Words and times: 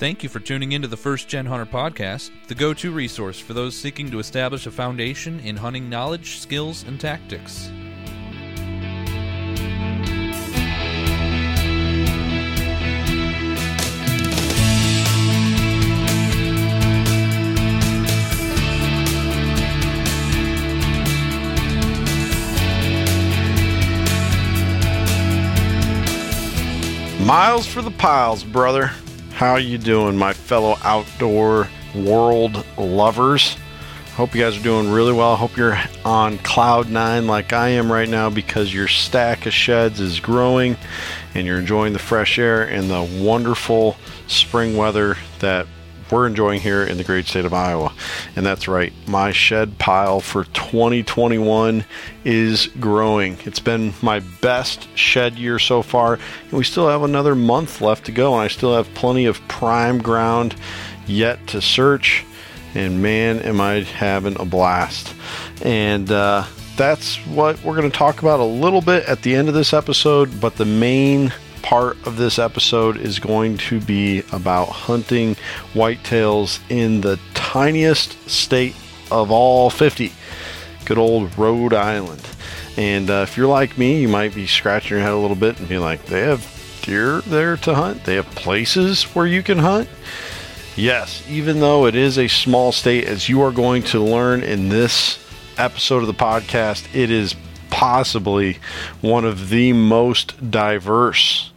Thank 0.00 0.22
you 0.22 0.30
for 0.30 0.40
tuning 0.40 0.72
into 0.72 0.88
the 0.88 0.96
First 0.96 1.28
Gen 1.28 1.44
Hunter 1.44 1.66
podcast, 1.66 2.30
the 2.48 2.54
go 2.54 2.72
to 2.72 2.90
resource 2.90 3.38
for 3.38 3.52
those 3.52 3.76
seeking 3.76 4.10
to 4.10 4.18
establish 4.18 4.66
a 4.66 4.70
foundation 4.70 5.40
in 5.40 5.58
hunting 5.58 5.90
knowledge, 5.90 6.38
skills, 6.38 6.84
and 6.84 6.98
tactics. 6.98 7.70
Miles 27.20 27.66
for 27.66 27.82
the 27.82 27.94
piles, 27.98 28.42
brother. 28.42 28.90
How 29.40 29.56
you 29.56 29.78
doing, 29.78 30.18
my 30.18 30.34
fellow 30.34 30.76
outdoor 30.82 31.70
world 31.94 32.62
lovers? 32.76 33.56
Hope 34.14 34.34
you 34.34 34.42
guys 34.42 34.58
are 34.58 34.62
doing 34.62 34.90
really 34.90 35.14
well. 35.14 35.34
Hope 35.34 35.56
you're 35.56 35.80
on 36.04 36.36
cloud 36.36 36.90
nine 36.90 37.26
like 37.26 37.54
I 37.54 37.70
am 37.70 37.90
right 37.90 38.06
now 38.06 38.28
because 38.28 38.74
your 38.74 38.86
stack 38.86 39.46
of 39.46 39.54
sheds 39.54 39.98
is 39.98 40.20
growing 40.20 40.76
and 41.34 41.46
you're 41.46 41.58
enjoying 41.58 41.94
the 41.94 41.98
fresh 41.98 42.38
air 42.38 42.64
and 42.64 42.90
the 42.90 43.02
wonderful 43.24 43.96
spring 44.26 44.76
weather 44.76 45.16
that 45.38 45.66
we're 46.10 46.26
enjoying 46.26 46.60
here 46.60 46.82
in 46.82 46.96
the 46.96 47.04
great 47.04 47.26
state 47.26 47.44
of 47.44 47.54
Iowa. 47.54 47.92
And 48.36 48.44
that's 48.44 48.68
right, 48.68 48.92
my 49.06 49.32
shed 49.32 49.78
pile 49.78 50.20
for 50.20 50.44
2021 50.44 51.84
is 52.24 52.66
growing. 52.78 53.38
It's 53.44 53.60
been 53.60 53.94
my 54.02 54.20
best 54.40 54.88
shed 54.96 55.38
year 55.38 55.58
so 55.58 55.82
far, 55.82 56.14
and 56.14 56.52
we 56.52 56.64
still 56.64 56.88
have 56.88 57.02
another 57.02 57.34
month 57.34 57.80
left 57.80 58.06
to 58.06 58.12
go, 58.12 58.34
and 58.34 58.42
I 58.42 58.48
still 58.48 58.74
have 58.74 58.92
plenty 58.94 59.26
of 59.26 59.40
prime 59.48 59.98
ground 59.98 60.54
yet 61.06 61.46
to 61.48 61.60
search. 61.60 62.24
And 62.74 63.02
man, 63.02 63.40
am 63.40 63.60
I 63.60 63.80
having 63.80 64.38
a 64.38 64.44
blast! 64.44 65.14
And 65.62 66.10
uh, 66.10 66.44
that's 66.76 67.16
what 67.26 67.62
we're 67.64 67.76
going 67.76 67.90
to 67.90 67.96
talk 67.96 68.20
about 68.20 68.40
a 68.40 68.44
little 68.44 68.80
bit 68.80 69.04
at 69.06 69.22
the 69.22 69.34
end 69.34 69.48
of 69.48 69.54
this 69.54 69.72
episode, 69.72 70.40
but 70.40 70.56
the 70.56 70.64
main 70.64 71.32
part 71.70 72.04
of 72.04 72.16
this 72.16 72.36
episode 72.36 72.96
is 72.96 73.20
going 73.20 73.56
to 73.56 73.80
be 73.82 74.24
about 74.32 74.64
hunting 74.64 75.36
whitetails 75.72 76.58
in 76.68 77.00
the 77.00 77.16
tiniest 77.32 78.28
state 78.28 78.74
of 79.12 79.30
all 79.30 79.70
50 79.70 80.12
good 80.84 80.98
old 80.98 81.38
Rhode 81.38 81.72
Island. 81.72 82.28
And 82.76 83.08
uh, 83.08 83.24
if 83.28 83.36
you're 83.36 83.46
like 83.46 83.78
me, 83.78 84.00
you 84.00 84.08
might 84.08 84.34
be 84.34 84.48
scratching 84.48 84.96
your 84.96 85.00
head 85.00 85.12
a 85.12 85.16
little 85.16 85.36
bit 85.36 85.60
and 85.60 85.68
be 85.68 85.78
like, 85.78 86.04
they 86.06 86.22
have 86.22 86.44
deer 86.82 87.20
there 87.20 87.56
to 87.58 87.72
hunt, 87.72 88.02
they 88.02 88.16
have 88.16 88.26
places 88.32 89.04
where 89.04 89.28
you 89.28 89.40
can 89.40 89.58
hunt. 89.58 89.88
Yes, 90.74 91.22
even 91.28 91.60
though 91.60 91.86
it 91.86 91.94
is 91.94 92.18
a 92.18 92.26
small 92.26 92.72
state, 92.72 93.04
as 93.04 93.28
you 93.28 93.42
are 93.42 93.52
going 93.52 93.84
to 93.84 94.02
learn 94.02 94.42
in 94.42 94.70
this 94.70 95.24
episode 95.56 95.98
of 95.98 96.08
the 96.08 96.14
podcast, 96.14 96.92
it 96.92 97.12
is 97.12 97.36
possibly 97.70 98.58
one 99.02 99.24
of 99.24 99.50
the 99.50 99.72
most 99.72 100.50
diverse 100.50 101.52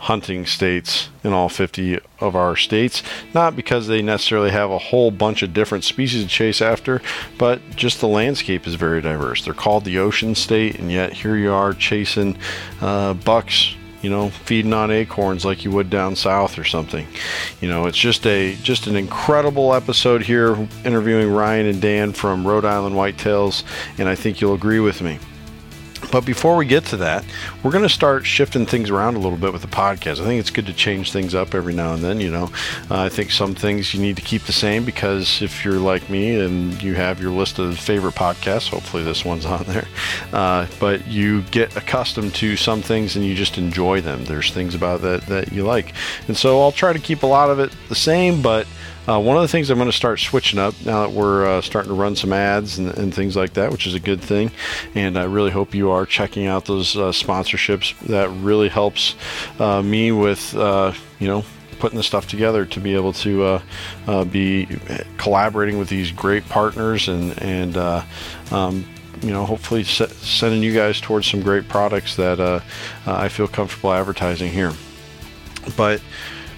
hunting 0.00 0.46
states 0.46 1.10
in 1.22 1.32
all 1.32 1.50
50 1.50 1.98
of 2.20 2.34
our 2.34 2.56
states. 2.56 3.02
Not 3.34 3.54
because 3.54 3.86
they 3.86 4.00
necessarily 4.00 4.50
have 4.50 4.70
a 4.70 4.78
whole 4.78 5.10
bunch 5.10 5.42
of 5.42 5.52
different 5.52 5.84
species 5.84 6.22
to 6.22 6.28
chase 6.28 6.62
after, 6.62 7.02
but 7.38 7.60
just 7.76 8.00
the 8.00 8.08
landscape 8.08 8.66
is 8.66 8.74
very 8.76 9.02
diverse. 9.02 9.44
They're 9.44 9.52
called 9.52 9.84
the 9.84 9.98
ocean 9.98 10.34
state, 10.34 10.78
and 10.78 10.90
yet 10.90 11.12
here 11.12 11.36
you 11.36 11.52
are 11.52 11.74
chasing 11.74 12.38
uh, 12.80 13.14
bucks. 13.14 13.74
You 14.00 14.08
know, 14.08 14.30
feeding 14.30 14.72
on 14.72 14.90
acorns 14.90 15.44
like 15.44 15.62
you 15.62 15.70
would 15.72 15.90
down 15.90 16.16
south 16.16 16.58
or 16.58 16.64
something. 16.64 17.06
You 17.60 17.68
know, 17.68 17.84
it's 17.84 17.98
just 17.98 18.26
a 18.26 18.54
just 18.62 18.86
an 18.86 18.96
incredible 18.96 19.74
episode 19.74 20.22
here, 20.22 20.56
interviewing 20.86 21.30
Ryan 21.30 21.66
and 21.66 21.82
Dan 21.82 22.14
from 22.14 22.46
Rhode 22.46 22.64
Island 22.64 22.96
Whitetails, 22.96 23.62
and 23.98 24.08
I 24.08 24.14
think 24.14 24.40
you'll 24.40 24.54
agree 24.54 24.80
with 24.80 25.02
me. 25.02 25.18
But 26.10 26.24
before 26.24 26.56
we 26.56 26.66
get 26.66 26.84
to 26.86 26.96
that, 26.98 27.24
we're 27.62 27.70
going 27.70 27.84
to 27.84 27.88
start 27.88 28.26
shifting 28.26 28.66
things 28.66 28.90
around 28.90 29.16
a 29.16 29.20
little 29.20 29.38
bit 29.38 29.52
with 29.52 29.62
the 29.62 29.68
podcast. 29.68 30.20
I 30.20 30.24
think 30.24 30.40
it's 30.40 30.50
good 30.50 30.66
to 30.66 30.72
change 30.72 31.12
things 31.12 31.34
up 31.34 31.54
every 31.54 31.72
now 31.72 31.94
and 31.94 32.02
then. 32.02 32.20
You 32.20 32.30
know, 32.30 32.44
uh, 32.90 33.02
I 33.02 33.08
think 33.08 33.30
some 33.30 33.54
things 33.54 33.94
you 33.94 34.00
need 34.00 34.16
to 34.16 34.22
keep 34.22 34.42
the 34.42 34.52
same 34.52 34.84
because 34.84 35.42
if 35.42 35.64
you're 35.64 35.78
like 35.78 36.08
me 36.10 36.40
and 36.40 36.80
you 36.82 36.94
have 36.94 37.20
your 37.20 37.30
list 37.30 37.58
of 37.58 37.78
favorite 37.78 38.14
podcasts, 38.14 38.68
hopefully 38.68 39.04
this 39.04 39.24
one's 39.24 39.46
on 39.50 39.64
there, 39.64 39.86
uh, 40.32 40.66
but 40.78 41.06
you 41.06 41.42
get 41.42 41.76
accustomed 41.76 42.34
to 42.36 42.56
some 42.56 42.82
things 42.82 43.16
and 43.16 43.24
you 43.24 43.34
just 43.34 43.58
enjoy 43.58 44.00
them. 44.00 44.24
There's 44.24 44.50
things 44.50 44.74
about 44.74 45.02
that 45.02 45.22
that 45.26 45.52
you 45.52 45.64
like, 45.64 45.94
and 46.28 46.36
so 46.36 46.60
I'll 46.60 46.72
try 46.72 46.92
to 46.92 46.98
keep 46.98 47.22
a 47.22 47.26
lot 47.26 47.50
of 47.50 47.58
it 47.58 47.72
the 47.88 47.94
same, 47.94 48.42
but 48.42 48.66
uh, 49.08 49.20
one 49.20 49.36
of 49.36 49.42
the 49.42 49.48
things 49.48 49.70
I'm 49.70 49.78
going 49.78 49.90
to 49.90 49.96
start 49.96 50.20
switching 50.20 50.58
up 50.58 50.74
now 50.84 51.06
that 51.06 51.12
we're 51.12 51.46
uh, 51.46 51.60
starting 51.60 51.90
to 51.90 51.94
run 51.94 52.16
some 52.16 52.32
ads 52.32 52.78
and, 52.78 52.96
and, 52.96 53.14
things 53.14 53.34
like 53.34 53.54
that, 53.54 53.72
which 53.72 53.86
is 53.86 53.94
a 53.94 54.00
good 54.00 54.20
thing. 54.20 54.50
And 54.94 55.18
I 55.18 55.24
really 55.24 55.50
hope 55.50 55.74
you 55.74 55.90
are 55.90 56.06
checking 56.06 56.46
out 56.46 56.66
those 56.66 56.96
uh, 56.96 57.10
sponsorships. 57.10 57.98
That 58.06 58.28
really 58.30 58.68
helps 58.68 59.16
uh, 59.58 59.82
me 59.82 60.12
with, 60.12 60.54
uh, 60.54 60.92
you 61.18 61.28
know, 61.28 61.44
putting 61.80 61.96
the 61.96 62.02
stuff 62.02 62.28
together 62.28 62.64
to 62.66 62.78
be 62.78 62.94
able 62.94 63.12
to 63.14 63.42
uh, 63.42 63.62
uh, 64.06 64.24
be 64.24 64.68
collaborating 65.16 65.78
with 65.78 65.88
these 65.88 66.12
great 66.12 66.46
partners 66.48 67.08
and 67.08 67.42
and 67.42 67.76
uh, 67.76 68.04
um, 68.52 68.86
you 69.22 69.30
know 69.30 69.44
hopefully 69.44 69.82
sending 69.82 70.62
you 70.62 70.72
guys 70.72 71.00
towards 71.00 71.26
some 71.26 71.42
great 71.42 71.68
products 71.68 72.16
that 72.16 72.38
uh, 72.38 72.60
I 73.06 73.28
feel 73.28 73.48
comfortable 73.48 73.92
advertising 73.92 74.52
here. 74.52 74.72
But 75.76 76.00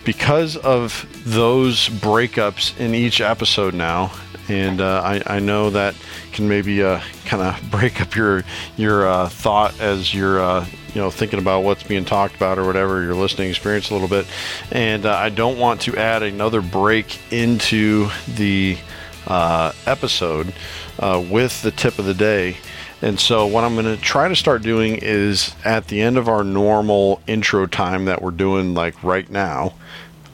because 0.05 0.57
of 0.57 1.07
those 1.25 1.89
breakups 1.89 2.79
in 2.79 2.95
each 2.95 3.21
episode 3.21 3.75
now, 3.75 4.13
and 4.49 4.81
uh, 4.81 5.01
I, 5.05 5.37
I, 5.37 5.39
know 5.39 5.71
that 5.71 5.95
can 6.33 6.49
maybe 6.49 6.83
uh, 6.83 7.01
kind 7.25 7.43
of 7.43 7.63
break 7.71 8.01
up 8.01 8.15
your 8.17 8.45
your 8.77 9.07
uh, 9.07 9.29
thought 9.29 9.79
as 9.81 10.13
you're 10.13 10.41
uh, 10.41 10.67
you 10.95 11.01
know 11.01 11.11
thinking 11.11 11.39
about 11.39 11.63
what's 11.63 11.83
being 11.83 12.05
talked 12.05 12.35
about 12.35 12.59
or 12.59 12.67
whatever 12.67 13.03
your 13.03 13.15
listening 13.15 13.51
experience 13.51 13.91
a 13.91 13.95
little 13.95 14.09
bit. 14.09 14.27
And 14.71 15.07
uh, 15.07 15.15
I 15.15 15.29
don't 15.29 15.59
want 15.59 15.83
to 15.83 15.97
add 15.97 16.23
another 16.23 16.61
break 16.61 17.19
into 17.33 18.11
the 18.27 18.79
uh, 19.27 19.73
episode 19.87 20.53
with 21.01 21.63
the 21.63 21.71
tip 21.71 21.99
of 21.99 22.05
the 22.05 22.15
day. 22.15 22.57
And 23.03 23.19
so, 23.19 23.47
what 23.47 23.65
I'm 23.65 23.75
going 23.75 23.85
to 23.85 24.01
try 24.01 24.29
to 24.29 24.37
start 24.37 24.63
doing 24.63 24.97
is 24.97 25.57
at 25.65 25.89
the 25.89 26.01
end 26.01 26.17
of 26.17 26.29
our 26.29 26.45
normal 26.45 27.21
intro 27.27 27.67
time 27.67 28.05
that 28.05 28.23
we're 28.23 28.31
doing, 28.31 28.75
like 28.75 29.03
right 29.03 29.29
now, 29.29 29.75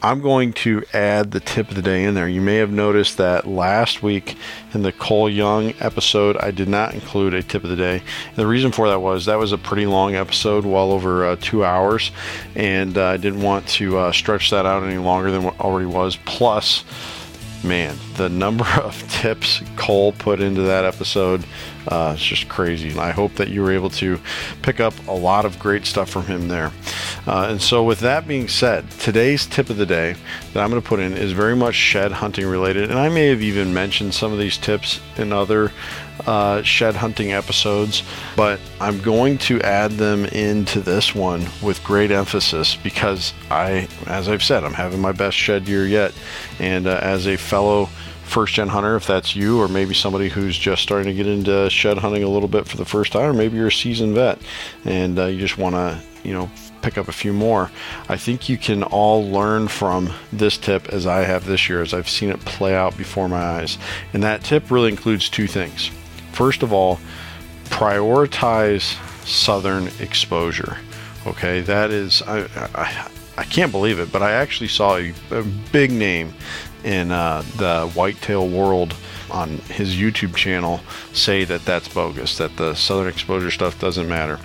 I'm 0.01 0.21
going 0.21 0.53
to 0.55 0.85
add 0.93 1.33
the 1.33 1.41
tip 1.41 1.71
of 1.71 1.75
the 1.75 1.83
day 1.83 2.05
in 2.05 2.15
there. 2.15 2.29
You 2.29 2.41
may 2.41 2.57
have 2.57 2.71
noticed 2.71 3.17
that 3.17 3.49
last 3.49 4.01
week 4.03 4.37
in 4.73 4.83
the 4.83 4.93
Cole 4.93 5.29
Young 5.29 5.75
episode, 5.81 6.37
I 6.37 6.53
did 6.53 6.69
not 6.69 6.95
include 6.95 7.35
a 7.35 7.43
tip 7.43 7.65
of 7.65 7.71
the 7.71 7.77
day. 7.77 8.03
And 8.29 8.37
the 8.37 8.47
reason 8.47 8.71
for 8.71 8.89
that 8.89 9.01
was 9.01 9.25
that 9.27 9.39
was 9.39 9.51
a 9.51 9.59
pretty 9.59 9.87
long 9.87 10.15
episode, 10.15 10.65
well 10.65 10.93
over 10.93 11.27
uh, 11.27 11.37
two 11.41 11.65
hours, 11.65 12.13
and 12.55 12.97
uh, 12.97 13.07
I 13.07 13.17
didn't 13.17 13.43
want 13.43 13.67
to 13.69 13.99
uh, 13.99 14.13
stretch 14.13 14.51
that 14.51 14.67
out 14.67 14.85
any 14.85 14.99
longer 14.99 15.33
than 15.33 15.43
what 15.43 15.59
already 15.59 15.87
was. 15.87 16.17
Plus, 16.27 16.85
man, 17.65 17.97
the 18.17 18.29
number 18.29 18.69
of 18.81 19.11
tips 19.11 19.63
Cole 19.77 20.13
put 20.13 20.41
into 20.41 20.63
that 20.63 20.85
episode 20.85 21.45
uh, 21.89 22.13
it's 22.15 22.25
just 22.25 22.49
crazy. 22.49 22.97
I 22.99 23.11
hope 23.11 23.35
that 23.35 23.49
you 23.49 23.63
were 23.63 23.73
able 23.73 23.91
to 23.91 24.21
pick 24.63 24.79
up 24.79 24.95
a 25.09 25.13
lot 25.13 25.45
of 25.45 25.59
great 25.59 25.87
stuff 25.87 26.11
from 26.11 26.25
him 26.27 26.49
there. 26.49 26.71
Uh, 27.27 27.49
and 27.51 27.61
so, 27.61 27.83
with 27.83 28.01
that 28.01 28.29
being 28.29 28.47
said, 28.47 28.91
today's 28.93 29.47
tip 29.47 29.71
of 29.71 29.79
the 29.79 29.87
day 29.87 30.15
that 30.53 30.63
I'm 30.63 30.71
going 30.71 30.83
to 30.83 30.87
put 30.89 31.01
in 31.01 31.15
is 31.15 31.33
very 31.33 31.57
much 31.57 31.75
shed 31.75 32.13
hunting 32.13 32.47
related. 32.47 32.91
And 32.91 32.99
I 32.99 33.09
may 33.09 33.29
have 33.29 33.43
even 33.43 33.73
mentioned 33.73 34.15
some 34.15 34.33
of 34.33 34.39
these 34.39 34.59
tips 34.59 35.01
in 35.17 35.33
other 35.33 35.73
uh, 36.27 36.63
shed 36.63 36.95
hunting 36.95 37.33
episodes, 37.33 38.03
but 38.37 38.61
I'm 38.81 39.01
going 39.01 39.39
to 39.39 39.61
add 39.63 39.93
them 39.93 40.27
into 40.27 40.81
this 40.81 41.15
one 41.15 41.47
with 41.63 41.83
great 41.85 42.11
emphasis 42.11 42.77
because 42.77 43.33
I, 43.51 43.89
as 44.07 44.29
I've 44.29 44.43
said, 44.43 44.65
I'm 44.65 44.75
having 44.75 45.01
my 45.01 45.13
best 45.13 45.37
shed 45.37 45.69
year 45.69 45.87
yet. 45.87 46.13
And 46.59 46.87
uh, 46.87 47.01
as 47.03 47.27
a 47.27 47.37
fellow 47.37 47.89
first 48.29 48.55
gen 48.55 48.69
hunter, 48.69 48.97
if 48.97 49.07
that's 49.07 49.35
you, 49.35 49.61
or 49.61 49.69
maybe 49.69 49.95
somebody 49.95 50.29
who's 50.29 50.57
just 50.57 50.83
starting 50.83 51.07
to 51.07 51.15
get 51.15 51.27
into 51.27 51.69
shed 51.71 51.99
hunting 51.99 52.23
a 52.23 52.29
little 52.29 52.49
bit 52.49 52.69
for 52.69 52.77
the 52.77 52.85
first 52.85 53.13
time, 53.13 53.31
or 53.31 53.33
maybe 53.33 53.57
you're 53.57 53.69
a 53.69 53.73
seasoned 53.73 54.15
vet 54.15 54.39
and 54.85 55.19
uh, 55.19 55.27
you 55.27 55.39
just 55.39 55.59
want 55.59 55.75
to, 55.75 56.01
you 56.23 56.33
know, 56.33 56.51
pick 56.83 56.97
up 56.97 57.09
a 57.09 57.13
few 57.13 57.33
more. 57.33 57.71
I 58.09 58.17
think 58.17 58.49
you 58.49 58.57
can 58.57 58.83
all 58.83 59.29
learn 59.29 59.69
from 59.69 60.13
this 60.33 60.57
tip 60.57 60.89
as 60.91 61.07
I 61.07 61.25
have 61.25 61.45
this 61.45 61.69
year, 61.69 61.83
as 61.83 61.93
I've 61.93 62.09
seen 62.09 62.31
it 62.31 62.41
play 62.45 62.75
out 62.75 62.97
before 62.97 63.29
my 63.29 63.43
eyes. 63.43 63.79
And 64.13 64.23
that 64.23 64.45
tip 64.45 64.71
really 64.71 64.91
includes 64.91 65.29
two 65.29 65.47
things. 65.47 65.91
First 66.33 66.63
of 66.63 66.73
all, 66.73 67.01
prioritize 67.65 68.97
southern 69.27 69.89
exposure. 70.01 70.79
Okay, 71.27 71.61
that 71.63 71.91
is, 71.91 72.23
I, 72.23 72.47
I, 72.75 73.11
I 73.37 73.45
can't 73.45 73.73
believe 73.73 73.99
it, 73.99 74.11
but 74.11 74.23
I 74.23 74.33
actually 74.33 74.69
saw 74.69 74.97
a, 74.97 75.13
a 75.31 75.43
big 75.73 75.91
name 75.91 76.33
in 76.89 77.13
uh, 77.13 77.43
the 77.57 77.91
whitetail 77.95 78.49
world 78.49 78.95
on 79.31 79.59
his 79.69 79.95
YouTube 79.95 80.35
channel 80.35 80.81
say 81.13 81.45
that 81.45 81.63
that's 81.67 81.87
bogus, 81.87 82.39
that 82.39 82.57
the 82.57 82.75
southern 82.75 83.09
exposure 83.09 83.51
stuff 83.51 83.79
doesn't 83.79 84.09
matter. 84.09 84.41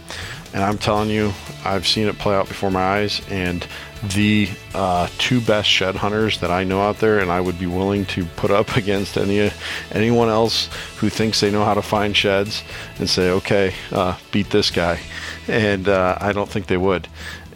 And 0.54 0.62
I'm 0.62 0.78
telling 0.78 1.10
you, 1.10 1.32
I've 1.64 1.88
seen 1.88 2.08
it 2.08 2.20
play 2.20 2.36
out 2.36 2.50
before 2.50 2.70
my 2.70 3.00
eyes, 3.00 3.22
and 3.30 3.66
the 4.14 4.50
uh, 4.76 5.08
two 5.18 5.40
best 5.40 5.70
shed 5.70 5.96
hunters 5.96 6.42
that 6.42 6.52
I 6.52 6.66
know 6.66 6.82
out 6.82 7.00
there, 7.00 7.20
and 7.20 7.32
I 7.32 7.40
would 7.40 7.58
be 7.58 7.66
willing 7.66 8.06
to 8.08 8.26
put 8.26 8.52
up 8.52 8.76
against 8.76 9.18
any 9.18 9.50
anyone 9.92 10.28
else 10.28 10.70
who 10.98 11.10
thinks 11.10 11.40
they 11.40 11.50
know 11.50 11.64
how 11.64 11.74
to 11.74 11.82
find 11.82 12.16
sheds 12.16 12.62
and 13.00 13.10
say, 13.10 13.30
okay, 13.32 13.74
uh, 13.92 14.18
beat 14.32 14.50
this 14.50 14.70
guy. 14.70 15.00
And 15.48 15.88
uh, 15.88 16.18
I 16.20 16.34
don't 16.34 16.50
think 16.50 16.68
they 16.68 16.78
would 16.78 17.08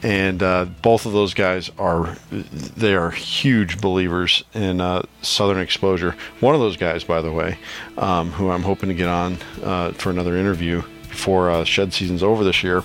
and 0.04 0.42
uh, 0.44 0.66
both 0.82 1.06
of 1.06 1.12
those 1.12 1.34
guys 1.34 1.72
are 1.78 2.16
they 2.32 2.96
are 2.96 3.12
huge 3.12 3.80
believers 3.82 4.44
in 4.54 4.82
uh, 4.82 5.04
southern 5.22 5.60
exposure. 5.60 6.16
One 6.40 6.56
of 6.56 6.62
those 6.62 6.78
guys, 6.78 7.04
by 7.04 7.22
the 7.22 7.32
way, 7.32 7.58
um, 7.98 8.32
who 8.32 8.50
I'm 8.50 8.64
hoping 8.64 8.90
to 8.90 8.96
get 8.96 9.08
on 9.08 9.38
uh, 9.64 9.92
for 9.94 10.10
another 10.10 10.38
interview 10.38 10.84
before 11.10 11.50
uh, 11.50 11.64
shed 11.64 11.94
season's 11.94 12.24
over 12.24 12.44
this 12.44 12.64
year. 12.64 12.84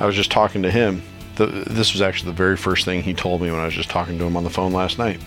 I 0.00 0.06
was 0.06 0.14
just 0.14 0.30
talking 0.30 0.62
to 0.62 0.70
him. 0.70 1.02
The, 1.36 1.46
this 1.46 1.92
was 1.92 2.00
actually 2.00 2.30
the 2.30 2.36
very 2.36 2.56
first 2.56 2.84
thing 2.84 3.02
he 3.02 3.12
told 3.12 3.42
me 3.42 3.50
when 3.50 3.60
I 3.60 3.64
was 3.64 3.74
just 3.74 3.90
talking 3.90 4.18
to 4.18 4.24
him 4.24 4.36
on 4.36 4.44
the 4.44 4.50
phone 4.50 4.72
last 4.72 4.98
night. 4.98 5.20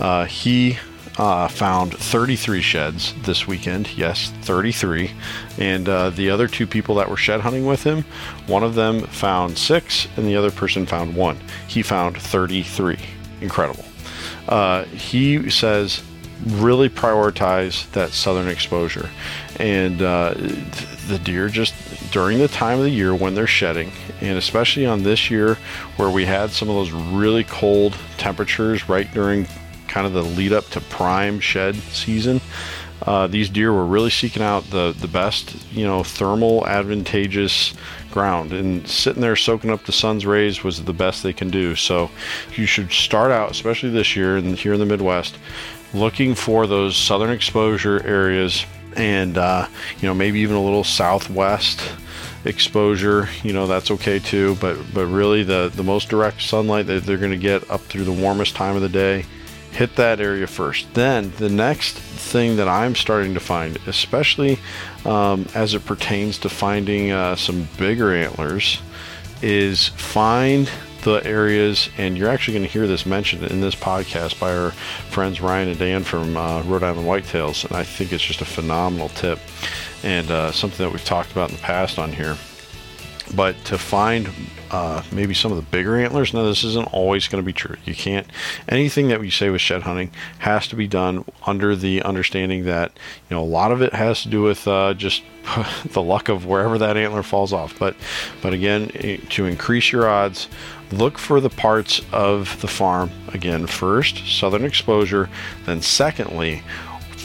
Uh, 0.00 0.24
he 0.24 0.78
uh, 1.18 1.48
found 1.48 1.92
33 1.96 2.60
sheds 2.60 3.14
this 3.22 3.46
weekend. 3.46 3.96
Yes, 3.96 4.32
33. 4.42 5.10
And 5.58 5.88
uh, 5.88 6.10
the 6.10 6.30
other 6.30 6.48
two 6.48 6.66
people 6.66 6.94
that 6.96 7.08
were 7.08 7.16
shed 7.16 7.40
hunting 7.40 7.66
with 7.66 7.82
him, 7.82 8.04
one 8.46 8.62
of 8.62 8.74
them 8.74 9.00
found 9.00 9.58
six, 9.58 10.08
and 10.16 10.26
the 10.26 10.36
other 10.36 10.50
person 10.50 10.86
found 10.86 11.14
one. 11.14 11.38
He 11.68 11.82
found 11.82 12.20
33. 12.20 12.98
Incredible. 13.40 13.84
Uh, 14.48 14.84
he 14.84 15.50
says 15.50 16.02
really 16.46 16.88
prioritize 16.88 17.90
that 17.92 18.10
southern 18.10 18.48
exposure. 18.48 19.08
And 19.60 20.02
uh, 20.02 20.34
the 21.08 21.20
deer 21.22 21.48
just 21.48 21.74
during 22.10 22.38
the 22.38 22.48
time 22.48 22.78
of 22.78 22.84
the 22.84 22.90
year 22.90 23.14
when 23.14 23.34
they're 23.34 23.46
shedding, 23.46 23.92
and 24.20 24.36
especially 24.36 24.86
on 24.86 25.02
this 25.02 25.30
year 25.30 25.56
where 25.96 26.10
we 26.10 26.24
had 26.24 26.50
some 26.50 26.68
of 26.68 26.74
those 26.74 26.90
really 26.90 27.44
cold 27.44 27.96
temperatures 28.16 28.88
right 28.88 29.12
during 29.12 29.46
kind 29.92 30.06
of 30.06 30.14
the 30.14 30.22
lead 30.22 30.52
up 30.52 30.64
to 30.70 30.80
prime 30.80 31.38
shed 31.38 31.74
season. 31.74 32.40
Uh, 33.02 33.26
these 33.26 33.50
deer 33.50 33.72
were 33.72 33.84
really 33.84 34.10
seeking 34.10 34.42
out 34.42 34.62
the, 34.70 34.94
the 35.00 35.08
best, 35.08 35.56
you 35.72 35.84
know, 35.84 36.02
thermal 36.02 36.66
advantageous 36.66 37.74
ground 38.10 38.52
and 38.52 38.86
sitting 38.88 39.20
there 39.20 39.36
soaking 39.36 39.70
up 39.70 39.84
the 39.84 39.92
sun's 39.92 40.24
rays 40.24 40.62
was 40.62 40.84
the 40.84 40.92
best 40.92 41.22
they 41.22 41.32
can 41.32 41.50
do. 41.50 41.74
So 41.74 42.10
you 42.56 42.64
should 42.64 42.90
start 42.90 43.30
out, 43.30 43.50
especially 43.50 43.90
this 43.90 44.16
year 44.16 44.36
and 44.36 44.56
here 44.56 44.72
in 44.72 44.80
the 44.80 44.86
Midwest, 44.86 45.36
looking 45.92 46.34
for 46.34 46.66
those 46.66 46.96
southern 46.96 47.30
exposure 47.30 48.02
areas 48.06 48.64
and, 48.96 49.36
uh, 49.36 49.66
you 50.00 50.08
know, 50.08 50.14
maybe 50.14 50.40
even 50.40 50.56
a 50.56 50.62
little 50.62 50.84
southwest 50.84 51.82
exposure 52.44 53.28
you 53.44 53.52
know 53.52 53.68
that's 53.68 53.92
okay 53.92 54.18
too 54.18 54.56
but 54.56 54.76
but 54.92 55.06
really 55.06 55.44
the 55.44 55.70
the 55.76 55.82
most 55.84 56.08
direct 56.08 56.42
sunlight 56.42 56.88
that 56.88 57.04
they're 57.04 57.16
going 57.16 57.30
to 57.30 57.36
get 57.36 57.70
up 57.70 57.80
through 57.82 58.02
the 58.02 58.10
warmest 58.10 58.56
time 58.56 58.74
of 58.74 58.82
the 58.82 58.88
day 58.88 59.24
hit 59.72 59.96
that 59.96 60.20
area 60.20 60.46
first. 60.46 60.92
Then 60.94 61.32
the 61.38 61.48
next 61.48 61.94
thing 61.96 62.56
that 62.56 62.68
I'm 62.68 62.94
starting 62.94 63.34
to 63.34 63.40
find, 63.40 63.78
especially 63.86 64.58
um, 65.04 65.46
as 65.54 65.74
it 65.74 65.84
pertains 65.84 66.38
to 66.38 66.48
finding 66.48 67.10
uh, 67.10 67.36
some 67.36 67.68
bigger 67.78 68.14
antlers, 68.14 68.80
is 69.40 69.88
find 69.88 70.70
the 71.02 71.20
areas, 71.26 71.90
and 71.98 72.16
you're 72.16 72.28
actually 72.28 72.54
going 72.54 72.66
to 72.66 72.72
hear 72.72 72.86
this 72.86 73.04
mentioned 73.04 73.42
in 73.44 73.60
this 73.60 73.74
podcast 73.74 74.38
by 74.38 74.56
our 74.56 74.70
friends 75.10 75.40
Ryan 75.40 75.70
and 75.70 75.78
Dan 75.78 76.04
from 76.04 76.36
uh, 76.36 76.62
Rhode 76.62 76.84
Island 76.84 77.08
Whitetails, 77.08 77.64
and 77.64 77.76
I 77.76 77.82
think 77.82 78.12
it's 78.12 78.22
just 78.22 78.40
a 78.40 78.44
phenomenal 78.44 79.08
tip 79.08 79.40
and 80.04 80.30
uh, 80.30 80.52
something 80.52 80.84
that 80.84 80.92
we've 80.92 81.04
talked 81.04 81.32
about 81.32 81.50
in 81.50 81.56
the 81.56 81.62
past 81.62 81.98
on 81.98 82.12
here. 82.12 82.36
But 83.34 83.56
to 83.66 83.78
find 83.78 84.28
uh, 84.72 85.02
maybe 85.12 85.34
some 85.34 85.52
of 85.52 85.56
the 85.56 85.70
bigger 85.70 85.96
antlers. 85.96 86.32
Now, 86.32 86.44
this 86.44 86.64
isn't 86.64 86.92
always 86.94 87.28
going 87.28 87.42
to 87.42 87.46
be 87.46 87.52
true. 87.52 87.76
You 87.84 87.94
can't, 87.94 88.26
anything 88.68 89.08
that 89.08 89.20
we 89.20 89.28
say 89.28 89.50
with 89.50 89.60
shed 89.60 89.82
hunting 89.82 90.10
has 90.38 90.66
to 90.68 90.76
be 90.76 90.88
done 90.88 91.26
under 91.46 91.76
the 91.76 92.02
understanding 92.02 92.64
that, 92.64 92.90
you 93.28 93.36
know, 93.36 93.42
a 93.42 93.44
lot 93.44 93.70
of 93.70 93.82
it 93.82 93.92
has 93.92 94.22
to 94.22 94.28
do 94.28 94.42
with 94.42 94.66
uh, 94.66 94.94
just 94.94 95.22
the 95.84 96.00
luck 96.00 96.30
of 96.30 96.46
wherever 96.46 96.78
that 96.78 96.96
antler 96.96 97.22
falls 97.22 97.52
off. 97.52 97.78
But, 97.78 97.96
but 98.40 98.54
again, 98.54 98.88
to 99.28 99.44
increase 99.44 99.92
your 99.92 100.08
odds, 100.08 100.48
look 100.90 101.18
for 101.18 101.38
the 101.38 101.50
parts 101.50 102.00
of 102.10 102.60
the 102.60 102.68
farm 102.68 103.10
again 103.28 103.66
first 103.66 104.18
southern 104.26 104.62
exposure 104.62 105.30
then 105.64 105.80
secondly 105.80 106.62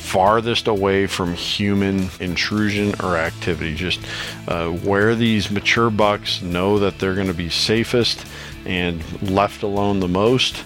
farthest 0.08 0.68
away 0.68 1.06
from 1.06 1.34
human 1.34 2.10
intrusion 2.22 2.94
or 3.04 3.18
activity. 3.18 3.76
Just 3.76 4.00
uh, 4.48 4.70
where 4.70 5.16
these 5.16 5.52
mature 5.52 5.90
bucks 5.90 6.42
know 6.42 6.80
that 6.80 6.98
they're 6.98 7.16
going 7.16 7.28
to 7.28 7.34
be 7.34 7.50
safest 7.50 8.26
and 8.66 9.04
left 9.30 9.64
alone 9.64 10.00
the 10.00 10.08
most. 10.08 10.64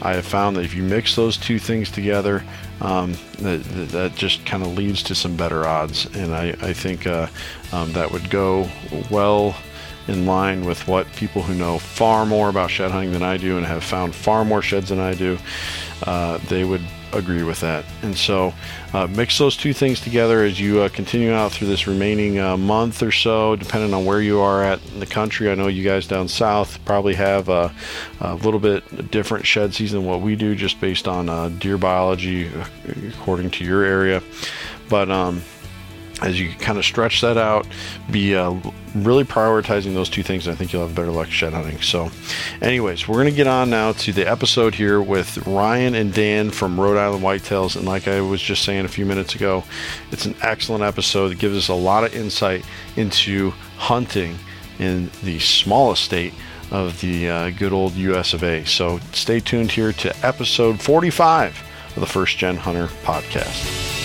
I 0.00 0.14
have 0.14 0.26
found 0.26 0.56
that 0.56 0.64
if 0.64 0.74
you 0.74 0.82
mix 0.82 1.16
those 1.16 1.36
two 1.36 1.58
things 1.58 1.90
together, 1.90 2.44
um, 2.80 3.14
that, 3.38 3.64
that 3.90 4.14
just 4.14 4.46
kind 4.46 4.62
of 4.62 4.76
leads 4.76 5.02
to 5.04 5.14
some 5.14 5.36
better 5.36 5.66
odds. 5.66 6.06
And 6.14 6.32
I, 6.32 6.50
I 6.60 6.72
think 6.72 7.06
uh, 7.06 7.26
um, 7.72 7.92
that 7.92 8.10
would 8.12 8.30
go 8.30 8.68
well 9.10 9.56
in 10.06 10.26
line 10.26 10.64
with 10.64 10.86
what 10.86 11.10
people 11.14 11.42
who 11.42 11.54
know 11.54 11.78
far 11.78 12.26
more 12.26 12.48
about 12.48 12.70
shed 12.70 12.90
hunting 12.90 13.12
than 13.12 13.22
I 13.22 13.38
do 13.38 13.56
and 13.56 13.66
have 13.66 13.82
found 13.82 14.14
far 14.14 14.44
more 14.44 14.62
sheds 14.62 14.90
than 14.90 15.00
I 15.00 15.14
do, 15.14 15.38
uh, 16.06 16.38
they 16.48 16.64
would 16.64 16.82
agree 17.16 17.42
with 17.42 17.60
that. 17.60 17.84
And 18.02 18.16
so, 18.16 18.52
uh, 18.92 19.06
mix 19.08 19.38
those 19.38 19.56
two 19.56 19.72
things 19.72 20.00
together 20.00 20.44
as 20.44 20.60
you 20.60 20.80
uh, 20.80 20.88
continue 20.88 21.32
out 21.32 21.52
through 21.52 21.68
this 21.68 21.86
remaining 21.86 22.38
uh, 22.38 22.56
month 22.56 23.02
or 23.02 23.12
so, 23.12 23.56
depending 23.56 23.92
on 23.94 24.04
where 24.04 24.20
you 24.20 24.40
are 24.40 24.62
at 24.62 24.84
in 24.92 25.00
the 25.00 25.06
country. 25.06 25.50
I 25.50 25.54
know 25.54 25.66
you 25.68 25.84
guys 25.84 26.06
down 26.06 26.28
south 26.28 26.84
probably 26.84 27.14
have 27.14 27.48
a, 27.48 27.72
a 28.20 28.34
little 28.36 28.60
bit 28.60 29.10
different 29.10 29.46
shed 29.46 29.74
season 29.74 30.00
than 30.00 30.08
what 30.08 30.20
we 30.20 30.36
do, 30.36 30.54
just 30.54 30.80
based 30.80 31.08
on 31.08 31.28
uh, 31.28 31.48
deer 31.48 31.78
biology, 31.78 32.48
uh, 32.48 32.64
according 33.08 33.50
to 33.50 33.64
your 33.64 33.84
area. 33.84 34.22
But 34.88 35.10
um, 35.10 35.42
as 36.22 36.40
you 36.40 36.50
kind 36.54 36.78
of 36.78 36.84
stretch 36.84 37.20
that 37.20 37.36
out, 37.36 37.66
be 38.10 38.34
uh, 38.34 38.54
really 38.94 39.24
prioritizing 39.24 39.94
those 39.94 40.08
two 40.08 40.22
things. 40.22 40.46
I 40.46 40.54
think 40.54 40.72
you'll 40.72 40.86
have 40.86 40.94
better 40.94 41.10
luck 41.10 41.28
shed 41.28 41.52
hunting. 41.52 41.80
So, 41.80 42.10
anyways, 42.62 43.08
we're 43.08 43.16
going 43.16 43.28
to 43.28 43.34
get 43.34 43.46
on 43.46 43.70
now 43.70 43.92
to 43.92 44.12
the 44.12 44.28
episode 44.28 44.74
here 44.74 45.02
with 45.02 45.44
Ryan 45.46 45.94
and 45.94 46.14
Dan 46.14 46.50
from 46.50 46.80
Rhode 46.80 46.98
Island 46.98 47.22
Whitetails. 47.22 47.76
And 47.76 47.84
like 47.84 48.06
I 48.06 48.20
was 48.20 48.40
just 48.40 48.64
saying 48.64 48.84
a 48.84 48.88
few 48.88 49.04
minutes 49.04 49.34
ago, 49.34 49.64
it's 50.12 50.26
an 50.26 50.36
excellent 50.42 50.84
episode. 50.84 51.32
It 51.32 51.38
gives 51.38 51.56
us 51.56 51.68
a 51.68 51.74
lot 51.74 52.04
of 52.04 52.14
insight 52.14 52.64
into 52.96 53.50
hunting 53.76 54.38
in 54.78 55.10
the 55.22 55.38
smallest 55.40 56.04
state 56.04 56.34
of 56.70 57.00
the 57.00 57.28
uh, 57.28 57.50
good 57.50 57.72
old 57.72 57.94
US 57.94 58.32
of 58.34 58.42
A. 58.42 58.64
So, 58.64 59.00
stay 59.12 59.40
tuned 59.40 59.72
here 59.72 59.92
to 59.92 60.26
episode 60.26 60.80
45 60.80 61.62
of 61.96 62.00
the 62.00 62.06
First 62.06 62.38
Gen 62.38 62.56
Hunter 62.56 62.86
podcast. 63.02 64.03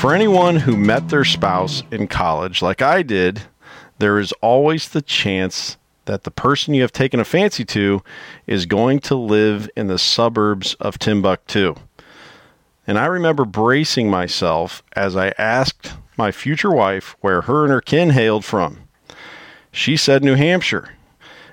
For 0.00 0.14
anyone 0.14 0.56
who 0.56 0.78
met 0.78 1.10
their 1.10 1.26
spouse 1.26 1.82
in 1.90 2.08
college, 2.08 2.62
like 2.62 2.80
I 2.80 3.02
did, 3.02 3.42
there 3.98 4.18
is 4.18 4.32
always 4.40 4.88
the 4.88 5.02
chance 5.02 5.76
that 6.06 6.24
the 6.24 6.30
person 6.30 6.72
you 6.72 6.80
have 6.80 6.90
taken 6.90 7.20
a 7.20 7.24
fancy 7.26 7.66
to 7.66 8.02
is 8.46 8.64
going 8.64 9.00
to 9.00 9.14
live 9.14 9.68
in 9.76 9.88
the 9.88 9.98
suburbs 9.98 10.72
of 10.80 10.98
Timbuktu. 10.98 11.74
And 12.86 12.98
I 12.98 13.04
remember 13.04 13.44
bracing 13.44 14.08
myself 14.08 14.82
as 14.96 15.16
I 15.16 15.34
asked 15.36 15.92
my 16.16 16.32
future 16.32 16.72
wife 16.72 17.14
where 17.20 17.42
her 17.42 17.64
and 17.64 17.70
her 17.70 17.82
kin 17.82 18.08
hailed 18.08 18.46
from. 18.46 18.78
She 19.70 19.98
said 19.98 20.24
New 20.24 20.34
Hampshire. 20.34 20.94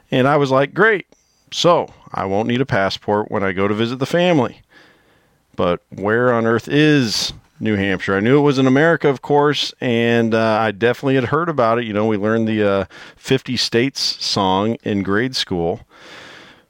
And 0.10 0.26
I 0.26 0.38
was 0.38 0.52
like, 0.52 0.74
great. 0.74 1.06
So 1.52 1.94
I 2.14 2.24
won't 2.24 2.48
need 2.48 2.62
a 2.62 2.66
passport 2.66 3.30
when 3.30 3.44
I 3.44 3.52
go 3.52 3.68
to 3.68 3.74
visit 3.74 4.00
the 4.00 4.06
family. 4.06 4.62
But 5.58 5.82
where 5.90 6.34
on 6.34 6.46
earth 6.46 6.70
is 6.70 7.34
New 7.60 7.76
Hampshire. 7.76 8.16
I 8.16 8.20
knew 8.20 8.38
it 8.38 8.42
was 8.42 8.60
in 8.60 8.68
America, 8.68 9.10
of 9.10 9.22
course, 9.22 9.74
and 9.82 10.34
uh, 10.34 10.58
I 10.62 10.72
definitely 10.72 11.16
had 11.16 11.26
heard 11.26 11.50
about 11.50 11.80
it. 11.80 11.86
You 11.86 11.94
know, 11.94 12.06
we 12.06 12.18
learned 12.18 12.48
the 12.48 12.64
uh, 12.64 12.86
50 13.16 13.58
States 13.58 14.02
song 14.24 14.76
in 14.84 15.04
grade 15.04 15.36
school. 15.36 15.82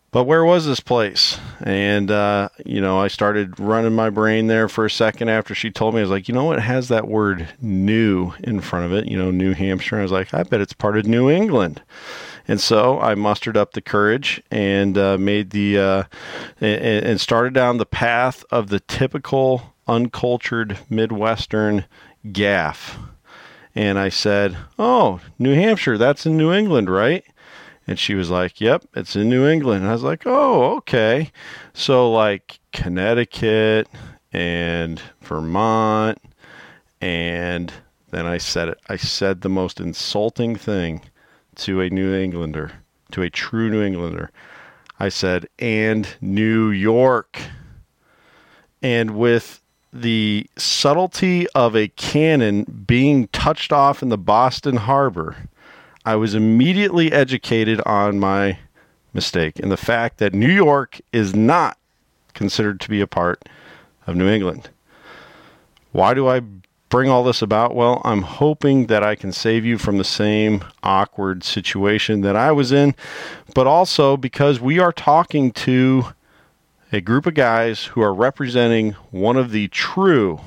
But 0.10 0.24
where 0.24 0.46
was 0.46 0.66
this 0.66 0.80
place? 0.80 1.38
And, 1.62 2.10
uh, 2.10 2.50
you 2.66 2.80
know, 2.80 2.98
I 2.98 3.10
started 3.10 3.60
running 3.60 3.94
my 3.94 4.10
brain 4.10 4.48
there 4.48 4.70
for 4.70 4.86
a 4.86 4.90
second 4.90 5.28
after 5.28 5.54
she 5.54 5.70
told 5.70 5.94
me. 5.94 6.00
I 6.00 6.04
was 6.04 6.10
like, 6.10 6.30
you 6.30 6.34
know 6.34 6.46
what? 6.46 6.62
Has 6.62 6.88
that 6.88 7.08
word 7.08 7.50
new 7.62 8.32
in 8.42 8.62
front 8.62 8.86
of 8.86 8.94
it, 8.94 9.08
you 9.08 9.18
know, 9.18 9.32
New 9.32 9.54
Hampshire. 9.54 10.00
I 10.00 10.04
was 10.04 10.12
like, 10.12 10.34
I 10.34 10.44
bet 10.44 10.62
it's 10.62 10.74
part 10.74 10.98
of 10.98 11.06
New 11.06 11.30
England. 11.30 11.82
And 12.48 12.62
so 12.62 13.00
I 13.00 13.16
mustered 13.16 13.58
up 13.58 13.74
the 13.74 13.82
courage 13.82 14.42
and 14.50 14.98
uh, 14.98 15.18
made 15.18 15.50
the, 15.50 15.78
uh, 15.78 16.04
and, 16.62 17.06
and 17.06 17.22
started 17.22 17.54
down 17.54 17.78
the 17.78 17.86
path 17.86 18.46
of 18.50 18.70
the 18.70 18.80
typical 18.80 19.76
uncultured 19.88 20.78
Midwestern 20.90 21.86
gaffe. 22.26 22.98
And 23.76 24.00
I 24.00 24.10
said, 24.10 24.58
Oh, 24.80 25.20
New 25.38 25.54
Hampshire, 25.54 25.98
that's 25.98 26.26
in 26.26 26.36
New 26.38 26.52
England, 26.52 26.90
right? 26.90 27.24
And 27.86 27.98
she 27.98 28.16
was 28.16 28.30
like, 28.30 28.60
Yep, 28.60 28.86
it's 28.96 29.16
in 29.16 29.30
New 29.30 29.48
England. 29.48 29.82
And 29.82 29.90
I 29.90 29.94
was 29.94 30.04
like, 30.04 30.24
Oh, 30.26 30.76
okay. 30.78 31.32
So, 31.74 32.12
like 32.12 32.60
Connecticut 32.74 33.88
and 34.34 35.02
Vermont. 35.22 36.20
And 37.02 37.72
then 38.10 38.26
I 38.26 38.38
said 38.38 38.70
it. 38.70 38.80
I 38.90 38.96
said 38.96 39.42
the 39.42 39.50
most 39.50 39.80
insulting 39.80 40.56
thing 40.56 41.02
to 41.58 41.82
a 41.82 41.90
New 41.90 42.16
Englander, 42.16 42.72
to 43.12 43.22
a 43.22 43.30
true 43.30 43.70
New 43.70 43.84
Englander. 43.84 44.32
I 45.00 45.10
said, 45.10 45.48
and 45.60 46.08
New 46.22 46.70
York. 46.70 47.40
And 48.82 49.12
with 49.18 49.62
the 50.02 50.50
subtlety 50.58 51.48
of 51.50 51.76
a 51.76 51.88
cannon 51.90 52.84
being 52.88 53.28
touched 53.30 53.72
off 53.72 54.02
in 54.02 54.10
the 54.10 54.18
Boston 54.18 54.78
Harbor, 54.78 55.50
I 56.06 56.16
was 56.16 56.36
immediately 56.36 57.12
educated 57.12 57.82
on 57.82 58.20
my 58.20 58.60
mistake 59.14 59.60
and 59.60 59.72
the 59.72 59.78
fact 59.78 60.20
that 60.20 60.34
New 60.34 60.52
York 60.52 61.02
is 61.12 61.36
not 61.36 61.78
considered 62.34 62.80
to 62.82 62.90
be 62.90 63.02
a 63.02 63.08
part 63.08 63.44
of 64.06 64.16
New 64.16 64.30
England. 64.30 64.70
Why 65.92 66.14
do 66.14 66.28
I 66.28 66.42
bring 66.90 67.10
all 67.10 67.24
this 67.24 67.42
about? 67.42 67.76
Well, 67.76 68.02
I'm 68.06 68.22
hoping 68.22 68.88
that 68.88 69.04
I 69.04 69.16
can 69.16 69.32
save 69.32 69.66
you 69.66 69.78
from 69.78 69.98
the 69.98 70.04
same 70.04 70.64
awkward 70.84 71.44
situation 71.44 72.22
that 72.22 72.36
I 72.36 72.52
was 72.52 72.72
in, 72.72 72.96
but 73.54 73.68
also 73.68 74.16
because 74.16 74.60
we 74.60 74.80
are 74.80 74.94
talking 74.94 75.52
to 75.54 76.14
a 76.92 77.02
group 77.02 77.26
of 77.26 77.34
guys 77.34 77.86
who 77.86 78.02
are 78.02 78.14
representing 78.14 78.92
one 79.12 79.36
of 79.36 79.52
the 79.52 79.68
true 79.70 80.40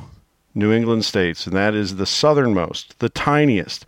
New 0.54 0.72
England 0.72 1.04
states, 1.04 1.46
and 1.46 1.54
that 1.54 1.74
is 1.74 1.96
the 1.96 2.06
southernmost, 2.06 2.98
the 2.98 3.08
tiniest, 3.08 3.86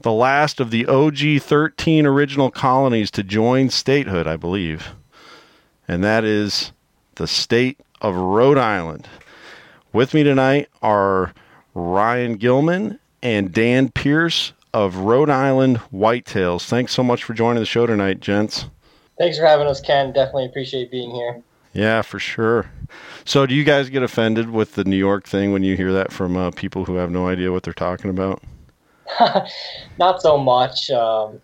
the 0.00 0.12
last 0.12 0.60
of 0.60 0.70
the 0.70 0.86
OG 0.86 1.40
13 1.40 2.06
original 2.06 2.50
colonies 2.50 3.10
to 3.10 3.22
join 3.22 3.70
statehood, 3.70 4.26
I 4.26 4.36
believe. 4.36 4.90
And 5.88 6.04
that 6.04 6.24
is 6.24 6.72
the 7.14 7.26
state 7.26 7.80
of 8.00 8.14
Rhode 8.14 8.58
Island. 8.58 9.08
With 9.92 10.12
me 10.12 10.22
tonight 10.22 10.68
are 10.82 11.32
Ryan 11.74 12.36
Gilman 12.36 12.98
and 13.22 13.52
Dan 13.52 13.90
Pierce 13.90 14.52
of 14.74 14.96
Rhode 14.96 15.30
Island 15.30 15.78
Whitetails. 15.92 16.68
Thanks 16.68 16.92
so 16.92 17.02
much 17.02 17.24
for 17.24 17.32
joining 17.32 17.60
the 17.60 17.66
show 17.66 17.86
tonight, 17.86 18.20
gents. 18.20 18.66
Thanks 19.18 19.38
for 19.38 19.46
having 19.46 19.66
us, 19.66 19.80
Ken. 19.80 20.12
Definitely 20.12 20.46
appreciate 20.46 20.90
being 20.90 21.10
here. 21.12 21.42
Yeah, 21.74 22.02
for 22.02 22.20
sure. 22.20 22.70
So, 23.24 23.46
do 23.46 23.54
you 23.54 23.64
guys 23.64 23.90
get 23.90 24.02
offended 24.02 24.50
with 24.50 24.74
the 24.74 24.84
New 24.84 24.96
York 24.96 25.26
thing 25.26 25.52
when 25.52 25.64
you 25.64 25.76
hear 25.76 25.92
that 25.92 26.12
from 26.12 26.36
uh, 26.36 26.52
people 26.52 26.84
who 26.84 26.94
have 26.96 27.10
no 27.10 27.28
idea 27.28 27.50
what 27.52 27.64
they're 27.64 27.72
talking 27.74 28.10
about? 28.10 28.42
Not 29.98 30.22
so 30.22 30.38
much. 30.38 30.90
Um, 30.90 31.40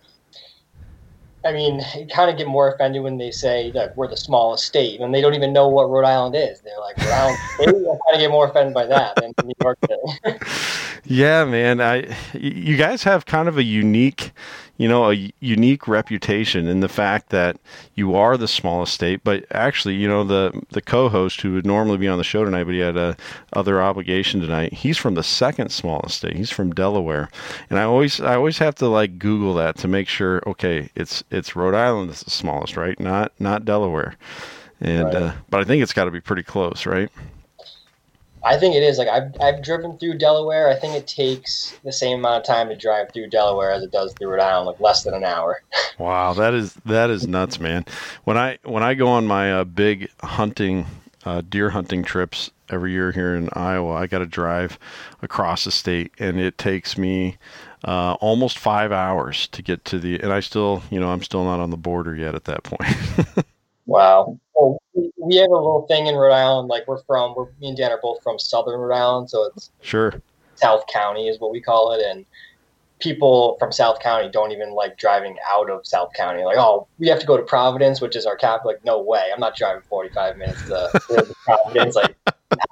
I 1.43 1.51
mean, 1.51 1.81
you 1.97 2.05
kind 2.07 2.29
of 2.29 2.37
get 2.37 2.47
more 2.47 2.71
offended 2.71 3.01
when 3.01 3.17
they 3.17 3.31
say 3.31 3.71
that 3.71 3.97
we're 3.97 4.07
the 4.07 4.17
smallest 4.17 4.65
state, 4.65 5.01
and 5.01 5.13
they 5.13 5.21
don't 5.21 5.33
even 5.33 5.51
know 5.53 5.67
what 5.67 5.89
Rhode 5.89 6.05
Island 6.05 6.35
is. 6.35 6.61
They're 6.61 6.79
like, 6.79 6.97
Rhode 6.97 7.11
Island 7.11 7.37
I 7.59 7.65
kind 7.65 7.99
of 8.13 8.19
get 8.19 8.29
more 8.29 8.47
offended 8.47 8.73
by 8.73 8.85
that 8.85 9.15
than 9.15 9.33
New 9.43 9.53
York. 9.61 9.79
yeah, 11.05 11.43
man. 11.45 11.81
I, 11.81 12.15
you 12.33 12.77
guys 12.77 13.03
have 13.03 13.25
kind 13.25 13.47
of 13.47 13.57
a 13.57 13.63
unique 13.63 14.31
you 14.81 14.87
know, 14.87 15.11
a 15.11 15.31
unique 15.39 15.87
reputation 15.87 16.67
in 16.67 16.79
the 16.79 16.89
fact 16.89 17.29
that 17.29 17.55
you 17.93 18.15
are 18.15 18.35
the 18.35 18.47
smallest 18.47 18.95
state. 18.95 19.23
But 19.23 19.45
actually, 19.51 19.93
you 19.93 20.07
know, 20.07 20.23
the 20.23 20.59
the 20.71 20.81
co-host 20.81 21.41
who 21.41 21.53
would 21.53 21.67
normally 21.67 21.99
be 21.99 22.07
on 22.07 22.17
the 22.17 22.23
show 22.23 22.43
tonight, 22.43 22.63
but 22.63 22.73
he 22.73 22.79
had 22.79 22.97
a 22.97 23.15
other 23.53 23.79
obligation 23.79 24.41
tonight. 24.41 24.73
He's 24.73 24.97
from 24.97 25.13
the 25.13 25.21
second 25.21 25.69
smallest 25.69 26.17
state. 26.17 26.35
He's 26.35 26.49
from 26.49 26.71
Delaware, 26.71 27.29
and 27.69 27.77
I 27.77 27.83
always 27.83 28.19
I 28.19 28.33
always 28.33 28.57
have 28.57 28.73
to 28.75 28.87
like 28.87 29.19
Google 29.19 29.53
that 29.53 29.77
to 29.77 29.87
make 29.87 30.07
sure. 30.07 30.41
Okay, 30.47 30.89
it's 30.95 31.23
it's 31.29 31.55
Rhode 31.55 31.75
Island 31.75 32.09
that's 32.09 32.23
the 32.23 32.31
smallest, 32.31 32.75
right? 32.75 32.99
Not 32.99 33.33
not 33.39 33.65
Delaware. 33.65 34.15
And 34.79 35.13
right. 35.13 35.15
uh, 35.15 35.33
but 35.51 35.61
I 35.61 35.63
think 35.63 35.83
it's 35.83 35.93
got 35.93 36.05
to 36.05 36.11
be 36.11 36.21
pretty 36.21 36.41
close, 36.41 36.87
right? 36.87 37.11
I 38.43 38.57
think 38.57 38.75
it 38.75 38.83
is. 38.83 38.97
Like 38.97 39.07
I've 39.07 39.33
I've 39.41 39.63
driven 39.63 39.97
through 39.97 40.17
Delaware. 40.17 40.69
I 40.69 40.75
think 40.75 40.95
it 40.95 41.07
takes 41.07 41.77
the 41.83 41.91
same 41.91 42.19
amount 42.19 42.41
of 42.41 42.43
time 42.45 42.69
to 42.69 42.75
drive 42.75 43.11
through 43.13 43.27
Delaware 43.27 43.71
as 43.71 43.83
it 43.83 43.91
does 43.91 44.13
through 44.13 44.29
Rhode 44.29 44.41
Island, 44.41 44.67
like 44.67 44.79
less 44.79 45.03
than 45.03 45.13
an 45.13 45.23
hour. 45.23 45.61
wow, 45.97 46.33
that 46.33 46.53
is 46.53 46.73
that 46.85 47.09
is 47.09 47.27
nuts, 47.27 47.59
man. 47.59 47.85
When 48.23 48.37
I 48.37 48.57
when 48.63 48.83
I 48.83 48.93
go 48.93 49.07
on 49.07 49.27
my 49.27 49.51
uh, 49.51 49.63
big 49.63 50.09
hunting 50.21 50.85
uh, 51.25 51.41
deer 51.47 51.69
hunting 51.69 52.03
trips 52.03 52.49
every 52.69 52.91
year 52.91 53.11
here 53.11 53.35
in 53.35 53.49
Iowa, 53.53 53.93
I 53.93 54.07
got 54.07 54.19
to 54.19 54.25
drive 54.25 54.79
across 55.21 55.65
the 55.65 55.71
state, 55.71 56.11
and 56.17 56.39
it 56.39 56.57
takes 56.57 56.97
me 56.97 57.37
uh, 57.83 58.13
almost 58.13 58.57
five 58.57 58.91
hours 58.91 59.47
to 59.49 59.61
get 59.61 59.85
to 59.85 59.99
the. 59.99 60.19
And 60.19 60.33
I 60.33 60.39
still, 60.39 60.83
you 60.89 60.99
know, 60.99 61.11
I'm 61.11 61.23
still 61.23 61.43
not 61.43 61.59
on 61.59 61.69
the 61.69 61.77
border 61.77 62.15
yet 62.15 62.35
at 62.35 62.45
that 62.45 62.63
point. 62.63 63.45
wow. 63.85 64.37
Well, 64.55 64.81
we 64.93 65.35
have 65.37 65.49
a 65.49 65.55
little 65.55 65.85
thing 65.87 66.07
in 66.07 66.15
Rhode 66.15 66.33
Island. 66.33 66.67
Like 66.67 66.87
we're 66.87 67.01
from, 67.03 67.33
we're, 67.35 67.47
me 67.59 67.69
and 67.69 67.77
Dan 67.77 67.91
are 67.91 67.99
both 68.01 68.21
from 68.23 68.39
Southern 68.39 68.79
Rhode 68.79 68.95
Island, 68.95 69.29
so 69.29 69.45
it's 69.45 69.71
sure 69.81 70.13
South 70.55 70.85
County 70.87 71.27
is 71.27 71.39
what 71.39 71.51
we 71.51 71.61
call 71.61 71.93
it, 71.93 72.01
and 72.05 72.25
people 73.01 73.57
from 73.59 73.71
South 73.71 73.99
County 73.99 74.29
don't 74.29 74.51
even 74.51 74.71
like 74.71 74.97
driving 74.97 75.35
out 75.49 75.69
of 75.69 75.85
South 75.85 76.13
County. 76.13 76.43
Like, 76.43 76.57
oh, 76.57 76.87
we 76.99 77.07
have 77.07 77.19
to 77.19 77.25
go 77.25 77.35
to 77.35 77.43
Providence, 77.43 77.99
which 77.99 78.15
is 78.15 78.25
our 78.25 78.37
cap. 78.37 78.63
Like, 78.63 78.83
no 78.85 79.01
way, 79.01 79.29
I'm 79.33 79.39
not 79.39 79.55
driving 79.55 79.81
45 79.89 80.37
minutes 80.37 80.61
to, 80.67 80.89
to 81.09 81.35
Providence. 81.43 81.95
Like, 81.95 82.15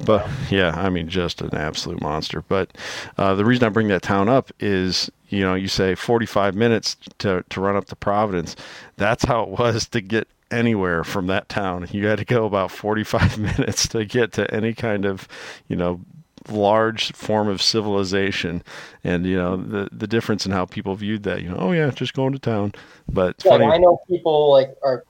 But 0.04 0.28
yeah, 0.50 0.74
I 0.76 0.90
mean, 0.90 1.08
just 1.08 1.40
an 1.40 1.54
absolute 1.54 2.02
monster. 2.02 2.42
But 2.42 2.76
uh, 3.16 3.34
the 3.34 3.46
reason 3.46 3.64
I 3.64 3.70
bring 3.70 3.88
that 3.88 4.02
town 4.02 4.28
up 4.28 4.52
is, 4.60 5.10
you 5.28 5.40
know, 5.40 5.54
you 5.54 5.68
say 5.68 5.94
45 5.94 6.54
minutes 6.54 6.98
to, 7.18 7.42
to 7.48 7.60
run 7.60 7.76
up 7.76 7.86
to 7.86 7.96
Providence. 7.96 8.54
That's 8.96 9.24
how 9.24 9.44
it 9.44 9.48
was 9.48 9.88
to 9.88 10.02
get 10.02 10.28
anywhere 10.50 11.04
from 11.04 11.26
that 11.28 11.48
town. 11.48 11.88
You 11.90 12.06
had 12.06 12.18
to 12.18 12.26
go 12.26 12.44
about 12.44 12.70
45 12.70 13.38
minutes 13.58 13.88
to 13.88 14.04
get 14.04 14.32
to 14.32 14.54
any 14.54 14.74
kind 14.74 15.06
of, 15.06 15.26
you 15.68 15.76
know, 15.76 16.02
large 16.50 17.12
form 17.12 17.48
of 17.48 17.60
civilization 17.60 18.62
and 19.04 19.26
you 19.26 19.36
know 19.36 19.56
the 19.56 19.88
the 19.92 20.06
difference 20.06 20.46
in 20.46 20.52
how 20.52 20.64
people 20.64 20.94
viewed 20.94 21.22
that 21.22 21.42
you 21.42 21.48
know 21.48 21.56
oh 21.58 21.72
yeah 21.72 21.90
just 21.90 22.14
going 22.14 22.32
to 22.32 22.38
town 22.38 22.72
but 23.08 23.42
yeah, 23.44 23.52
i 23.52 23.78
know 23.78 24.00
people 24.08 24.50
like 24.52 24.74
are 24.82 25.04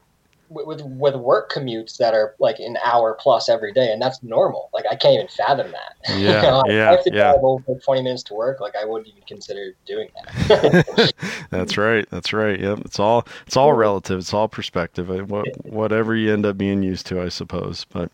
with 0.48 0.82
with 0.82 1.14
work 1.16 1.50
commutes 1.52 1.96
that 1.98 2.14
are 2.14 2.34
like 2.38 2.58
an 2.58 2.76
hour 2.84 3.16
plus 3.18 3.48
every 3.48 3.72
day, 3.72 3.92
and 3.92 4.00
that's 4.00 4.22
normal. 4.22 4.70
Like 4.72 4.84
I 4.90 4.94
can't 4.94 5.14
even 5.14 5.28
fathom 5.28 5.72
that. 5.72 5.96
Yeah, 6.16 6.36
you 6.36 6.48
know, 6.48 6.62
yeah, 6.68 6.88
I 6.88 6.92
have 6.92 7.04
to 7.04 7.10
yeah. 7.12 7.32
drive 7.32 7.42
over 7.42 7.74
twenty 7.84 8.02
minutes 8.02 8.22
to 8.24 8.34
work. 8.34 8.60
Like 8.60 8.74
I 8.76 8.84
wouldn't 8.84 9.08
even 9.08 9.22
consider 9.26 9.72
doing 9.86 10.08
that. 10.14 11.12
that's 11.50 11.76
right. 11.76 12.08
That's 12.10 12.32
right. 12.32 12.58
Yep. 12.58 12.80
It's 12.84 13.00
all 13.00 13.26
it's 13.46 13.56
all 13.56 13.72
relative. 13.72 14.20
It's 14.20 14.32
all 14.32 14.48
perspective. 14.48 15.10
Uh, 15.10 15.24
what, 15.24 15.46
whatever 15.66 16.14
you 16.14 16.32
end 16.32 16.46
up 16.46 16.56
being 16.56 16.82
used 16.82 17.06
to, 17.06 17.20
I 17.20 17.28
suppose. 17.28 17.84
But 17.84 18.10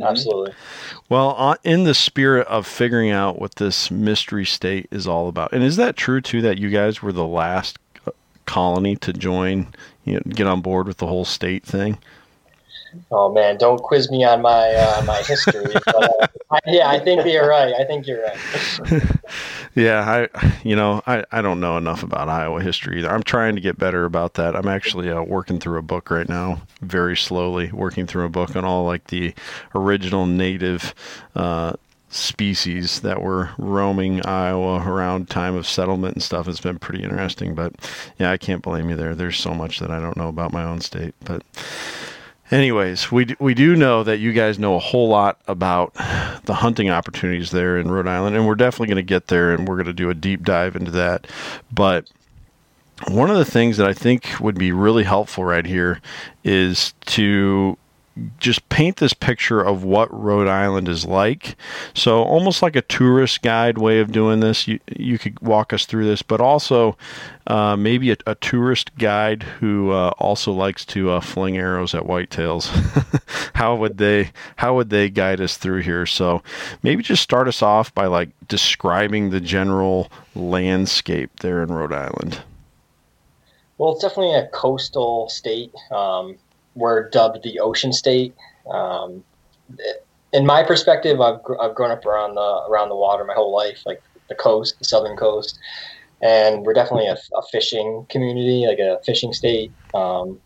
Absolutely. 0.00 0.52
Well, 1.08 1.34
uh, 1.38 1.56
in 1.64 1.84
the 1.84 1.94
spirit 1.94 2.46
of 2.48 2.66
figuring 2.66 3.10
out 3.10 3.40
what 3.40 3.56
this 3.56 3.90
mystery 3.90 4.44
state 4.44 4.88
is 4.90 5.06
all 5.06 5.28
about, 5.28 5.52
and 5.52 5.62
is 5.62 5.76
that 5.76 5.96
true 5.96 6.20
too? 6.20 6.42
That 6.42 6.58
you 6.58 6.70
guys 6.70 7.02
were 7.02 7.12
the 7.12 7.26
last 7.26 7.78
uh, 8.06 8.10
colony 8.44 8.96
to 8.96 9.12
join, 9.12 9.68
you 10.04 10.14
know, 10.14 10.22
get 10.28 10.46
on 10.46 10.60
board 10.60 10.86
with 10.86 10.98
the 10.98 11.06
whole 11.06 11.24
state 11.24 11.64
thing. 11.64 11.98
Oh 13.10 13.32
man, 13.32 13.56
don't 13.56 13.80
quiz 13.82 14.10
me 14.10 14.24
on 14.24 14.42
my 14.42 14.72
uh, 14.72 15.02
my 15.04 15.22
history. 15.22 15.66
but, 15.72 15.94
uh, 15.94 16.26
I, 16.50 16.58
yeah, 16.66 16.88
I 16.88 16.98
think 16.98 17.24
you're 17.26 17.48
right. 17.48 17.74
I 17.78 17.84
think 17.84 18.06
you're 18.06 18.22
right. 18.22 19.02
yeah, 19.74 20.28
I 20.34 20.56
you 20.62 20.76
know 20.76 21.02
I, 21.06 21.24
I 21.32 21.42
don't 21.42 21.60
know 21.60 21.76
enough 21.76 22.02
about 22.02 22.28
Iowa 22.28 22.62
history 22.62 22.98
either. 22.98 23.10
I'm 23.10 23.22
trying 23.22 23.54
to 23.54 23.60
get 23.60 23.78
better 23.78 24.04
about 24.04 24.34
that. 24.34 24.56
I'm 24.56 24.68
actually 24.68 25.10
uh, 25.10 25.22
working 25.22 25.58
through 25.58 25.78
a 25.78 25.82
book 25.82 26.10
right 26.10 26.28
now, 26.28 26.62
very 26.80 27.16
slowly 27.16 27.70
working 27.72 28.06
through 28.06 28.24
a 28.24 28.30
book 28.30 28.56
on 28.56 28.64
all 28.64 28.84
like 28.84 29.08
the 29.08 29.34
original 29.74 30.26
native 30.26 30.94
uh, 31.34 31.74
species 32.08 33.00
that 33.00 33.22
were 33.22 33.50
roaming 33.58 34.24
Iowa 34.24 34.82
around 34.86 35.28
time 35.28 35.54
of 35.54 35.66
settlement 35.66 36.14
and 36.14 36.22
stuff. 36.22 36.48
It's 36.48 36.60
been 36.60 36.78
pretty 36.78 37.04
interesting. 37.04 37.54
But 37.54 37.74
yeah, 38.18 38.30
I 38.30 38.36
can't 38.36 38.62
blame 38.62 38.90
you 38.90 38.96
there. 38.96 39.14
There's 39.14 39.38
so 39.38 39.54
much 39.54 39.78
that 39.80 39.90
I 39.90 40.00
don't 40.00 40.16
know 40.16 40.28
about 40.28 40.52
my 40.52 40.64
own 40.64 40.80
state. 40.80 41.14
But 41.24 41.42
anyways, 42.50 43.10
we 43.10 43.34
we 43.38 43.54
do 43.54 43.76
know 43.76 44.02
that 44.02 44.18
you 44.18 44.32
guys 44.32 44.58
know 44.58 44.76
a 44.76 44.80
whole 44.80 45.08
lot 45.08 45.40
about 45.46 45.94
the 46.44 46.54
hunting 46.54 46.90
opportunities 46.90 47.50
there 47.50 47.78
in 47.78 47.90
Rhode 47.90 48.08
Island, 48.08 48.36
and 48.36 48.46
we're 48.46 48.54
definitely 48.54 48.88
going 48.88 48.96
to 48.96 49.02
get 49.02 49.28
there, 49.28 49.52
and 49.52 49.68
we're 49.68 49.76
going 49.76 49.86
to 49.86 49.92
do 49.92 50.10
a 50.10 50.14
deep 50.14 50.44
dive 50.44 50.76
into 50.76 50.90
that. 50.92 51.26
But 51.72 52.10
one 53.08 53.30
of 53.30 53.36
the 53.36 53.44
things 53.44 53.76
that 53.76 53.86
I 53.86 53.92
think 53.92 54.40
would 54.40 54.58
be 54.58 54.72
really 54.72 55.04
helpful 55.04 55.44
right 55.44 55.66
here 55.66 56.00
is 56.44 56.94
to 57.06 57.76
just 58.38 58.66
paint 58.70 58.96
this 58.96 59.12
picture 59.12 59.60
of 59.60 59.84
what 59.84 60.12
Rhode 60.12 60.48
Island 60.48 60.88
is 60.88 61.04
like. 61.04 61.56
So 61.92 62.22
almost 62.22 62.62
like 62.62 62.74
a 62.74 62.82
tourist 62.82 63.42
guide 63.42 63.76
way 63.78 64.00
of 64.00 64.12
doing 64.12 64.40
this. 64.40 64.66
You 64.66 64.80
you 64.94 65.18
could 65.18 65.40
walk 65.40 65.72
us 65.72 65.84
through 65.84 66.06
this, 66.06 66.22
but 66.22 66.40
also 66.40 66.96
uh, 67.46 67.76
maybe 67.76 68.10
a, 68.10 68.16
a, 68.26 68.34
tourist 68.36 68.96
guide 68.96 69.42
who 69.42 69.90
uh, 69.90 70.10
also 70.18 70.50
likes 70.50 70.84
to 70.86 71.10
uh, 71.10 71.20
fling 71.20 71.56
arrows 71.58 71.94
at 71.94 72.02
whitetails. 72.04 72.66
how 73.54 73.76
would 73.76 73.98
they 73.98 74.30
how 74.56 74.74
would 74.76 74.90
they 74.90 75.10
guide 75.10 75.40
us 75.40 75.56
through 75.56 75.82
here? 75.82 76.06
So 76.06 76.42
maybe 76.82 77.02
just 77.02 77.22
start 77.22 77.48
us 77.48 77.62
off 77.62 77.94
by 77.94 78.06
like 78.06 78.30
describing 78.48 79.30
the 79.30 79.40
general 79.40 80.10
landscape 80.34 81.40
there 81.40 81.62
in 81.62 81.70
Rhode 81.70 81.92
Island. 81.92 82.42
Well, 83.78 83.92
it's 83.92 84.02
definitely 84.02 84.34
a 84.34 84.48
coastal 84.48 85.28
state. 85.28 85.74
Um, 85.90 86.38
we're 86.76 87.08
dubbed 87.10 87.42
the 87.42 87.58
ocean 87.58 87.92
state. 87.92 88.34
Um, 88.70 89.24
in 90.32 90.46
my 90.46 90.62
perspective, 90.62 91.20
I've, 91.20 91.40
I've 91.60 91.74
grown 91.74 91.90
up 91.90 92.06
around 92.06 92.34
the 92.34 92.66
around 92.68 92.90
the 92.90 92.96
water 92.96 93.24
my 93.24 93.34
whole 93.34 93.54
life, 93.54 93.82
like 93.86 94.02
the 94.28 94.34
coast, 94.34 94.78
the 94.78 94.84
southern 94.84 95.16
coast, 95.16 95.58
and 96.22 96.64
we're 96.64 96.74
definitely 96.74 97.06
a, 97.06 97.16
a 97.36 97.42
fishing 97.50 98.06
community, 98.10 98.66
like 98.66 98.78
a 98.78 99.00
fishing 99.04 99.32
state. 99.32 99.72
Um, 99.94 100.40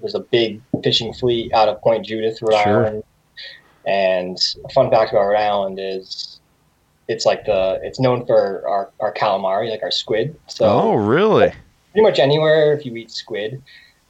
there's 0.00 0.14
a 0.14 0.20
big 0.20 0.60
fishing 0.82 1.14
fleet 1.14 1.52
out 1.54 1.68
of 1.68 1.80
Point 1.80 2.04
Judith, 2.04 2.38
Rhode 2.42 2.62
sure. 2.62 2.86
Island. 2.86 3.04
And 3.86 4.38
a 4.64 4.68
fun 4.70 4.90
fact 4.90 5.12
about 5.12 5.26
Rhode 5.26 5.38
Island 5.38 5.78
is 5.80 6.40
it's 7.08 7.26
like 7.26 7.44
the 7.44 7.80
it's 7.82 8.00
known 8.00 8.26
for 8.26 8.66
our, 8.68 8.90
our 9.00 9.12
calamari, 9.12 9.70
like 9.70 9.82
our 9.82 9.90
squid. 9.90 10.38
So 10.48 10.66
oh, 10.66 10.94
really? 10.94 11.52
Pretty 11.92 12.02
much 12.02 12.18
anywhere 12.18 12.72
if 12.72 12.84
you 12.84 12.96
eat 12.96 13.10
squid, 13.10 13.62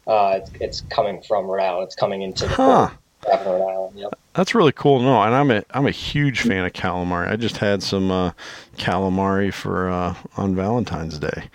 uh, 0.06 0.40
it's, 0.40 0.50
it's, 0.61 0.80
coming 0.82 1.23
from 1.23 1.46
Rhode 1.46 1.62
Island. 1.62 1.87
It's 1.87 1.96
coming 1.96 2.23
into 2.23 2.46
the 2.46 2.54
huh. 2.54 2.90
Rhode 3.26 3.68
Island. 3.68 3.99
Yep. 3.99 4.18
That's 4.34 4.54
really 4.54 4.73
cool. 4.73 5.00
No, 5.00 5.23
and 5.23 5.34
I'm 5.34 5.50
a 5.50 5.64
I'm 5.70 5.87
a 5.87 5.92
huge 5.92 6.40
fan 6.40 6.64
of 6.64 6.73
calamari. 6.73 7.30
I 7.30 7.37
just 7.37 7.58
had 7.58 7.82
some 7.82 8.11
uh, 8.11 8.32
calamari 8.76 9.52
for 9.52 9.88
uh, 9.88 10.14
on 10.37 10.56
Valentine's 10.56 11.18
Day. 11.18 11.49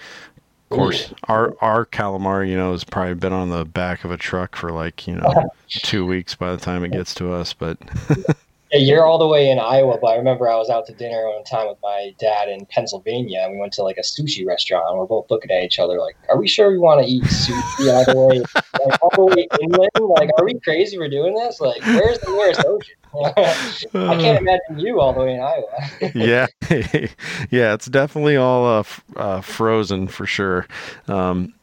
Of 0.71 0.77
course, 0.77 1.11
Ooh. 1.11 1.15
our 1.25 1.55
our 1.61 1.85
calamari, 1.85 2.49
you 2.49 2.55
know, 2.55 2.71
has 2.71 2.83
probably 2.83 3.15
been 3.15 3.33
on 3.33 3.49
the 3.49 3.65
back 3.65 4.05
of 4.05 4.11
a 4.11 4.17
truck 4.17 4.55
for 4.55 4.71
like 4.71 5.07
you 5.07 5.15
know 5.15 5.51
two 5.67 6.05
weeks 6.05 6.35
by 6.35 6.51
the 6.51 6.57
time 6.57 6.83
it 6.83 6.91
gets 6.91 7.13
to 7.15 7.33
us. 7.33 7.53
But 7.53 7.77
Yeah, 8.71 8.79
you're 8.79 9.05
all 9.05 9.17
the 9.17 9.27
way 9.27 9.49
in 9.49 9.57
Iowa, 9.57 9.97
but 9.99 10.07
I 10.07 10.15
remember 10.15 10.47
I 10.47 10.55
was 10.55 10.69
out 10.69 10.85
to 10.87 10.93
dinner 10.93 11.27
one 11.27 11.43
time 11.43 11.67
with 11.67 11.79
my 11.81 12.13
dad 12.19 12.49
in 12.49 12.67
Pennsylvania, 12.67 13.41
and 13.43 13.53
we 13.53 13.59
went 13.59 13.73
to 13.73 13.83
like 13.83 13.97
a 13.97 14.01
sushi 14.01 14.45
restaurant, 14.45 14.85
and 14.89 14.99
we're 14.99 15.07
both 15.07 15.25
looking 15.31 15.49
at 15.49 15.63
each 15.63 15.79
other 15.79 15.97
like, 15.97 16.15
"Are 16.29 16.37
we 16.37 16.47
sure 16.47 16.69
we 16.69 16.77
want 16.77 17.03
to 17.03 17.07
eat 17.09 17.23
sushi 17.23 17.91
all 17.91 18.05
the 18.05 18.19
way, 18.19 18.39
like, 18.85 19.01
all 19.01 19.09
the 19.15 19.25
way 19.25 19.47
inland? 19.59 19.89
Like, 20.19 20.29
are 20.37 20.45
we 20.45 20.59
crazy 20.59 20.97
for 20.97 21.09
doing 21.09 21.33
this? 21.33 21.59
Like, 21.59 21.81
where's 21.81 22.19
the 22.19 22.29
nearest 22.29 22.63
ocean?" 22.63 22.95
I 23.13 24.17
can't 24.17 24.39
imagine 24.39 24.79
you 24.79 24.99
all 24.99 25.13
the 25.13 25.21
way 25.21 25.35
in 25.35 25.41
Iowa. 25.41 25.91
yeah, 26.15 26.47
yeah, 27.49 27.73
it's 27.73 27.87
definitely 27.87 28.37
all 28.37 28.65
uh, 28.65 28.79
f- 28.79 29.03
uh, 29.15 29.41
frozen 29.41 30.07
for 30.07 30.25
sure. 30.25 30.67
Um, 31.07 31.53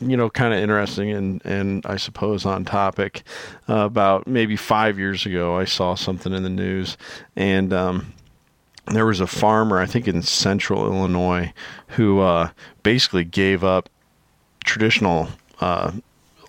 you 0.00 0.16
know, 0.16 0.30
kind 0.30 0.54
of 0.54 0.60
interesting 0.60 1.10
and, 1.10 1.44
and 1.44 1.84
I 1.86 1.96
suppose 1.96 2.44
on 2.46 2.64
topic. 2.64 3.22
Uh, 3.68 3.78
about 3.78 4.26
maybe 4.26 4.56
five 4.56 4.98
years 4.98 5.26
ago, 5.26 5.56
I 5.56 5.64
saw 5.64 5.94
something 5.94 6.32
in 6.32 6.42
the 6.42 6.50
news, 6.50 6.96
and 7.36 7.72
um, 7.72 8.12
there 8.92 9.06
was 9.06 9.20
a 9.20 9.26
farmer, 9.26 9.78
I 9.78 9.86
think 9.86 10.06
in 10.06 10.22
central 10.22 10.86
Illinois, 10.86 11.52
who 11.88 12.20
uh, 12.20 12.50
basically 12.82 13.24
gave 13.24 13.64
up 13.64 13.88
traditional 14.64 15.28
uh, 15.60 15.92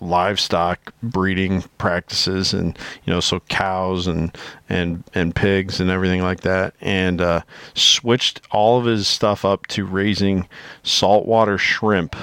livestock 0.00 0.92
breeding 1.02 1.62
practices 1.78 2.52
and 2.52 2.78
you 3.04 3.12
know 3.12 3.20
so 3.20 3.40
cows 3.48 4.06
and 4.06 4.36
and 4.68 5.04
and 5.14 5.34
pigs 5.34 5.80
and 5.80 5.90
everything 5.90 6.22
like 6.22 6.40
that 6.40 6.74
and 6.80 7.20
uh, 7.20 7.40
switched 7.74 8.40
all 8.50 8.78
of 8.78 8.84
his 8.84 9.08
stuff 9.08 9.44
up 9.44 9.66
to 9.66 9.84
raising 9.84 10.48
saltwater 10.82 11.58
shrimp 11.58 12.14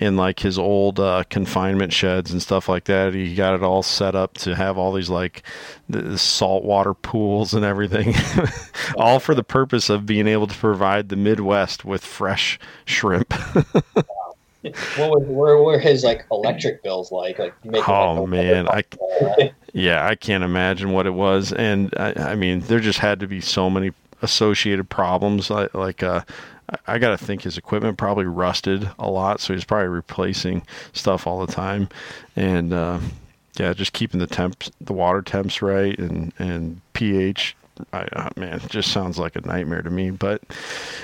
in 0.00 0.16
like 0.16 0.40
his 0.40 0.58
old 0.58 0.98
uh, 0.98 1.22
confinement 1.28 1.92
sheds 1.92 2.32
and 2.32 2.40
stuff 2.40 2.70
like 2.70 2.84
that. 2.84 3.12
He 3.12 3.34
got 3.34 3.54
it 3.54 3.62
all 3.62 3.82
set 3.82 4.14
up 4.14 4.32
to 4.38 4.56
have 4.56 4.78
all 4.78 4.94
these 4.94 5.10
like 5.10 5.42
the 5.90 6.16
saltwater 6.16 6.94
pools 6.94 7.52
and 7.52 7.64
everything, 7.66 8.14
all 8.96 9.20
for 9.20 9.34
the 9.34 9.44
purpose 9.44 9.90
of 9.90 10.06
being 10.06 10.26
able 10.26 10.46
to 10.46 10.56
provide 10.56 11.10
the 11.10 11.16
Midwest 11.16 11.84
with 11.84 12.02
fresh 12.02 12.58
shrimp. 12.86 13.34
what 14.62 15.10
was 15.10 15.22
where 15.26 15.58
were 15.58 15.78
his 15.78 16.04
like 16.04 16.26
electric 16.30 16.82
bills 16.82 17.10
like? 17.10 17.38
Like 17.38 17.54
oh 17.88 18.26
man, 18.26 18.68
I 18.68 18.84
yeah, 19.72 20.06
I 20.06 20.14
can't 20.14 20.44
imagine 20.44 20.92
what 20.92 21.06
it 21.06 21.14
was, 21.14 21.52
and 21.52 21.92
I, 21.96 22.12
I 22.16 22.34
mean 22.34 22.60
there 22.60 22.80
just 22.80 22.98
had 22.98 23.20
to 23.20 23.26
be 23.26 23.40
so 23.40 23.70
many 23.70 23.92
associated 24.22 24.90
problems 24.90 25.48
like 25.48 25.72
like 25.74 26.02
uh 26.02 26.20
I 26.86 26.98
got 26.98 27.18
to 27.18 27.24
think 27.24 27.42
his 27.42 27.58
equipment 27.58 27.98
probably 27.98 28.26
rusted 28.26 28.88
a 28.98 29.10
lot, 29.10 29.40
so 29.40 29.54
he's 29.54 29.64
probably 29.64 29.88
replacing 29.88 30.62
stuff 30.92 31.26
all 31.26 31.44
the 31.44 31.52
time, 31.52 31.88
and 32.36 32.72
uh, 32.72 33.00
yeah, 33.58 33.72
just 33.72 33.92
keeping 33.92 34.20
the 34.20 34.26
temps, 34.26 34.70
the 34.80 34.92
water 34.92 35.22
temps 35.22 35.62
right, 35.62 35.98
and 35.98 36.32
and 36.38 36.80
pH. 36.92 37.56
I, 37.94 38.02
uh, 38.12 38.28
man, 38.36 38.60
just 38.68 38.92
sounds 38.92 39.18
like 39.18 39.36
a 39.36 39.40
nightmare 39.40 39.80
to 39.82 39.90
me. 39.90 40.10
But 40.10 40.42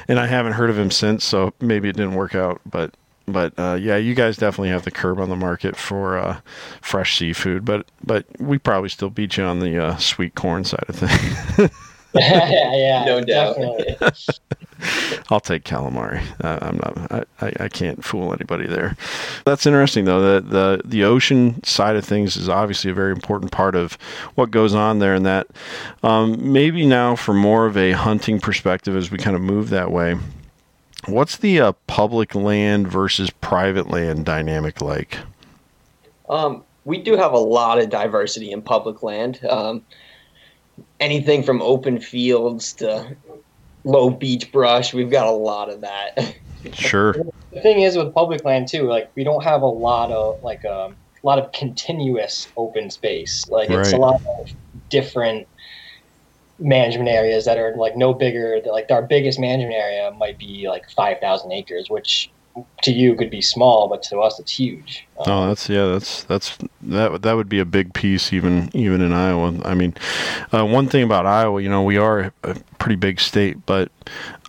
and 0.09 0.21
I 0.21 0.27
haven't 0.27 0.53
heard 0.53 0.71
of 0.71 0.79
him 0.79 0.91
since, 0.91 1.25
so 1.25 1.53
maybe 1.61 1.89
it 1.89 1.97
didn't 1.97 2.15
work 2.15 2.35
out. 2.35 2.61
But 2.67 2.95
but 3.27 3.53
uh, 3.59 3.77
yeah, 3.81 3.97
you 3.97 4.15
guys 4.15 4.37
definitely 4.37 4.71
have 4.71 4.85
the 4.85 4.91
curb 4.91 5.19
on 5.19 5.29
the 5.29 5.37
market 5.37 5.77
for 5.77 6.19
uh, 6.19 6.41
fresh 6.81 7.19
seafood. 7.19 7.65
But 7.65 7.87
but 8.05 8.25
we 8.39 8.59
probably 8.59 8.89
still 8.89 9.11
beat 9.11 9.37
you 9.37 9.45
on 9.45 9.61
the 9.61 9.83
uh, 9.83 9.97
sweet 9.97 10.35
corn 10.35 10.65
side 10.65 10.85
of 10.89 10.97
things. 10.97 11.71
yeah, 12.15 12.73
yeah, 12.75 13.05
no 13.05 13.21
doubt. 13.21 13.57
I'll 15.31 15.41
take 15.41 15.65
calamari. 15.65 16.23
Uh, 16.45 16.59
I'm 16.61 16.77
not. 16.77 17.29
I, 17.41 17.65
I 17.65 17.69
can't 17.69 18.05
fool 18.05 18.33
anybody 18.33 18.67
there. 18.67 18.97
That's 19.45 19.67
interesting 19.67 20.05
though. 20.05 20.41
The 20.41 20.49
the 20.49 20.83
the 20.85 21.05
ocean 21.05 21.63
side 21.65 21.97
of 21.97 22.05
things 22.05 22.37
is 22.37 22.49
obviously 22.49 22.91
a 22.91 22.95
very 22.95 23.13
important 23.13 23.51
part 23.51 23.75
of 23.75 23.95
what 24.35 24.51
goes 24.51 24.75
on 24.75 24.99
there. 24.99 25.15
And 25.15 25.27
that 25.27 25.49
um, 26.03 26.53
maybe 26.53 26.87
now 26.87 27.17
from 27.17 27.39
more 27.39 27.67
of 27.67 27.77
a 27.77 27.93
hunting 27.93 28.39
perspective, 28.39 28.95
as 28.97 29.11
we 29.11 29.19
kind 29.19 29.35
of 29.35 29.43
move 29.43 29.71
that 29.71 29.91
way. 29.91 30.17
What's 31.05 31.37
the 31.37 31.61
uh, 31.61 31.73
public 31.87 32.35
land 32.35 32.89
versus 32.89 33.31
private 33.31 33.89
land 33.89 34.25
dynamic 34.25 34.81
like? 34.81 35.19
Um, 36.29 36.65
we 36.85 36.99
do 36.99 37.17
have 37.17 37.33
a 37.33 37.39
lot 37.39 37.79
of 37.79 37.91
diversity 37.91 38.51
in 38.51 38.63
public 38.63 39.03
land. 39.03 39.45
Um, 39.45 39.83
anything 40.99 41.43
from 41.43 41.63
open 41.63 42.01
fields 42.01 42.73
to 42.75 43.17
low 43.85 44.11
beach 44.11 44.51
brush. 44.51 44.93
We've 44.93 45.11
got 45.11 45.27
a 45.27 45.33
lot 45.33 45.71
of 45.71 45.83
that. 45.83 46.37
Sure. 46.73 47.13
the 47.53 47.61
thing 47.61 47.81
is 47.81 47.97
with 47.97 48.13
public 48.13 48.45
land 48.45 48.69
too, 48.69 48.89
like 48.89 49.11
we 49.15 49.25
don't 49.25 49.45
have 49.45 49.63
a 49.63 49.67
lot 49.67 50.11
of 50.11 50.43
like 50.43 50.65
um, 50.65 50.97
a 51.23 51.27
lot 51.27 51.39
of 51.39 51.53
continuous 51.53 52.49
open 52.57 52.91
space. 52.91 53.49
Like 53.49 53.71
it's 53.71 53.93
right. 53.93 53.99
a 53.99 54.01
lot 54.01 54.21
of 54.41 54.51
different 54.91 55.47
management 56.59 57.09
areas 57.09 57.45
that 57.45 57.59
are 57.59 57.75
like 57.77 57.97
no 57.97 58.15
bigger. 58.15 58.61
Like 58.65 58.91
our 58.91 59.03
biggest 59.03 59.39
management 59.39 59.75
area 59.75 60.11
might 60.13 60.39
be 60.39 60.69
like 60.69 60.91
five 60.91 61.19
thousand 61.21 61.53
acres, 61.53 61.91
which 61.91 62.31
to 62.83 62.93
you 62.93 63.15
could 63.15 63.31
be 63.31 63.43
small, 63.43 63.89
but 63.89 64.03
to 64.03 64.19
us 64.19 64.39
it's 64.41 64.53
huge. 64.53 65.07
Um, 65.21 65.25
oh, 65.33 65.49
that's 65.49 65.69
yeah, 65.69 65.87
that's 65.87 66.25
that's 66.25 66.57
that 66.83 67.23
that 67.23 67.33
would 67.35 67.49
be 67.49 67.59
a 67.59 67.65
big 67.65 67.93
piece 67.95 68.33
even 68.33 68.71
even 68.73 69.01
in 69.01 69.13
Iowa. 69.13 69.61
I 69.65 69.75
mean, 69.75 69.95
uh, 70.53 70.65
one 70.65 70.89
thing 70.89 71.03
about 71.03 71.27
Iowa, 71.27 71.61
you 71.61 71.69
know, 71.69 71.83
we 71.83 71.99
are 71.99 72.33
a 72.43 72.55
pretty 72.79 72.97
big 72.97 73.21
state, 73.21 73.67
but 73.67 73.91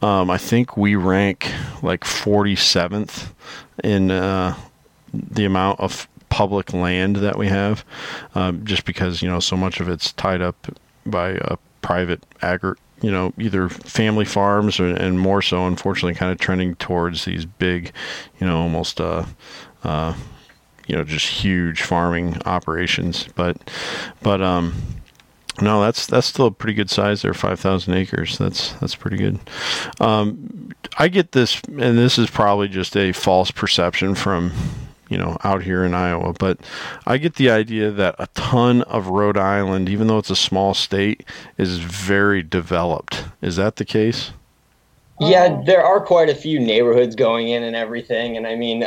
um, 0.01 0.29
I 0.29 0.37
think 0.37 0.77
we 0.77 0.95
rank 0.95 1.51
like 1.81 2.01
47th 2.01 3.29
in 3.83 4.11
uh, 4.11 4.55
the 5.13 5.45
amount 5.45 5.79
of 5.79 6.07
public 6.29 6.73
land 6.73 7.17
that 7.17 7.37
we 7.37 7.47
have, 7.47 7.83
um, 8.35 8.63
just 8.65 8.85
because 8.85 9.21
you 9.21 9.29
know 9.29 9.39
so 9.39 9.57
much 9.57 9.79
of 9.79 9.89
it's 9.89 10.13
tied 10.13 10.41
up 10.41 10.67
by 11.05 11.29
a 11.29 11.57
private 11.88 12.21
agri 12.41 12.76
you 13.02 13.12
know 13.12 13.32
either 13.38 13.69
family 13.69 14.26
farms 14.26 14.80
or, 14.80 14.88
and 14.88 15.19
more 15.19 15.41
so 15.41 15.65
unfortunately 15.67 16.13
kind 16.13 16.32
of 16.32 16.38
trending 16.38 16.76
towards 16.76 17.23
these 17.26 17.45
big 17.45 17.91
you 18.39 18.47
know 18.47 18.58
almost 18.60 19.00
uh, 19.00 19.23
uh, 19.84 20.13
you 20.88 20.95
know 20.95 21.04
just 21.04 21.28
huge 21.28 21.82
farming 21.82 22.36
operations 22.45 23.28
but 23.36 23.56
but 24.21 24.41
um 24.41 24.73
No, 25.60 25.82
that's 25.82 26.06
that's 26.06 26.28
still 26.28 26.47
a 26.47 26.52
pretty 26.52 26.76
good 26.76 26.89
size 26.89 27.21
there, 27.23 27.34
five 27.34 27.60
thousand 27.60 27.95
acres. 27.95 28.38
That's 28.38 28.73
that's 28.80 28.95
pretty 28.95 29.17
good. 29.17 29.39
Um, 30.00 30.69
I 31.00 31.08
get 31.10 31.32
this, 31.32 31.60
and 31.65 31.97
this 31.97 32.19
is 32.19 32.30
probably 32.30 32.67
just 32.67 32.95
a 32.95 33.12
false 33.12 33.50
perception 33.50 34.13
from 34.13 34.52
you 35.09 35.17
know 35.17 35.37
out 35.43 35.63
here 35.63 35.83
in 35.83 35.93
Iowa, 35.93 36.33
but 36.33 36.59
I 37.05 37.17
get 37.17 37.35
the 37.35 37.49
idea 37.49 37.91
that 37.91 38.15
a 38.19 38.27
ton 38.33 38.81
of 38.83 39.07
Rhode 39.07 39.37
Island, 39.37 39.89
even 39.89 40.07
though 40.07 40.17
it's 40.17 40.29
a 40.29 40.35
small 40.35 40.73
state, 40.73 41.23
is 41.57 41.79
very 41.79 42.43
developed. 42.43 43.25
Is 43.41 43.55
that 43.55 43.77
the 43.77 43.85
case? 43.85 44.31
Yeah, 45.19 45.61
there 45.65 45.83
are 45.83 45.99
quite 45.99 46.29
a 46.29 46.35
few 46.35 46.59
neighborhoods 46.59 47.15
going 47.15 47.49
in 47.49 47.63
and 47.63 47.75
everything, 47.75 48.37
and 48.37 48.45
I 48.45 48.55
mean, 48.55 48.85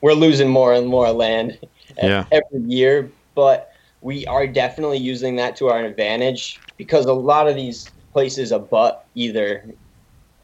we're 0.00 0.12
losing 0.12 0.48
more 0.48 0.74
and 0.74 0.86
more 0.86 1.10
land 1.10 1.58
yeah. 1.96 2.26
every 2.30 2.60
year, 2.68 3.10
but 3.34 3.72
we 4.02 4.26
are 4.26 4.46
definitely 4.46 4.98
using 4.98 5.36
that 5.36 5.56
to 5.56 5.68
our 5.68 5.84
advantage 5.84 6.60
because 6.76 7.06
a 7.06 7.12
lot 7.12 7.48
of 7.48 7.54
these 7.54 7.90
places 8.12 8.52
abut 8.52 9.04
either 9.14 9.64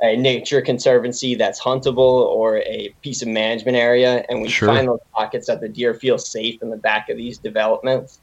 a 0.02 0.16
nature 0.16 0.60
conservancy 0.60 1.34
that's 1.36 1.60
huntable 1.60 1.98
or 1.98 2.58
a 2.58 2.92
piece 3.02 3.22
of 3.22 3.28
management 3.28 3.76
area, 3.76 4.24
and 4.28 4.42
we 4.42 4.48
Sure. 4.48 4.68
find 4.68 4.88
those 4.88 5.00
pockets 5.14 5.46
that 5.46 5.60
the 5.60 5.68
deer 5.68 5.94
feel 5.94 6.18
safe 6.18 6.60
in 6.60 6.70
the 6.70 6.76
back 6.76 7.08
of 7.08 7.16
these 7.16 7.38
developments. 7.38 8.18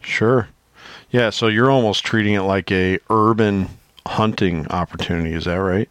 Sure. 0.00 0.48
Yeah, 1.10 1.30
so 1.30 1.48
you're 1.48 1.70
almost 1.70 2.04
treating 2.04 2.34
it 2.34 2.42
like 2.42 2.72
a 2.72 2.98
urban 3.10 3.68
hunting 4.06 4.66
opportunity, 4.68 5.34
is 5.34 5.44
that 5.44 5.56
right? 5.56 5.88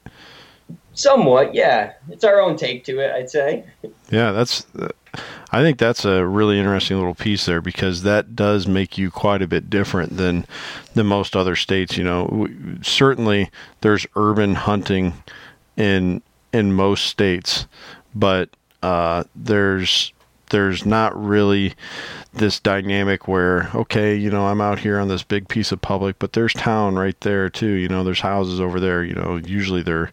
Somewhat, 0.93 1.53
yeah. 1.53 1.93
It's 2.09 2.23
our 2.23 2.39
own 2.41 2.55
take 2.57 2.83
to 2.85 2.99
it, 2.99 3.11
I'd 3.11 3.29
say. 3.29 3.63
Yeah, 4.09 4.31
that's. 4.31 4.65
I 5.51 5.61
think 5.61 5.77
that's 5.77 6.03
a 6.05 6.25
really 6.25 6.59
interesting 6.59 6.97
little 6.97 7.15
piece 7.15 7.45
there 7.45 7.61
because 7.61 8.03
that 8.03 8.35
does 8.35 8.67
make 8.67 8.97
you 8.97 9.09
quite 9.09 9.41
a 9.41 9.47
bit 9.47 9.69
different 9.69 10.17
than 10.17 10.45
than 10.93 11.05
most 11.05 11.35
other 11.35 11.55
states. 11.55 11.97
You 11.97 12.03
know, 12.03 12.47
certainly 12.81 13.49
there's 13.81 14.05
urban 14.15 14.55
hunting 14.55 15.13
in 15.77 16.21
in 16.53 16.73
most 16.73 17.05
states, 17.05 17.67
but 18.13 18.49
uh, 18.83 19.23
there's 19.35 20.13
there's 20.49 20.85
not 20.85 21.17
really 21.21 21.73
this 22.33 22.59
dynamic 22.59 23.27
where 23.27 23.69
okay 23.73 24.15
you 24.15 24.29
know 24.29 24.45
i'm 24.45 24.61
out 24.61 24.79
here 24.79 24.99
on 24.99 25.07
this 25.07 25.23
big 25.23 25.47
piece 25.47 25.71
of 25.71 25.81
public 25.81 26.17
but 26.19 26.33
there's 26.33 26.53
town 26.53 26.95
right 26.95 27.19
there 27.21 27.49
too 27.49 27.71
you 27.71 27.87
know 27.87 28.03
there's 28.03 28.21
houses 28.21 28.61
over 28.61 28.79
there 28.79 29.03
you 29.03 29.13
know 29.13 29.37
usually 29.37 29.81
they're 29.81 30.09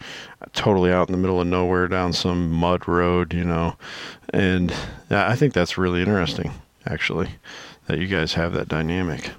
totally 0.52 0.92
out 0.92 1.08
in 1.08 1.12
the 1.12 1.18
middle 1.18 1.40
of 1.40 1.46
nowhere 1.46 1.88
down 1.88 2.12
some 2.12 2.50
mud 2.50 2.86
road 2.86 3.32
you 3.32 3.44
know 3.44 3.76
and 4.32 4.72
i 5.10 5.34
think 5.34 5.52
that's 5.52 5.78
really 5.78 6.00
interesting 6.00 6.52
actually 6.86 7.28
that 7.86 7.98
you 7.98 8.06
guys 8.06 8.34
have 8.34 8.52
that 8.52 8.68
dynamic 8.68 9.30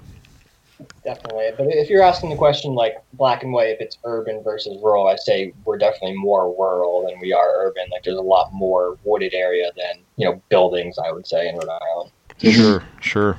Definitely. 1.04 1.50
But 1.56 1.68
if 1.68 1.88
you're 1.88 2.02
asking 2.02 2.30
the 2.30 2.36
question 2.36 2.74
like 2.74 2.96
black 3.12 3.44
and 3.44 3.52
white, 3.52 3.68
if 3.68 3.80
it's 3.80 3.96
urban 4.04 4.42
versus 4.42 4.76
rural, 4.82 5.06
I'd 5.06 5.20
say 5.20 5.52
we're 5.64 5.78
definitely 5.78 6.16
more 6.16 6.48
rural 6.48 7.06
than 7.06 7.20
we 7.20 7.32
are 7.32 7.64
urban. 7.64 7.84
Like 7.92 8.02
there's 8.02 8.18
a 8.18 8.22
lot 8.22 8.52
more 8.52 8.98
wooded 9.04 9.32
area 9.32 9.70
than, 9.76 10.02
you 10.16 10.28
know, 10.28 10.42
buildings, 10.48 10.98
I 10.98 11.12
would 11.12 11.26
say, 11.26 11.48
in 11.48 11.56
Rhode 11.56 11.68
Island. 11.68 12.10
sure 12.38 12.82
sure 13.00 13.38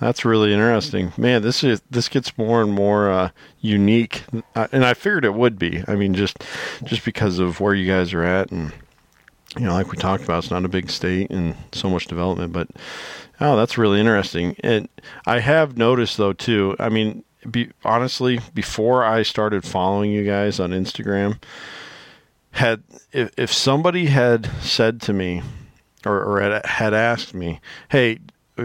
that's 0.00 0.24
really 0.24 0.52
interesting. 0.52 1.12
Man 1.16 1.42
this 1.42 1.62
is 1.62 1.82
this 1.90 2.08
gets 2.08 2.36
more 2.36 2.62
and 2.62 2.72
more 2.72 3.10
uh, 3.10 3.30
unique. 3.60 4.24
Uh, 4.54 4.66
and 4.72 4.84
i 4.84 4.94
figured 4.94 5.24
it 5.24 5.34
would 5.34 5.58
be. 5.58 5.84
I 5.86 5.94
mean 5.94 6.14
just 6.14 6.42
just 6.84 7.04
because 7.04 7.38
of 7.38 7.60
where 7.60 7.74
you 7.74 7.86
guys 7.86 8.12
are 8.12 8.24
at 8.24 8.50
and 8.50 8.72
you 9.56 9.64
know 9.64 9.74
like 9.74 9.90
we 9.90 9.96
talked 9.96 10.24
about 10.24 10.44
it's 10.44 10.50
not 10.50 10.64
a 10.64 10.68
big 10.68 10.90
state 10.90 11.30
and 11.30 11.54
so 11.72 11.90
much 11.90 12.06
development 12.06 12.52
but 12.52 12.68
oh 13.40 13.56
that's 13.56 13.78
really 13.78 14.00
interesting. 14.00 14.56
And 14.60 14.88
i 15.26 15.38
have 15.38 15.76
noticed 15.76 16.16
though 16.16 16.32
too 16.32 16.76
i 16.78 16.88
mean 16.88 17.24
be, 17.50 17.70
honestly 17.84 18.40
before 18.52 19.02
i 19.02 19.22
started 19.22 19.64
following 19.64 20.10
you 20.10 20.24
guys 20.24 20.60
on 20.60 20.70
instagram 20.70 21.40
had 22.52 22.82
if, 23.12 23.30
if 23.36 23.52
somebody 23.52 24.06
had 24.06 24.46
said 24.60 25.00
to 25.02 25.12
me 25.12 25.42
or, 26.04 26.22
or 26.22 26.40
had, 26.40 26.66
had 26.66 26.94
asked 26.94 27.34
me, 27.34 27.60
"Hey, 27.90 28.18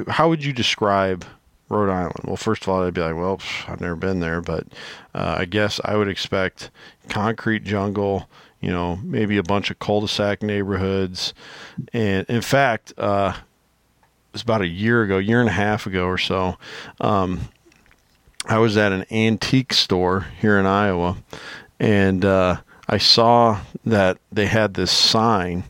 how 0.08 0.30
would 0.30 0.44
you 0.44 0.54
describe 0.54 1.26
Rhode 1.70 1.90
Island?" 1.90 2.22
Well, 2.24 2.38
first 2.38 2.64
of 2.64 2.70
all, 2.70 2.84
I'd 2.84 2.94
be 2.94 3.02
like, 3.02 3.16
"Well, 3.16 3.40
I've 3.68 3.82
never 3.82 3.96
been 3.96 4.20
there, 4.20 4.42
but 4.42 4.68
uh, 5.14 5.36
I 5.40 5.46
guess 5.46 5.80
I 5.84 5.96
would 5.96 6.08
expect 6.08 6.70
concrete 7.10 7.64
jungle, 7.64 8.30
you 8.62 8.70
know, 8.70 8.98
maybe 9.04 9.38
a 9.38 9.44
bunch 9.44 9.72
of 9.72 9.80
cul-de-sac 9.80 10.42
neighborhoods, 10.44 11.34
and 11.94 12.26
in 12.28 12.42
fact, 12.42 12.94
uh, 12.98 13.34
it 13.36 14.34
was 14.34 14.42
about 14.42 14.62
a 14.62 14.68
year 14.68 15.04
ago, 15.04 15.18
year 15.18 15.40
and 15.40 15.50
a 15.50 15.54
half 15.54 15.86
ago 15.86 16.06
or 16.06 16.18
so." 16.18 16.58
Um, 17.00 17.50
I 18.48 18.60
was 18.60 18.78
at 18.78 18.92
an 18.92 19.06
antique 19.12 19.74
store 19.74 20.28
here 20.40 20.60
in 20.60 20.68
Iowa, 20.68 21.18
and 21.80 22.24
uh, 22.24 22.58
I 22.88 23.00
saw 23.00 23.62
that 23.84 24.20
they 24.32 24.46
had 24.46 24.76
this 24.76 24.92
sign 24.92 25.64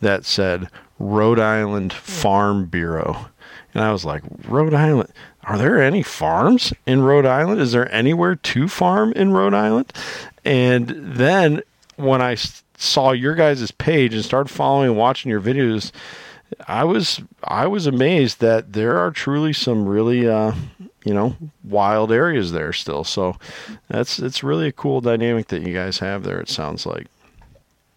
that 0.00 0.24
said 0.24 0.68
Rhode 0.98 1.38
Island 1.38 1.92
Farm 1.92 2.66
Bureau. 2.66 3.26
And 3.74 3.82
I 3.82 3.92
was 3.92 4.04
like, 4.04 4.22
Rhode 4.46 4.74
Island? 4.74 5.12
Are 5.44 5.58
there 5.58 5.82
any 5.82 6.02
farms 6.02 6.72
in 6.86 7.02
Rhode 7.02 7.26
Island? 7.26 7.60
Is 7.60 7.72
there 7.72 7.92
anywhere 7.92 8.36
to 8.36 8.68
farm 8.68 9.12
in 9.12 9.32
Rhode 9.32 9.54
Island? 9.54 9.92
And 10.44 10.88
then 10.88 11.62
when 11.96 12.20
I 12.20 12.36
saw 12.76 13.12
your 13.12 13.34
guys' 13.34 13.70
page 13.70 14.14
and 14.14 14.24
started 14.24 14.52
following 14.52 14.90
and 14.90 14.98
watching 14.98 15.30
your 15.30 15.40
videos, 15.40 15.92
I 16.66 16.84
was 16.84 17.20
I 17.44 17.66
was 17.66 17.86
amazed 17.86 18.40
that 18.40 18.72
there 18.72 18.98
are 18.98 19.10
truly 19.10 19.52
some 19.52 19.86
really 19.86 20.28
uh, 20.28 20.52
you 21.04 21.14
know 21.14 21.36
wild 21.64 22.12
areas 22.12 22.52
there 22.52 22.72
still. 22.72 23.04
So 23.04 23.36
that's 23.88 24.18
it's 24.18 24.42
really 24.42 24.68
a 24.68 24.72
cool 24.72 25.00
dynamic 25.00 25.48
that 25.48 25.62
you 25.62 25.72
guys 25.72 25.98
have 25.98 26.24
there. 26.24 26.40
It 26.40 26.48
sounds 26.48 26.84
like. 26.84 27.06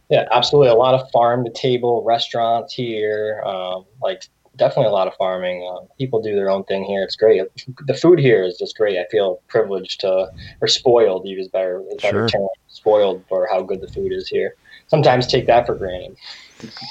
Yeah, 0.10 0.28
absolutely. 0.32 0.70
A 0.70 0.76
lot 0.76 0.94
of 0.94 1.10
farm 1.12 1.44
to 1.46 1.52
table 1.52 2.04
restaurants 2.04 2.74
here. 2.74 3.42
Um, 3.44 3.86
like 4.02 4.28
definitely 4.56 4.88
a 4.88 4.92
lot 4.94 5.08
of 5.08 5.14
farming. 5.16 5.68
Uh, 5.70 5.86
people 5.98 6.22
do 6.22 6.36
their 6.36 6.50
own 6.50 6.64
thing 6.66 6.84
here. 6.84 7.04
It's 7.04 7.16
great. 7.16 7.42
The 7.86 7.94
food 7.94 8.20
here 8.20 8.44
is 8.44 8.58
just 8.58 8.78
great. 8.78 8.98
I 8.98 9.06
feel 9.12 9.42
privileged 9.48 10.02
to, 10.02 10.28
or 10.62 10.68
spoiled, 10.68 11.28
use 11.28 11.48
better, 11.48 11.84
better 12.02 12.28
Sure. 12.28 12.30
term, 12.30 12.48
spoiled 12.68 13.24
for 13.28 13.48
how 13.52 13.62
good 13.62 13.82
the 13.82 13.88
food 13.88 14.12
is 14.12 14.28
here. 14.28 14.56
Sometimes 14.88 15.28
take 15.28 15.48
that 15.48 15.66
for 15.66 15.76
granted. 15.76 16.18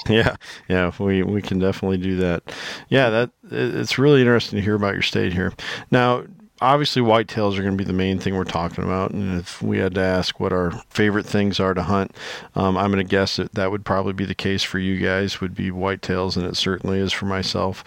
Yeah, 0.07 0.35
yeah, 0.69 0.91
we 0.99 1.23
we 1.23 1.41
can 1.41 1.57
definitely 1.57 1.97
do 1.97 2.15
that. 2.17 2.43
Yeah, 2.89 3.09
that 3.09 3.31
it's 3.51 3.97
really 3.97 4.21
interesting 4.21 4.57
to 4.57 4.63
hear 4.63 4.75
about 4.75 4.93
your 4.93 5.01
state 5.01 5.33
here. 5.33 5.53
Now, 5.89 6.23
obviously, 6.61 7.01
whitetails 7.01 7.57
are 7.57 7.61
going 7.61 7.77
to 7.77 7.77
be 7.77 7.83
the 7.83 7.93
main 7.93 8.19
thing 8.19 8.35
we're 8.35 8.43
talking 8.43 8.83
about, 8.83 9.11
and 9.11 9.39
if 9.39 9.61
we 9.61 9.77
had 9.77 9.95
to 9.95 10.01
ask 10.01 10.39
what 10.39 10.53
our 10.53 10.71
favorite 10.89 11.25
things 11.25 11.59
are 11.59 11.73
to 11.73 11.83
hunt, 11.83 12.15
um, 12.55 12.77
I'm 12.77 12.91
going 12.91 13.05
to 13.05 13.09
guess 13.09 13.35
that 13.37 13.53
that 13.53 13.71
would 13.71 13.85
probably 13.85 14.13
be 14.13 14.25
the 14.25 14.35
case 14.35 14.63
for 14.63 14.79
you 14.79 14.97
guys. 14.99 15.41
Would 15.41 15.55
be 15.55 15.71
whitetails, 15.71 16.37
and 16.37 16.45
it 16.45 16.55
certainly 16.55 16.99
is 16.99 17.11
for 17.11 17.25
myself. 17.25 17.83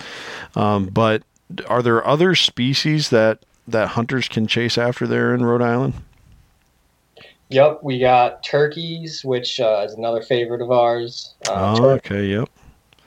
Um, 0.55 0.87
but 0.87 1.23
are 1.67 1.83
there 1.83 2.07
other 2.07 2.35
species 2.35 3.11
that 3.11 3.41
that 3.67 3.89
hunters 3.89 4.29
can 4.29 4.47
chase 4.47 4.79
after 4.79 5.07
there 5.07 5.35
in 5.35 5.45
Rhode 5.45 5.63
Island? 5.63 5.95
Yep, 7.51 7.81
we 7.83 7.99
got 7.99 8.45
turkeys, 8.45 9.25
which 9.25 9.59
uh, 9.59 9.83
is 9.87 9.95
another 9.95 10.21
favorite 10.21 10.61
of 10.61 10.71
ours. 10.71 11.35
Uh, 11.49 11.77
Oh, 11.81 11.91
okay, 11.91 12.27
yep, 12.27 12.51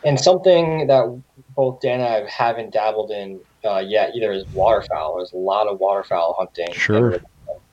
and 0.04 0.20
something 0.20 0.88
that 0.88 1.22
both 1.56 1.82
Dan 1.82 2.00
and 2.00 2.26
I 2.26 2.30
haven't 2.30 2.74
dabbled 2.74 3.12
in 3.12 3.40
uh, 3.66 3.80
yet 3.80 4.16
either 4.16 4.32
is 4.32 4.46
waterfowl. 4.54 5.18
There's 5.18 5.34
a 5.34 5.38
lot 5.38 5.68
of 5.68 5.80
waterfowl 5.80 6.36
hunting. 6.38 6.72
Sure. 6.74 7.20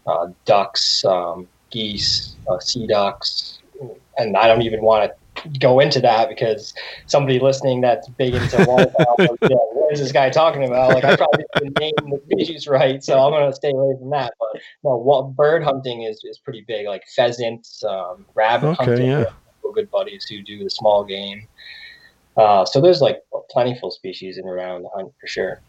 Uh, 0.06 0.28
ducks, 0.46 1.04
um, 1.04 1.46
geese, 1.70 2.36
uh, 2.48 2.58
sea 2.60 2.86
ducks, 2.86 3.58
and 4.16 4.36
I 4.36 4.46
don't 4.48 4.62
even 4.62 4.82
want 4.82 5.10
to 5.10 5.48
go 5.60 5.78
into 5.80 6.00
that 6.00 6.28
because 6.28 6.74
somebody 7.06 7.38
listening 7.38 7.80
that's 7.82 8.08
big 8.08 8.34
into 8.34 8.56
waterfowl, 8.66 9.14
like, 9.18 9.30
yeah, 9.42 9.56
what 9.56 9.92
is 9.92 10.00
this 10.00 10.10
guy 10.10 10.30
talking 10.30 10.64
about? 10.64 10.94
Like 10.94 11.04
I 11.04 11.14
probably 11.14 11.44
didn't 11.58 11.78
name 11.78 11.92
the 12.10 12.20
species 12.30 12.66
right, 12.66 13.04
so 13.04 13.18
I'm 13.18 13.32
gonna 13.32 13.52
stay 13.52 13.70
away 13.70 13.96
from 13.98 14.10
that. 14.10 14.32
But 14.40 14.60
no, 14.82 14.96
wa- 14.96 15.22
bird 15.22 15.62
hunting 15.62 16.02
is, 16.02 16.24
is 16.24 16.38
pretty 16.38 16.64
big, 16.66 16.86
like 16.86 17.02
pheasants, 17.14 17.84
um, 17.84 18.24
rabbit 18.34 18.68
Okay, 18.80 18.84
hunting. 18.84 19.06
yeah. 19.06 19.24
Good 19.74 19.90
buddies 19.90 20.24
who 20.24 20.42
do 20.42 20.64
the 20.64 20.70
small 20.70 21.04
game. 21.04 21.46
Uh, 22.38 22.64
so 22.64 22.80
there's 22.80 23.02
like 23.02 23.20
plentiful 23.50 23.90
species 23.90 24.38
in 24.38 24.48
around 24.48 24.82
the 24.82 24.88
hunt 24.94 25.12
for 25.20 25.26
sure. 25.26 25.60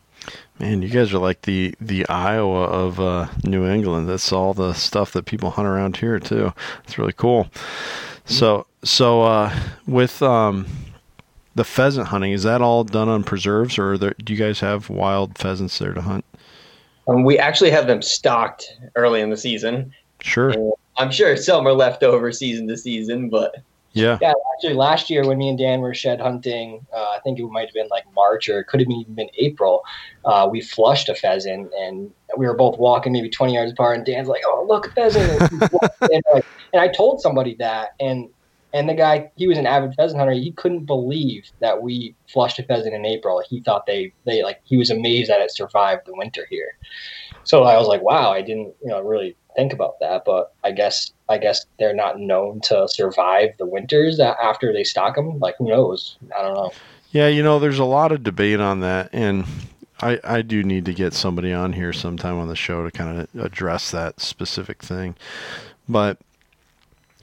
Man, 0.60 0.82
you 0.82 0.90
guys 0.90 1.14
are 1.14 1.20
like 1.20 1.44
the 1.44 1.74
the 1.80 2.08
Iowa 2.10 2.64
of 2.66 3.00
uh, 3.00 3.28
New 3.44 3.66
England. 3.66 4.10
That's 4.10 4.32
all 4.34 4.54
the 4.54 4.74
stuff 4.74 5.14
that 5.14 5.26
people 5.26 5.52
hunt 5.52 5.68
around 5.68 5.98
here 5.98 6.20
too. 6.20 6.54
It's 6.84 6.98
really 6.98 7.14
cool. 7.14 7.48
So 8.26 8.68
so 8.84 9.24
uh, 9.24 9.58
with 9.88 10.22
um, 10.22 10.68
the 11.56 11.64
pheasant 11.64 12.08
hunting, 12.08 12.32
is 12.34 12.44
that 12.44 12.62
all 12.62 12.84
done 12.84 13.10
on 13.10 13.24
preserves, 13.24 13.80
or 13.80 13.98
there, 13.98 14.16
do 14.24 14.34
you 14.34 14.40
guys 14.40 14.60
have 14.60 14.90
wild 14.90 15.38
pheasants 15.38 15.80
there 15.80 15.94
to 15.94 16.02
hunt? 16.02 16.26
Um, 17.08 17.24
we 17.24 17.40
actually 17.40 17.72
have 17.72 17.88
them 17.88 18.02
stocked 18.02 18.78
early 18.96 19.22
in 19.22 19.30
the 19.30 19.38
season. 19.38 19.94
Sure. 20.22 20.54
I'm 20.98 21.12
sure 21.12 21.36
some 21.38 21.66
are 21.66 21.74
left 21.74 22.04
over 22.04 22.32
season 22.32 22.68
to 22.68 22.78
season, 22.78 23.30
but 23.30 23.56
Yeah. 23.94 24.18
Yeah, 24.22 24.34
actually, 24.54 24.76
last 24.76 25.10
year 25.10 25.26
when 25.26 25.38
me 25.38 25.50
and 25.50 25.58
Dan 25.58 25.82
were 25.82 25.94
shed 25.94 26.20
hunting, 26.20 26.86
uh, 26.96 27.00
I 27.16 27.20
think 27.24 27.40
it 27.40 27.46
might 27.46 27.68
have 27.68 27.74
been 27.74 27.88
like 27.90 28.04
March 28.14 28.48
or 28.50 28.60
it 28.60 28.68
could 28.68 28.80
have 28.80 28.90
even 28.90 29.16
been 29.16 29.30
April. 29.38 29.82
Uh, 30.26 30.48
we 30.52 30.62
flushed 30.62 31.10
a 31.10 31.16
pheasant, 31.16 31.72
and 31.80 32.12
we 32.38 32.46
were 32.46 32.56
both 32.56 32.78
walking 32.78 33.14
maybe 33.14 33.30
20 33.30 33.54
yards 33.54 33.72
apart, 33.72 33.98
and 33.98 34.06
Dan's 34.06 34.28
like, 34.28 34.42
"Oh, 34.46 34.66
look, 34.68 34.88
a 34.88 34.92
pheasant!" 34.92 35.42
and, 36.02 36.24
like, 36.34 36.46
and 36.74 36.82
I 36.82 36.88
told 36.90 37.22
somebody 37.22 37.56
that, 37.60 37.90
and 38.00 38.30
and 38.72 38.88
the 38.88 38.94
guy, 38.94 39.32
he 39.36 39.48
was 39.48 39.58
an 39.58 39.66
avid 39.66 39.96
pheasant 39.96 40.20
hunter. 40.20 40.34
He 40.34 40.52
couldn't 40.52 40.86
believe 40.86 41.44
that 41.60 41.82
we 41.82 42.16
flushed 42.32 42.60
a 42.60 42.64
pheasant 42.64 42.94
in 42.94 43.06
April. 43.06 43.42
He 43.50 43.62
thought 43.62 43.86
they 43.88 44.14
they 44.26 44.44
like 44.44 44.60
he 44.66 44.78
was 44.78 44.92
amazed 44.92 45.30
that 45.30 45.42
it 45.42 45.56
survived 45.56 46.04
the 46.06 46.16
winter 46.16 46.46
here. 46.50 46.72
So 47.44 47.64
I 47.64 47.78
was 47.78 47.88
like, 47.88 48.04
wow, 48.04 48.32
I 48.32 48.42
didn't 48.42 48.74
you 48.84 48.90
know 48.90 49.02
really 49.02 49.36
think 49.56 49.74
about 49.74 49.94
that, 50.02 50.24
but 50.26 50.52
I 50.64 50.72
guess 50.72 51.12
I 51.30 51.38
guess 51.38 51.66
they're 51.78 51.96
not 51.96 52.20
known 52.20 52.60
to 52.62 52.88
survive 52.88 53.50
the 53.58 53.66
winters 53.66 54.20
after 54.20 54.74
they 54.74 54.84
stock 54.84 55.16
them. 55.16 55.40
Like 55.40 55.56
who 55.58 55.68
knows? 55.70 56.18
I 56.38 56.42
don't 56.42 56.56
know. 56.56 56.72
Yeah, 57.12 57.28
you 57.28 57.44
know, 57.44 57.60
there's 57.60 57.80
a 57.80 57.86
lot 57.86 58.12
of 58.12 58.24
debate 58.24 58.60
on 58.60 58.82
that, 58.82 59.10
and 59.14 59.46
I 60.02 60.20
I 60.24 60.42
do 60.42 60.64
need 60.64 60.86
to 60.86 60.94
get 60.94 61.14
somebody 61.14 61.54
on 61.54 61.74
here 61.74 61.94
sometime 61.94 62.38
on 62.38 62.48
the 62.48 62.56
show 62.56 62.84
to 62.84 62.92
kind 62.92 63.20
of 63.20 63.44
address 63.44 63.92
that 63.92 64.20
specific 64.20 64.84
thing, 64.84 65.16
but 65.88 66.18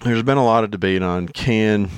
there's 0.02 0.22
been 0.22 0.38
a 0.38 0.44
lot 0.44 0.64
of 0.64 0.70
debate 0.70 1.02
on 1.02 1.28
can 1.28 1.90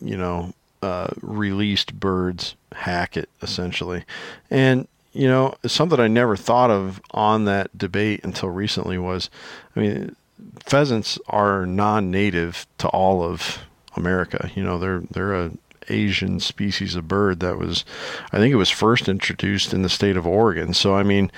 you 0.00 0.16
know 0.16 0.52
uh, 0.82 1.08
released 1.20 1.98
birds 1.98 2.56
hack 2.72 3.16
it 3.16 3.28
essentially, 3.40 4.04
and 4.50 4.88
you 5.12 5.28
know 5.28 5.54
something 5.66 6.00
I 6.00 6.08
never 6.08 6.36
thought 6.36 6.70
of 6.70 7.00
on 7.12 7.44
that 7.44 7.76
debate 7.76 8.20
until 8.24 8.48
recently 8.48 8.98
was, 8.98 9.30
I 9.76 9.80
mean, 9.80 10.16
pheasants 10.60 11.18
are 11.28 11.66
non-native 11.66 12.66
to 12.78 12.88
all 12.88 13.22
of 13.22 13.58
America. 13.96 14.50
You 14.54 14.62
know, 14.62 14.78
they're 14.78 15.02
they're 15.10 15.34
a 15.34 15.52
Asian 15.88 16.40
species 16.40 16.94
of 16.94 17.08
bird 17.08 17.40
that 17.40 17.58
was, 17.58 17.84
I 18.32 18.38
think 18.38 18.52
it 18.52 18.56
was 18.56 18.70
first 18.70 19.08
introduced 19.08 19.74
in 19.74 19.82
the 19.82 19.88
state 19.88 20.16
of 20.16 20.26
Oregon. 20.26 20.74
So, 20.74 20.94
I 20.94 21.02
mean, 21.02 21.30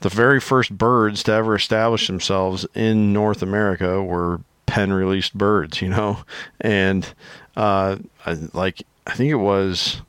the 0.00 0.08
very 0.08 0.40
first 0.40 0.76
birds 0.76 1.22
to 1.24 1.32
ever 1.32 1.56
establish 1.56 2.06
themselves 2.06 2.66
in 2.74 3.12
North 3.12 3.42
America 3.42 4.02
were 4.02 4.40
pen 4.66 4.92
released 4.92 5.36
birds, 5.36 5.82
you 5.82 5.88
know, 5.88 6.18
and 6.60 7.12
uh, 7.56 7.96
I, 8.24 8.38
like 8.52 8.82
I 9.06 9.14
think 9.14 9.30
it 9.30 9.36
was 9.36 10.02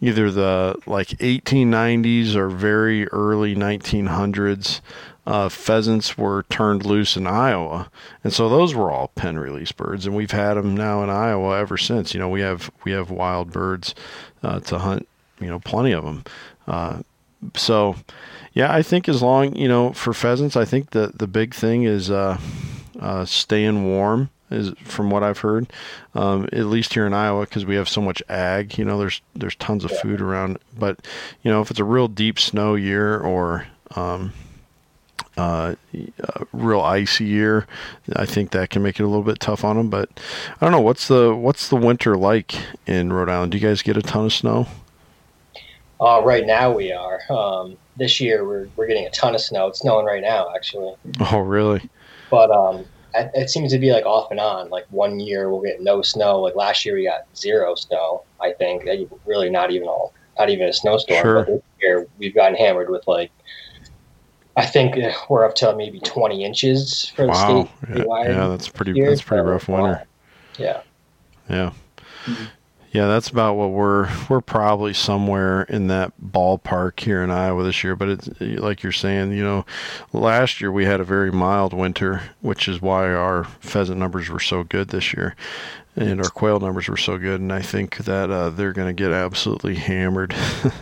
either 0.00 0.30
the 0.30 0.76
like 0.86 1.08
1890s 1.08 2.34
or 2.34 2.48
very 2.48 3.08
early 3.08 3.54
1900s. 3.54 4.80
Uh, 5.26 5.48
pheasants 5.48 6.18
were 6.18 6.44
turned 6.50 6.84
loose 6.84 7.16
in 7.16 7.26
Iowa, 7.26 7.90
and 8.22 8.32
so 8.32 8.48
those 8.48 8.74
were 8.74 8.90
all 8.90 9.08
pen 9.14 9.38
release 9.38 9.72
birds, 9.72 10.06
and 10.06 10.14
we've 10.14 10.32
had 10.32 10.54
them 10.54 10.76
now 10.76 11.02
in 11.02 11.08
Iowa 11.08 11.58
ever 11.58 11.78
since. 11.78 12.12
You 12.12 12.20
know, 12.20 12.28
we 12.28 12.42
have 12.42 12.70
we 12.84 12.92
have 12.92 13.10
wild 13.10 13.50
birds 13.50 13.94
uh, 14.42 14.60
to 14.60 14.78
hunt. 14.78 15.08
You 15.40 15.48
know, 15.48 15.60
plenty 15.60 15.92
of 15.92 16.04
them. 16.04 16.24
Uh, 16.66 17.02
so, 17.54 17.96
yeah, 18.52 18.72
I 18.72 18.82
think 18.82 19.08
as 19.08 19.22
long 19.22 19.56
you 19.56 19.68
know 19.68 19.92
for 19.92 20.12
pheasants, 20.12 20.56
I 20.56 20.66
think 20.66 20.90
the 20.90 21.12
the 21.14 21.26
big 21.26 21.54
thing 21.54 21.84
is 21.84 22.10
uh, 22.10 22.38
uh, 23.00 23.24
staying 23.24 23.86
warm 23.86 24.30
is 24.50 24.72
from 24.84 25.10
what 25.10 25.22
I've 25.22 25.38
heard, 25.38 25.72
um, 26.14 26.48
at 26.52 26.66
least 26.66 26.94
here 26.94 27.06
in 27.06 27.14
Iowa, 27.14 27.44
because 27.44 27.64
we 27.64 27.76
have 27.76 27.88
so 27.88 28.00
much 28.00 28.22
ag. 28.28 28.78
You 28.78 28.84
know, 28.84 28.98
there's 28.98 29.20
there's 29.34 29.56
tons 29.56 29.84
of 29.84 29.90
food 29.90 30.20
around. 30.20 30.58
But 30.78 31.06
you 31.42 31.50
know, 31.50 31.60
if 31.60 31.70
it's 31.70 31.80
a 31.80 31.84
real 31.84 32.08
deep 32.08 32.38
snow 32.38 32.74
year 32.74 33.18
or 33.18 33.66
um, 33.96 34.32
uh, 35.36 35.74
a 35.92 36.46
real 36.52 36.80
icy 36.80 37.24
year, 37.24 37.66
I 38.14 38.26
think 38.26 38.50
that 38.52 38.70
can 38.70 38.82
make 38.82 39.00
it 39.00 39.02
a 39.02 39.06
little 39.06 39.22
bit 39.22 39.40
tough 39.40 39.64
on 39.64 39.76
them. 39.76 39.90
But 39.90 40.08
I 40.60 40.64
don't 40.64 40.72
know 40.72 40.80
what's 40.80 41.08
the 41.08 41.34
what's 41.34 41.68
the 41.68 41.76
winter 41.76 42.16
like 42.16 42.54
in 42.86 43.12
Rhode 43.12 43.28
Island. 43.28 43.52
Do 43.52 43.58
you 43.58 43.66
guys 43.66 43.82
get 43.82 43.96
a 43.96 44.02
ton 44.02 44.26
of 44.26 44.32
snow? 44.32 44.66
Uh, 46.00 46.20
right 46.24 46.44
now 46.46 46.72
we 46.72 46.92
are. 46.92 47.20
Um, 47.30 47.76
this 47.96 48.20
year 48.20 48.44
we're 48.44 48.68
we're 48.76 48.86
getting 48.86 49.06
a 49.06 49.10
ton 49.10 49.34
of 49.34 49.40
snow. 49.40 49.68
It's 49.68 49.80
snowing 49.80 50.06
right 50.06 50.22
now, 50.22 50.52
actually. 50.54 50.94
Oh, 51.20 51.38
really? 51.38 51.88
But 52.30 52.50
um, 52.50 52.84
it 53.14 53.48
seems 53.48 53.72
to 53.72 53.78
be 53.78 53.92
like 53.92 54.04
off 54.04 54.30
and 54.30 54.40
on. 54.40 54.70
Like 54.70 54.86
one 54.90 55.20
year 55.20 55.48
we'll 55.48 55.62
get 55.62 55.80
no 55.80 56.02
snow. 56.02 56.40
Like 56.40 56.56
last 56.56 56.84
year 56.84 56.94
we 56.94 57.04
got 57.04 57.26
zero 57.36 57.74
snow. 57.74 58.24
I 58.40 58.52
think 58.52 58.88
really 59.24 59.50
not 59.50 59.70
even 59.70 59.86
all, 59.88 60.12
not 60.38 60.50
even 60.50 60.68
a 60.68 60.72
snowstorm. 60.72 61.22
Sure. 61.22 61.44
But 61.44 61.46
this 61.46 61.62
year 61.80 62.08
we've 62.18 62.34
gotten 62.34 62.56
hammered 62.56 62.90
with 62.90 63.06
like, 63.06 63.30
I 64.56 64.66
think 64.66 64.96
eh, 64.96 65.12
we're 65.28 65.44
up 65.44 65.54
to 65.56 65.74
maybe 65.76 66.00
20 66.00 66.44
inches 66.44 67.12
for 67.16 67.22
the 67.22 67.28
wow. 67.28 67.68
state. 67.80 67.98
Yeah, 67.98 68.22
yeah, 68.22 68.48
that's 68.48 68.68
pretty. 68.68 68.92
Year. 68.92 69.10
That's 69.10 69.22
pretty 69.22 69.42
rough 69.42 69.68
uh, 69.68 69.72
winter. 69.72 70.04
Yeah. 70.58 70.80
Yeah. 71.48 71.72
Mm-hmm. 72.24 72.44
Yeah, 72.94 73.08
that's 73.08 73.28
about 73.28 73.54
what 73.54 73.72
we're 73.72 74.08
we're 74.28 74.40
probably 74.40 74.94
somewhere 74.94 75.62
in 75.62 75.88
that 75.88 76.12
ballpark 76.24 77.00
here 77.00 77.24
in 77.24 77.30
Iowa 77.32 77.64
this 77.64 77.82
year. 77.82 77.96
But 77.96 78.08
it's 78.08 78.28
eh, 78.40 78.56
like 78.58 78.84
you're 78.84 78.92
saying, 78.92 79.32
you 79.32 79.42
know, 79.42 79.66
last 80.12 80.60
year 80.60 80.70
we 80.70 80.84
had 80.84 81.00
a 81.00 81.04
very 81.04 81.32
mild 81.32 81.72
winter, 81.72 82.22
which 82.40 82.68
is 82.68 82.80
why 82.80 83.12
our 83.12 83.44
pheasant 83.58 83.98
numbers 83.98 84.30
were 84.30 84.38
so 84.38 84.62
good 84.62 84.90
this 84.90 85.12
year, 85.12 85.34
and 85.96 86.20
our 86.20 86.28
quail 86.28 86.58
numbers 86.58 86.88
were 86.88 86.96
so 86.96 87.18
good. 87.18 87.40
And 87.40 87.52
I 87.52 87.62
think 87.62 87.98
that 87.98 88.30
uh, 88.30 88.50
they're 88.50 88.72
going 88.72 88.88
to 88.88 89.02
get 89.02 89.12
absolutely 89.12 89.76
hammered 89.76 90.34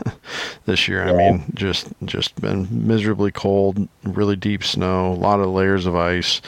this 0.64 0.88
year. 0.88 1.05
Yeah. 1.05 1.12
I 1.12 1.16
mean, 1.16 1.44
just 1.55 1.88
just 2.05 2.40
been 2.40 2.68
miserably 2.70 3.31
cold, 3.31 3.88
really 4.05 4.37
deep 4.37 4.64
snow, 4.64 5.12
a 5.12 5.14
lot 5.14 5.40
of 5.40 5.48
layers 5.48 5.87
of 5.87 5.94
ice. 5.94 6.40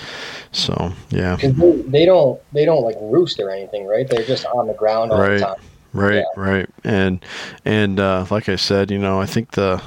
So 0.53 0.93
yeah, 1.11 1.37
they, 1.37 1.51
they 1.51 2.07
don't 2.07 2.41
they 2.53 2.65
don't 2.65 2.83
like 2.83 2.97
roost 3.01 3.39
or 3.41 3.51
anything, 3.51 3.87
right? 3.87 4.09
They're 4.09 4.25
just 4.25 4.47
on 4.47 4.67
the 4.67 4.75
ground 4.75 5.13
all 5.13 5.21
right. 5.21 5.39
the 5.39 5.47
time. 5.47 5.57
Right, 5.93 6.15
yeah. 6.15 6.25
right, 6.37 6.69
and 6.83 7.25
and 7.65 8.01
uh, 8.01 8.27
like 8.29 8.49
I 8.49 8.57
said, 8.57 8.91
you 8.91 8.99
know, 8.99 9.21
I 9.21 9.27
think 9.27 9.53
the 9.53 9.81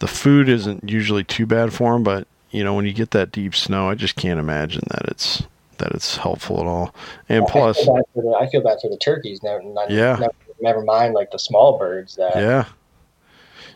the 0.00 0.08
food 0.08 0.48
isn't 0.48 0.90
usually 0.90 1.22
too 1.22 1.46
bad 1.46 1.72
for 1.72 1.92
them, 1.92 2.02
but 2.02 2.26
you 2.50 2.64
know, 2.64 2.74
when 2.74 2.84
you 2.84 2.92
get 2.92 3.12
that 3.12 3.30
deep 3.30 3.54
snow, 3.54 3.88
I 3.88 3.94
just 3.94 4.16
can't 4.16 4.40
imagine 4.40 4.82
that 4.90 5.04
it's 5.08 5.44
that 5.82 5.92
it's 5.92 6.16
helpful 6.16 6.60
at 6.60 6.66
all. 6.66 6.94
And 7.28 7.44
I 7.44 7.50
plus, 7.50 7.84
feel 7.84 8.02
the, 8.14 8.36
I 8.40 8.48
feel 8.48 8.62
bad 8.62 8.78
for 8.80 8.88
the 8.88 8.96
turkeys. 8.96 9.42
Never, 9.42 9.62
not, 9.62 9.90
yeah, 9.90 10.16
never, 10.18 10.34
never 10.60 10.82
mind 10.82 11.14
like 11.14 11.30
the 11.30 11.38
small 11.38 11.78
birds. 11.78 12.16
That 12.16 12.36
yeah, 12.36 12.64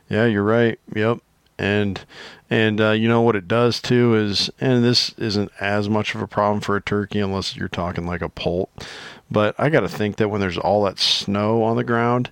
yeah, 0.09 0.25
you're 0.25 0.43
right. 0.43 0.79
Yep, 0.95 1.19
and 1.59 2.01
and 2.49 2.81
uh, 2.81 2.93
you 2.93 3.09
know 3.09 3.23
what 3.23 3.37
it 3.37 3.49
does 3.49 3.81
too 3.81 4.15
is, 4.15 4.51
and 4.61 4.85
this 4.85 5.11
isn't 5.19 5.51
as 5.61 5.89
much 5.89 6.15
of 6.15 6.23
a 6.23 6.27
problem 6.27 6.61
for 6.61 6.77
a 6.77 6.83
turkey 6.83 7.21
unless 7.21 7.57
you're 7.57 7.69
talking 7.69 8.07
like 8.07 8.23
a 8.23 8.29
poult. 8.29 8.71
But 9.31 9.55
I 9.59 9.69
got 9.69 9.81
to 9.81 9.89
think 9.89 10.17
that 10.17 10.29
when 10.29 10.41
there's 10.41 10.59
all 10.59 10.85
that 10.85 10.99
snow 10.99 11.63
on 11.65 11.77
the 11.77 11.85
ground, 11.85 12.31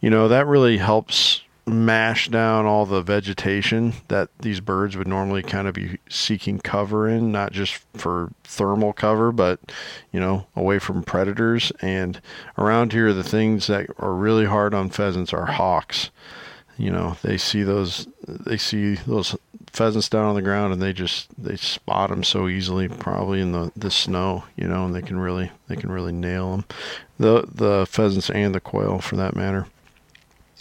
you 0.00 0.10
know, 0.10 0.26
that 0.28 0.46
really 0.46 0.78
helps 0.78 1.42
mash 1.66 2.28
down 2.28 2.66
all 2.66 2.84
the 2.86 3.02
vegetation 3.02 3.92
that 4.08 4.28
these 4.40 4.60
birds 4.60 4.96
would 4.96 5.06
normally 5.06 5.42
kind 5.42 5.68
of 5.68 5.74
be 5.74 5.98
seeking 6.08 6.58
cover 6.58 7.08
in, 7.08 7.30
not 7.30 7.52
just 7.52 7.74
for 7.94 8.32
thermal 8.44 8.92
cover, 8.92 9.30
but, 9.30 9.60
you 10.10 10.18
know, 10.18 10.46
away 10.56 10.78
from 10.78 11.02
predators. 11.02 11.70
And 11.80 12.20
around 12.58 12.92
here, 12.92 13.12
the 13.12 13.22
things 13.22 13.68
that 13.68 13.86
are 13.98 14.12
really 14.12 14.46
hard 14.46 14.74
on 14.74 14.90
pheasants 14.90 15.32
are 15.32 15.46
hawks. 15.46 16.10
You 16.78 16.90
know, 16.90 17.16
they 17.22 17.38
see 17.38 17.62
those, 17.62 18.08
they 18.26 18.56
see 18.56 18.94
those 18.94 19.36
pheasants 19.72 20.08
down 20.08 20.26
on 20.26 20.34
the 20.34 20.42
ground 20.42 20.72
and 20.72 20.82
they 20.82 20.92
just 20.92 21.28
they 21.42 21.56
spot 21.56 22.10
them 22.10 22.22
so 22.22 22.46
easily 22.46 22.88
probably 22.88 23.40
in 23.40 23.52
the 23.52 23.72
the 23.74 23.90
snow 23.90 24.44
you 24.54 24.68
know 24.68 24.84
and 24.84 24.94
they 24.94 25.00
can 25.00 25.18
really 25.18 25.50
they 25.68 25.76
can 25.76 25.90
really 25.90 26.12
nail 26.12 26.50
them 26.50 26.64
the 27.18 27.48
the 27.50 27.86
pheasants 27.88 28.28
and 28.30 28.54
the 28.54 28.60
quail 28.60 28.98
for 28.98 29.16
that 29.16 29.34
matter 29.34 29.66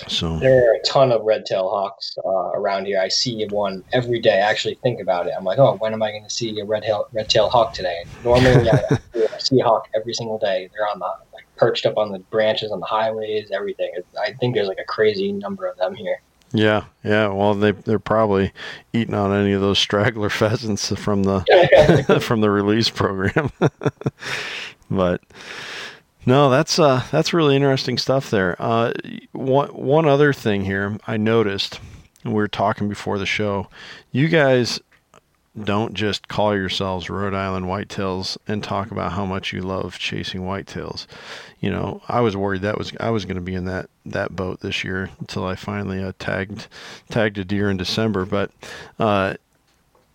so 0.08 0.38
there 0.40 0.70
are 0.70 0.76
a 0.76 0.82
ton 0.84 1.12
of 1.12 1.22
red-tailed 1.24 1.72
hawks 1.72 2.18
uh, 2.26 2.30
around 2.30 2.86
here. 2.86 3.00
I 3.00 3.08
see 3.08 3.46
one 3.48 3.84
every 3.94 4.20
day. 4.20 4.36
I 4.42 4.50
actually 4.50 4.76
think 4.76 5.00
about 5.00 5.28
it. 5.28 5.34
I'm 5.38 5.44
like, 5.44 5.60
oh, 5.60 5.76
when 5.76 5.94
am 5.94 6.04
I 6.04 6.12
going 6.12 6.24
to 6.24 6.30
see 6.30 6.60
a 6.60 6.66
red-tailed 6.66 7.08
red-tailed 7.14 7.52
hawk 7.52 7.74
today? 7.74 8.04
Normally, 8.24 8.70
I, 8.70 9.00
I 9.16 9.38
see 9.40 9.60
a 9.60 9.64
hawk 9.64 9.88
every 9.96 10.14
single 10.14 10.38
day. 10.38 10.70
They're 10.74 10.88
on 10.88 11.00
the 11.00 11.14
like 11.34 11.46
perched 11.58 11.86
up 11.86 11.98
on 11.98 12.12
the 12.12 12.20
branches 12.20 12.72
on 12.72 12.80
the 12.80 12.86
highways, 12.86 13.52
everything. 13.52 13.92
I 14.20 14.34
think 14.34 14.56
there's 14.56 14.68
like 14.68 14.80
a 14.80 14.86
crazy 14.86 15.32
number 15.32 15.68
of 15.68 15.78
them 15.78 15.96
here. 15.96 16.22
Yeah, 16.54 16.86
yeah. 17.04 17.28
Well, 17.28 17.54
they 17.54 17.72
they're 17.72 18.00
probably 18.00 18.52
eating 18.94 19.14
on 19.14 19.34
any 19.34 19.54
of 19.54 19.62
those 19.62 19.80
straggler 19.80 20.30
pheasants 20.32 20.94
from 20.98 21.24
the 21.24 22.20
from 22.22 22.42
the 22.42 22.50
release 22.50 22.90
program. 22.90 23.52
but 24.90 25.22
no, 26.26 26.50
that's 26.50 26.80
uh 26.80 27.04
that's 27.12 27.34
really 27.34 27.56
interesting 27.56 27.98
stuff 27.98 28.30
there. 28.30 28.56
Uh, 28.60 28.94
one 29.32 29.70
one 29.70 30.08
other 30.08 30.34
thing 30.34 30.66
here 30.66 30.98
I 31.08 31.18
noticed, 31.18 31.80
we 32.24 32.34
were 32.34 32.48
talking 32.48 32.90
before 32.90 33.18
the 33.18 33.26
show. 33.26 33.68
You 34.12 34.28
guys 34.28 34.80
don't 35.62 35.94
just 35.94 36.28
call 36.30 36.56
yourselves 36.56 37.10
Rhode 37.10 37.34
Island 37.34 37.66
Whitetails 37.66 38.38
and 38.48 38.64
talk 38.64 38.92
about 38.92 39.12
how 39.12 39.26
much 39.26 39.52
you 39.52 39.62
love 39.62 39.98
chasing 40.00 40.42
whitetails. 40.42 41.08
You 41.60 41.70
know, 41.72 42.02
I 42.08 42.22
was 42.22 42.38
worried 42.38 42.62
that 42.62 42.78
was 42.78 42.94
I 43.00 43.10
was 43.10 43.26
going 43.26 43.36
to 43.36 43.42
be 43.42 43.56
in 43.56 43.66
that 43.66 43.90
that 44.06 44.36
boat 44.36 44.62
this 44.62 44.84
year 44.84 45.10
until 45.20 45.46
I 45.46 45.56
finally 45.56 46.02
uh, 46.02 46.14
tagged 46.20 46.68
tagged 47.10 47.38
a 47.38 47.46
deer 47.46 47.70
in 47.70 47.78
December. 47.78 48.26
But 48.26 48.52
uh, 48.98 49.36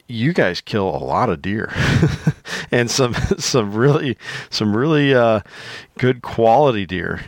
you 0.09 0.33
guys 0.33 0.61
kill 0.61 0.89
a 0.89 0.99
lot 0.99 1.31
of 1.31 1.43
deer 1.43 1.73
and 2.71 2.91
some 2.91 3.15
some 3.39 3.75
really 3.75 4.17
some 4.51 4.77
really 4.77 5.15
uh, 5.15 5.41
good 5.99 6.23
quality 6.23 6.87
deer. 6.87 7.23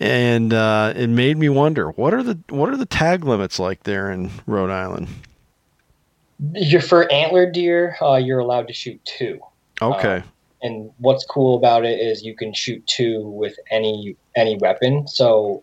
And 0.00 0.52
uh, 0.52 0.92
it 0.96 1.06
made 1.08 1.36
me 1.36 1.48
wonder 1.48 1.90
what 1.90 2.12
are 2.14 2.22
the 2.22 2.38
what 2.48 2.68
are 2.70 2.76
the 2.76 2.86
tag 2.86 3.24
limits 3.24 3.58
like 3.58 3.84
there 3.84 4.10
in 4.10 4.30
Rhode 4.46 4.70
Island? 4.70 5.08
You're 6.52 6.80
for 6.80 7.10
antler 7.12 7.50
deer. 7.50 7.96
Uh, 8.02 8.16
you're 8.16 8.40
allowed 8.40 8.66
to 8.68 8.74
shoot 8.74 9.00
two. 9.04 9.40
Okay. 9.80 10.16
Um, 10.16 10.24
and 10.62 10.90
what's 10.98 11.24
cool 11.24 11.56
about 11.56 11.84
it 11.84 12.00
is 12.00 12.24
you 12.24 12.34
can 12.34 12.52
shoot 12.54 12.84
two 12.86 13.22
with 13.28 13.56
any 13.70 14.16
any 14.34 14.56
weapon. 14.56 15.06
So 15.06 15.62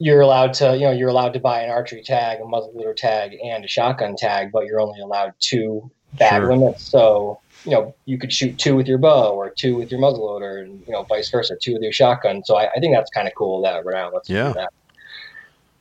you're 0.00 0.20
allowed 0.22 0.54
to, 0.54 0.74
you 0.74 0.86
know, 0.86 0.90
you're 0.92 1.10
allowed 1.10 1.34
to 1.34 1.40
buy 1.40 1.60
an 1.62 1.70
archery 1.70 2.02
tag, 2.02 2.40
a 2.40 2.44
muzzleloader 2.44 2.96
tag, 2.96 3.36
and 3.44 3.64
a 3.64 3.68
shotgun 3.68 4.16
tag, 4.16 4.50
but 4.52 4.64
you're 4.64 4.80
only 4.80 4.98
allowed 5.00 5.32
two 5.40 5.90
bag 6.14 6.40
Sure. 6.42 6.50
limits. 6.56 6.90
So 6.90 7.40
you 7.64 7.72
know, 7.72 7.94
you 8.06 8.18
could 8.18 8.32
shoot 8.32 8.58
two 8.58 8.74
with 8.74 8.88
your 8.88 8.96
bow 8.98 9.34
or 9.34 9.50
two 9.50 9.76
with 9.76 9.90
your 9.90 10.00
muzzleloader, 10.00 10.62
and 10.62 10.80
you 10.86 10.92
know, 10.92 11.04
vice 11.04 11.30
versa, 11.30 11.56
two 11.62 11.74
with 11.74 11.82
your 11.82 11.92
shotgun. 11.92 12.42
So 12.44 12.56
I, 12.56 12.70
I 12.74 12.80
think 12.80 12.94
that's 12.96 13.10
kind 13.10 13.28
of 13.28 13.34
cool 13.36 13.60
that 13.62 13.84
we're 13.84 13.92
now 13.92 14.10
let's 14.12 14.30
Yeah. 14.30 14.48
do 14.48 14.54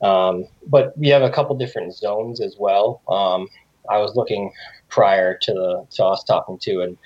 that. 0.01 0.07
Um, 0.07 0.45
but 0.67 0.97
we 0.97 1.07
have 1.09 1.21
a 1.21 1.29
couple 1.29 1.55
different 1.57 1.95
zones 1.95 2.41
as 2.41 2.55
well. 2.59 3.01
Um, 3.07 3.47
I 3.89 3.97
was 3.97 4.13
looking 4.15 4.51
prior 4.89 5.37
to 5.41 5.53
the 5.53 5.87
to 5.95 6.05
us 6.05 6.23
talking 6.25 6.57
to, 6.63 6.81
and 6.81 6.97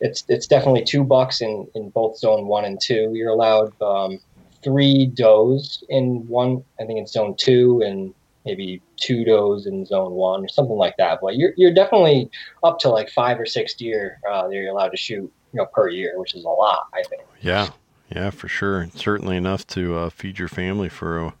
it's 0.00 0.24
it's 0.28 0.46
definitely 0.46 0.84
two 0.84 1.04
bucks 1.04 1.40
in 1.40 1.66
in 1.74 1.88
both 1.90 2.18
zone 2.18 2.46
one 2.46 2.64
and 2.66 2.78
two. 2.82 3.10
You're 3.14 3.30
allowed 3.30 3.72
um, 3.80 4.18
three 4.62 5.06
does 5.06 5.82
in 5.88 6.26
one. 6.28 6.64
I 6.80 6.84
think 6.84 7.00
it's 7.00 7.12
zone 7.12 7.34
two, 7.36 7.82
and 7.84 8.14
maybe 8.44 8.80
two 8.96 9.24
does 9.24 9.66
in 9.66 9.84
zone 9.86 10.12
one 10.12 10.44
or 10.44 10.48
something 10.48 10.76
like 10.76 10.96
that. 10.98 11.20
But 11.22 11.36
you're 11.36 11.52
you're 11.56 11.74
definitely 11.74 12.30
up 12.62 12.78
to 12.80 12.88
like 12.88 13.10
five 13.10 13.38
or 13.38 13.46
six 13.46 13.74
deer 13.74 14.20
uh, 14.30 14.48
that 14.48 14.54
you're 14.54 14.70
allowed 14.70 14.90
to 14.90 14.96
shoot, 14.96 15.30
you 15.52 15.58
know, 15.58 15.66
per 15.66 15.88
year, 15.88 16.18
which 16.18 16.34
is 16.34 16.44
a 16.44 16.48
lot. 16.48 16.86
I 16.94 17.02
think. 17.02 17.22
Yeah. 17.40 17.70
Yeah, 18.14 18.30
for 18.30 18.48
sure. 18.48 18.88
Certainly 18.94 19.36
enough 19.36 19.66
to 19.68 19.94
uh, 19.94 20.08
feed 20.10 20.38
your 20.38 20.48
family 20.48 20.88
for 20.88 21.18
a, 21.18 21.34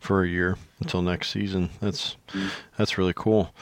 for 0.00 0.22
a 0.22 0.28
year 0.28 0.56
until 0.80 1.00
next 1.00 1.30
season. 1.30 1.70
That's 1.80 2.16
that's 2.76 2.98
really 2.98 3.14
cool. 3.14 3.54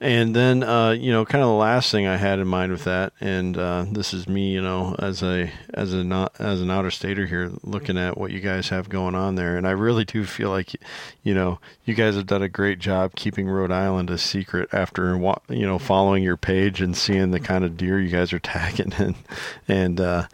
And 0.00 0.34
then 0.34 0.62
uh, 0.62 0.90
you 0.90 1.10
know, 1.10 1.24
kind 1.24 1.42
of 1.42 1.48
the 1.48 1.54
last 1.54 1.90
thing 1.90 2.06
I 2.06 2.16
had 2.16 2.38
in 2.38 2.46
mind 2.46 2.72
with 2.72 2.84
that, 2.84 3.12
and 3.20 3.56
uh, 3.56 3.84
this 3.90 4.14
is 4.14 4.28
me, 4.28 4.52
you 4.52 4.62
know, 4.62 4.94
as 4.98 5.22
a 5.22 5.50
as 5.74 5.92
a 5.92 6.04
not 6.04 6.34
as 6.38 6.60
an 6.60 6.70
outer 6.70 6.90
stater 6.90 7.26
here, 7.26 7.50
looking 7.62 7.98
at 7.98 8.16
what 8.16 8.30
you 8.30 8.40
guys 8.40 8.68
have 8.68 8.88
going 8.88 9.14
on 9.14 9.34
there, 9.34 9.56
and 9.56 9.66
I 9.66 9.72
really 9.72 10.04
do 10.04 10.24
feel 10.24 10.50
like, 10.50 10.74
you 11.22 11.34
know, 11.34 11.58
you 11.84 11.94
guys 11.94 12.14
have 12.14 12.26
done 12.26 12.42
a 12.42 12.48
great 12.48 12.78
job 12.78 13.14
keeping 13.16 13.48
Rhode 13.48 13.72
Island 13.72 14.10
a 14.10 14.18
secret 14.18 14.68
after 14.72 15.16
you 15.48 15.66
know 15.66 15.78
following 15.78 16.22
your 16.22 16.36
page 16.36 16.80
and 16.80 16.96
seeing 16.96 17.32
the 17.32 17.40
kind 17.40 17.64
of 17.64 17.76
deer 17.76 18.00
you 18.00 18.10
guys 18.10 18.32
are 18.32 18.38
tagging 18.38 18.92
and 18.94 19.16
and 19.66 20.00
uh, 20.00 20.26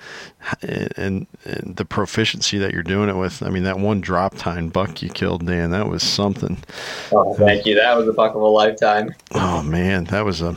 and, 0.62 1.26
and 1.44 1.76
the 1.76 1.84
proficiency 1.84 2.58
that 2.58 2.72
you're 2.72 2.82
doing 2.82 3.08
it 3.08 3.16
with. 3.16 3.42
I 3.42 3.48
mean, 3.50 3.64
that 3.64 3.78
one 3.78 4.00
drop 4.00 4.36
tine 4.36 4.68
buck 4.68 5.02
you 5.02 5.05
killed, 5.08 5.46
Dan, 5.46 5.70
that 5.70 5.88
was 5.88 6.02
something. 6.02 6.58
Oh, 7.12 7.34
thank 7.34 7.66
you. 7.66 7.74
That 7.74 7.96
was 7.96 8.08
a 8.08 8.12
buck 8.12 8.34
of 8.34 8.42
a 8.42 8.46
lifetime. 8.46 9.14
Oh 9.34 9.62
man, 9.62 10.04
that 10.04 10.24
was 10.24 10.40
a 10.40 10.56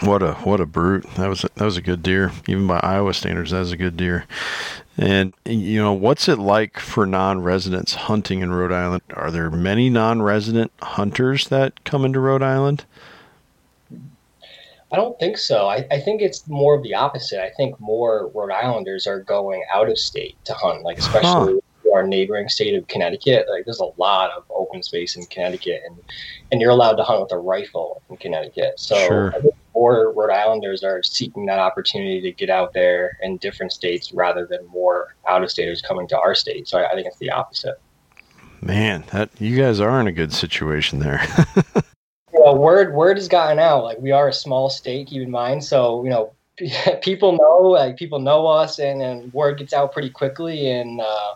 what 0.00 0.22
a 0.22 0.34
what 0.34 0.60
a 0.60 0.66
brute. 0.66 1.04
That 1.14 1.28
was 1.28 1.44
a, 1.44 1.48
that 1.54 1.64
was 1.64 1.76
a 1.76 1.82
good 1.82 2.02
deer. 2.02 2.32
Even 2.48 2.66
by 2.66 2.80
Iowa 2.82 3.14
standards, 3.14 3.50
that 3.50 3.60
was 3.60 3.72
a 3.72 3.76
good 3.76 3.96
deer. 3.96 4.26
And 4.98 5.32
you 5.44 5.80
know, 5.80 5.92
what's 5.92 6.28
it 6.28 6.38
like 6.38 6.78
for 6.78 7.06
non-residents 7.06 7.94
hunting 7.94 8.40
in 8.40 8.52
Rhode 8.52 8.72
Island? 8.72 9.02
Are 9.14 9.30
there 9.30 9.50
many 9.50 9.88
non-resident 9.88 10.72
hunters 10.82 11.48
that 11.48 11.84
come 11.84 12.04
into 12.04 12.20
Rhode 12.20 12.42
Island? 12.42 12.84
I 14.92 14.96
don't 14.96 15.18
think 15.18 15.38
so. 15.38 15.68
I, 15.68 15.86
I 15.90 16.00
think 16.00 16.20
it's 16.20 16.46
more 16.46 16.74
of 16.74 16.82
the 16.82 16.94
opposite. 16.94 17.42
I 17.42 17.50
think 17.56 17.80
more 17.80 18.30
Rhode 18.34 18.50
Islanders 18.52 19.06
are 19.06 19.20
going 19.20 19.64
out 19.72 19.88
of 19.88 19.98
state 19.98 20.36
to 20.44 20.52
hunt, 20.52 20.82
like 20.82 20.98
especially 20.98 21.60
our 21.92 22.06
neighboring 22.06 22.48
state 22.48 22.74
of 22.74 22.88
Connecticut. 22.88 23.46
Like 23.48 23.64
there's 23.64 23.80
a 23.80 23.90
lot 23.96 24.30
of 24.36 24.44
open 24.50 24.82
space 24.82 25.16
in 25.16 25.24
Connecticut, 25.26 25.82
and 25.86 25.96
and 26.50 26.60
you're 26.60 26.70
allowed 26.70 26.96
to 26.96 27.04
hunt 27.04 27.20
with 27.20 27.32
a 27.32 27.38
rifle 27.38 28.02
in 28.10 28.16
Connecticut. 28.16 28.78
So 28.78 28.96
Sure. 28.96 29.34
More 29.74 30.12
Rhode 30.12 30.30
Islanders 30.30 30.84
are 30.84 31.02
seeking 31.02 31.46
that 31.46 31.58
opportunity 31.58 32.20
to 32.20 32.30
get 32.30 32.50
out 32.50 32.74
there 32.74 33.16
in 33.22 33.38
different 33.38 33.72
states 33.72 34.12
rather 34.12 34.46
than 34.46 34.66
more 34.66 35.16
out 35.26 35.42
of 35.42 35.50
staters 35.50 35.80
coming 35.80 36.06
to 36.08 36.18
our 36.18 36.34
state. 36.34 36.68
So 36.68 36.78
I, 36.78 36.90
I 36.90 36.94
think 36.94 37.06
it's 37.06 37.16
the 37.18 37.30
opposite. 37.30 37.80
Man, 38.60 39.04
that 39.12 39.30
you 39.38 39.56
guys 39.56 39.80
are 39.80 39.98
in 39.98 40.06
a 40.06 40.12
good 40.12 40.32
situation 40.32 40.98
there. 40.98 41.26
Well, 42.32 42.56
word 42.56 42.94
word 42.94 43.18
has 43.18 43.28
gotten 43.28 43.58
out. 43.58 43.84
Like 43.84 43.98
we 43.98 44.10
are 44.10 44.28
a 44.28 44.32
small 44.32 44.70
state, 44.70 45.08
keep 45.08 45.22
in 45.22 45.30
mind. 45.30 45.62
So 45.62 46.02
you 46.02 46.10
know, 46.10 46.32
people 47.02 47.32
know, 47.32 47.68
like 47.68 47.96
people 47.96 48.18
know 48.18 48.46
us, 48.46 48.78
and, 48.78 49.02
and 49.02 49.32
word 49.32 49.58
gets 49.58 49.72
out 49.72 49.92
pretty 49.92 50.10
quickly. 50.10 50.70
And 50.70 51.00
uh, 51.00 51.34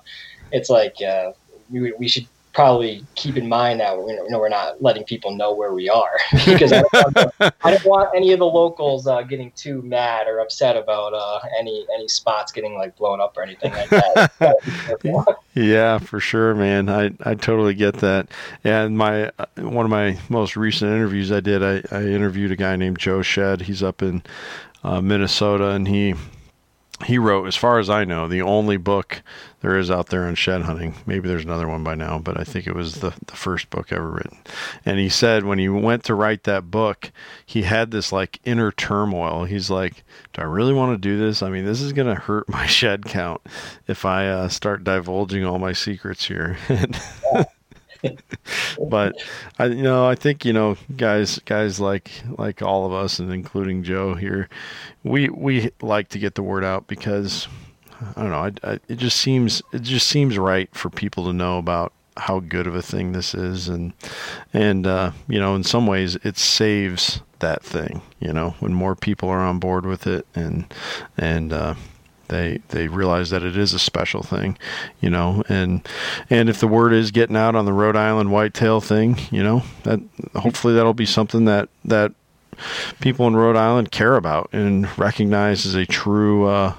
it's 0.53 0.71
like 0.71 0.97
uh, 1.03 1.33
we 1.71 1.93
we 1.93 2.09
should 2.09 2.27
probably 2.57 3.05
keep 3.17 3.37
in 3.37 3.47
mind 3.47 3.81
that 3.81 3.95
know, 3.99 4.09
you 4.09 4.31
know 4.31 4.39
we're 4.39 4.49
not 4.49 4.83
letting 4.83 5.05
people 5.05 5.37
know 5.37 5.55
where 5.55 5.75
we 5.75 5.91
are 5.91 6.17
because 6.47 6.73
I 6.73 6.81
don't, 6.81 6.95
want, 6.95 7.55
I 7.63 7.71
don't 7.71 7.85
want 7.85 8.11
any 8.17 8.33
of 8.33 8.39
the 8.39 8.47
locals 8.47 9.07
uh, 9.07 9.21
getting 9.23 9.53
too 9.53 9.83
mad 9.83 10.27
or 10.27 10.39
upset 10.39 10.75
about 10.75 11.13
uh, 11.13 11.41
any 11.59 11.87
any 11.95 12.09
spots 12.09 12.53
getting 12.53 12.75
like 12.75 12.97
blown 12.97 13.21
up 13.21 13.37
or 13.37 13.43
anything 13.43 13.73
like 13.73 13.91
that. 13.91 14.33
Gotta 14.39 14.57
be 14.65 14.71
careful. 14.71 15.37
Yeah, 15.55 15.99
for 15.99 16.19
sure, 16.19 16.55
man. 16.55 16.89
I, 16.89 17.11
I 17.21 17.35
totally 17.35 17.75
get 17.75 17.97
that. 17.97 18.29
And 18.65 18.97
my 18.97 19.31
uh, 19.39 19.45
one 19.59 19.85
of 19.85 19.91
my 19.91 20.19
most 20.31 20.57
recent 20.57 20.91
interviews 20.91 21.31
I 21.31 21.41
did, 21.41 21.63
I, 21.63 21.83
I 21.95 22.05
interviewed 22.05 22.53
a 22.53 22.57
guy 22.57 22.77
named 22.77 22.99
Joe 22.99 23.21
Shed. 23.21 23.61
He's 23.63 23.83
up 23.83 24.01
in 24.01 24.23
uh, 24.83 25.03
Minnesota, 25.03 25.69
and 25.73 25.87
he 25.87 26.15
he 27.05 27.19
wrote, 27.19 27.47
as 27.47 27.57
far 27.57 27.79
as 27.79 27.91
I 27.91 28.05
know, 28.05 28.27
the 28.27 28.41
only 28.43 28.79
book 28.79 29.23
there 29.61 29.77
is 29.77 29.91
out 29.91 30.07
there 30.07 30.25
on 30.25 30.35
shed 30.35 30.63
hunting. 30.63 30.95
Maybe 31.05 31.29
there's 31.29 31.45
another 31.45 31.69
one 31.69 31.85
by 31.85 31.95
now, 31.95 32.19
but 32.19 32.41
I 32.41 32.45
think 32.45 32.67
it 32.67 32.75
was 32.75 32.97
the, 32.97 33.13
the 33.27 33.37
first 33.37 33.69
book 33.69 33.93
ever 33.93 34.11
written. 34.11 34.39
And 34.85 34.99
he 34.99 35.11
said 35.11 35.45
when 35.45 35.59
he 35.59 35.69
went 35.69 36.05
to 36.05 36.15
write 36.15 36.45
that 36.45 36.71
book, 36.71 37.13
he 37.45 37.63
had 37.63 37.91
this 37.91 38.13
like 38.13 38.41
inner 38.45 38.73
turmoil. 38.73 39.45
He's 39.45 39.69
like, 39.69 40.05
Do 40.33 40.43
I 40.43 40.45
really 40.45 40.73
want 40.73 40.95
to 40.95 41.09
do 41.09 41.19
this? 41.19 41.43
I 41.43 41.51
mean, 41.51 41.67
this 41.67 41.83
is 41.83 41.93
going 41.93 42.09
to 42.09 42.21
hurt 42.21 42.49
my 42.49 42.67
shed 42.67 43.05
count 43.05 43.43
if 43.87 44.05
I 44.05 44.29
uh, 44.29 44.49
start 44.49 44.85
divulging 44.85 45.45
all 45.45 45.59
my 45.59 45.73
secrets 45.73 46.27
here. 46.27 46.57
but 48.89 49.17
I, 49.59 49.67
you 49.67 49.83
know, 49.83 50.07
I 50.07 50.15
think 50.15 50.45
you 50.45 50.53
know, 50.53 50.77
guys, 50.97 51.39
guys 51.41 51.81
like 51.81 52.11
like 52.39 52.63
all 52.63 52.87
of 52.87 52.93
us, 52.93 53.19
and 53.19 53.33
including 53.33 53.83
Joe 53.83 54.15
here, 54.15 54.49
we 55.05 55.29
we 55.29 55.71
like 55.81 56.09
to 56.11 56.19
get 56.19 56.35
the 56.35 56.43
word 56.43 56.65
out 56.65 56.87
because 56.87 57.49
I 58.17 58.23
don't 58.23 58.31
know. 58.31 58.51
I, 58.65 58.73
I, 58.73 58.81
it 58.89 58.97
just 58.97 59.19
seems 59.19 59.63
it 59.73 59.83
just 59.83 60.07
seems 60.07 60.39
right 60.39 60.69
for 60.75 60.91
people 60.91 61.25
to 61.27 61.33
know 61.33 61.59
about 61.59 61.93
how 62.19 62.41
good 62.41 62.67
of 62.67 62.75
a 62.75 62.83
thing 62.83 63.13
this 63.13 63.35
is, 63.35 63.69
and 63.69 63.93
and 64.53 64.87
uh, 64.87 65.13
you 65.29 65.39
know, 65.39 65.55
in 65.55 65.65
some 65.65 65.87
ways, 65.87 66.17
it 66.17 66.37
saves 66.37 67.21
that 67.41 67.63
thing. 67.63 68.03
You 68.21 68.33
know, 68.33 68.55
when 68.61 68.75
more 68.75 68.95
people 68.95 69.29
are 69.29 69.41
on 69.41 69.59
board 69.59 69.87
with 69.87 70.07
it, 70.07 70.27
and 70.35 70.73
and 71.17 71.53
uh, 71.53 71.75
they 72.29 72.61
they 72.69 72.89
realize 72.89 73.31
that 73.31 73.43
it 73.43 73.57
is 73.57 73.73
a 73.73 73.79
special 73.79 74.23
thing, 74.23 74.59
you 75.01 75.11
know, 75.11 75.43
and 75.49 75.87
and 76.31 76.49
if 76.49 76.61
the 76.61 76.69
word 76.69 76.93
is 76.93 77.11
getting 77.11 77.37
out 77.37 77.55
on 77.55 77.65
the 77.65 77.73
Rhode 77.73 77.97
Island 77.97 78.33
whitetail 78.33 78.81
thing, 78.81 79.19
you 79.31 79.43
know, 79.43 79.63
that 79.85 80.01
hopefully 80.35 80.75
that'll 80.75 80.95
be 80.95 81.07
something 81.07 81.45
that 81.47 81.69
that 81.85 82.13
people 83.01 83.27
in 83.27 83.37
Rhode 83.37 83.57
Island 83.57 83.91
care 83.91 84.17
about 84.17 84.49
and 84.53 84.87
recognize 84.99 85.67
as 85.67 85.75
a 85.75 85.87
true 85.87 86.47
uh, 86.47 86.75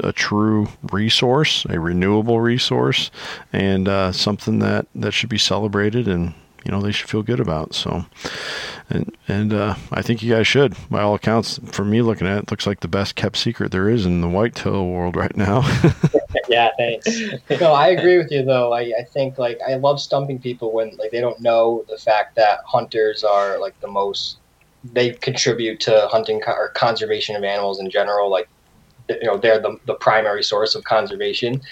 a 0.00 0.12
true 0.12 0.68
resource, 0.90 1.66
a 1.68 1.78
renewable 1.78 2.40
resource, 2.40 3.10
and 3.52 3.88
uh, 3.88 4.12
something 4.12 4.58
that 4.60 4.86
that 4.94 5.12
should 5.12 5.28
be 5.28 5.38
celebrated 5.38 6.08
and 6.08 6.34
you 6.66 6.72
know 6.72 6.82
they 6.82 6.90
should 6.90 7.08
feel 7.08 7.22
good 7.22 7.38
about. 7.38 7.74
So, 7.74 8.06
and 8.90 9.16
and 9.28 9.52
uh, 9.52 9.76
I 9.92 10.02
think 10.02 10.22
you 10.22 10.34
guys 10.34 10.48
should. 10.48 10.74
By 10.90 11.00
all 11.00 11.14
accounts, 11.14 11.60
for 11.64 11.84
me 11.84 12.02
looking 12.02 12.26
at 12.26 12.38
it, 12.38 12.42
it 12.44 12.50
looks 12.50 12.66
like 12.66 12.80
the 12.80 12.88
best 12.88 13.14
kept 13.14 13.36
secret 13.36 13.70
there 13.70 13.88
is 13.88 14.04
in 14.04 14.20
the 14.20 14.28
whitetail 14.28 14.84
world 14.86 15.14
right 15.14 15.36
now. 15.36 15.60
yeah, 16.48 16.70
thanks. 16.76 17.06
no, 17.60 17.72
I 17.72 17.88
agree 17.88 18.18
with 18.18 18.32
you 18.32 18.44
though. 18.44 18.72
I, 18.72 18.92
I 18.98 19.04
think 19.12 19.38
like 19.38 19.60
I 19.66 19.74
love 19.74 20.00
stumping 20.00 20.40
people 20.40 20.72
when 20.72 20.96
like 20.96 21.12
they 21.12 21.20
don't 21.20 21.40
know 21.40 21.84
the 21.88 21.98
fact 21.98 22.34
that 22.34 22.60
hunters 22.66 23.22
are 23.22 23.60
like 23.60 23.78
the 23.80 23.88
most 23.88 24.38
they 24.92 25.10
contribute 25.10 25.80
to 25.80 26.08
hunting 26.10 26.42
or 26.46 26.70
conservation 26.70 27.36
of 27.36 27.44
animals 27.44 27.78
in 27.78 27.90
general. 27.90 28.28
Like 28.28 28.48
you 29.08 29.24
know 29.24 29.36
they're 29.36 29.60
the, 29.60 29.78
the 29.86 29.94
primary 29.94 30.42
source 30.42 30.74
of 30.74 30.82
conservation. 30.82 31.62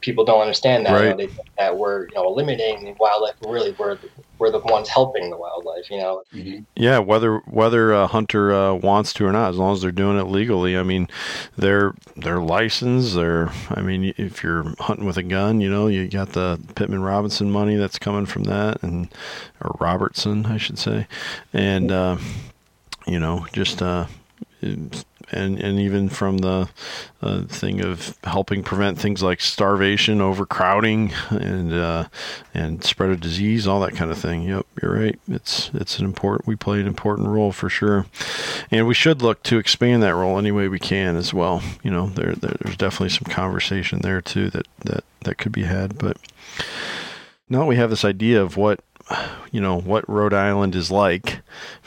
People 0.00 0.24
don't 0.24 0.40
understand 0.40 0.86
that. 0.86 1.02
You 1.02 1.10
know, 1.10 1.16
they 1.16 1.26
think 1.28 1.48
that 1.56 1.78
we're 1.78 2.08
you 2.08 2.14
know 2.16 2.26
eliminating 2.26 2.96
wildlife. 2.98 3.36
Really, 3.46 3.76
we're 3.78 3.96
we're 4.40 4.50
the 4.50 4.58
ones 4.58 4.88
helping 4.88 5.30
the 5.30 5.36
wildlife. 5.36 5.90
You 5.90 5.98
know. 5.98 6.22
Yeah, 6.74 6.98
whether 6.98 7.38
whether 7.40 7.92
a 7.92 8.06
hunter 8.06 8.52
uh, 8.52 8.74
wants 8.74 9.12
to 9.14 9.26
or 9.26 9.32
not, 9.32 9.50
as 9.50 9.56
long 9.56 9.74
as 9.74 9.82
they're 9.82 9.92
doing 9.92 10.18
it 10.18 10.24
legally. 10.24 10.76
I 10.76 10.82
mean, 10.82 11.08
they're 11.56 11.94
they're 12.16 12.40
licensed. 12.40 13.14
They're 13.14 13.50
I 13.68 13.82
mean, 13.82 14.14
if 14.16 14.42
you're 14.42 14.74
hunting 14.78 15.06
with 15.06 15.18
a 15.18 15.22
gun, 15.22 15.60
you 15.60 15.70
know, 15.70 15.86
you 15.86 16.08
got 16.08 16.30
the 16.30 16.58
Pittman 16.74 17.02
Robinson 17.02 17.50
money 17.50 17.76
that's 17.76 17.98
coming 17.98 18.26
from 18.26 18.44
that, 18.44 18.82
and 18.82 19.08
or 19.62 19.76
Robertson, 19.78 20.46
I 20.46 20.56
should 20.56 20.78
say, 20.78 21.06
and 21.52 21.92
uh, 21.92 22.16
you 23.06 23.20
know, 23.20 23.46
just 23.52 23.82
uh, 23.82 24.06
and 25.32 25.58
and 25.58 25.78
even 25.78 26.08
from 26.08 26.38
the 26.38 26.68
uh, 27.22 27.42
thing 27.42 27.80
of 27.80 28.16
helping 28.24 28.62
prevent 28.62 28.98
things 28.98 29.22
like 29.22 29.40
starvation, 29.40 30.20
overcrowding, 30.20 31.12
and 31.30 31.72
uh, 31.72 32.08
and 32.54 32.82
spread 32.84 33.10
of 33.10 33.20
disease, 33.20 33.66
all 33.66 33.80
that 33.80 33.94
kind 33.94 34.10
of 34.10 34.18
thing. 34.18 34.42
Yep, 34.42 34.66
you're 34.82 34.94
right. 34.94 35.18
It's 35.28 35.70
it's 35.74 35.98
an 35.98 36.04
important. 36.04 36.46
We 36.46 36.56
play 36.56 36.80
an 36.80 36.86
important 36.86 37.28
role 37.28 37.52
for 37.52 37.68
sure, 37.68 38.06
and 38.70 38.86
we 38.86 38.94
should 38.94 39.22
look 39.22 39.42
to 39.44 39.58
expand 39.58 40.02
that 40.02 40.14
role 40.14 40.38
any 40.38 40.52
way 40.52 40.68
we 40.68 40.78
can 40.78 41.16
as 41.16 41.32
well. 41.34 41.62
You 41.82 41.90
know, 41.90 42.06
there, 42.06 42.34
there 42.34 42.56
there's 42.60 42.76
definitely 42.76 43.10
some 43.10 43.32
conversation 43.32 44.00
there 44.00 44.20
too 44.20 44.50
that 44.50 44.66
that 44.84 45.04
that 45.20 45.38
could 45.38 45.52
be 45.52 45.64
had. 45.64 45.98
But 45.98 46.16
now 47.48 47.66
we 47.66 47.76
have 47.76 47.90
this 47.90 48.04
idea 48.04 48.42
of 48.42 48.56
what 48.56 48.80
you 49.52 49.60
know 49.60 49.78
what 49.78 50.08
Rhode 50.08 50.34
Island 50.34 50.74
is 50.74 50.90
like, 50.90 51.40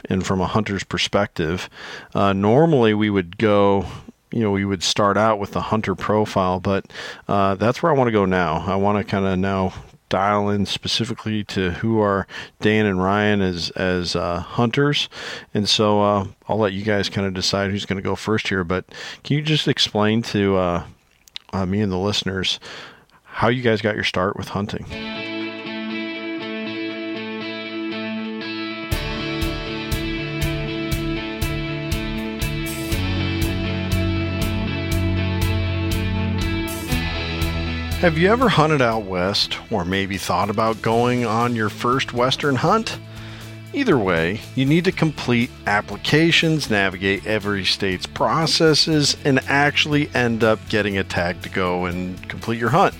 and 0.09 0.25
from 0.25 0.41
a 0.41 0.47
hunter's 0.47 0.83
perspective, 0.83 1.69
uh, 2.13 2.33
normally 2.33 2.93
we 2.93 3.09
would 3.09 3.37
go. 3.37 3.85
You 4.31 4.39
know, 4.39 4.51
we 4.51 4.65
would 4.65 4.81
start 4.81 5.15
out 5.15 5.37
with 5.37 5.51
the 5.51 5.61
hunter 5.61 5.93
profile, 5.93 6.59
but 6.59 6.91
uh, 7.27 7.53
that's 7.53 7.83
where 7.83 7.91
I 7.91 7.95
want 7.95 8.07
to 8.07 8.11
go 8.11 8.25
now. 8.25 8.63
I 8.65 8.75
want 8.77 8.97
to 8.97 9.03
kind 9.03 9.27
of 9.27 9.37
now 9.37 9.73
dial 10.13 10.47
in 10.47 10.63
specifically 10.65 11.43
to 11.43 11.71
who 11.71 11.99
are 11.99 12.27
Dan 12.61 12.85
and 12.85 13.01
Ryan 13.01 13.41
as 13.41 13.69
as 13.71 14.15
uh, 14.15 14.39
hunters, 14.39 15.09
and 15.53 15.67
so 15.67 16.01
uh, 16.01 16.27
I'll 16.47 16.57
let 16.59 16.73
you 16.73 16.83
guys 16.83 17.09
kind 17.09 17.25
of 17.25 17.33
decide 17.33 17.71
who's 17.71 17.85
going 17.85 17.97
to 17.97 18.03
go 18.03 18.15
first 18.15 18.47
here. 18.47 18.63
But 18.63 18.85
can 19.23 19.37
you 19.37 19.43
just 19.43 19.67
explain 19.67 20.21
to 20.23 20.55
uh, 20.55 20.83
uh, 21.51 21.65
me 21.65 21.81
and 21.81 21.91
the 21.91 21.97
listeners 21.97 22.59
how 23.23 23.47
you 23.47 23.63
guys 23.63 23.81
got 23.81 23.95
your 23.95 24.03
start 24.03 24.37
with 24.37 24.49
hunting? 24.49 25.32
Have 38.03 38.17
you 38.17 38.29
ever 38.29 38.49
hunted 38.49 38.81
out 38.81 39.05
west, 39.05 39.57
or 39.71 39.85
maybe 39.85 40.17
thought 40.17 40.49
about 40.49 40.81
going 40.81 41.25
on 41.25 41.55
your 41.55 41.69
first 41.69 42.11
western 42.11 42.55
hunt? 42.55 42.99
Either 43.71 43.97
way, 43.97 44.41
you 44.55 44.65
need 44.65 44.83
to 44.83 44.91
complete 44.91 45.49
applications, 45.67 46.69
navigate 46.69 47.25
every 47.25 47.63
state's 47.63 48.05
processes, 48.05 49.15
and 49.23 49.39
actually 49.47 50.13
end 50.13 50.43
up 50.43 50.59
getting 50.67 50.97
a 50.97 51.03
tag 51.05 51.41
to 51.43 51.49
go 51.49 51.85
and 51.85 52.27
complete 52.27 52.59
your 52.59 52.71
hunt. 52.71 52.93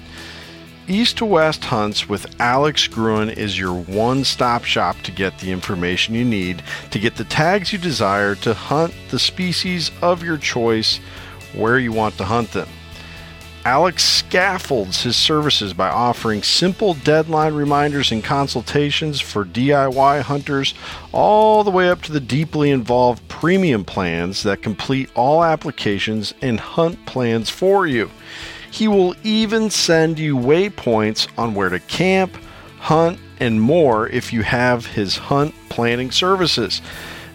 East 0.88 1.18
to 1.18 1.26
West 1.26 1.66
Hunts 1.66 2.08
with 2.08 2.40
Alex 2.40 2.88
Gruin 2.88 3.30
is 3.30 3.60
your 3.60 3.74
one 3.74 4.24
stop 4.24 4.64
shop 4.64 4.96
to 5.02 5.12
get 5.12 5.38
the 5.40 5.52
information 5.52 6.16
you 6.16 6.24
need 6.24 6.64
to 6.92 6.98
get 6.98 7.18
the 7.18 7.26
tags 7.26 7.74
you 7.74 7.78
desire 7.78 8.36
to 8.36 8.54
hunt 8.54 8.94
the 9.12 9.20
species 9.20 9.92
of 10.02 10.24
your 10.24 10.38
choice 10.38 11.02
where 11.54 11.78
you 11.78 11.92
want 11.92 12.18
to 12.20 12.24
hunt 12.24 12.54
them. 12.54 12.70
Alex 13.66 14.04
scaffolds 14.04 15.04
his 15.04 15.16
services 15.16 15.74
by 15.74 15.88
offering 15.88 16.44
simple 16.44 16.96
deadline 16.96 17.54
reminders 17.54 18.12
and 18.12 18.22
consultations 18.22 19.22
for 19.22 19.46
DIY 19.46 20.22
hunters, 20.22 20.74
all 21.14 21.64
the 21.64 21.72
way 21.72 21.90
up 21.90 22.02
to 22.02 22.12
the 22.12 22.20
deeply 22.20 22.72
involved 22.72 23.26
premium 23.30 23.86
plans 23.86 24.44
that 24.44 24.62
complete 24.62 25.10
all 25.16 25.46
applications 25.46 26.34
and 26.42 26.60
hunt 26.60 27.06
plans 27.06 27.50
for 27.50 27.88
you. 27.88 28.12
He 28.70 28.90
will 28.90 29.16
even 29.24 29.70
send 29.70 30.20
you 30.20 30.36
waypoints 30.36 31.30
on 31.38 31.56
where 31.56 31.70
to 31.70 31.80
camp, 31.80 32.36
hunt, 32.80 33.18
and 33.40 33.62
more 33.62 34.10
if 34.10 34.34
you 34.34 34.42
have 34.42 34.88
his 34.88 35.16
hunt 35.16 35.56
planning 35.70 36.12
services. 36.12 36.82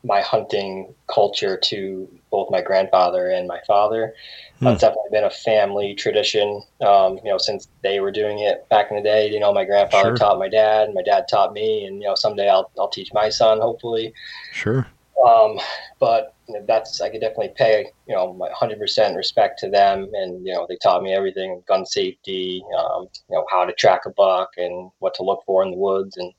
my 0.04 0.22
hunting 0.22 0.94
culture 1.12 1.58
to 1.58 2.08
both 2.32 2.50
my 2.52 2.62
grandfather 2.62 3.30
and 3.30 3.48
my 3.48 3.60
father. 3.66 4.14
Hmm. 4.60 4.68
It's 4.68 4.82
definitely 4.82 5.10
been 5.12 5.24
a 5.24 5.30
family 5.30 5.96
tradition. 5.96 6.64
Um, 6.82 7.18
you 7.24 7.32
know, 7.32 7.38
since 7.38 7.68
they 7.82 8.00
were 8.00 8.12
doing 8.12 8.40
it 8.40 8.68
back 8.70 8.92
in 8.92 8.98
the 8.98 9.04
day. 9.04 9.30
You 9.32 9.40
know, 9.40 9.54
my 9.54 9.66
grandfather 9.66 10.10
sure. 10.10 10.18
taught 10.18 10.40
my 10.40 10.50
dad, 10.50 10.86
and 10.86 10.94
my 10.94 11.04
dad 11.04 11.28
taught 11.30 11.54
me, 11.54 11.86
and 11.86 12.02
you 12.02 12.08
know, 12.08 12.16
someday 12.16 12.50
I'll 12.50 12.70
I'll 12.78 12.90
teach 12.90 13.12
my 13.14 13.30
son. 13.30 13.60
Hopefully. 13.60 14.14
Sure. 14.52 14.88
Um, 15.24 15.60
but 16.00 16.36
you 16.48 16.56
know, 16.56 16.66
that's 16.68 17.02
I 17.02 17.10
could 17.10 17.22
definitely 17.22 17.54
pay 17.56 17.88
you 18.08 18.16
know 18.16 18.34
my 18.34 18.50
hundred 18.52 18.80
percent 18.80 19.16
respect 19.16 19.60
to 19.60 19.70
them, 19.70 20.10
and 20.14 20.46
you 20.46 20.54
know 20.54 20.66
they 20.68 20.78
taught 20.82 21.04
me 21.04 21.14
everything: 21.14 21.64
gun 21.68 21.86
safety, 21.86 22.64
um, 22.78 23.08
you 23.30 23.36
know 23.36 23.46
how 23.50 23.66
to 23.66 23.74
track 23.74 24.02
a 24.06 24.12
buck, 24.12 24.50
and 24.58 24.92
what 25.00 25.14
to 25.16 25.24
look 25.24 25.42
for 25.46 25.64
in 25.64 25.72
the 25.72 25.78
woods, 25.78 26.18
and 26.18 26.34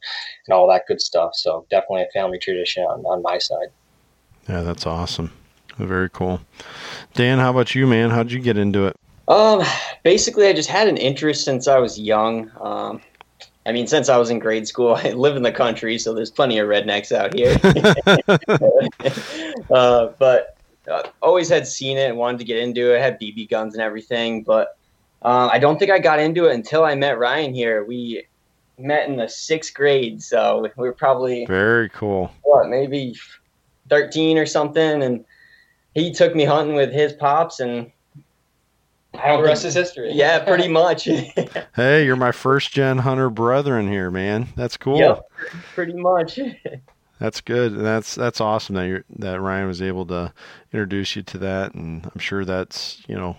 and 0.46 0.54
all 0.54 0.68
that 0.68 0.84
good 0.86 1.00
stuff. 1.00 1.30
So 1.34 1.66
definitely 1.70 2.02
a 2.02 2.12
family 2.12 2.38
tradition 2.38 2.84
on, 2.84 3.00
on 3.00 3.22
my 3.22 3.38
side. 3.38 3.68
Yeah, 4.48 4.62
that's 4.62 4.86
awesome. 4.86 5.32
Very 5.78 6.08
cool. 6.08 6.40
Dan, 7.14 7.38
how 7.38 7.50
about 7.50 7.74
you, 7.74 7.86
man? 7.86 8.10
How'd 8.10 8.30
you 8.30 8.40
get 8.40 8.56
into 8.56 8.86
it? 8.86 8.96
Um, 9.28 9.62
basically, 10.04 10.46
I 10.46 10.52
just 10.52 10.68
had 10.68 10.88
an 10.88 10.96
interest 10.96 11.44
since 11.44 11.66
I 11.66 11.78
was 11.78 11.98
young. 11.98 12.50
Um, 12.60 13.02
I 13.66 13.72
mean, 13.72 13.88
since 13.88 14.08
I 14.08 14.16
was 14.16 14.30
in 14.30 14.38
grade 14.38 14.68
school, 14.68 14.94
I 15.04 15.10
live 15.10 15.36
in 15.36 15.42
the 15.42 15.52
country, 15.52 15.98
so 15.98 16.14
there's 16.14 16.30
plenty 16.30 16.58
of 16.58 16.68
rednecks 16.68 17.12
out 17.12 17.34
here. 17.34 17.58
uh, 19.70 20.08
but 20.18 20.56
uh, 20.90 21.02
always 21.20 21.48
had 21.48 21.66
seen 21.66 21.98
it 21.98 22.08
and 22.08 22.16
wanted 22.16 22.38
to 22.38 22.44
get 22.44 22.58
into 22.58 22.94
it. 22.94 23.00
Had 23.00 23.20
BB 23.20 23.50
guns 23.50 23.74
and 23.74 23.82
everything, 23.82 24.44
but 24.44 24.78
uh, 25.22 25.48
I 25.52 25.58
don't 25.58 25.78
think 25.78 25.90
I 25.90 25.98
got 25.98 26.20
into 26.20 26.46
it 26.46 26.54
until 26.54 26.84
I 26.84 26.94
met 26.94 27.18
Ryan 27.18 27.52
here. 27.52 27.84
We 27.84 28.26
met 28.78 29.08
in 29.08 29.16
the 29.16 29.28
sixth 29.28 29.74
grade, 29.74 30.22
so 30.22 30.70
we 30.76 30.86
were 30.86 30.92
probably 30.92 31.44
very 31.46 31.88
cool. 31.88 32.30
What, 32.42 32.68
maybe 32.68 33.16
thirteen 33.88 34.38
or 34.38 34.46
something, 34.46 35.02
and 35.02 35.24
he 35.94 36.12
took 36.12 36.36
me 36.36 36.44
hunting 36.44 36.76
with 36.76 36.92
his 36.92 37.14
pops, 37.14 37.58
and 37.58 37.86
I 37.86 37.92
the 39.16 39.42
rest 39.42 39.64
is 39.64 39.74
history. 39.74 40.12
Yeah, 40.12 40.44
pretty 40.44 40.68
much. 40.82 41.04
hey, 41.76 42.04
you're 42.04 42.16
my 42.16 42.32
first 42.32 42.72
gen 42.72 42.98
hunter 42.98 43.30
brethren 43.30 43.88
here, 43.88 44.10
man. 44.10 44.48
That's 44.56 44.76
cool. 44.76 44.98
Yep, 44.98 45.22
pretty 45.74 45.94
much. 45.94 46.38
That's 47.18 47.40
good. 47.40 47.74
That's 47.78 48.14
that's 48.14 48.42
awesome 48.42 48.74
that 48.74 48.86
you 48.86 49.02
that 49.18 49.40
Ryan 49.40 49.68
was 49.68 49.80
able 49.80 50.04
to 50.06 50.34
introduce 50.70 51.16
you 51.16 51.22
to 51.22 51.38
that, 51.38 51.72
and 51.72 52.04
I'm 52.04 52.20
sure 52.20 52.44
that's 52.44 53.02
you 53.08 53.14
know, 53.14 53.38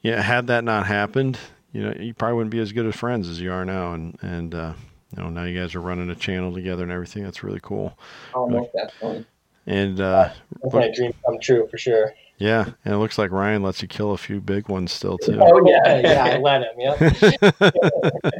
yeah. 0.00 0.22
Had 0.22 0.46
that 0.46 0.64
not 0.64 0.86
happened, 0.86 1.38
you 1.72 1.82
know, 1.82 1.94
you 2.00 2.14
probably 2.14 2.36
wouldn't 2.36 2.52
be 2.52 2.60
as 2.60 2.72
good 2.72 2.86
of 2.86 2.94
friends 2.94 3.28
as 3.28 3.38
you 3.38 3.52
are 3.52 3.66
now, 3.66 3.92
and 3.92 4.16
and 4.22 4.54
uh, 4.54 4.72
you 5.14 5.22
know 5.22 5.28
now 5.28 5.44
you 5.44 5.60
guys 5.60 5.74
are 5.74 5.82
running 5.82 6.08
a 6.08 6.14
channel 6.14 6.54
together 6.54 6.84
and 6.84 6.90
everything. 6.92 7.22
That's 7.22 7.42
really 7.44 7.60
cool. 7.62 7.98
Oh, 8.32 8.48
really, 8.48 8.70
definitely. 8.74 9.26
And 9.66 10.00
uh, 10.00 10.30
my 10.72 10.90
dream 10.90 11.12
come 11.26 11.38
true 11.38 11.68
for 11.70 11.76
sure. 11.76 12.14
Yeah, 12.42 12.70
and 12.84 12.92
it 12.92 12.98
looks 12.98 13.18
like 13.18 13.30
Ryan 13.30 13.62
lets 13.62 13.82
you 13.82 13.88
kill 13.88 14.10
a 14.10 14.18
few 14.18 14.40
big 14.40 14.68
ones 14.68 14.90
still 14.90 15.16
too. 15.16 15.38
Oh 15.40 15.64
yeah, 15.64 16.00
yeah, 16.00 16.24
I 16.24 16.38
let 16.38 16.62
him. 16.62 16.74
Yeah. 16.76 17.70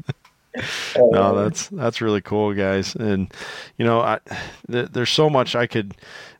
no, 0.96 1.36
that's 1.36 1.68
that's 1.68 2.00
really 2.00 2.20
cool, 2.20 2.52
guys. 2.52 2.96
And 2.96 3.32
you 3.78 3.84
know, 3.84 4.00
I, 4.00 4.18
th- 4.68 4.88
there's 4.90 5.10
so 5.10 5.30
much 5.30 5.54
I 5.54 5.68
could. 5.68 5.94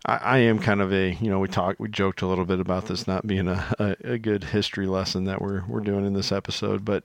I, 0.05 0.17
I, 0.17 0.39
am 0.39 0.59
kind 0.59 0.81
of 0.81 0.93
a 0.93 1.13
you 1.15 1.31
know 1.31 1.39
we 1.39 1.47
talked 1.47 1.79
we 1.79 1.89
joked 1.89 2.23
a 2.23 2.27
little 2.27 2.45
bit 2.45 2.59
about 2.59 2.87
this 2.87 3.07
not 3.07 3.29
being 3.29 3.47
a, 3.47 3.75
a, 3.79 3.97
a, 4.15 4.19
good 4.19 4.43
history 4.43 4.89
lesson 4.89 5.25
that 5.27 5.41
we're 5.41 5.63
we're 5.69 5.81
doing 5.81 6.05
in 6.05 6.15
this 6.15 6.33
episode, 6.33 6.85
but 6.85 7.05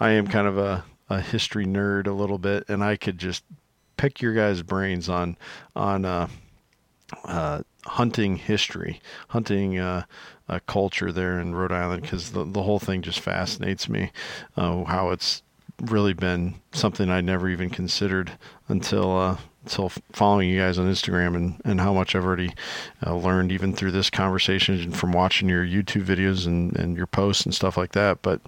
I 0.00 0.12
am 0.12 0.26
kind 0.26 0.48
of 0.48 0.56
a 0.56 0.84
a 1.10 1.20
history 1.20 1.66
nerd 1.66 2.06
a 2.06 2.12
little 2.12 2.38
bit, 2.38 2.64
and 2.68 2.82
I 2.82 2.96
could 2.96 3.18
just 3.18 3.44
pick 3.98 4.22
your 4.22 4.32
guys' 4.32 4.62
brains 4.62 5.10
on 5.10 5.36
on 5.76 6.06
uh, 6.06 6.28
uh, 7.24 7.62
hunting 7.86 8.36
history, 8.36 9.00
hunting 9.28 9.78
uh, 9.78 10.04
culture 10.66 11.12
there 11.12 11.40
in 11.40 11.54
Rhode 11.54 11.72
Island, 11.72 12.02
because 12.02 12.32
the 12.32 12.44
the 12.44 12.62
whole 12.62 12.78
thing 12.78 13.02
just 13.02 13.20
fascinates 13.20 13.88
me. 13.88 14.10
Uh, 14.56 14.84
how 14.84 15.10
it's 15.10 15.42
really 15.80 16.12
been 16.12 16.56
something 16.72 17.08
I 17.10 17.20
never 17.20 17.48
even 17.48 17.70
considered 17.70 18.32
until 18.68 19.38
until 19.64 19.90
following 20.12 20.48
you 20.48 20.58
guys 20.58 20.78
on 20.78 20.86
Instagram 20.86 21.36
and, 21.36 21.60
and 21.64 21.80
how 21.80 21.92
much 21.92 22.14
I've 22.14 22.24
already 22.24 22.54
uh, 23.06 23.14
learned 23.14 23.52
even 23.52 23.74
through 23.74 23.92
this 23.92 24.08
conversation 24.08 24.80
and 24.80 24.96
from 24.96 25.12
watching 25.12 25.48
your 25.48 25.64
YouTube 25.64 26.04
videos 26.04 26.46
and, 26.46 26.74
and 26.76 26.96
your 26.96 27.06
posts 27.06 27.44
and 27.44 27.54
stuff 27.54 27.76
like 27.76 27.92
that. 27.92 28.22
But 28.22 28.40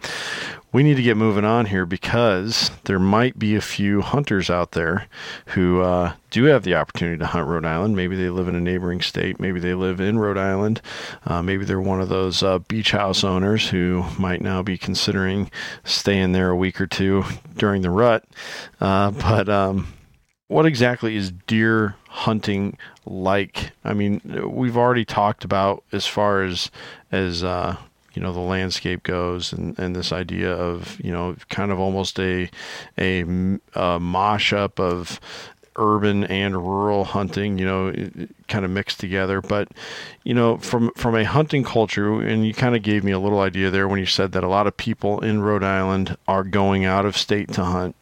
we 0.72 0.82
need 0.82 0.96
to 0.96 1.02
get 1.02 1.16
moving 1.16 1.44
on 1.44 1.66
here 1.66 1.84
because 1.84 2.70
there 2.84 2.98
might 2.98 3.38
be 3.38 3.56
a 3.56 3.60
few 3.60 4.02
hunters 4.02 4.48
out 4.48 4.72
there 4.72 5.08
who 5.46 5.80
uh, 5.82 6.14
do 6.30 6.44
have 6.44 6.62
the 6.62 6.76
opportunity 6.76 7.18
to 7.18 7.26
hunt 7.26 7.48
Rhode 7.48 7.66
Island. 7.66 7.96
Maybe 7.96 8.16
they 8.16 8.30
live 8.30 8.46
in 8.46 8.54
a 8.54 8.60
neighboring 8.60 9.00
state. 9.00 9.40
Maybe 9.40 9.58
they 9.58 9.74
live 9.74 10.00
in 10.00 10.18
Rhode 10.18 10.38
Island. 10.38 10.80
Uh, 11.26 11.42
maybe 11.42 11.64
they're 11.64 11.80
one 11.80 12.00
of 12.00 12.08
those 12.08 12.42
uh, 12.42 12.60
beach 12.60 12.92
house 12.92 13.24
owners 13.24 13.68
who 13.68 14.04
might 14.18 14.40
now 14.40 14.62
be 14.62 14.78
considering 14.78 15.50
staying 15.84 16.32
there 16.32 16.50
a 16.50 16.56
week 16.56 16.80
or 16.80 16.86
two 16.86 17.24
during 17.56 17.82
the 17.82 17.90
rut. 17.90 18.24
Uh, 18.80 19.10
but 19.10 19.48
um, 19.48 19.88
what 20.50 20.66
exactly 20.66 21.14
is 21.14 21.30
deer 21.46 21.94
hunting 22.08 22.76
like? 23.06 23.70
I 23.84 23.94
mean, 23.94 24.20
we've 24.52 24.76
already 24.76 25.04
talked 25.04 25.44
about 25.44 25.84
as 25.92 26.06
far 26.06 26.42
as 26.42 26.72
as 27.12 27.44
uh, 27.44 27.76
you 28.14 28.20
know 28.20 28.32
the 28.32 28.40
landscape 28.40 29.04
goes, 29.04 29.52
and, 29.52 29.78
and 29.78 29.94
this 29.94 30.12
idea 30.12 30.52
of 30.52 31.00
you 31.00 31.12
know 31.12 31.36
kind 31.50 31.70
of 31.70 31.78
almost 31.78 32.18
a 32.18 32.50
a, 32.98 33.24
a 33.74 34.00
mosh 34.00 34.52
up 34.52 34.80
of 34.80 35.20
urban 35.76 36.24
and 36.24 36.56
rural 36.56 37.04
hunting, 37.04 37.56
you 37.56 37.64
know, 37.64 37.92
kind 38.48 38.64
of 38.64 38.70
mixed 38.70 38.98
together. 39.00 39.40
But, 39.40 39.68
you 40.24 40.34
know, 40.34 40.58
from 40.58 40.90
from 40.96 41.14
a 41.14 41.24
hunting 41.24 41.64
culture, 41.64 42.20
and 42.20 42.44
you 42.44 42.54
kind 42.54 42.74
of 42.74 42.82
gave 42.82 43.04
me 43.04 43.12
a 43.12 43.18
little 43.18 43.40
idea 43.40 43.70
there 43.70 43.86
when 43.88 44.00
you 44.00 44.06
said 44.06 44.32
that 44.32 44.44
a 44.44 44.48
lot 44.48 44.66
of 44.66 44.76
people 44.76 45.20
in 45.20 45.42
Rhode 45.42 45.64
Island 45.64 46.16
are 46.26 46.44
going 46.44 46.84
out 46.84 47.06
of 47.06 47.16
state 47.16 47.52
to 47.52 47.64
hunt. 47.64 47.96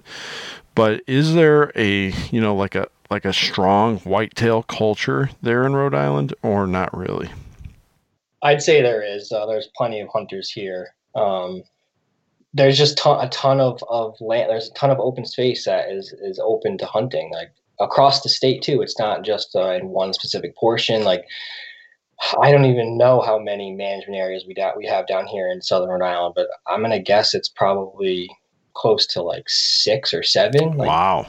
But 0.79 1.03
is 1.09 1.35
there 1.35 1.72
a 1.74 2.12
you 2.31 2.41
know 2.41 2.55
like 2.55 2.76
a 2.76 2.87
like 3.11 3.24
a 3.24 3.33
strong 3.33 3.99
whitetail 3.99 4.62
culture 4.62 5.29
there 5.43 5.66
in 5.66 5.74
Rhode 5.74 5.93
Island, 5.93 6.35
or 6.45 6.68
not 6.68 6.97
really? 6.97 7.29
I'd 8.45 8.62
say 8.62 8.81
there 8.81 9.03
is. 9.03 9.33
Uh, 9.33 9.45
there's 9.47 9.68
plenty 9.76 9.99
of 9.99 10.09
hunters 10.09 10.53
here. 10.53 10.95
Um, 11.16 11.64
there's 12.55 12.79
just 12.79 12.97
ton, 12.97 13.26
a 13.26 13.29
ton 13.31 13.59
of, 13.59 13.83
of 13.89 14.14
land. 14.20 14.51
There's 14.51 14.68
a 14.68 14.74
ton 14.74 14.91
of 14.91 15.01
open 15.01 15.26
space 15.26 15.64
that 15.64 15.91
is 15.91 16.14
is 16.22 16.39
open 16.39 16.79
to 16.79 16.87
hunting, 16.87 17.33
like 17.33 17.51
across 17.81 18.22
the 18.22 18.29
state 18.29 18.62
too. 18.62 18.81
It's 18.81 19.01
not 19.01 19.24
just 19.24 19.57
uh, 19.57 19.72
in 19.72 19.89
one 19.89 20.12
specific 20.12 20.55
portion. 20.55 21.03
Like 21.03 21.24
I 22.41 22.53
don't 22.53 22.66
even 22.66 22.97
know 22.97 23.20
how 23.20 23.41
many 23.41 23.72
management 23.72 24.16
areas 24.16 24.45
we 24.47 24.55
da- 24.55 24.76
we 24.76 24.87
have 24.87 25.09
down 25.09 25.26
here 25.26 25.51
in 25.51 25.61
Southern 25.61 25.91
Rhode 25.91 26.03
Island, 26.07 26.35
but 26.37 26.47
I'm 26.68 26.83
gonna 26.83 27.03
guess 27.03 27.35
it's 27.35 27.49
probably 27.49 28.31
close 28.79 29.05
to 29.07 29.22
like 29.22 29.49
six 29.49 30.14
or 30.14 30.22
seven. 30.22 30.76
Like 30.76 30.89
wow. 30.89 31.26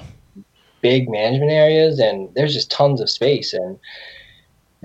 Big 0.82 1.10
management 1.10 1.52
areas, 1.52 2.00
and 2.00 2.30
there's 2.36 2.54
just 2.54 2.72
tons 2.72 3.02
of 3.02 3.10
space. 3.10 3.54
And 3.54 3.78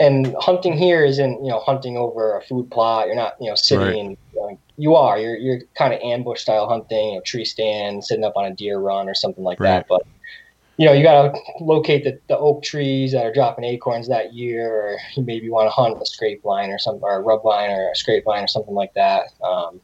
and 0.01 0.35
hunting 0.41 0.77
here 0.77 1.05
isn't 1.05 1.45
you 1.45 1.51
know 1.51 1.61
hunting 1.61 1.97
over 1.97 2.37
a 2.37 2.43
food 2.43 2.69
plot. 2.71 3.07
You're 3.07 3.15
not 3.15 3.37
you 3.41 3.49
know 3.49 3.55
sitting 3.55 3.87
right. 3.87 3.97
in. 3.97 4.11
You, 4.33 4.41
know, 4.41 4.59
you 4.77 4.95
are. 4.97 5.19
You're 5.19 5.37
you're 5.37 5.61
kind 5.79 5.95
of 5.95 6.01
ambush 6.01 6.41
style 6.41 6.69
hunting. 6.69 7.11
You 7.11 7.15
know, 7.17 7.21
tree 7.21 7.45
stand, 7.45 8.05
sitting 8.05 8.25
up 8.25 8.37
on 8.37 8.47
a 8.47 8.55
deer 8.55 8.79
run 8.79 9.09
or 9.09 9.15
something 9.15 9.45
like 9.45 9.61
right. 9.61 9.87
that. 9.87 9.87
But 9.89 10.03
you 10.77 10.87
know, 10.87 10.93
you 10.93 11.05
got 11.05 11.33
to 11.33 11.41
locate 11.61 12.03
the, 12.03 12.19
the 12.27 12.37
oak 12.37 12.65
trees 12.65 13.13
that 13.13 13.25
are 13.25 13.33
dropping 13.33 13.65
acorns 13.65 14.09
that 14.09 14.35
year, 14.35 14.69
or 14.69 14.99
you 15.15 15.23
maybe 15.23 15.49
want 15.49 15.67
to 15.67 15.71
hunt 15.71 16.03
a 16.03 16.07
scrape 16.07 16.45
line 16.45 16.71
or 16.71 16.79
something, 16.79 17.05
or 17.05 17.15
a 17.15 17.21
rub 17.21 17.45
line 17.45 17.71
or 17.71 17.93
a 17.93 17.95
scrape 17.95 18.27
line 18.27 18.43
or 18.43 18.49
something 18.49 18.75
like 18.75 18.93
that. 18.95 19.27
Um, 19.45 19.81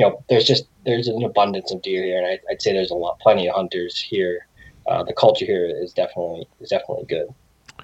you 0.00 0.06
know, 0.06 0.24
there's 0.30 0.46
just 0.46 0.64
there's 0.86 1.08
an 1.08 1.22
abundance 1.22 1.70
of 1.70 1.82
deer 1.82 2.02
here, 2.02 2.16
and 2.16 2.26
I, 2.26 2.38
would 2.48 2.62
say 2.62 2.72
there's 2.72 2.90
a 2.90 2.94
lot, 2.94 3.20
plenty 3.20 3.46
of 3.46 3.54
hunters 3.54 4.00
here. 4.00 4.46
Uh, 4.88 5.04
the 5.04 5.12
culture 5.12 5.44
here 5.44 5.66
is 5.66 5.92
definitely 5.92 6.48
is 6.58 6.70
definitely 6.70 7.04
good. 7.04 7.28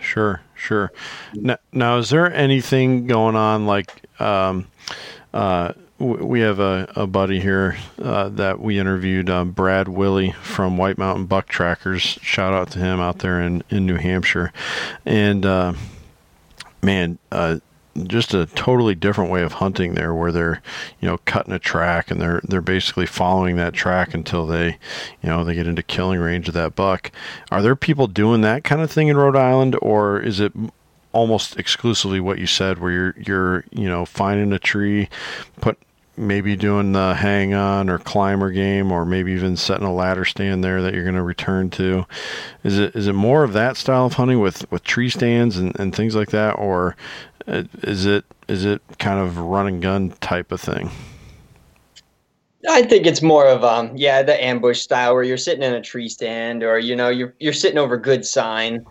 Sure, 0.00 0.40
sure. 0.54 0.92
Now, 1.34 1.58
now 1.72 1.98
is 1.98 2.08
there 2.08 2.32
anything 2.32 3.06
going 3.06 3.36
on 3.36 3.66
like? 3.66 4.08
Um, 4.18 4.66
uh, 5.34 5.74
we 5.98 6.40
have 6.40 6.58
a, 6.58 6.90
a 6.96 7.06
buddy 7.06 7.38
here 7.40 7.76
uh, 8.02 8.30
that 8.30 8.60
we 8.60 8.78
interviewed, 8.78 9.28
uh, 9.28 9.44
Brad 9.44 9.88
Willie 9.88 10.32
from 10.32 10.78
White 10.78 10.96
Mountain 10.96 11.26
Buck 11.26 11.48
Trackers. 11.48 12.02
Shout 12.02 12.54
out 12.54 12.70
to 12.72 12.78
him 12.78 13.00
out 13.00 13.20
there 13.20 13.40
in, 13.40 13.62
in 13.70 13.86
New 13.86 13.96
Hampshire. 13.96 14.52
And 15.06 15.46
uh, 15.46 15.72
man, 16.82 17.18
uh, 17.32 17.60
just 18.04 18.34
a 18.34 18.46
totally 18.46 18.94
different 18.94 19.30
way 19.30 19.42
of 19.42 19.54
hunting 19.54 19.94
there 19.94 20.14
where 20.14 20.32
they're 20.32 20.62
you 21.00 21.08
know 21.08 21.18
cutting 21.24 21.52
a 21.52 21.58
track 21.58 22.10
and 22.10 22.20
they're 22.20 22.40
they're 22.44 22.60
basically 22.60 23.06
following 23.06 23.56
that 23.56 23.74
track 23.74 24.14
until 24.14 24.46
they 24.46 24.78
you 25.22 25.28
know 25.28 25.44
they 25.44 25.54
get 25.54 25.66
into 25.66 25.82
killing 25.82 26.20
range 26.20 26.48
of 26.48 26.54
that 26.54 26.74
buck. 26.74 27.10
Are 27.50 27.62
there 27.62 27.76
people 27.76 28.06
doing 28.06 28.40
that 28.42 28.64
kind 28.64 28.80
of 28.82 28.90
thing 28.90 29.08
in 29.08 29.16
Rhode 29.16 29.36
Island 29.36 29.76
or 29.80 30.20
is 30.20 30.40
it 30.40 30.52
almost 31.12 31.56
exclusively 31.56 32.20
what 32.20 32.38
you 32.38 32.46
said 32.46 32.78
where 32.78 32.90
you're 32.92 33.14
you're 33.18 33.64
you 33.70 33.88
know 33.88 34.04
finding 34.04 34.52
a 34.52 34.58
tree 34.58 35.08
put 35.60 35.78
maybe 36.16 36.56
doing 36.56 36.92
the 36.92 37.14
hang 37.14 37.52
on 37.52 37.90
or 37.90 37.98
climber 37.98 38.50
game 38.50 38.90
or 38.90 39.04
maybe 39.04 39.32
even 39.32 39.56
setting 39.56 39.86
a 39.86 39.92
ladder 39.92 40.24
stand 40.24 40.64
there 40.64 40.80
that 40.82 40.94
you're 40.94 41.04
going 41.04 41.14
to 41.14 41.22
return 41.22 41.70
to? 41.70 42.06
Is 42.64 42.78
it 42.78 42.96
is 42.96 43.06
it 43.06 43.12
more 43.12 43.44
of 43.44 43.52
that 43.52 43.76
style 43.76 44.06
of 44.06 44.14
hunting 44.14 44.40
with 44.40 44.70
with 44.70 44.82
tree 44.84 45.10
stands 45.10 45.56
and, 45.58 45.78
and 45.78 45.94
things 45.94 46.14
like 46.14 46.30
that 46.30 46.52
or 46.52 46.96
is 47.46 48.06
it 48.06 48.24
is 48.48 48.64
it 48.64 48.82
kind 48.98 49.20
of 49.20 49.38
run 49.38 49.66
and 49.66 49.82
gun 49.82 50.10
type 50.20 50.52
of 50.52 50.60
thing? 50.60 50.90
I 52.68 52.82
think 52.82 53.06
it's 53.06 53.22
more 53.22 53.46
of 53.46 53.64
um 53.64 53.96
yeah 53.96 54.22
the 54.22 54.42
ambush 54.42 54.80
style 54.80 55.14
where 55.14 55.22
you're 55.22 55.36
sitting 55.36 55.62
in 55.62 55.72
a 55.74 55.80
tree 55.80 56.08
stand 56.08 56.62
or 56.62 56.78
you 56.78 56.96
know 56.96 57.08
you're 57.08 57.34
you're 57.38 57.52
sitting 57.52 57.78
over 57.78 57.96
good 57.96 58.24
sign. 58.24 58.84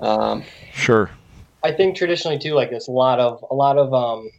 Um, 0.00 0.44
sure. 0.72 1.10
I 1.62 1.72
think 1.72 1.96
traditionally 1.96 2.38
too, 2.38 2.54
like 2.54 2.70
there's 2.70 2.88
a 2.88 2.92
lot 2.92 3.20
of 3.20 3.44
a 3.50 3.54
lot 3.54 3.78
of 3.78 3.92
um 3.94 4.30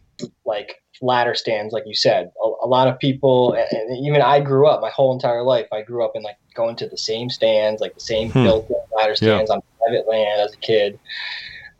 like 0.44 0.82
ladder 1.00 1.34
stands, 1.34 1.72
like 1.72 1.84
you 1.86 1.94
said. 1.94 2.30
A, 2.42 2.46
a 2.64 2.66
lot 2.66 2.88
of 2.88 2.98
people, 2.98 3.54
and 3.54 4.06
even 4.06 4.20
I 4.22 4.40
grew 4.40 4.66
up 4.66 4.80
my 4.80 4.90
whole 4.90 5.12
entire 5.12 5.42
life. 5.42 5.66
I 5.72 5.82
grew 5.82 6.04
up 6.04 6.12
in 6.14 6.22
like 6.22 6.36
going 6.54 6.76
to 6.76 6.88
the 6.88 6.98
same 6.98 7.30
stands, 7.30 7.80
like 7.80 7.94
the 7.94 8.00
same 8.00 8.30
hmm. 8.30 8.44
built 8.44 8.70
ladder 8.94 9.16
stands 9.16 9.50
yeah. 9.50 9.56
on 9.56 9.62
private 9.78 10.08
land 10.08 10.40
as 10.40 10.52
a 10.52 10.58
kid. 10.58 10.98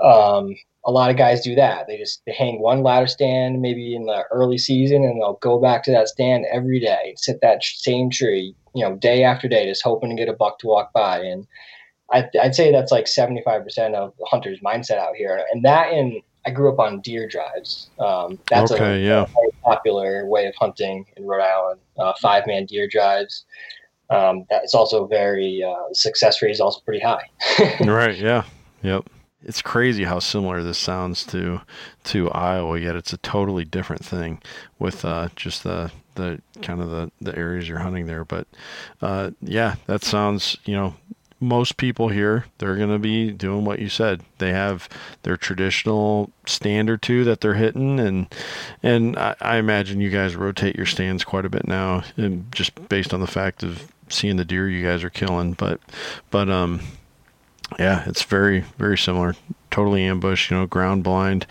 Um, 0.01 0.57
a 0.85 0.91
lot 0.91 1.11
of 1.11 1.16
guys 1.16 1.43
do 1.43 1.55
that. 1.55 1.87
They 1.87 1.97
just 1.97 2.22
they 2.26 2.33
hang 2.33 2.61
one 2.61 2.83
ladder 2.83 3.07
stand 3.07 3.61
maybe 3.61 3.95
in 3.95 4.07
the 4.07 4.24
early 4.30 4.59
season, 4.59 5.05
and 5.05 5.20
they'll 5.20 5.35
go 5.35 5.59
back 5.59 5.83
to 5.85 5.93
that 5.93 6.09
stand 6.09 6.45
every 6.53 6.80
day, 6.80 7.14
sit 7.16 7.41
that 7.43 7.62
same 7.62 8.11
tree, 8.11 8.55
you 8.74 8.85
know, 8.85 8.97
day 8.97 9.22
after 9.22 9.49
day, 9.49 9.66
just 9.66 9.83
hoping 9.83 10.11
to 10.11 10.16
get 10.16 10.28
a 10.28 10.33
buck 10.33 10.59
to 10.61 10.66
walk 10.66 10.93
by. 10.93 11.18
And 11.18 11.47
I, 12.11 12.28
would 12.43 12.55
say 12.55 12.72
that's 12.72 12.91
like 12.91 13.07
seventy 13.07 13.43
five 13.45 13.62
percent 13.62 13.95
of 13.95 14.12
the 14.18 14.26
hunter's 14.26 14.61
mindset 14.61 14.99
out 14.99 15.14
here. 15.14 15.45
And 15.53 15.64
that, 15.64 15.93
and 15.93 16.20
I 16.47 16.51
grew 16.51 16.72
up 16.72 16.80
on 16.80 17.01
deer 17.01 17.28
drives. 17.28 17.91
Um, 18.01 18.39
that's 18.51 18.72
okay, 18.72 19.03
a, 19.03 19.07
yeah. 19.07 19.26
a 19.26 19.64
popular 19.64 20.26
way 20.26 20.47
of 20.47 20.55
hunting 20.57 21.07
in 21.16 21.26
Rhode 21.26 21.45
Island. 21.45 21.80
Uh, 21.97 22.12
five 22.20 22.47
man 22.47 22.66
deer 22.66 22.89
drives. 22.89 23.45
Um, 24.11 24.45
that's 24.51 24.74
also 24.74 25.07
very 25.07 25.62
uh, 25.62 25.95
success 25.95 26.43
rate 26.43 26.51
is 26.51 26.61
also 26.61 26.80
pretty 26.80 27.01
high. 27.01 27.30
right. 27.80 28.16
Yeah. 28.16 28.45
Yep 28.83 29.09
it's 29.45 29.62
crazy 29.62 30.05
how 30.05 30.18
similar 30.18 30.62
this 30.62 30.78
sounds 30.78 31.24
to 31.26 31.61
to 32.05 32.30
Iowa, 32.30 32.78
yet 32.78 32.97
it's 32.97 33.12
a 33.12 33.18
totally 33.18 33.64
different 33.64 34.05
thing 34.05 34.40
with 34.78 35.05
uh, 35.05 35.28
just 35.36 35.64
the 35.64 35.90
the 36.14 36.40
kind 36.61 36.80
of 36.80 36.90
the, 36.90 37.11
the 37.20 37.36
areas 37.36 37.68
you're 37.68 37.78
hunting 37.78 38.07
there. 38.07 38.24
But 38.24 38.47
uh, 39.01 39.30
yeah, 39.40 39.76
that 39.86 40.05
sounds 40.05 40.57
you 40.64 40.74
know 40.74 40.95
most 41.40 41.76
people 41.76 42.09
here 42.09 42.47
they're 42.59 42.76
going 42.76 42.90
to 42.90 42.99
be 42.99 43.32
doing 43.32 43.64
what 43.64 43.80
you 43.80 43.88
said. 43.88 44.22
They 44.38 44.53
have 44.53 44.88
their 45.24 45.36
traditional 45.36 46.30
stand 46.47 46.88
or 46.88 46.97
two 46.97 47.24
that 47.24 47.40
they're 47.40 47.55
hitting, 47.55 47.99
and 47.99 48.32
and 48.82 49.16
I, 49.18 49.34
I 49.40 49.57
imagine 49.57 50.01
you 50.01 50.11
guys 50.11 50.36
rotate 50.36 50.76
your 50.76 50.86
stands 50.86 51.24
quite 51.24 51.45
a 51.45 51.51
bit 51.51 51.66
now, 51.66 52.05
just 52.53 52.88
based 52.88 53.12
on 53.12 53.20
the 53.20 53.26
fact 53.26 53.62
of 53.62 53.93
seeing 54.09 54.36
the 54.36 54.45
deer 54.45 54.68
you 54.68 54.84
guys 54.84 55.03
are 55.03 55.11
killing. 55.11 55.55
But 55.55 55.80
but 56.30 56.49
um 56.49 56.80
yeah, 57.79 58.05
it's 58.07 58.23
very 58.23 58.61
very 58.79 58.99
similar. 58.99 59.35
Totally 59.71 60.05
ambush, 60.05 60.51
you 60.51 60.57
know, 60.59 60.67
ground 60.67 61.03
blind, 61.03 61.47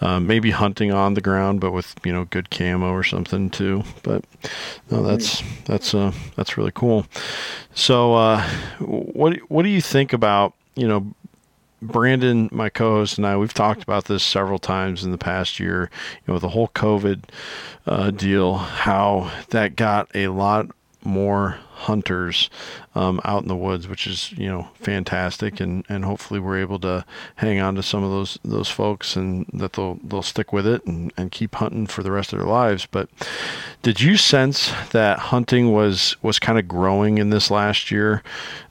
um, 0.00 0.28
maybe 0.28 0.52
hunting 0.52 0.92
on 0.92 1.14
the 1.14 1.20
ground, 1.20 1.60
but 1.60 1.72
with 1.72 1.94
you 2.04 2.12
know 2.12 2.24
good 2.26 2.50
camo 2.50 2.92
or 2.92 3.02
something 3.02 3.50
too. 3.50 3.82
But 4.02 4.24
no, 4.90 5.02
that's 5.02 5.42
that's 5.64 5.94
uh, 5.94 6.12
that's 6.36 6.56
really 6.56 6.72
cool. 6.72 7.06
So, 7.74 8.14
uh, 8.14 8.42
what 8.78 9.36
what 9.50 9.62
do 9.62 9.68
you 9.68 9.80
think 9.80 10.12
about 10.12 10.54
you 10.76 10.86
know 10.86 11.14
Brandon, 11.82 12.48
my 12.50 12.70
co-host, 12.70 13.18
and 13.18 13.26
I, 13.26 13.36
we've 13.36 13.52
talked 13.52 13.82
about 13.82 14.06
this 14.06 14.22
several 14.22 14.58
times 14.58 15.04
in 15.04 15.10
the 15.10 15.18
past 15.18 15.60
year. 15.60 15.90
You 16.26 16.32
know, 16.32 16.38
the 16.38 16.48
whole 16.48 16.68
COVID 16.68 17.24
uh, 17.86 18.10
deal, 18.10 18.54
how 18.56 19.30
that 19.50 19.76
got 19.76 20.08
a 20.14 20.28
lot 20.28 20.70
more 21.04 21.58
hunters 21.74 22.48
um, 22.94 23.20
out 23.24 23.42
in 23.42 23.48
the 23.48 23.56
woods, 23.56 23.88
which 23.88 24.06
is 24.06 24.32
you 24.32 24.48
know 24.48 24.68
fantastic, 24.74 25.60
and, 25.60 25.84
and 25.88 26.04
hopefully 26.04 26.40
we're 26.40 26.58
able 26.58 26.78
to 26.78 27.04
hang 27.36 27.60
on 27.60 27.74
to 27.74 27.82
some 27.82 28.02
of 28.02 28.10
those 28.10 28.38
those 28.44 28.68
folks 28.68 29.16
and 29.16 29.46
that 29.52 29.74
they'll 29.74 29.98
they'll 30.02 30.22
stick 30.22 30.52
with 30.52 30.66
it 30.66 30.84
and, 30.86 31.12
and 31.16 31.30
keep 31.30 31.54
hunting 31.56 31.86
for 31.86 32.02
the 32.02 32.12
rest 32.12 32.32
of 32.32 32.38
their 32.38 32.48
lives. 32.48 32.86
But 32.86 33.08
did 33.82 34.00
you 34.00 34.16
sense 34.16 34.72
that 34.92 35.18
hunting 35.18 35.72
was 35.72 36.16
was 36.22 36.38
kind 36.38 36.58
of 36.58 36.68
growing 36.68 37.18
in 37.18 37.30
this 37.30 37.50
last 37.50 37.90
year 37.90 38.22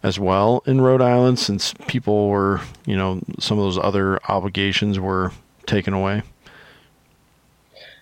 as 0.02 0.20
well 0.20 0.64
in 0.66 0.82
Rhode 0.82 1.02
Island 1.02 1.40
since 1.40 1.74
people 1.88 2.30
were 2.30 2.62
you 2.86 2.96
know 2.96 3.22
some 3.40 3.58
of 3.58 3.64
those 3.64 3.78
other 3.78 4.20
obligations 4.30 5.00
were 5.00 5.32
taken 5.66 5.94
away? 5.94 6.24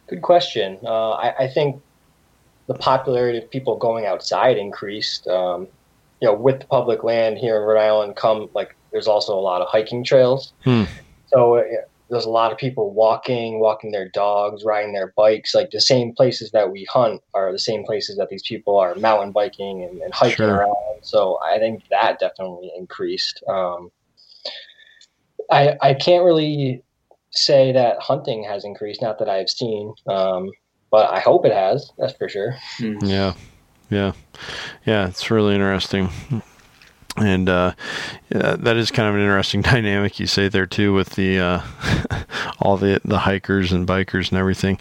Good 0.07 0.21
question. 0.21 0.77
Uh, 0.83 1.11
I, 1.11 1.45
I 1.45 1.47
think 1.47 1.81
the 2.67 2.73
popularity 2.75 3.37
of 3.37 3.49
people 3.49 3.77
going 3.77 4.05
outside 4.05 4.57
increased. 4.57 5.27
Um, 5.27 5.67
you 6.21 6.27
know, 6.27 6.35
with 6.35 6.59
the 6.59 6.67
public 6.67 7.03
land 7.03 7.37
here 7.37 7.55
in 7.57 7.63
Rhode 7.63 7.81
Island, 7.81 8.15
come 8.15 8.49
like 8.53 8.75
there's 8.91 9.07
also 9.07 9.33
a 9.37 9.41
lot 9.41 9.61
of 9.61 9.67
hiking 9.69 10.03
trails. 10.03 10.53
Hmm. 10.63 10.83
So 11.27 11.57
uh, 11.57 11.63
there's 12.09 12.25
a 12.25 12.29
lot 12.29 12.51
of 12.51 12.57
people 12.57 12.93
walking, 12.93 13.59
walking 13.59 13.91
their 13.91 14.09
dogs, 14.09 14.63
riding 14.63 14.93
their 14.93 15.13
bikes. 15.15 15.55
Like 15.55 15.71
the 15.71 15.79
same 15.81 16.13
places 16.13 16.51
that 16.51 16.71
we 16.71 16.85
hunt 16.91 17.21
are 17.33 17.51
the 17.51 17.59
same 17.59 17.83
places 17.85 18.17
that 18.17 18.29
these 18.29 18.43
people 18.43 18.77
are 18.77 18.93
mountain 18.95 19.31
biking 19.31 19.83
and, 19.83 20.01
and 20.01 20.13
hiking 20.13 20.35
Sure. 20.37 20.55
around. 20.57 20.75
So 21.01 21.39
I 21.43 21.57
think 21.57 21.83
that 21.89 22.19
definitely 22.19 22.71
increased. 22.77 23.41
Um, 23.47 23.91
I 25.49 25.77
I 25.81 25.93
can't 25.93 26.23
really 26.23 26.83
say 27.31 27.71
that 27.71 27.97
hunting 27.99 28.43
has 28.43 28.65
increased, 28.65 29.01
not 29.01 29.17
that 29.19 29.29
I've 29.29 29.49
seen. 29.49 29.93
Um, 30.05 30.51
but 30.91 31.09
I 31.09 31.19
hope 31.21 31.45
it 31.45 31.53
has. 31.53 31.91
That's 31.97 32.13
for 32.13 32.29
sure. 32.29 32.57
Yeah, 32.79 33.33
yeah, 33.89 34.11
yeah. 34.85 35.07
It's 35.07 35.31
really 35.31 35.55
interesting, 35.55 36.09
and 37.17 37.49
uh, 37.49 37.73
yeah, 38.29 38.57
that 38.57 38.77
is 38.77 38.91
kind 38.91 39.09
of 39.09 39.15
an 39.15 39.21
interesting 39.21 39.61
dynamic 39.63 40.19
you 40.19 40.27
say 40.27 40.49
there 40.49 40.67
too 40.67 40.93
with 40.93 41.11
the 41.11 41.39
uh, 41.39 41.61
all 42.59 42.77
the 42.77 43.01
the 43.03 43.19
hikers 43.19 43.71
and 43.71 43.87
bikers 43.87 44.29
and 44.29 44.37
everything. 44.37 44.77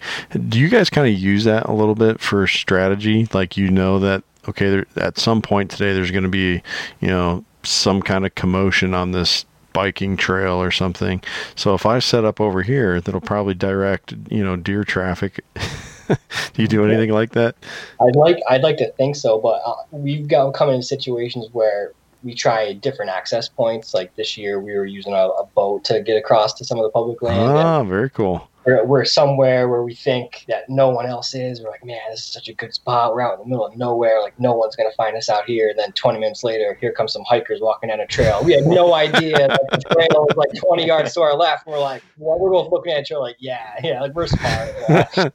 Do 0.49 0.59
you 0.59 0.69
guys 0.69 0.89
kind 0.89 1.07
of 1.07 1.19
use 1.19 1.45
that 1.45 1.65
a 1.65 1.73
little 1.73 1.95
bit 1.95 2.19
for 2.19 2.45
strategy? 2.45 3.27
Like 3.33 3.57
you 3.57 3.71
know 3.71 3.97
that 3.99 4.23
okay, 4.47 4.69
there, 4.69 4.85
at 4.97 5.17
some 5.17 5.41
point 5.41 5.71
today 5.71 5.93
there's 5.93 6.11
going 6.11 6.23
to 6.23 6.29
be 6.29 6.61
you 6.99 7.07
know 7.07 7.45
some 7.63 8.01
kind 8.01 8.25
of 8.25 8.35
commotion 8.35 8.93
on 8.93 9.11
this 9.11 9.45
biking 9.73 10.17
trail 10.17 10.61
or 10.61 10.71
something. 10.71 11.23
So 11.55 11.73
if 11.73 11.85
I 11.85 11.99
set 11.99 12.25
up 12.25 12.41
over 12.41 12.61
here, 12.63 12.99
that'll 12.99 13.21
probably 13.21 13.53
direct 13.53 14.13
you 14.29 14.43
know 14.43 14.55
deer 14.55 14.83
traffic. 14.83 15.43
Do 16.53 16.61
you 16.61 16.67
do 16.67 16.85
anything 16.85 17.11
like 17.11 17.31
that? 17.31 17.55
I'd 18.01 18.15
like 18.15 18.39
I'd 18.49 18.63
like 18.63 18.77
to 18.77 18.91
think 18.93 19.15
so, 19.15 19.39
but 19.39 19.61
uh, 19.65 19.75
we've 19.91 20.27
got 20.27 20.51
come 20.53 20.69
into 20.69 20.85
situations 20.85 21.47
where 21.51 21.93
we 22.23 22.35
try 22.35 22.73
different 22.73 23.11
access 23.11 23.47
points. 23.47 23.93
Like 23.93 24.15
this 24.15 24.37
year, 24.37 24.59
we 24.59 24.73
were 24.73 24.85
using 24.85 25.13
a, 25.13 25.27
a 25.27 25.45
boat 25.55 25.83
to 25.85 26.01
get 26.01 26.17
across 26.17 26.53
to 26.55 26.65
some 26.65 26.77
of 26.77 26.83
the 26.83 26.91
public 26.91 27.21
land. 27.21 27.39
and 27.39 27.57
Ah, 27.57 27.83
very 27.83 28.09
cool. 28.09 28.47
We're, 28.65 28.85
we're 28.85 29.05
somewhere 29.05 29.67
where 29.67 29.83
we 29.83 29.95
think 29.95 30.45
that 30.47 30.69
no 30.69 30.89
one 30.89 31.05
else 31.05 31.33
is. 31.33 31.61
We're 31.61 31.69
like, 31.69 31.83
man, 31.83 31.99
this 32.09 32.19
is 32.19 32.25
such 32.25 32.47
a 32.47 32.53
good 32.53 32.73
spot. 32.73 33.13
We're 33.13 33.21
out 33.21 33.33
in 33.33 33.39
the 33.39 33.45
middle 33.45 33.65
of 33.65 33.75
nowhere. 33.75 34.21
Like, 34.21 34.39
no 34.39 34.53
one's 34.53 34.75
going 34.75 34.89
to 34.89 34.95
find 34.95 35.17
us 35.17 35.29
out 35.29 35.45
here. 35.45 35.69
And 35.69 35.79
then 35.79 35.91
20 35.93 36.19
minutes 36.19 36.43
later, 36.43 36.77
here 36.79 36.91
comes 36.91 37.13
some 37.13 37.23
hikers 37.23 37.59
walking 37.61 37.89
down 37.89 37.99
a 37.99 38.07
trail. 38.07 38.43
We 38.43 38.53
had 38.53 38.65
no 38.65 38.93
idea 38.93 39.47
that 39.47 39.61
the 39.71 39.77
trail 39.91 40.25
was 40.27 40.35
like 40.35 40.51
20 40.53 40.85
yards 40.85 41.13
to 41.15 41.21
our 41.21 41.35
left. 41.35 41.65
And 41.65 41.73
we're 41.73 41.81
like, 41.81 42.03
well, 42.17 42.39
we're 42.39 42.51
both 42.51 42.71
looking 42.71 42.93
at 42.93 43.01
each 43.01 43.11
other 43.11 43.21
like, 43.21 43.37
yeah, 43.39 43.79
yeah, 43.83 44.01
like 44.01 44.13
we're 44.13 44.27
smart. 44.27 44.69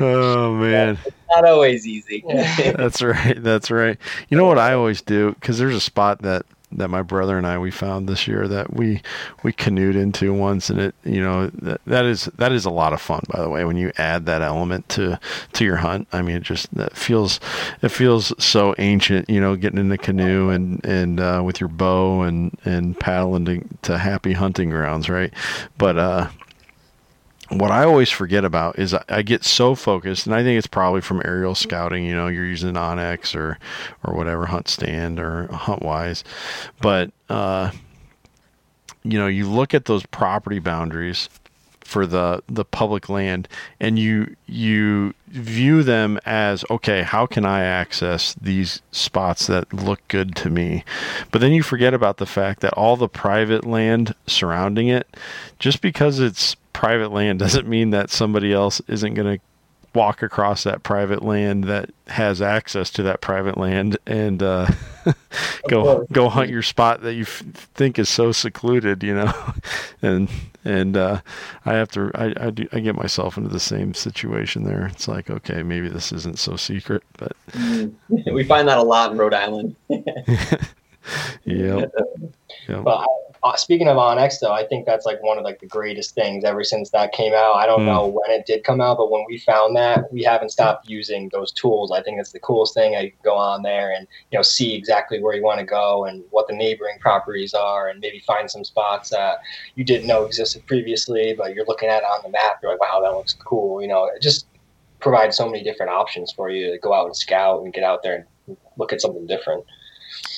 oh 0.00 0.54
man, 0.54 0.98
Not 1.30 1.44
always 1.44 1.86
easy. 1.86 2.24
That's 2.26 3.02
right. 3.02 3.40
That's 3.42 3.70
right. 3.70 3.98
You 4.28 4.36
know 4.36 4.46
what 4.46 4.58
I 4.58 4.72
always 4.74 5.00
do 5.00 5.32
because 5.34 5.58
there's 5.58 5.76
a 5.76 5.80
spot 5.80 6.22
that 6.22 6.44
that 6.78 6.88
my 6.88 7.02
brother 7.02 7.36
and 7.38 7.46
I 7.46 7.58
we 7.58 7.70
found 7.70 8.08
this 8.08 8.26
year 8.26 8.48
that 8.48 8.74
we 8.74 9.02
we 9.42 9.52
canoed 9.52 9.96
into 9.96 10.32
once, 10.32 10.70
and 10.70 10.80
it 10.80 10.94
you 11.04 11.20
know 11.20 11.48
that, 11.48 11.80
that 11.86 12.04
is 12.04 12.26
that 12.36 12.52
is 12.52 12.64
a 12.64 12.70
lot 12.70 12.92
of 12.92 13.00
fun. 13.00 13.22
By 13.28 13.40
the 13.40 13.48
way, 13.48 13.64
when 13.64 13.76
you 13.76 13.92
add 13.96 14.26
that 14.26 14.42
element 14.42 14.88
to 14.90 15.18
to 15.54 15.64
your 15.64 15.76
hunt, 15.76 16.08
I 16.12 16.22
mean 16.22 16.36
it 16.36 16.42
just 16.42 16.72
that 16.74 16.96
feels 16.96 17.40
it 17.82 17.90
feels 17.90 18.32
so 18.42 18.74
ancient. 18.78 19.28
You 19.28 19.40
know, 19.40 19.56
getting 19.56 19.78
in 19.78 19.88
the 19.88 19.98
canoe 19.98 20.50
and 20.50 20.84
and 20.84 21.20
uh, 21.20 21.42
with 21.44 21.60
your 21.60 21.68
bow 21.68 22.22
and 22.22 22.56
and 22.64 22.98
paddling 22.98 23.44
to, 23.46 23.64
to 23.82 23.98
happy 23.98 24.32
hunting 24.32 24.70
grounds, 24.70 25.08
right? 25.08 25.32
But 25.78 25.98
uh, 25.98 26.28
what 27.58 27.70
I 27.70 27.84
always 27.84 28.10
forget 28.10 28.44
about 28.44 28.78
is 28.78 28.94
I, 29.08 29.22
get 29.22 29.44
so 29.44 29.74
focused, 29.74 30.26
and 30.26 30.34
I 30.34 30.42
think 30.42 30.58
it's 30.58 30.66
probably 30.66 31.00
from 31.00 31.22
aerial 31.24 31.54
scouting. 31.54 32.04
You 32.04 32.14
know, 32.14 32.28
you're 32.28 32.46
using 32.46 32.74
onX 32.74 33.34
or 33.34 33.58
or 34.04 34.14
whatever 34.14 34.46
HuntStand 34.46 35.18
or 35.18 35.48
HuntWise, 35.48 36.22
but 36.80 37.10
uh, 37.28 37.70
you 39.04 39.18
know, 39.18 39.26
you 39.26 39.48
look 39.48 39.74
at 39.74 39.86
those 39.86 40.06
property 40.06 40.58
boundaries 40.58 41.28
for 41.80 42.06
the 42.06 42.42
the 42.46 42.64
public 42.64 43.08
land, 43.08 43.48
and 43.80 43.98
you 43.98 44.34
you 44.46 45.12
view 45.28 45.82
them 45.82 46.18
as 46.24 46.64
okay. 46.70 47.02
How 47.02 47.26
can 47.26 47.44
I 47.44 47.64
access 47.64 48.34
these 48.34 48.80
spots 48.92 49.46
that 49.48 49.72
look 49.72 50.00
good 50.08 50.34
to 50.36 50.50
me? 50.50 50.84
But 51.30 51.40
then 51.40 51.52
you 51.52 51.62
forget 51.62 51.92
about 51.92 52.16
the 52.16 52.26
fact 52.26 52.60
that 52.60 52.72
all 52.74 52.96
the 52.96 53.08
private 53.08 53.66
land 53.66 54.14
surrounding 54.26 54.88
it, 54.88 55.06
just 55.58 55.82
because 55.82 56.18
it's 56.18 56.56
private 56.72 57.12
land 57.12 57.38
doesn't 57.38 57.68
mean 57.68 57.90
that 57.90 58.10
somebody 58.10 58.52
else 58.52 58.80
isn't 58.88 59.14
going 59.14 59.38
to 59.38 59.42
walk 59.94 60.22
across 60.22 60.64
that 60.64 60.82
private 60.82 61.22
land 61.22 61.64
that 61.64 61.90
has 62.06 62.40
access 62.40 62.90
to 62.90 63.02
that 63.02 63.20
private 63.20 63.58
land 63.58 63.98
and 64.06 64.42
uh, 64.42 64.66
go 65.68 66.06
go 66.12 66.28
hunt 66.28 66.48
your 66.48 66.62
spot 66.62 67.02
that 67.02 67.14
you 67.14 67.22
f- 67.22 67.42
think 67.74 67.98
is 67.98 68.08
so 68.08 68.32
secluded, 68.32 69.02
you 69.02 69.14
know, 69.14 69.32
and 70.02 70.30
and 70.64 70.96
uh, 70.96 71.20
I 71.66 71.74
have 71.74 71.90
to 71.92 72.10
I 72.14 72.34
I, 72.40 72.50
do, 72.50 72.66
I 72.72 72.80
get 72.80 72.94
myself 72.94 73.36
into 73.36 73.50
the 73.50 73.60
same 73.60 73.94
situation 73.94 74.64
there. 74.64 74.86
It's 74.86 75.08
like 75.08 75.30
okay, 75.30 75.62
maybe 75.62 75.88
this 75.88 76.12
isn't 76.12 76.38
so 76.38 76.56
secret, 76.56 77.02
but 77.18 77.32
we 78.32 78.44
find 78.44 78.68
that 78.68 78.78
a 78.78 78.82
lot 78.82 79.12
in 79.12 79.18
Rhode 79.18 79.34
Island. 79.34 79.76
Yeah, 81.44 81.86
yeah, 82.68 82.80
But 82.84 83.06
uh, 83.42 83.56
speaking 83.56 83.88
of 83.88 83.96
onX, 83.96 84.38
though, 84.40 84.52
I 84.52 84.64
think 84.64 84.86
that's 84.86 85.04
like 85.04 85.20
one 85.22 85.36
of 85.36 85.42
like 85.42 85.58
the 85.58 85.66
greatest 85.66 86.14
things 86.14 86.44
ever 86.44 86.62
since 86.62 86.90
that 86.90 87.12
came 87.12 87.34
out. 87.34 87.56
I 87.56 87.66
don't 87.66 87.80
Hmm. 87.80 87.86
know 87.86 88.06
when 88.06 88.30
it 88.30 88.46
did 88.46 88.62
come 88.62 88.80
out, 88.80 88.98
but 88.98 89.10
when 89.10 89.24
we 89.28 89.38
found 89.38 89.74
that, 89.76 90.12
we 90.12 90.22
haven't 90.22 90.50
stopped 90.50 90.88
using 90.88 91.28
those 91.32 91.50
tools. 91.50 91.90
I 91.90 92.02
think 92.02 92.20
it's 92.20 92.30
the 92.30 92.38
coolest 92.38 92.74
thing. 92.74 92.94
I 92.94 93.12
go 93.24 93.34
on 93.34 93.62
there 93.62 93.90
and 93.92 94.06
you 94.30 94.38
know 94.38 94.42
see 94.42 94.74
exactly 94.74 95.20
where 95.20 95.34
you 95.34 95.42
want 95.42 95.58
to 95.58 95.66
go 95.66 96.04
and 96.04 96.22
what 96.30 96.46
the 96.46 96.54
neighboring 96.54 96.98
properties 97.00 97.52
are, 97.52 97.88
and 97.88 97.98
maybe 97.98 98.20
find 98.20 98.48
some 98.48 98.64
spots 98.64 99.10
that 99.10 99.38
you 99.74 99.82
didn't 99.82 100.06
know 100.06 100.24
existed 100.24 100.64
previously, 100.66 101.34
but 101.36 101.54
you're 101.54 101.66
looking 101.66 101.88
at 101.88 102.02
it 102.02 102.06
on 102.06 102.20
the 102.22 102.28
map. 102.30 102.60
You're 102.62 102.70
like, 102.72 102.80
wow, 102.80 103.00
that 103.02 103.12
looks 103.12 103.32
cool. 103.34 103.82
You 103.82 103.88
know, 103.88 104.04
it 104.04 104.22
just 104.22 104.46
provides 105.00 105.36
so 105.36 105.46
many 105.46 105.64
different 105.64 105.90
options 105.90 106.32
for 106.32 106.48
you 106.48 106.70
to 106.70 106.78
go 106.78 106.92
out 106.94 107.06
and 107.06 107.16
scout 107.16 107.64
and 107.64 107.72
get 107.72 107.82
out 107.82 108.04
there 108.04 108.28
and 108.46 108.56
look 108.76 108.92
at 108.92 109.00
something 109.00 109.26
different. 109.26 109.64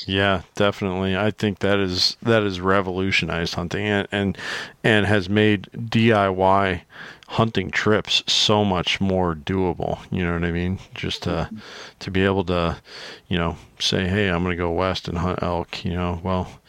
Yeah, 0.06 0.42
definitely. 0.54 1.16
I 1.16 1.30
think 1.30 1.60
that 1.60 1.78
is 1.78 2.16
that 2.22 2.42
is 2.42 2.60
revolutionized 2.60 3.54
hunting 3.54 3.86
and 3.86 4.08
and, 4.12 4.38
and 4.82 5.06
has 5.06 5.28
made 5.28 5.68
DIY 5.74 6.82
hunting 7.28 7.70
trips 7.70 8.22
so 8.26 8.64
much 8.64 9.00
more 9.00 9.34
doable. 9.34 9.98
You 10.10 10.24
know 10.24 10.34
what 10.34 10.44
I 10.44 10.52
mean? 10.52 10.78
Just 10.94 11.22
to 11.24 11.30
mm-hmm. 11.30 11.58
to 12.00 12.10
be 12.10 12.24
able 12.24 12.44
to, 12.44 12.76
you 13.28 13.38
know, 13.38 13.56
say, 13.78 14.06
hey, 14.06 14.28
I'm 14.28 14.42
going 14.42 14.56
to 14.56 14.62
go 14.62 14.70
west 14.70 15.08
and 15.08 15.18
hunt 15.18 15.42
elk. 15.42 15.84
You 15.84 15.94
know, 15.94 16.20
well. 16.22 16.60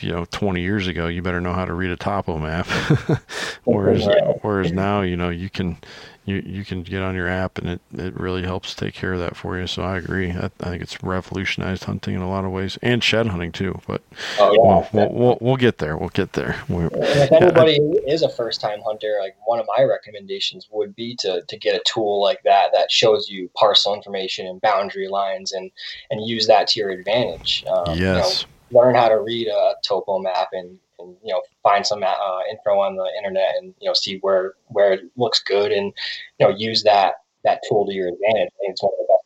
You 0.00 0.10
know, 0.10 0.24
20 0.32 0.60
years 0.60 0.86
ago, 0.88 1.06
you 1.06 1.22
better 1.22 1.40
know 1.40 1.54
how 1.54 1.64
to 1.64 1.72
read 1.72 1.88
a 1.88 1.96
topo 1.96 2.36
map. 2.36 2.66
whereas, 3.64 4.06
whereas 4.42 4.72
now, 4.72 5.00
you 5.02 5.16
know, 5.16 5.30
you 5.30 5.48
can, 5.48 5.78
you 6.26 6.42
you 6.46 6.64
can 6.64 6.82
get 6.82 7.02
on 7.02 7.14
your 7.14 7.28
app 7.28 7.58
and 7.58 7.68
it, 7.68 7.80
it 7.96 8.18
really 8.18 8.42
helps 8.42 8.74
take 8.74 8.94
care 8.94 9.12
of 9.12 9.20
that 9.20 9.36
for 9.36 9.58
you. 9.58 9.66
So 9.66 9.82
I 9.82 9.98
agree. 9.98 10.30
I, 10.30 10.50
I 10.60 10.70
think 10.70 10.82
it's 10.82 11.02
revolutionized 11.02 11.84
hunting 11.84 12.14
in 12.14 12.22
a 12.22 12.28
lot 12.28 12.44
of 12.44 12.50
ways 12.50 12.78
and 12.82 13.04
shed 13.04 13.26
hunting 13.26 13.52
too. 13.52 13.80
But 13.86 14.02
Oh 14.38 14.50
we'll, 14.52 14.88
we'll, 14.92 15.12
we'll, 15.12 15.38
we'll 15.40 15.56
get 15.56 15.78
there. 15.78 15.96
We'll 15.96 16.08
get 16.08 16.32
there. 16.32 16.62
We're, 16.68 16.88
if 16.92 17.32
anybody 17.32 17.76
is 18.06 18.22
a 18.22 18.28
first 18.28 18.60
time 18.60 18.80
hunter, 18.84 19.18
like 19.20 19.36
one 19.44 19.60
of 19.60 19.66
my 19.76 19.84
recommendations 19.84 20.68
would 20.70 20.96
be 20.96 21.14
to, 21.16 21.42
to 21.42 21.56
get 21.58 21.74
a 21.74 21.82
tool 21.84 22.22
like 22.22 22.42
that 22.44 22.70
that 22.72 22.90
shows 22.90 23.28
you 23.28 23.50
parcel 23.54 23.94
information 23.94 24.46
and 24.46 24.60
boundary 24.60 25.08
lines 25.08 25.52
and, 25.52 25.70
and 26.10 26.26
use 26.26 26.46
that 26.46 26.68
to 26.68 26.80
your 26.80 26.90
advantage. 26.90 27.64
Um, 27.66 27.94
you 27.94 28.00
know, 28.00 28.16
yes. 28.16 28.46
learn 28.70 28.94
how 28.94 29.08
to 29.08 29.20
read 29.20 29.48
a 29.48 29.74
topo 29.82 30.18
map 30.18 30.48
and, 30.52 30.78
and 31.04 31.16
you 31.22 31.32
know 31.32 31.42
find 31.62 31.86
some 31.86 32.02
uh, 32.02 32.40
info 32.50 32.80
on 32.80 32.96
the 32.96 33.08
internet 33.16 33.54
and 33.58 33.74
you 33.80 33.88
know 33.88 33.94
see 33.94 34.18
where 34.18 34.54
where 34.68 34.92
it 34.92 35.00
looks 35.16 35.42
good 35.42 35.72
and 35.72 35.92
you 36.38 36.46
know 36.46 36.54
use 36.56 36.82
that 36.82 37.14
that 37.44 37.60
tool 37.68 37.86
to 37.86 37.92
your 37.92 38.08
advantage. 38.08 38.50
It's 38.60 38.82
one 38.82 38.92
of 38.92 38.98
the 38.98 39.12
best. 39.12 39.24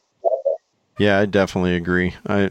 Yeah, 0.99 1.19
I 1.21 1.27
definitely 1.27 1.77
agree. 1.77 2.15
I 2.27 2.51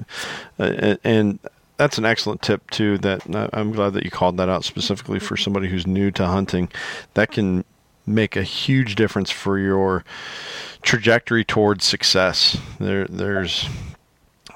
uh, 0.58 0.96
and 1.04 1.40
that's 1.78 1.98
an 1.98 2.06
excellent 2.06 2.42
tip 2.42 2.70
too. 2.72 2.98
That 2.98 3.34
uh, 3.34 3.50
I'm 3.54 3.72
glad 3.72 3.94
that 3.94 4.04
you 4.04 4.12
called 4.12 4.38
that 4.38 4.50
out 4.50 4.64
specifically 4.64 5.20
for 5.20 5.38
somebody 5.38 5.68
who's 5.68 5.86
new 5.86 6.12
to 6.12 6.26
hunting. 6.26 6.70
That 7.14 7.32
can 7.32 7.66
make 8.06 8.36
a 8.36 8.44
huge 8.44 8.96
difference 8.96 9.30
for 9.30 9.60
your 9.60 10.04
trajectory 10.82 11.44
towards 11.44 11.86
success. 11.86 12.58
There, 12.80 13.06
there's 13.06 13.68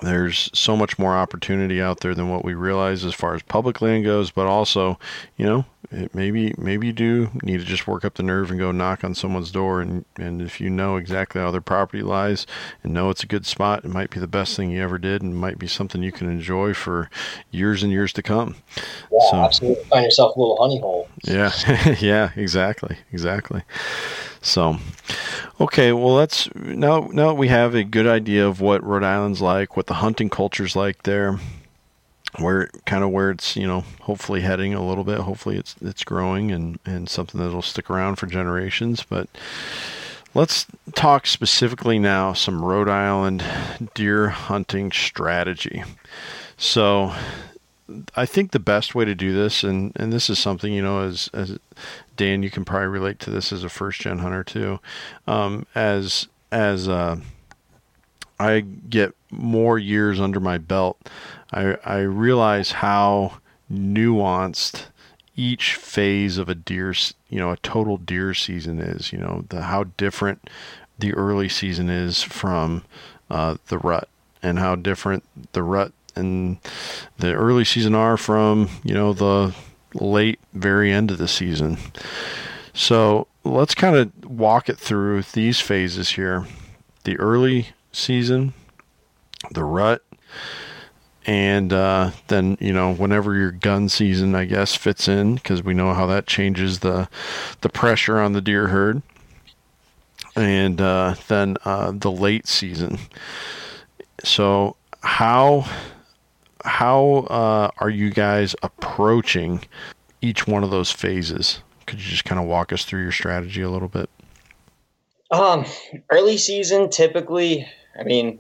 there's 0.02 0.49
so 0.54 0.76
much 0.76 0.97
more 0.99 1.16
opportunity 1.16 1.82
out 1.82 1.99
there 1.99 2.16
than 2.16 2.30
what 2.30 2.43
we 2.43 2.54
realize 2.54 3.06
as 3.06 3.14
far 3.14 3.36
as 3.36 3.41
public 3.43 3.82
land 3.82 4.04
goes, 4.04 4.32
but 4.32 4.47
also, 4.47 4.99
you 5.38 5.45
know, 5.45 5.66
it 5.91 6.14
maybe 6.16 6.54
maybe 6.58 6.88
you 6.88 6.93
do 6.93 7.30
need 7.43 7.60
to 7.60 7.66
just 7.66 7.88
work 7.88 8.04
up 8.06 8.16
the 8.16 8.24
nerve 8.24 8.49
and 8.49 8.60
go 8.60 8.72
knock 8.72 9.04
on 9.04 9.14
someone's 9.14 9.52
door 9.52 9.82
and 9.82 10.06
and 10.16 10.41
if 10.41 10.62
you 10.62 10.70
know 10.70 10.95
exactly 10.95 11.41
how 11.41 11.52
their 11.52 11.60
property 11.62 12.02
lies 12.02 12.47
and 12.84 12.93
know 12.93 13.10
it's 13.10 13.24
a 13.24 13.28
good 13.28 13.45
spot, 13.45 13.86
it 13.86 13.89
might 13.89 14.10
be 14.10 14.20
the 14.20 14.28
best 14.28 14.56
thing 14.56 14.72
you 14.72 14.82
ever 14.82 14.97
did 14.97 15.22
and 15.22 15.36
might 15.36 15.60
be 15.60 15.68
something 15.68 16.02
you 16.02 16.12
can 16.12 16.30
enjoy 16.30 16.74
for 16.74 17.10
years 17.52 17.84
and 17.84 17.91
years 17.91 18.14
to 18.14 18.24
come. 18.24 18.56
Yeah, 19.12 19.32
so, 19.32 19.38
absolutely. 19.38 19.84
Find 19.86 20.06
yourself 20.06 20.36
a 20.36 20.39
little 20.39 20.58
honey 20.62 20.80
hole. 20.80 21.08
Yeah, 21.24 21.52
yeah, 21.99 22.32
exactly, 22.36 22.97
exactly. 23.12 23.64
So, 24.41 24.77
okay, 25.59 25.91
well, 25.93 26.15
let's 26.15 26.53
now 26.55 27.09
now 27.11 27.33
we 27.33 27.47
have 27.49 27.75
a 27.75 27.83
good 27.83 28.07
idea 28.07 28.47
of 28.47 28.59
what 28.59 28.83
Rhode 28.83 29.03
Island's 29.03 29.41
like, 29.41 29.77
what 29.77 29.87
the 29.87 29.95
hunting 29.95 30.29
culture's 30.29 30.75
like 30.75 31.03
there 31.03 31.39
where 32.39 32.69
kind 32.85 33.03
of 33.03 33.09
where 33.09 33.29
it's 33.29 33.57
you 33.57 33.67
know 33.67 33.83
hopefully 33.99 34.39
heading 34.39 34.73
a 34.73 34.81
little 34.81 35.03
bit 35.03 35.19
hopefully 35.19 35.57
it's 35.57 35.75
it's 35.81 36.05
growing 36.05 36.49
and 36.49 36.79
and 36.85 37.09
something 37.09 37.41
that'll 37.41 37.61
stick 37.61 37.89
around 37.89 38.15
for 38.15 38.25
generations 38.25 39.03
but 39.03 39.27
let's 40.33 40.65
talk 40.93 41.27
specifically 41.27 41.99
now 41.99 42.33
some 42.33 42.63
Rhode 42.63 42.89
Island 42.89 43.43
deer 43.93 44.29
hunting 44.29 44.91
strategy. 44.91 45.83
So 46.57 47.13
I 48.15 48.25
think 48.25 48.51
the 48.51 48.59
best 48.59 48.95
way 48.95 49.05
to 49.05 49.15
do 49.15 49.33
this 49.33 49.63
and 49.63 49.91
and 49.95 50.13
this 50.13 50.29
is 50.29 50.39
something 50.39 50.71
you 50.71 50.81
know 50.81 51.01
as 51.01 51.29
as 51.33 51.57
Dan 52.22 52.43
you 52.43 52.51
can 52.51 52.65
probably 52.65 52.88
relate 52.88 53.19
to 53.19 53.30
this 53.30 53.51
as 53.51 53.63
a 53.63 53.69
first 53.69 53.99
gen 54.01 54.19
hunter 54.19 54.43
too 54.43 54.80
um, 55.28 55.65
as 55.74 56.28
as 56.51 56.88
uh, 56.88 57.17
I 58.39 58.59
get 58.59 59.15
more 59.32 59.80
years 59.80 60.19
under 60.19 60.39
my 60.39 60.57
belt 60.57 60.99
I, 61.51 61.78
I 61.84 61.99
realize 61.99 62.72
how 62.72 63.39
nuanced 63.72 64.86
each 65.36 65.76
phase 65.76 66.38
of 66.38 66.49
a 66.49 66.55
deer, 66.55 66.93
you 67.30 67.39
know, 67.39 67.51
a 67.51 67.57
total 67.57 67.97
deer 67.97 68.34
season 68.34 68.80
is. 68.80 69.11
You 69.11 69.19
know, 69.19 69.45
the 69.49 69.63
how 69.63 69.86
different 69.97 70.49
the 70.99 71.13
early 71.13 71.49
season 71.49 71.89
is 71.89 72.22
from 72.22 72.84
uh, 73.30 73.57
the 73.67 73.78
rut, 73.78 74.07
and 74.43 74.59
how 74.59 74.76
different 74.76 75.24
the 75.53 75.63
rut 75.63 75.93
and 76.15 76.57
the 77.17 77.34
early 77.34 77.63
season 77.63 77.95
are 77.95 78.17
from 78.17 78.69
you 78.84 78.93
know 78.93 79.13
the 79.13 79.55
late 79.93 80.39
very 80.53 80.91
end 80.91 81.11
of 81.11 81.17
the 81.17 81.27
season. 81.27 81.77
So 82.73 83.27
let's 83.43 83.75
kind 83.75 83.95
of 83.95 84.25
walk 84.25 84.69
it 84.69 84.77
through 84.77 85.23
these 85.33 85.59
phases 85.59 86.11
here: 86.11 86.45
the 87.03 87.17
early 87.17 87.69
season, 87.91 88.53
the 89.51 89.63
rut, 89.63 90.03
and 91.25 91.73
uh, 91.73 92.11
then 92.27 92.57
you 92.59 92.73
know 92.73 92.93
whenever 92.93 93.35
your 93.35 93.51
gun 93.51 93.89
season 93.89 94.35
I 94.35 94.45
guess 94.45 94.75
fits 94.75 95.07
in 95.07 95.35
because 95.35 95.63
we 95.63 95.73
know 95.73 95.93
how 95.93 96.05
that 96.07 96.27
changes 96.27 96.79
the 96.79 97.09
the 97.61 97.69
pressure 97.69 98.19
on 98.19 98.33
the 98.33 98.41
deer 98.41 98.67
herd. 98.67 99.01
And 100.33 100.79
uh, 100.79 101.15
then 101.27 101.57
uh, 101.65 101.91
the 101.93 102.11
late 102.11 102.47
season. 102.47 102.99
So 104.23 104.77
how 105.03 105.65
how 106.66 107.28
uh, 107.30 107.72
are 107.80 107.89
you 107.89 108.09
guys 108.09 108.55
approaching 108.64 109.64
each 110.22 110.47
one 110.47 110.64
of 110.64 110.72
those 110.72 110.91
phases 110.91 111.62
could 111.88 111.99
you 111.99 112.09
just 112.09 112.26
kind 112.26 112.39
of 112.39 112.47
walk 112.47 112.72
us 112.72 112.86
through 112.86 113.01
your 113.01 113.12
strategy 113.12 113.62
a 113.62 113.70
little 113.70 113.88
bit 113.88 114.09
um 115.32 115.66
early 116.09 116.38
season 116.38 116.89
typically 116.89 117.68
I 117.99 118.03
mean 118.03 118.39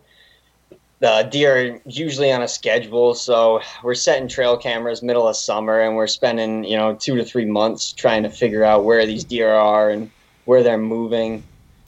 the 1.01 1.27
deer 1.31 1.57
are 1.57 1.81
usually 1.85 2.31
on 2.31 2.43
a 2.43 2.47
schedule, 2.47 3.15
so 3.15 3.59
we're 3.83 3.95
setting 3.95 4.27
trail 4.27 4.55
cameras 4.55 5.01
middle 5.01 5.27
of 5.27 5.35
summer, 5.35 5.81
and 5.81 5.95
we're 5.95 6.07
spending 6.07 6.63
you 6.63 6.77
know 6.77 6.93
two 6.93 7.17
to 7.17 7.25
three 7.25 7.45
months 7.45 7.91
trying 7.91 8.21
to 8.23 8.29
figure 8.29 8.63
out 8.63 8.85
where 8.85 9.05
these 9.07 9.23
deer 9.23 9.49
are 9.49 9.89
and 9.89 10.11
where 10.45 10.61
they're 10.61 10.77
moving, 10.77 11.43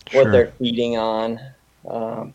sure. 0.09 0.23
what 0.23 0.31
they're 0.31 0.51
feeding 0.57 0.97
on. 0.97 1.39
Um, 1.87 2.33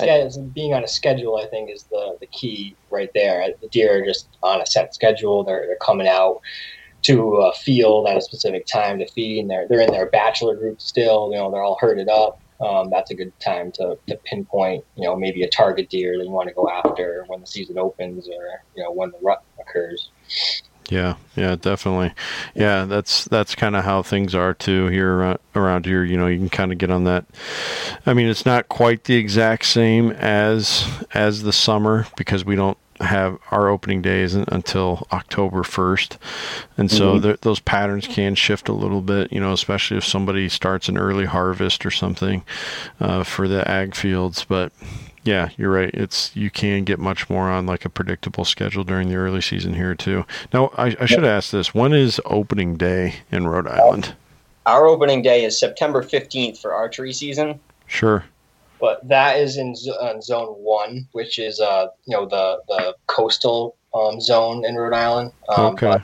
I, 0.00 0.28
being 0.54 0.74
on 0.74 0.84
a 0.84 0.88
schedule, 0.88 1.36
I 1.36 1.46
think, 1.46 1.70
is 1.70 1.84
the, 1.84 2.16
the 2.20 2.26
key 2.26 2.76
right 2.90 3.10
there. 3.14 3.48
The 3.60 3.68
deer 3.68 4.02
are 4.02 4.04
just 4.04 4.28
on 4.42 4.60
a 4.60 4.66
set 4.66 4.94
schedule. 4.94 5.44
They're, 5.44 5.64
they're 5.66 5.76
coming 5.76 6.08
out 6.08 6.40
to 7.02 7.36
a 7.36 7.52
field 7.52 8.08
at 8.08 8.16
a 8.16 8.20
specific 8.20 8.66
time 8.66 8.98
to 8.98 9.06
feed, 9.08 9.40
and 9.40 9.50
they're, 9.50 9.66
they're 9.68 9.80
in 9.80 9.92
their 9.92 10.10
bachelor 10.10 10.56
group 10.56 10.80
still. 10.80 11.30
You 11.30 11.38
know, 11.38 11.50
they're 11.50 11.62
all 11.62 11.78
herded 11.80 12.08
up 12.08 12.40
um, 12.60 12.90
that's 12.90 13.10
a 13.10 13.14
good 13.14 13.38
time 13.38 13.70
to, 13.72 13.96
to 14.08 14.16
pinpoint, 14.24 14.84
you 14.96 15.04
know, 15.04 15.16
maybe 15.16 15.42
a 15.42 15.48
target 15.48 15.88
deer 15.90 16.18
that 16.18 16.24
you 16.24 16.30
want 16.30 16.48
to 16.48 16.54
go 16.54 16.68
after 16.68 17.24
when 17.28 17.40
the 17.40 17.46
season 17.46 17.78
opens 17.78 18.28
or, 18.28 18.62
you 18.74 18.82
know, 18.82 18.90
when 18.90 19.10
the 19.10 19.18
rut 19.22 19.42
occurs. 19.60 20.10
Yeah, 20.88 21.16
yeah, 21.36 21.56
definitely. 21.56 22.12
Yeah, 22.54 22.84
that's 22.84 23.26
that's 23.26 23.54
kind 23.54 23.76
of 23.76 23.84
how 23.84 24.02
things 24.02 24.34
are 24.34 24.54
too 24.54 24.86
here 24.86 25.12
around, 25.12 25.38
around 25.54 25.86
here. 25.86 26.02
You 26.02 26.16
know, 26.16 26.26
you 26.26 26.38
can 26.38 26.48
kind 26.48 26.72
of 26.72 26.78
get 26.78 26.90
on 26.90 27.04
that. 27.04 27.26
I 28.06 28.14
mean, 28.14 28.28
it's 28.28 28.46
not 28.46 28.68
quite 28.68 29.04
the 29.04 29.16
exact 29.16 29.66
same 29.66 30.12
as 30.12 30.86
as 31.12 31.42
the 31.42 31.52
summer 31.52 32.06
because 32.16 32.44
we 32.44 32.56
don't 32.56 32.78
have 33.00 33.38
our 33.50 33.68
opening 33.68 34.02
day 34.02 34.22
isn't 34.22 34.48
until 34.48 35.06
October 35.12 35.62
1st. 35.62 36.16
And 36.76 36.90
so 36.90 37.18
mm-hmm. 37.18 37.32
those 37.42 37.60
patterns 37.60 38.06
can 38.06 38.34
shift 38.34 38.68
a 38.68 38.72
little 38.72 39.00
bit, 39.00 39.32
you 39.32 39.40
know, 39.40 39.52
especially 39.52 39.98
if 39.98 40.04
somebody 40.04 40.48
starts 40.48 40.88
an 40.88 40.98
early 40.98 41.24
harvest 41.24 41.86
or 41.86 41.90
something 41.90 42.42
uh, 43.00 43.22
for 43.22 43.46
the 43.46 43.68
ag 43.70 43.94
fields. 43.94 44.44
But 44.44 44.72
yeah, 45.28 45.50
you're 45.56 45.70
right. 45.70 45.90
It's 45.92 46.34
you 46.34 46.50
can 46.50 46.84
get 46.84 46.98
much 46.98 47.28
more 47.28 47.48
on 47.48 47.66
like 47.66 47.84
a 47.84 47.90
predictable 47.90 48.44
schedule 48.44 48.84
during 48.84 49.08
the 49.08 49.16
early 49.16 49.40
season 49.40 49.74
here 49.74 49.94
too. 49.94 50.24
Now, 50.52 50.72
I, 50.76 50.96
I 51.00 51.06
should 51.06 51.24
ask 51.24 51.50
this: 51.50 51.74
When 51.74 51.92
is 51.92 52.20
opening 52.24 52.76
day 52.76 53.16
in 53.30 53.46
Rhode 53.46 53.68
Island? 53.68 54.14
Our 54.66 54.86
opening 54.86 55.22
day 55.22 55.44
is 55.44 55.58
September 55.58 56.02
15th 56.02 56.60
for 56.60 56.74
archery 56.74 57.12
season. 57.12 57.60
Sure 57.86 58.24
but 58.80 59.06
that 59.08 59.38
is 59.38 59.56
in 59.56 59.74
uh, 60.00 60.20
zone 60.20 60.48
one, 60.48 61.08
which 61.12 61.38
is 61.38 61.60
uh, 61.60 61.88
you 62.06 62.16
know 62.16 62.26
the 62.26 62.60
the 62.68 62.94
coastal 63.06 63.76
um, 63.94 64.20
zone 64.20 64.64
in 64.64 64.76
Rhode 64.76 64.94
Island. 64.94 65.32
Um, 65.48 65.66
okay. 65.74 65.98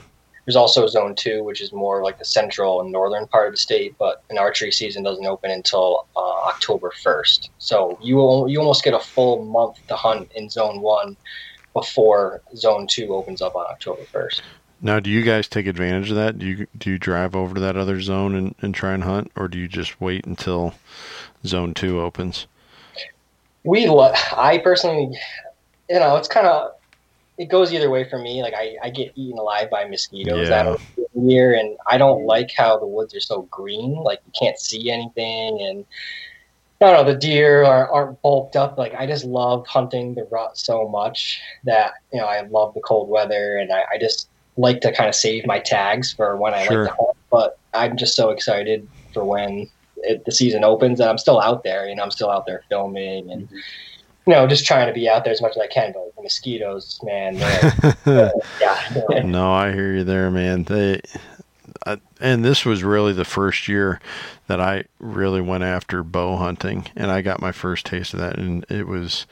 There's 0.44 0.56
also 0.56 0.86
zone 0.86 1.14
two, 1.14 1.42
which 1.42 1.60
is 1.60 1.72
more 1.72 2.02
like 2.02 2.18
the 2.18 2.24
central 2.24 2.80
and 2.80 2.92
northern 2.92 3.26
part 3.26 3.46
of 3.46 3.52
the 3.52 3.58
state. 3.58 3.94
But 3.98 4.22
an 4.30 4.38
archery 4.38 4.72
season 4.72 5.02
doesn't 5.02 5.24
open 5.24 5.50
until 5.50 6.06
uh, 6.16 6.20
October 6.20 6.92
1st, 7.02 7.48
so 7.58 7.98
you 8.02 8.16
will, 8.16 8.48
you 8.48 8.58
almost 8.58 8.84
get 8.84 8.94
a 8.94 9.00
full 9.00 9.44
month 9.44 9.78
to 9.88 9.96
hunt 9.96 10.30
in 10.34 10.50
zone 10.50 10.80
one 10.80 11.16
before 11.72 12.42
zone 12.54 12.86
two 12.86 13.14
opens 13.14 13.42
up 13.42 13.56
on 13.56 13.66
October 13.66 14.02
1st. 14.02 14.40
Now, 14.80 15.00
do 15.00 15.08
you 15.08 15.22
guys 15.22 15.48
take 15.48 15.66
advantage 15.66 16.10
of 16.10 16.16
that? 16.16 16.38
Do 16.38 16.46
you 16.46 16.66
do 16.76 16.90
you 16.90 16.98
drive 16.98 17.34
over 17.34 17.54
to 17.54 17.60
that 17.60 17.76
other 17.76 18.02
zone 18.02 18.34
and, 18.34 18.54
and 18.60 18.74
try 18.74 18.92
and 18.92 19.04
hunt, 19.04 19.32
or 19.34 19.48
do 19.48 19.58
you 19.58 19.66
just 19.66 20.00
wait 20.00 20.26
until 20.26 20.74
zone 21.46 21.72
two 21.72 22.00
opens? 22.00 22.46
we 23.64 23.86
lo- 23.86 24.12
I 24.36 24.58
personally, 24.58 25.18
you 25.88 25.98
know, 25.98 26.16
it's 26.16 26.28
kind 26.28 26.46
of 26.46 26.72
it 27.36 27.46
goes 27.46 27.72
either 27.72 27.90
way 27.90 28.08
for 28.08 28.18
me. 28.18 28.42
Like 28.42 28.54
I, 28.54 28.76
I 28.82 28.90
get 28.90 29.12
eaten 29.16 29.38
alive 29.38 29.70
by 29.70 29.84
mosquitoes 29.84 30.48
yeah. 30.48 30.64
that 30.64 30.80
year, 31.14 31.54
and 31.54 31.76
I 31.88 31.98
don't 31.98 32.24
like 32.26 32.52
how 32.56 32.78
the 32.78 32.86
woods 32.86 33.14
are 33.14 33.20
so 33.20 33.42
green. 33.42 33.94
Like 33.94 34.20
you 34.26 34.32
can't 34.38 34.58
see 34.58 34.90
anything, 34.90 35.60
and 35.60 35.84
I 36.80 36.86
don't 36.86 37.06
know 37.06 37.12
the 37.12 37.18
deer 37.18 37.64
are, 37.64 37.90
aren't 37.90 38.22
bulked 38.22 38.56
up. 38.56 38.78
Like 38.78 38.94
I 38.94 39.06
just 39.06 39.24
love 39.24 39.66
hunting 39.66 40.14
the 40.14 40.24
rut 40.24 40.56
so 40.56 40.88
much 40.88 41.40
that 41.64 41.94
you 42.12 42.20
know 42.20 42.26
I 42.26 42.42
love 42.42 42.74
the 42.74 42.80
cold 42.80 43.08
weather, 43.08 43.56
and 43.56 43.72
I, 43.72 43.84
I 43.94 43.98
just 43.98 44.28
like 44.56 44.80
to 44.82 44.92
kind 44.92 45.08
of 45.08 45.14
save 45.14 45.46
my 45.46 45.58
tags 45.58 46.12
for 46.12 46.36
when 46.36 46.54
I 46.54 46.66
sure. 46.66 46.84
like 46.84 46.90
to 46.92 46.96
hunt. 46.96 47.16
But 47.30 47.58
I'm 47.72 47.96
just 47.96 48.14
so 48.14 48.30
excited 48.30 48.86
for 49.12 49.24
when 49.24 49.68
it, 49.96 50.24
the 50.24 50.32
season 50.32 50.62
opens 50.62 51.00
and 51.00 51.08
I'm 51.08 51.18
still 51.18 51.40
out 51.40 51.64
there. 51.64 51.88
You 51.88 51.96
know, 51.96 52.02
I'm 52.02 52.10
still 52.10 52.30
out 52.30 52.46
there 52.46 52.62
filming 52.68 53.30
and 53.30 53.46
mm-hmm. 53.46 53.56
You 54.26 54.32
know 54.32 54.46
just 54.46 54.66
trying 54.66 54.86
to 54.86 54.92
be 54.92 55.08
out 55.08 55.24
there 55.24 55.32
as 55.32 55.42
much 55.42 55.52
as 55.52 55.58
I 55.58 55.66
can. 55.66 55.92
But 55.92 56.14
the 56.16 56.22
mosquitoes, 56.22 57.00
man, 57.02 57.40
uh, 57.40 58.30
yeah. 58.60 59.22
no, 59.22 59.52
I 59.52 59.72
hear 59.72 59.94
you 59.94 60.04
there, 60.04 60.30
man. 60.30 60.64
They. 60.64 61.00
I, 61.86 62.00
and 62.20 62.44
this 62.44 62.64
was 62.64 62.82
really 62.82 63.12
the 63.12 63.24
first 63.24 63.68
year 63.68 64.00
that 64.46 64.60
I 64.60 64.84
really 64.98 65.40
went 65.40 65.64
after 65.64 66.02
bow 66.02 66.36
hunting, 66.36 66.86
and 66.96 67.10
I 67.10 67.20
got 67.20 67.42
my 67.42 67.52
first 67.52 67.84
taste 67.84 68.14
of 68.14 68.20
that, 68.20 68.38
and 68.38 68.64
it 68.70 68.86
was, 68.86 69.26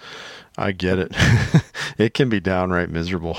I 0.58 0.72
get 0.72 0.98
it. 0.98 1.12
it 1.98 2.14
can 2.14 2.28
be 2.28 2.40
downright 2.40 2.90
miserable. 2.90 3.38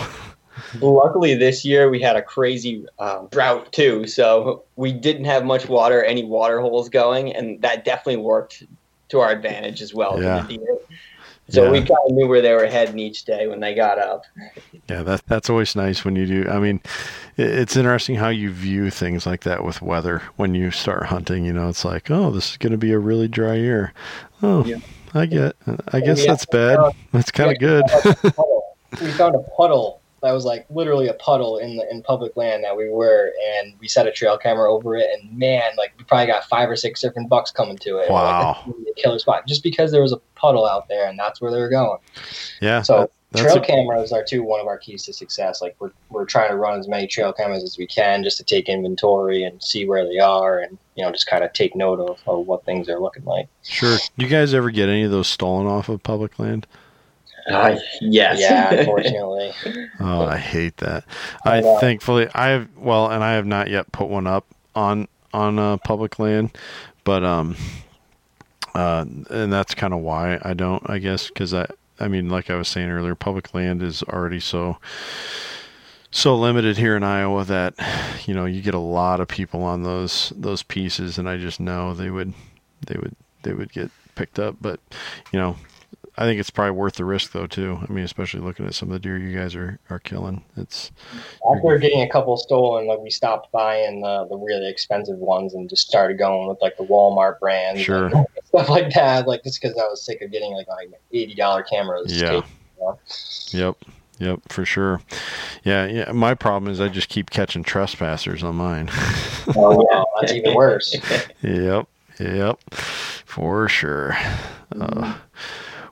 Luckily, 0.80 1.36
this 1.36 1.66
year 1.66 1.90
we 1.90 2.02
had 2.02 2.16
a 2.16 2.22
crazy 2.22 2.86
um, 2.98 3.28
drought 3.32 3.72
too, 3.72 4.08
so 4.08 4.64
we 4.76 4.92
didn't 4.92 5.26
have 5.26 5.46
much 5.46 5.68
water, 5.68 6.04
any 6.04 6.24
water 6.24 6.60
holes 6.62 6.90
going, 6.90 7.36
and 7.36 7.62
that 7.62 7.86
definitely 7.86 8.18
worked 8.18 8.64
to 9.10 9.20
our 9.20 9.32
advantage 9.32 9.82
as 9.82 9.94
well. 9.94 10.22
Yeah. 10.22 10.48
So 11.54 11.66
Yeah. 11.66 11.70
we 11.72 11.78
kind 11.80 11.92
of 12.08 12.12
knew 12.16 12.28
where 12.28 12.42
they 12.42 12.54
were 12.54 12.66
heading 12.66 12.98
each 12.98 13.26
day 13.26 13.48
when 13.48 13.60
they 13.60 13.76
got 13.76 14.00
up. 14.00 14.24
Yeah, 14.90 15.04
that 15.04 15.22
that's 15.28 15.50
always 15.52 15.76
nice 15.76 16.04
when 16.04 16.16
you 16.16 16.26
do. 16.26 16.50
I 16.50 16.58
mean, 16.60 16.82
it, 17.38 17.48
it's 17.48 17.78
interesting 17.78 18.16
how 18.16 18.30
you 18.30 18.50
view 18.52 18.90
things 18.90 19.26
like 19.28 19.42
that 19.44 19.64
with 19.64 19.82
weather. 19.82 20.24
When 20.36 20.56
you 20.56 20.72
start 20.72 21.06
hunting, 21.06 21.46
you 21.46 21.54
know, 21.54 21.70
it's 21.70 21.86
like, 21.86 22.10
oh, 22.10 22.32
this 22.32 22.52
is 22.52 22.58
going 22.58 22.72
to 22.72 22.78
be 22.78 22.92
a 22.92 22.98
really 23.00 23.28
dry 23.28 23.56
year. 23.56 23.94
Oh, 24.42 24.66
Yeah. 24.66 24.78
I 25.14 25.28
get. 25.28 25.56
I 25.90 26.00
guess 26.00 26.26
that's 26.26 26.46
bad. 26.48 26.80
That's 27.12 27.30
kind 27.30 27.52
of 27.52 27.60
good. 27.60 27.84
we 29.00 29.12
found 29.12 29.36
a 29.36 29.44
puddle 29.56 30.02
that 30.24 30.32
was 30.32 30.46
like 30.46 30.66
literally 30.72 31.08
a 31.08 31.14
puddle 31.14 31.58
in 31.60 31.76
the 31.76 31.88
in 31.92 32.02
public 32.02 32.36
land 32.36 32.64
that 32.64 32.76
we 32.76 32.90
were, 32.90 33.32
and 33.58 33.74
we 33.80 33.88
set 33.88 34.08
a 34.08 34.12
trail 34.12 34.38
camera 34.38 34.74
over 34.74 34.96
it, 34.96 35.08
and 35.14 35.38
man, 35.38 35.72
like 35.78 35.94
we 36.00 36.04
probably 36.06 36.26
got 36.28 36.46
five 36.46 36.70
or 36.70 36.76
six 36.76 37.00
different 37.02 37.30
bucks 37.30 37.52
coming 37.52 37.78
to 37.80 37.98
it. 37.98 38.10
Like, 38.10 38.10
Wow. 38.10 38.54
"This 38.66 38.68
is 38.68 38.74
gonna 38.74 38.86
be 38.86 38.92
a 38.92 38.94
killer 39.04 39.20
spot, 39.20 39.46
just 39.48 39.62
because 39.62 39.92
there 39.92 40.02
was 40.02 40.14
a 40.14 40.18
puddle 40.36 40.66
out 40.66 40.88
there, 40.88 41.08
and 41.08 41.20
that's 41.20 41.40
where 41.40 41.52
they 41.52 41.60
were 41.60 41.70
going. 41.70 42.00
Yeah. 42.62 42.82
So 42.82 43.10
trail 43.36 43.58
a- 43.58 43.62
cameras 43.62 44.12
are 44.12 44.24
too 44.24 44.44
one 44.44 44.60
of 44.62 44.68
our 44.68 44.78
keys 44.78 45.04
to 45.06 45.14
success. 45.14 45.62
Like 45.62 45.76
we're 45.80 45.92
we're 46.10 46.26
trying 46.26 46.50
to 46.50 46.56
run 46.56 46.80
as 46.80 46.88
many 46.88 47.06
trail 47.08 47.34
cameras 47.34 47.64
as 47.64 47.78
we 47.78 47.86
can 47.88 48.24
just 48.24 48.38
to 48.38 48.44
take 48.44 48.70
inventory 48.70 49.44
and 49.44 49.62
see 49.62 49.86
where 49.88 50.06
they 50.08 50.20
are, 50.20 50.60
and 50.60 50.78
you 50.96 51.04
know 51.04 51.12
just 51.12 51.28
kind 51.28 51.44
of 51.44 51.52
take 51.54 51.76
note 51.76 52.00
of, 52.00 52.18
of 52.28 52.48
what 52.48 52.64
things 52.66 52.88
are 52.90 53.00
looking 53.00 53.26
like. 53.26 53.48
sure. 53.64 53.98
Do 54.18 54.26
you 54.26 54.32
guys 54.32 54.54
ever 54.54 54.72
get 54.72 54.88
any 54.88 55.04
of 55.04 55.12
those 55.12 55.28
stolen 55.28 55.68
off 55.68 55.90
of 55.90 56.02
public 56.04 56.40
land? 56.40 56.66
Uh, 57.50 57.78
yes. 58.02 58.40
Yeah, 58.40 58.74
unfortunately. 58.74 59.52
Oh, 60.00 60.26
I 60.26 60.38
hate 60.38 60.78
that. 60.78 61.06
I 61.46 61.58
I 61.58 61.62
know. 61.62 61.78
thankfully 61.80 62.28
I 62.34 62.50
have 62.50 62.70
well, 62.78 63.10
and 63.10 63.24
I 63.24 63.34
have 63.34 63.46
not 63.46 63.70
yet 63.70 63.92
put 63.92 64.10
one 64.10 64.28
up 64.28 64.46
on 64.76 65.08
on 65.34 65.58
uh, 65.60 65.78
public 65.78 66.20
land, 66.20 66.58
but 67.04 67.24
um, 67.24 67.56
uh, 68.76 69.06
and 69.30 69.52
that's 69.54 69.74
kind 69.76 69.94
of 69.94 70.02
why 70.02 70.40
I 70.42 70.54
don't. 70.54 70.88
I 70.90 70.98
guess 71.00 71.28
because 71.28 71.54
I 71.54 71.68
I 72.00 72.08
mean, 72.08 72.30
like 72.30 72.50
I 72.50 72.56
was 72.56 72.68
saying 72.68 72.90
earlier, 72.90 73.16
public 73.16 73.54
land 73.54 73.82
is 73.82 74.04
already 74.04 74.40
so 74.40 74.78
so 76.12 76.36
limited 76.36 76.78
here 76.78 76.96
in 76.96 77.04
Iowa 77.04 77.44
that 77.46 77.76
you 78.28 78.34
know 78.34 78.46
you 78.46 78.62
get 78.62 78.74
a 78.74 78.80
lot 78.80 79.20
of 79.20 79.28
people 79.28 79.64
on 79.64 79.84
those 79.84 80.34
those 80.36 80.64
pieces, 80.64 81.18
and 81.18 81.30
I 81.30 81.38
just 81.38 81.60
know 81.60 81.94
they 81.94 82.10
would 82.10 82.34
they 82.86 82.96
would 83.00 83.16
they 83.44 83.54
would 83.54 83.72
get 83.72 83.92
picked 84.16 84.40
up, 84.40 84.58
but 84.62 84.80
you 85.32 85.40
know. 85.40 85.56
I 86.16 86.26
think 86.26 86.40
it's 86.40 86.52
probably 86.52 86.72
worth 86.72 86.96
the 86.96 87.06
risk 87.06 87.32
though 87.32 87.48
too. 87.48 87.80
I 87.82 87.92
mean, 87.92 88.04
especially 88.04 88.42
looking 88.42 88.66
at 88.68 88.76
some 88.76 88.90
of 88.90 88.94
the 88.94 89.00
deer 89.00 89.18
you 89.18 89.36
guys 89.38 89.56
are, 89.56 89.80
are 89.90 90.00
killing. 90.00 90.44
It's 90.58 90.92
After 91.56 91.78
getting 91.80 92.02
a 92.02 92.10
couple 92.10 92.38
stolen, 92.38 92.86
like 92.88 93.00
we 93.00 93.10
stopped 93.10 93.52
buying 93.52 94.02
the, 94.02 94.28
the 94.30 94.38
really 94.38 94.70
expensive 94.70 95.18
ones 95.18 95.54
and 95.56 95.68
just 95.70 95.88
started 95.88 96.20
going 96.20 96.48
with 96.48 96.60
like 96.62 96.78
the 96.78 96.84
Walmart 96.86 97.40
brands, 97.40 97.82
Sure. 97.82 98.08
and 98.08 98.26
stuff 98.46 98.70
like 98.70 98.94
that. 98.94 99.28
Like 99.28 99.44
just 99.44 99.60
because 99.62 99.76
I 99.78 99.86
was 99.88 100.06
sick 100.06 100.22
of 100.22 100.32
getting 100.32 100.54
like 100.54 100.68
like 100.68 100.92
eighty 101.12 101.34
dollar 101.34 101.64
cameras. 101.64 102.22
Yeah. 102.22 102.42
Yep. 103.52 103.78
Yep, 104.20 104.42
for 104.50 104.64
sure. 104.66 105.02
Yeah, 105.64 105.86
yeah. 105.88 106.12
My 106.12 106.36
problem 106.36 106.72
is 106.72 106.80
I 106.80 106.88
just 106.88 107.10
keep 107.10 107.30
catching 107.32 107.64
trespassers 107.64 108.44
on 108.44 108.56
mine. 108.56 108.90
Oh 109.58 109.86
yeah, 109.92 110.04
that's 110.22 110.32
even 110.32 110.54
worse. 110.54 110.96
yep. 111.42 111.86
Yep. 112.18 112.60
For 112.72 113.68
sure. 113.68 114.16
Uh, 114.80 115.16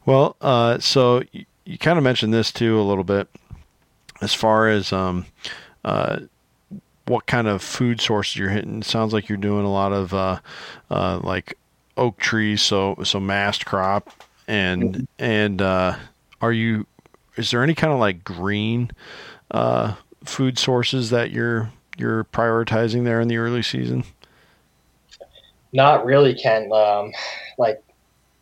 well, 0.06 0.36
uh, 0.41 0.80
so 0.80 1.24
you, 1.32 1.45
you 1.66 1.78
kind 1.78 1.97
of 1.97 2.04
mentioned 2.04 2.34
this 2.34 2.52
too 2.52 2.80
a 2.80 2.84
little 2.84 3.04
bit 3.04 3.28
as 4.22 4.34
far 4.34 4.70
as 4.70 4.93
um, 4.93 5.26
uh, 5.84 6.20
what 7.06 7.26
kind 7.26 7.47
of 7.47 7.62
food 7.62 7.99
sources 7.99 8.38
you're 8.38 8.49
hitting. 8.49 8.80
It 8.80 8.86
sounds 8.86 9.14
like 9.14 9.28
you're 9.28 9.38
doing 9.38 9.66
a 9.66 9.72
lot 9.72 9.91
of 9.91 10.14
uh, 10.14 10.39
uh, 10.89 11.20
like 11.24 11.58
oak 11.97 12.18
trees, 12.18 12.62
so 12.62 12.95
so 13.04 13.20
mast 13.20 13.66
crop, 13.66 14.10
and 14.47 15.08
and 15.20 15.62
uh, 15.62 15.97
are 16.41 16.54
you? 16.54 16.86
Is 17.38 17.52
there 17.52 17.64
any 17.64 17.76
kind 17.76 17.93
of 17.93 17.99
like 17.99 18.24
green 18.24 18.91
uh, 19.52 19.95
food 20.24 20.58
sources 20.58 21.10
that 21.10 21.32
you're 21.32 21.72
you're 21.97 22.24
prioritizing 22.26 23.04
there 23.04 23.20
in 23.20 23.28
the 23.28 23.38
early 23.38 23.62
season? 23.62 24.04
Not 25.74 26.06
really, 26.06 26.36
Ken. 26.36 26.72
Um, 26.72 27.14
like 27.58 27.84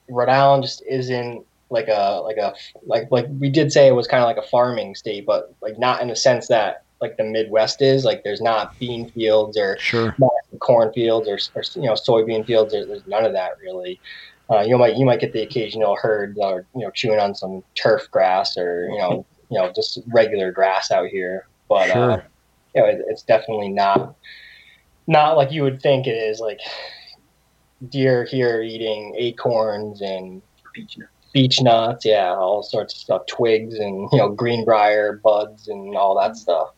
Rhode 0.09 0.29
Island 0.29 0.63
just 0.63 0.83
isn't 0.89 1.45
like 1.69 1.87
a 1.87 2.21
like 2.23 2.37
a 2.37 2.53
like 2.85 3.07
like 3.11 3.27
we 3.39 3.49
did 3.49 3.71
say 3.71 3.87
it 3.87 3.91
was 3.95 4.07
kind 4.07 4.23
of 4.23 4.27
like 4.27 4.37
a 4.43 4.47
farming 4.47 4.95
state, 4.95 5.25
but 5.25 5.53
like 5.61 5.77
not 5.77 6.01
in 6.01 6.07
the 6.07 6.15
sense 6.15 6.47
that 6.47 6.83
like 7.01 7.17
the 7.17 7.23
Midwest 7.23 7.81
is. 7.81 8.03
Like 8.03 8.23
there's 8.23 8.41
not 8.41 8.77
bean 8.79 9.09
fields 9.11 9.57
or 9.57 9.77
Sure. 9.79 10.15
cornfields 10.59 11.27
or, 11.27 11.37
or 11.55 11.63
you 11.75 11.83
know 11.87 11.93
soybean 11.93 12.45
fields. 12.45 12.73
There, 12.73 12.85
there's 12.85 13.05
none 13.07 13.25
of 13.25 13.33
that 13.33 13.51
really. 13.61 13.99
Uh, 14.49 14.61
you 14.61 14.77
might 14.77 14.95
you 14.95 15.05
might 15.05 15.19
get 15.19 15.31
the 15.31 15.41
occasional 15.43 15.95
herd 16.01 16.35
or 16.39 16.65
you 16.75 16.81
know 16.81 16.91
chewing 16.91 17.19
on 17.19 17.35
some 17.35 17.63
turf 17.75 18.09
grass 18.11 18.57
or 18.57 18.89
you 18.89 18.97
know 18.97 19.25
you 19.49 19.59
know 19.59 19.71
just 19.75 19.99
regular 20.07 20.51
grass 20.51 20.89
out 20.91 21.07
here, 21.07 21.47
but 21.67 21.89
uh, 21.91 21.93
Sure. 21.93 22.25
you 22.75 22.81
know 22.81 22.87
it, 22.87 23.01
it's 23.07 23.21
definitely 23.21 23.69
not 23.69 24.15
not 25.07 25.37
like 25.37 25.51
you 25.51 25.61
would 25.63 25.81
think 25.81 26.07
it 26.07 26.15
is. 26.17 26.39
Like 26.39 26.59
deer 27.89 28.25
here 28.25 28.61
eating 28.61 29.15
acorns 29.17 30.01
and 30.01 30.41
Beech 30.73 30.97
nuts. 30.97 31.11
beech 31.33 31.61
nuts, 31.61 32.05
yeah, 32.05 32.33
all 32.35 32.61
sorts 32.63 32.93
of 32.93 32.99
stuff, 32.99 33.25
twigs 33.27 33.75
and 33.79 34.09
you 34.11 34.17
know 34.17 34.29
greenbrier 34.29 35.19
buds 35.23 35.67
and 35.67 35.95
all 35.95 36.19
that 36.19 36.35
stuff. 36.37 36.69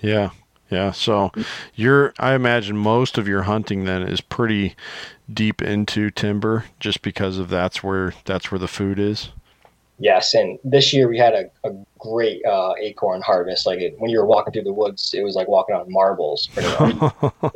Yeah, 0.00 0.30
yeah. 0.70 0.92
So 0.92 1.30
you're, 1.74 2.12
I 2.18 2.34
imagine 2.34 2.76
most 2.76 3.18
of 3.18 3.26
your 3.28 3.42
hunting 3.42 3.84
then 3.84 4.02
is 4.02 4.20
pretty 4.20 4.74
deep 5.32 5.60
into 5.60 6.10
timber, 6.10 6.64
just 6.80 7.02
because 7.02 7.38
of 7.38 7.48
that's 7.48 7.82
where 7.82 8.14
that's 8.24 8.50
where 8.50 8.58
the 8.58 8.68
food 8.68 8.98
is. 8.98 9.30
Yes, 9.98 10.32
and 10.34 10.58
this 10.62 10.92
year 10.92 11.08
we 11.08 11.18
had 11.18 11.34
a, 11.34 11.50
a 11.68 11.72
great 11.98 12.44
uh, 12.44 12.74
acorn 12.80 13.20
harvest. 13.20 13.66
Like 13.66 13.80
it, 13.80 13.98
when 13.98 14.10
you 14.10 14.18
were 14.18 14.26
walking 14.26 14.52
through 14.52 14.62
the 14.62 14.72
woods, 14.72 15.12
it 15.12 15.22
was 15.22 15.34
like 15.34 15.48
walking 15.48 15.74
on 15.74 15.90
marbles. 15.90 16.46
Pretty 16.48 16.68
much. 16.78 17.14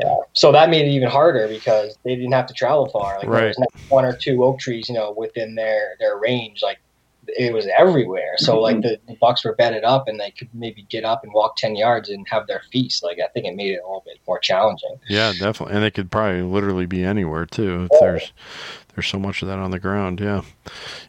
yeah. 0.00 0.16
So 0.34 0.52
that 0.52 0.68
made 0.68 0.86
it 0.86 0.90
even 0.90 1.08
harder 1.08 1.48
because 1.48 1.96
they 2.04 2.14
didn't 2.14 2.32
have 2.32 2.46
to 2.46 2.54
travel 2.54 2.88
far. 2.90 3.18
Like 3.18 3.28
Right. 3.28 3.40
there 3.40 3.66
was 3.72 3.82
one 3.88 4.04
or 4.04 4.14
two 4.14 4.44
oak 4.44 4.58
trees, 4.58 4.88
you 4.88 4.94
know, 4.94 5.14
within 5.16 5.54
their 5.54 5.96
their 5.98 6.18
range. 6.18 6.62
Like 6.62 6.78
it 7.28 7.52
was 7.52 7.68
everywhere. 7.78 8.34
So 8.38 8.54
mm-hmm. 8.54 8.62
like 8.62 8.80
the, 8.82 9.00
the 9.06 9.16
bucks 9.20 9.44
were 9.44 9.54
bedded 9.54 9.84
up, 9.84 10.08
and 10.08 10.18
they 10.20 10.30
could 10.30 10.48
maybe 10.54 10.82
get 10.88 11.04
up 11.04 11.24
and 11.24 11.32
walk 11.32 11.56
ten 11.56 11.76
yards 11.76 12.08
and 12.08 12.26
have 12.28 12.46
their 12.46 12.62
feast. 12.72 13.02
Like 13.02 13.18
I 13.18 13.28
think 13.28 13.46
it 13.46 13.54
made 13.54 13.72
it 13.72 13.80
a 13.84 13.86
little 13.86 14.04
bit 14.04 14.18
more 14.26 14.38
challenging. 14.38 14.98
yeah, 15.08 15.32
definitely. 15.32 15.74
And 15.74 15.84
they 15.84 15.90
could 15.90 16.10
probably 16.10 16.42
literally 16.42 16.86
be 16.86 17.04
anywhere 17.04 17.46
too. 17.46 17.88
If 17.90 18.00
there's 18.00 18.32
there's 18.96 19.06
so 19.08 19.18
much 19.18 19.42
of 19.42 19.48
that 19.48 19.58
on 19.58 19.70
the 19.72 19.78
ground. 19.78 20.20
Yeah, 20.20 20.40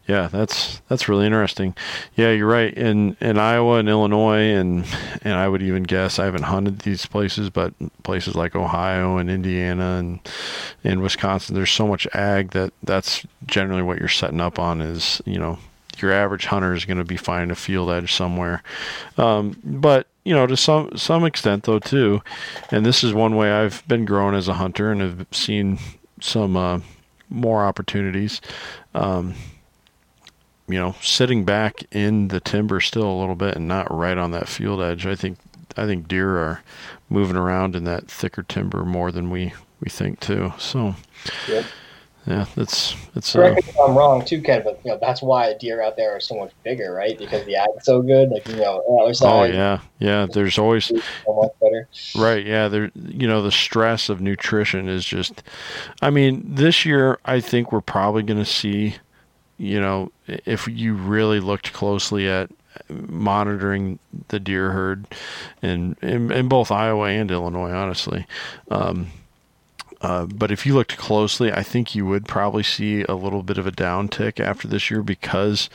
yeah. 0.07 0.27
That's 0.27 0.81
that's 0.89 1.07
really 1.07 1.25
interesting. 1.25 1.73
Yeah, 2.15 2.31
you're 2.31 2.45
right. 2.45 2.73
In 2.73 3.15
in 3.21 3.39
Iowa 3.39 3.77
and 3.77 3.87
Illinois 3.87 4.53
and 4.53 4.85
and 5.21 5.35
I 5.35 5.47
would 5.47 5.63
even 5.63 5.83
guess 5.83 6.19
I 6.19 6.25
haven't 6.25 6.43
hunted 6.43 6.79
these 6.79 7.05
places, 7.05 7.49
but 7.49 7.73
places 8.03 8.35
like 8.35 8.57
Ohio 8.57 9.17
and 9.17 9.29
Indiana 9.29 9.95
and 9.99 10.19
in 10.83 11.01
Wisconsin, 11.01 11.55
there's 11.55 11.71
so 11.71 11.87
much 11.87 12.05
ag 12.13 12.51
that 12.51 12.73
that's 12.83 13.25
generally 13.45 13.83
what 13.83 13.99
you're 13.99 14.09
setting 14.09 14.41
up 14.41 14.59
on 14.59 14.81
is 14.81 15.21
you 15.25 15.39
know 15.39 15.57
your 16.01 16.11
average 16.11 16.45
hunter 16.45 16.73
is 16.73 16.85
going 16.85 16.97
to 16.97 17.03
be 17.03 17.17
finding 17.17 17.51
a 17.51 17.55
field 17.55 17.89
edge 17.89 18.13
somewhere. 18.13 18.63
Um, 19.17 19.59
but 19.63 20.07
you 20.23 20.33
know, 20.33 20.47
to 20.47 20.57
some 20.57 20.95
some 20.97 21.25
extent 21.25 21.63
though 21.63 21.79
too, 21.79 22.21
and 22.71 22.85
this 22.85 23.03
is 23.03 23.13
one 23.13 23.35
way 23.35 23.51
I've 23.51 23.87
been 23.87 24.05
growing 24.05 24.35
as 24.35 24.47
a 24.47 24.55
hunter 24.55 24.91
and 24.91 25.01
have 25.01 25.27
seen 25.31 25.79
some 26.19 26.57
uh, 26.57 26.79
more 27.29 27.65
opportunities. 27.65 28.41
Um, 28.93 29.35
you 30.67 30.77
know, 30.77 30.95
sitting 31.01 31.45
back 31.45 31.83
in 31.91 32.27
the 32.27 32.41
timber 32.41 32.81
still 32.81 33.09
a 33.09 33.19
little 33.19 33.35
bit 33.35 33.55
and 33.55 33.67
not 33.67 33.93
right 33.95 34.17
on 34.17 34.31
that 34.31 34.49
field 34.49 34.81
edge. 34.81 35.05
I 35.05 35.15
think 35.15 35.37
I 35.77 35.85
think 35.85 36.07
deer 36.07 36.37
are 36.37 36.61
moving 37.09 37.37
around 37.37 37.75
in 37.75 37.85
that 37.85 38.09
thicker 38.09 38.43
timber 38.43 38.83
more 38.83 39.11
than 39.11 39.29
we 39.29 39.53
we 39.79 39.89
think 39.89 40.19
too. 40.19 40.53
So. 40.57 40.95
Yeah, 42.27 42.45
that's 42.55 42.93
it's 43.15 43.33
uh, 43.33 43.39
Correct 43.39 43.63
me 43.63 43.69
if 43.69 43.79
I'm 43.79 43.95
wrong 43.95 44.25
too, 44.25 44.41
Ken, 44.41 44.61
but 44.61 44.81
you 44.83 44.91
know 44.91 44.97
that's 44.99 45.21
why 45.21 45.53
deer 45.53 45.81
out 45.81 45.95
there 45.95 46.13
are 46.13 46.19
so 46.19 46.35
much 46.35 46.51
bigger, 46.63 46.91
right? 46.91 47.17
Because 47.17 47.45
the 47.45 47.55
ag's 47.55 47.85
so 47.85 48.01
good. 48.01 48.29
Like 48.29 48.45
you 48.49 48.57
know, 48.57 48.83
oh 48.85 49.09
side, 49.13 49.53
yeah, 49.53 49.79
yeah. 49.99 50.27
There's 50.29 50.57
always 50.57 50.87
so 50.87 51.33
much 51.33 51.51
better. 51.61 51.87
Right, 52.17 52.45
yeah, 52.45 52.67
there 52.67 52.91
you 52.95 53.29
know 53.29 53.41
the 53.41 53.51
stress 53.51 54.09
of 54.09 54.19
nutrition 54.19 54.89
is 54.89 55.05
just 55.05 55.41
I 56.01 56.09
mean, 56.09 56.43
this 56.45 56.85
year 56.85 57.17
I 57.23 57.39
think 57.39 57.71
we're 57.71 57.79
probably 57.79 58.23
going 58.23 58.39
to 58.39 58.45
see 58.45 58.97
you 59.57 59.79
know 59.79 60.11
if 60.27 60.67
you 60.67 60.95
really 60.95 61.39
looked 61.39 61.71
closely 61.71 62.27
at 62.27 62.51
monitoring 62.89 63.99
the 64.27 64.39
deer 64.41 64.71
herd 64.71 65.05
in 65.61 65.95
in, 66.01 66.29
in 66.29 66.49
both 66.49 66.71
Iowa 66.71 67.07
and 67.07 67.31
Illinois 67.31 67.71
honestly. 67.71 68.27
Um 68.69 69.07
uh, 70.01 70.25
but 70.25 70.51
if 70.51 70.65
you 70.65 70.73
looked 70.73 70.97
closely, 70.97 71.51
I 71.51 71.63
think 71.63 71.95
you 71.95 72.05
would 72.05 72.27
probably 72.27 72.63
see 72.63 73.03
a 73.03 73.15
little 73.15 73.43
bit 73.43 73.57
of 73.57 73.65
a 73.65 73.71
downtick 73.71 74.39
after 74.39 74.67
this 74.67 74.91
year 74.91 75.01
because 75.01 75.69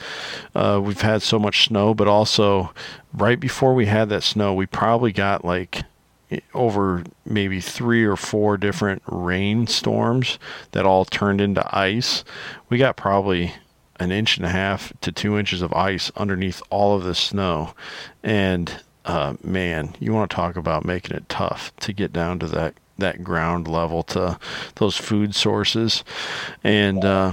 uh, 0.55 0.81
we've 0.83 1.01
had 1.01 1.23
so 1.23 1.39
much 1.39 1.67
snow. 1.67 1.93
But 1.95 2.09
also, 2.09 2.73
right 3.13 3.41
before 3.41 3.75
we 3.75 3.87
had 3.87 4.09
that 4.11 4.23
snow, 4.23 4.55
we 4.55 4.67
probably 4.67 5.13
got 5.13 5.45
like 5.45 5.83
over 6.55 7.05
maybe 7.27 7.61
three 7.61 8.05
or 8.05 8.17
four 8.17 8.57
different 8.57 9.03
rainstorms 9.07 10.39
that 10.71 10.87
all 10.87 11.05
turned 11.05 11.41
into 11.41 11.77
ice. 11.77 12.25
We 12.69 12.79
got 12.79 12.97
probably 12.97 13.55
an 14.01 14.13
inch 14.13 14.37
and 14.37 14.47
a 14.47 14.51
half 14.51 14.93
to 15.01 15.13
two 15.13 15.39
inches 15.39 15.63
of 15.63 15.73
ice 15.73 16.11
underneath 16.17 16.63
all 16.71 16.97
of 16.97 17.05
the 17.05 17.15
snow, 17.15 17.75
and 18.23 18.81
uh, 19.05 19.35
man, 19.43 19.95
you 19.99 20.13
want 20.13 20.31
to 20.31 20.35
talk 20.35 20.57
about 20.57 20.85
making 20.85 21.17
it 21.17 21.29
tough 21.29 21.75
to 21.81 21.93
get 21.93 22.13
down 22.13 22.39
to 22.39 22.47
that 22.47 22.75
that 22.99 23.25
ground 23.25 23.69
level 23.69 24.03
to 24.03 24.39
those 24.77 24.97
food 24.97 25.35
sources, 25.35 26.05
and 26.63 27.05
uh, 27.05 27.33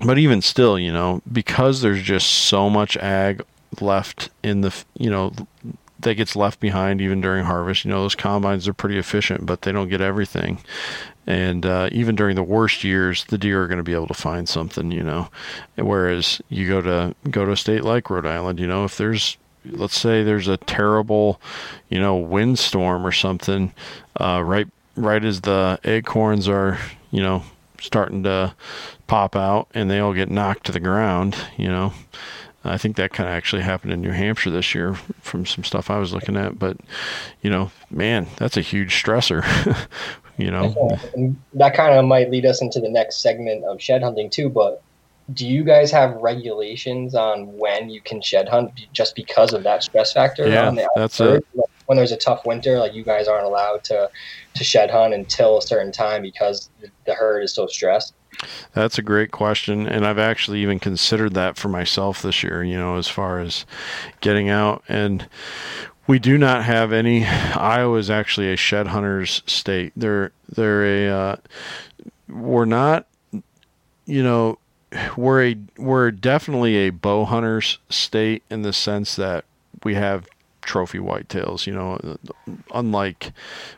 but 0.00 0.18
even 0.18 0.42
still, 0.42 0.78
you 0.78 0.92
know, 0.92 1.22
because 1.30 1.80
there's 1.80 2.02
just 2.02 2.26
so 2.28 2.68
much 2.68 2.96
ag 2.98 3.42
left 3.80 4.30
in 4.42 4.60
the 4.60 4.84
you 4.98 5.10
know 5.10 5.32
that 6.00 6.14
gets 6.14 6.36
left 6.36 6.60
behind 6.60 7.00
even 7.00 7.20
during 7.20 7.44
harvest. 7.44 7.84
You 7.84 7.90
know, 7.90 8.02
those 8.02 8.14
combines 8.14 8.68
are 8.68 8.74
pretty 8.74 8.98
efficient, 8.98 9.46
but 9.46 9.62
they 9.62 9.72
don't 9.72 9.88
get 9.88 10.00
everything. 10.00 10.58
And 11.26 11.66
uh, 11.66 11.88
even 11.90 12.14
during 12.14 12.36
the 12.36 12.42
worst 12.42 12.84
years, 12.84 13.24
the 13.24 13.38
deer 13.38 13.62
are 13.62 13.66
going 13.66 13.78
to 13.78 13.82
be 13.82 13.94
able 13.94 14.06
to 14.06 14.14
find 14.14 14.48
something. 14.48 14.90
You 14.92 15.02
know, 15.02 15.28
whereas 15.76 16.40
you 16.48 16.68
go 16.68 16.80
to 16.82 17.14
go 17.30 17.44
to 17.44 17.52
a 17.52 17.56
state 17.56 17.84
like 17.84 18.10
Rhode 18.10 18.26
Island, 18.26 18.60
you 18.60 18.66
know, 18.66 18.84
if 18.84 18.96
there's 18.96 19.36
let's 19.64 19.98
say 19.98 20.22
there's 20.22 20.48
a 20.48 20.56
terrible, 20.58 21.40
you 21.88 21.98
know, 21.98 22.16
windstorm 22.16 23.04
or 23.06 23.12
something, 23.12 23.72
uh, 24.20 24.42
right 24.44 24.68
right 24.96 25.24
as 25.24 25.42
the 25.42 25.78
acorns 25.84 26.48
are, 26.48 26.78
you 27.10 27.22
know, 27.22 27.42
starting 27.80 28.22
to 28.24 28.54
pop 29.06 29.36
out 29.36 29.68
and 29.74 29.90
they 29.90 29.98
all 29.98 30.12
get 30.12 30.30
knocked 30.30 30.66
to 30.66 30.72
the 30.72 30.80
ground, 30.80 31.36
you 31.56 31.68
know. 31.68 31.92
I 32.64 32.78
think 32.78 32.96
that 32.96 33.12
kind 33.12 33.28
of 33.28 33.34
actually 33.34 33.62
happened 33.62 33.92
in 33.92 34.00
New 34.00 34.10
Hampshire 34.10 34.50
this 34.50 34.74
year 34.74 34.94
from 35.20 35.46
some 35.46 35.62
stuff 35.62 35.88
I 35.88 35.98
was 35.98 36.12
looking 36.12 36.36
at. 36.36 36.58
But, 36.58 36.78
you 37.40 37.48
know, 37.48 37.70
man, 37.90 38.26
that's 38.38 38.56
a 38.56 38.60
huge 38.60 39.00
stressor. 39.00 39.44
you 40.36 40.50
know, 40.50 40.98
that 41.54 41.74
kind 41.74 41.96
of 41.96 42.04
might 42.04 42.30
lead 42.30 42.44
us 42.44 42.60
into 42.60 42.80
the 42.80 42.88
next 42.88 43.22
segment 43.22 43.64
of 43.64 43.80
shed 43.80 44.02
hunting 44.02 44.30
too. 44.30 44.48
But 44.48 44.82
do 45.32 45.46
you 45.46 45.64
guys 45.64 45.90
have 45.92 46.14
regulations 46.16 47.14
on 47.14 47.56
when 47.56 47.88
you 47.88 48.00
can 48.00 48.20
shed 48.20 48.48
hunt 48.48 48.72
just 48.92 49.14
because 49.14 49.52
of 49.52 49.62
that 49.62 49.82
stress 49.82 50.12
factor? 50.12 50.48
Yeah, 50.48 50.74
that's 50.94 51.20
it. 51.20 51.44
When 51.86 51.96
there's 51.96 52.12
a 52.12 52.16
tough 52.16 52.44
winter, 52.44 52.78
like 52.78 52.94
you 52.94 53.04
guys 53.04 53.28
aren't 53.28 53.46
allowed 53.46 53.84
to 53.84 54.10
to 54.54 54.64
shed 54.64 54.90
hunt 54.90 55.14
until 55.14 55.58
a 55.58 55.62
certain 55.62 55.92
time 55.92 56.22
because 56.22 56.68
the 57.04 57.14
herd 57.14 57.42
is 57.42 57.54
so 57.54 57.66
stressed. 57.66 58.14
That's 58.74 58.98
a 58.98 59.02
great 59.02 59.30
question, 59.30 59.86
and 59.86 60.06
I've 60.06 60.18
actually 60.18 60.60
even 60.60 60.78
considered 60.78 61.34
that 61.34 61.56
for 61.56 61.68
myself 61.68 62.22
this 62.22 62.42
year. 62.42 62.62
You 62.62 62.76
know, 62.76 62.96
as 62.96 63.08
far 63.08 63.40
as 63.40 63.64
getting 64.20 64.48
out, 64.48 64.82
and 64.88 65.28
we 66.06 66.18
do 66.18 66.38
not 66.38 66.64
have 66.64 66.92
any. 66.92 67.24
Iowa 67.24 67.96
is 67.98 68.10
actually 68.10 68.52
a 68.52 68.56
shed 68.56 68.88
hunters 68.88 69.42
state. 69.46 69.92
They're 69.96 70.32
they're 70.48 70.84
a 70.84 71.08
uh, 71.08 71.36
we're 72.28 72.64
not. 72.64 73.06
You 74.04 74.22
know, 74.22 74.58
we're 75.16 75.44
a 75.44 75.56
we're 75.78 76.10
definitely 76.10 76.76
a 76.76 76.90
bow 76.90 77.24
hunters 77.24 77.78
state 77.88 78.42
in 78.50 78.62
the 78.62 78.72
sense 78.72 79.16
that 79.16 79.44
we 79.82 79.94
have 79.94 80.28
trophy 80.66 80.98
whitetails. 80.98 81.66
You 81.66 81.74
know, 81.74 82.18
unlike 82.74 83.32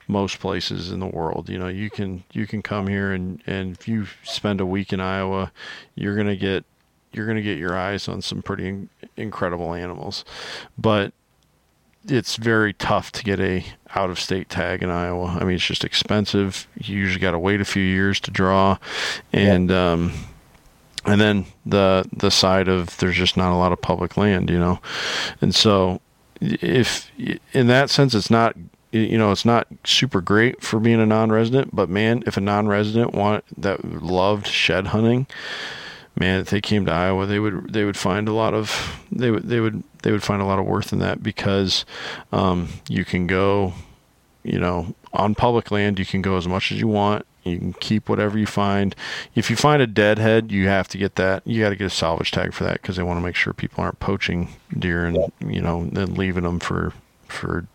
most 0.09 0.41
places 0.41 0.91
in 0.91 1.01
the 1.01 1.07
world, 1.07 1.49
you 1.49 1.59
know, 1.59 1.68
you 1.68 1.91
can 1.91 2.24
you 2.32 2.47
can 2.47 2.62
come 2.62 2.89
here 2.89 3.12
and 3.12 3.41
and 3.47 3.76
if 3.76 3.86
you 3.86 4.07
spend 4.24 4.61
a 4.61 4.66
week 4.66 4.93
in 4.93 5.01
Iowa, 5.01 5.53
you're 5.95 6.16
gonna 6.16 6.36
get 6.36 6.64
you're 7.12 7.26
gonna 7.26 7.43
get 7.43 7.59
your 7.59 7.76
eyes 7.76 8.09
on 8.09 8.22
some 8.22 8.43
pretty 8.43 8.89
incredible 9.16 9.74
animals, 9.74 10.24
but 10.76 11.12
it's 12.07 12.36
very 12.36 12.72
tough 12.72 13.12
to 13.12 13.24
get 13.24 13.41
a 13.41 13.64
out 13.95 14.11
of 14.11 14.18
state 14.18 14.49
tag 14.49 14.82
in 14.82 14.91
Iowa. 14.91 15.36
I 15.41 15.45
mean, 15.45 15.57
it's 15.57 15.66
just 15.66 15.84
expensive. 15.84 16.66
You 16.76 16.97
usually 16.97 17.20
got 17.20 17.32
to 17.32 17.39
wait 17.39 17.61
a 17.61 17.64
few 17.64 17.82
years 17.82 18.20
to 18.20 18.30
draw, 18.30 18.78
and 19.32 19.70
yeah. 19.70 19.93
um, 19.93 20.12
and 21.05 21.20
then 21.20 21.47
the 21.66 22.09
the 22.12 22.30
side 22.30 22.68
of 22.68 22.97
there's 22.99 23.16
just 23.16 23.36
not 23.36 23.53
a 23.53 23.57
lot 23.57 23.72
of 23.72 23.80
public 23.80 24.16
land, 24.16 24.51
you 24.51 24.59
know, 24.59 24.80
and 25.41 25.55
so 25.55 26.01
if 26.41 27.11
in 27.53 27.66
that 27.66 27.91
sense 27.91 28.14
it's 28.14 28.30
not 28.30 28.57
you 28.93 29.18
know 29.18 29.32
it's 29.32 29.45
not 29.45 29.66
super 29.84 30.20
great 30.20 30.62
for 30.62 30.80
being 30.80 31.01
a 31.01 31.07
non-resident 31.07 31.74
but 31.74 31.89
man 31.89 32.22
if 32.26 32.36
a 32.36 32.41
non-resident 32.41 33.12
want 33.12 33.45
that 33.61 33.84
loved 34.03 34.47
shed 34.47 34.89
hunting 34.89 35.26
man 36.16 36.41
if 36.41 36.51
they 36.51 36.61
came 36.61 36.86
to 36.86 36.93
Iowa 36.93 37.26
they 37.26 37.39
would 37.39 37.72
they 37.72 37.84
would 37.84 37.97
find 37.97 38.28
a 38.28 38.32
lot 38.32 38.55
of 38.55 39.01
they 39.12 39.30
would 39.30 39.45
they 39.45 39.61
would 39.61 39.82
they 40.03 40.12
would 40.12 40.22
find 40.22 40.41
a 40.41 40.45
lot 40.45 40.59
of 40.59 40.66
worth 40.66 40.93
in 40.93 41.01
that 41.01 41.22
because 41.22 41.84
um, 42.32 42.68
you 42.89 43.05
can 43.05 43.26
go 43.26 43.74
you 44.43 44.59
know 44.59 44.95
on 45.12 45.34
public 45.34 45.70
land 45.70 45.99
you 45.99 46.07
can 46.07 46.22
go 46.22 46.36
as 46.36 46.47
much 46.47 46.72
as 46.72 46.78
you 46.78 46.89
want 46.89 47.26
you 47.49 47.59
can 47.59 47.72
keep 47.74 48.09
whatever 48.09 48.38
you 48.38 48.46
find. 48.46 48.94
If 49.34 49.51
you 49.51 49.57
find 49.57 49.82
a 49.82 49.86
deadhead, 49.86 50.53
you 50.53 50.68
have 50.68 50.88
to 50.88 50.99
get 50.99 51.16
that. 51.16 51.46
You 51.46 51.62
got 51.62 51.70
to 51.70 51.76
get 51.76 51.86
a 51.86 51.90
salvage 51.90 52.30
tag 52.30 52.53
for 52.53 52.64
that 52.64 52.82
because 52.82 52.96
they 52.96 53.03
want 53.03 53.18
to 53.18 53.24
make 53.24 53.36
sure 53.36 53.53
people 53.53 53.82
aren't 53.82 54.01
poaching 54.01 54.49
deer 54.78 55.05
and 55.05 55.32
you 55.40 55.61
know 55.61 55.88
then 55.92 56.14
leaving 56.14 56.44
them 56.44 56.61
for 56.61 56.92
for 57.26 57.66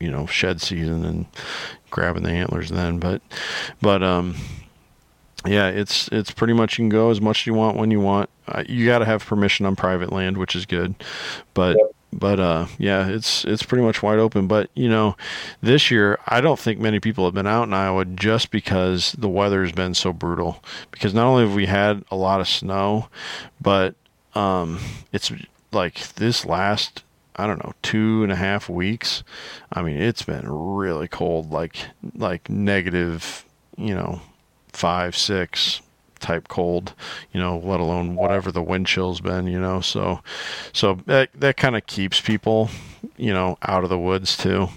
you 0.00 0.10
know 0.10 0.26
shed 0.26 0.60
season 0.60 1.04
and 1.04 1.26
grabbing 1.90 2.22
the 2.22 2.30
antlers 2.30 2.70
then. 2.70 2.98
But 2.98 3.22
but 3.80 4.02
um 4.02 4.36
yeah, 5.46 5.68
it's 5.68 6.08
it's 6.08 6.30
pretty 6.30 6.54
much 6.54 6.78
you 6.78 6.84
can 6.84 6.88
go 6.88 7.10
as 7.10 7.20
much 7.20 7.42
as 7.42 7.46
you 7.46 7.54
want 7.54 7.76
when 7.76 7.90
you 7.90 8.00
want. 8.00 8.30
Uh, 8.48 8.62
you 8.68 8.86
got 8.86 8.98
to 8.98 9.04
have 9.04 9.24
permission 9.24 9.66
on 9.66 9.76
private 9.76 10.12
land, 10.12 10.36
which 10.38 10.54
is 10.54 10.66
good, 10.66 10.94
but 11.54 11.76
yep 11.78 11.94
but 12.18 12.40
uh, 12.40 12.66
yeah, 12.78 13.08
it's 13.08 13.44
it's 13.44 13.62
pretty 13.62 13.84
much 13.84 14.02
wide 14.02 14.18
open. 14.18 14.46
But 14.46 14.70
you 14.74 14.88
know, 14.88 15.16
this 15.60 15.90
year 15.90 16.18
I 16.26 16.40
don't 16.40 16.58
think 16.58 16.78
many 16.78 17.00
people 17.00 17.24
have 17.24 17.34
been 17.34 17.46
out 17.46 17.64
in 17.64 17.74
Iowa 17.74 18.04
just 18.04 18.50
because 18.50 19.12
the 19.12 19.28
weather 19.28 19.62
has 19.62 19.72
been 19.72 19.94
so 19.94 20.12
brutal. 20.12 20.62
Because 20.90 21.12
not 21.12 21.26
only 21.26 21.44
have 21.44 21.54
we 21.54 21.66
had 21.66 22.04
a 22.10 22.16
lot 22.16 22.40
of 22.40 22.48
snow, 22.48 23.08
but 23.60 23.94
um, 24.34 24.80
it's 25.12 25.32
like 25.72 26.14
this 26.14 26.44
last 26.44 27.02
I 27.36 27.46
don't 27.46 27.62
know 27.62 27.74
two 27.82 28.22
and 28.22 28.30
a 28.30 28.36
half 28.36 28.68
weeks. 28.68 29.24
I 29.72 29.82
mean, 29.82 30.00
it's 30.00 30.22
been 30.22 30.48
really 30.48 31.08
cold, 31.08 31.50
like 31.50 31.76
like 32.14 32.48
negative, 32.48 33.44
you 33.76 33.94
know, 33.94 34.22
five 34.72 35.16
six 35.16 35.80
type 36.20 36.48
cold, 36.48 36.94
you 37.32 37.40
know, 37.40 37.58
let 37.58 37.80
alone 37.80 38.14
whatever 38.14 38.50
the 38.50 38.62
wind 38.62 38.86
chill's 38.86 39.20
been, 39.20 39.46
you 39.46 39.58
know. 39.58 39.80
So, 39.80 40.20
so 40.72 40.98
that 41.06 41.30
that 41.34 41.56
kind 41.56 41.76
of 41.76 41.86
keeps 41.86 42.20
people, 42.20 42.70
you 43.16 43.32
know, 43.32 43.58
out 43.62 43.84
of 43.84 43.90
the 43.90 43.98
woods 43.98 44.36
too, 44.36 44.68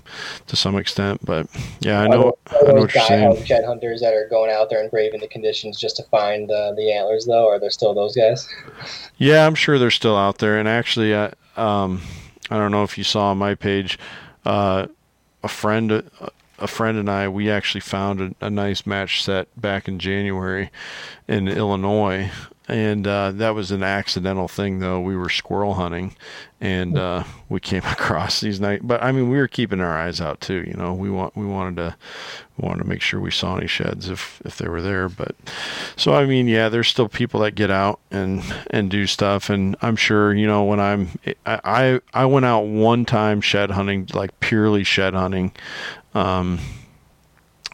to 0.48 0.56
some 0.56 0.78
extent. 0.78 1.26
But 1.26 1.48
yeah, 1.80 2.02
I 2.02 2.08
know, 2.08 2.38
I 2.48 2.62
know 2.64 2.74
what 2.74 2.94
you're 2.94 3.04
saying. 3.04 3.46
Shed 3.46 3.64
hunters 3.66 4.02
that 4.02 4.14
are 4.14 4.28
going 4.30 4.52
out 4.52 4.70
there 4.70 4.82
and 4.82 4.92
braving 4.92 5.22
the 5.22 5.28
conditions 5.28 5.80
just 5.80 5.96
to 5.98 6.04
find 6.04 6.50
uh, 6.52 6.74
the 6.74 6.92
antlers, 6.92 7.26
though, 7.26 7.48
are 7.48 7.60
there 7.60 7.72
still 7.72 7.94
those 7.94 8.16
guys? 8.16 8.48
Yeah, 9.18 9.46
I'm 9.46 9.56
sure 9.56 9.80
they're 9.80 9.92
still 9.92 10.18
out 10.18 10.40
there. 10.40 10.60
And 10.60 10.68
actually, 10.68 11.16
I, 11.16 11.34
um, 11.56 12.02
I 12.50 12.58
don't 12.58 12.72
know 12.72 12.84
if 12.84 12.98
you 12.98 13.04
saw 13.04 13.32
on 13.32 13.38
my 13.38 13.56
page, 13.56 13.98
uh, 14.46 14.88
a 15.44 15.48
friend. 15.48 16.10
A 16.60 16.68
friend 16.68 16.98
and 16.98 17.10
I, 17.10 17.28
we 17.28 17.50
actually 17.50 17.82
found 17.82 18.22
a, 18.22 18.46
a, 18.46 18.50
nice 18.50 18.86
match 18.86 19.24
set 19.24 19.48
back 19.60 19.88
in 19.88 20.00
January 20.00 20.72
in 21.28 21.48
Illinois. 21.48 22.32
And 22.70 23.08
uh, 23.08 23.32
that 23.32 23.56
was 23.56 23.72
an 23.72 23.82
accidental 23.82 24.50
thing, 24.50 24.80
though. 24.80 25.00
We 25.00 25.16
were 25.16 25.30
squirrel 25.30 25.76
hunting, 25.76 26.18
and 26.60 26.98
uh, 26.98 27.24
we 27.48 27.62
came 27.62 27.84
across 27.86 28.42
these 28.42 28.60
night. 28.60 28.82
But 28.84 29.02
I 29.02 29.14
mean, 29.14 29.30
we 29.30 29.38
were 29.38 29.48
keeping 29.48 29.80
our 29.80 29.98
eyes 29.98 30.20
out 30.20 30.42
too. 30.42 30.66
You 30.68 30.74
know, 30.74 30.94
we 30.94 31.10
want 31.10 31.38
we 31.38 31.46
wanted 31.46 31.78
to 31.78 31.96
we 32.58 32.68
wanted 32.68 32.84
to 32.84 32.90
make 32.90 33.02
sure 33.02 33.22
we 33.22 33.32
saw 33.32 33.56
any 33.56 33.68
sheds 33.68 34.10
if 34.10 34.42
if 34.44 34.58
they 34.58 34.68
were 34.68 34.82
there. 34.82 35.08
But 35.08 35.34
so 35.96 36.14
I 36.14 36.26
mean, 36.26 36.50
yeah, 36.50 36.68
there's 36.68 36.90
still 36.90 37.08
people 37.08 37.40
that 37.42 37.56
get 37.56 37.72
out 37.72 38.02
and 38.12 38.44
and 38.70 38.92
do 38.92 39.08
stuff, 39.08 39.50
and 39.50 39.78
I'm 39.82 39.96
sure 39.96 40.34
you 40.34 40.46
know 40.46 40.66
when 40.66 40.82
I'm 40.82 41.10
I 41.46 41.60
I, 41.64 42.02
I 42.14 42.26
went 42.26 42.46
out 42.46 42.66
one 42.66 43.06
time 43.06 43.40
shed 43.40 43.72
hunting, 43.72 44.10
like 44.14 44.38
purely 44.42 44.84
shed 44.84 45.14
hunting 45.14 45.54
um, 46.18 46.60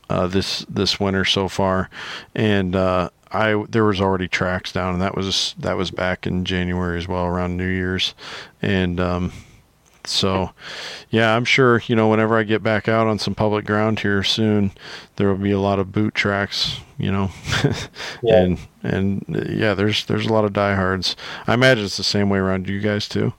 uh, 0.09 0.27
this 0.27 0.65
this 0.69 0.99
winter 0.99 1.25
so 1.25 1.47
far, 1.47 1.89
and 2.35 2.75
uh, 2.75 3.09
I 3.31 3.63
there 3.69 3.85
was 3.85 4.01
already 4.01 4.27
tracks 4.27 4.71
down, 4.71 4.93
and 4.93 5.01
that 5.01 5.15
was 5.15 5.55
that 5.57 5.77
was 5.77 5.91
back 5.91 6.27
in 6.27 6.45
January 6.45 6.97
as 6.97 7.07
well, 7.07 7.25
around 7.25 7.57
New 7.57 7.67
Year's, 7.67 8.13
and 8.61 8.99
um, 8.99 9.31
so 10.05 10.51
yeah, 11.09 11.35
I'm 11.35 11.45
sure 11.45 11.81
you 11.87 11.95
know 11.95 12.09
whenever 12.09 12.37
I 12.37 12.43
get 12.43 12.61
back 12.61 12.87
out 12.87 13.07
on 13.07 13.17
some 13.17 13.33
public 13.33 13.65
ground 13.65 14.01
here 14.01 14.23
soon, 14.23 14.71
there 15.15 15.29
will 15.29 15.37
be 15.37 15.51
a 15.51 15.59
lot 15.59 15.79
of 15.79 15.93
boot 15.93 16.13
tracks, 16.13 16.79
you 16.97 17.11
know, 17.11 17.31
yeah. 18.21 18.43
and 18.43 18.59
and 18.83 19.25
yeah, 19.49 19.73
there's 19.73 20.05
there's 20.05 20.25
a 20.25 20.33
lot 20.33 20.45
of 20.45 20.53
diehards. 20.53 21.15
I 21.47 21.53
imagine 21.53 21.85
it's 21.85 21.97
the 21.97 22.03
same 22.03 22.29
way 22.29 22.39
around 22.39 22.67
you 22.67 22.81
guys 22.81 23.07
too. 23.07 23.33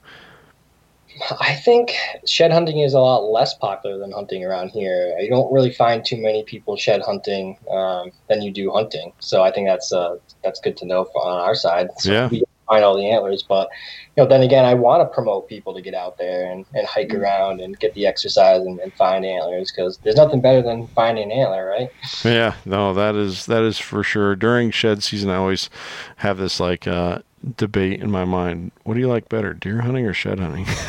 I 1.39 1.53
think 1.53 1.93
shed 2.25 2.51
hunting 2.51 2.79
is 2.79 2.93
a 2.93 2.99
lot 2.99 3.23
less 3.31 3.53
popular 3.53 3.97
than 3.97 4.11
hunting 4.11 4.43
around 4.43 4.69
here. 4.69 5.17
You 5.19 5.29
don't 5.29 5.51
really 5.51 5.71
find 5.71 6.03
too 6.03 6.17
many 6.17 6.43
people 6.43 6.75
shed 6.75 7.01
hunting 7.01 7.57
um, 7.69 8.11
than 8.29 8.41
you 8.41 8.51
do 8.51 8.71
hunting. 8.71 9.13
So 9.19 9.43
I 9.43 9.51
think 9.51 9.67
that's 9.67 9.91
uh, 9.93 10.17
that's 10.43 10.59
good 10.59 10.77
to 10.77 10.85
know 10.85 11.03
on 11.15 11.39
our 11.39 11.55
side. 11.55 11.89
So 11.99 12.11
yeah. 12.11 12.29
We 12.29 12.43
find 12.67 12.83
all 12.83 12.97
the 12.97 13.09
antlers, 13.09 13.43
but 13.43 13.69
you 14.15 14.23
know, 14.23 14.29
then 14.29 14.41
again, 14.41 14.65
I 14.65 14.73
want 14.73 15.01
to 15.01 15.13
promote 15.13 15.47
people 15.47 15.73
to 15.73 15.81
get 15.81 15.93
out 15.93 16.17
there 16.17 16.51
and, 16.51 16.65
and 16.73 16.87
hike 16.87 17.09
mm-hmm. 17.09 17.21
around 17.21 17.61
and 17.61 17.79
get 17.79 17.93
the 17.93 18.07
exercise 18.07 18.61
and, 18.61 18.79
and 18.79 18.91
find 18.93 19.23
antlers 19.23 19.71
because 19.71 19.97
there's 19.99 20.15
nothing 20.15 20.41
better 20.41 20.61
than 20.61 20.87
finding 20.87 21.31
an 21.31 21.37
antler, 21.37 21.65
right? 21.65 21.89
Yeah, 22.23 22.55
no, 22.65 22.93
that 22.93 23.15
is 23.15 23.45
that 23.45 23.63
is 23.63 23.77
for 23.77 24.03
sure. 24.03 24.35
During 24.35 24.71
shed 24.71 25.03
season, 25.03 25.29
I 25.29 25.35
always 25.35 25.69
have 26.17 26.37
this 26.37 26.59
like. 26.59 26.87
Uh, 26.87 27.19
debate 27.57 28.01
in 28.01 28.11
my 28.11 28.25
mind. 28.25 28.71
What 28.83 28.95
do 28.95 28.99
you 28.99 29.07
like 29.07 29.29
better, 29.29 29.53
deer 29.53 29.81
hunting 29.81 30.05
or 30.05 30.13
shed 30.13 30.39
hunting? 30.39 30.65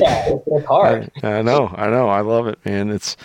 yeah, 0.00 0.34
it's 0.46 0.66
hard. 0.66 1.10
I, 1.22 1.34
I 1.34 1.42
know, 1.42 1.72
I 1.76 1.88
know, 1.88 2.08
I 2.08 2.20
love 2.20 2.46
it, 2.46 2.58
man. 2.64 2.90
It's 2.90 3.16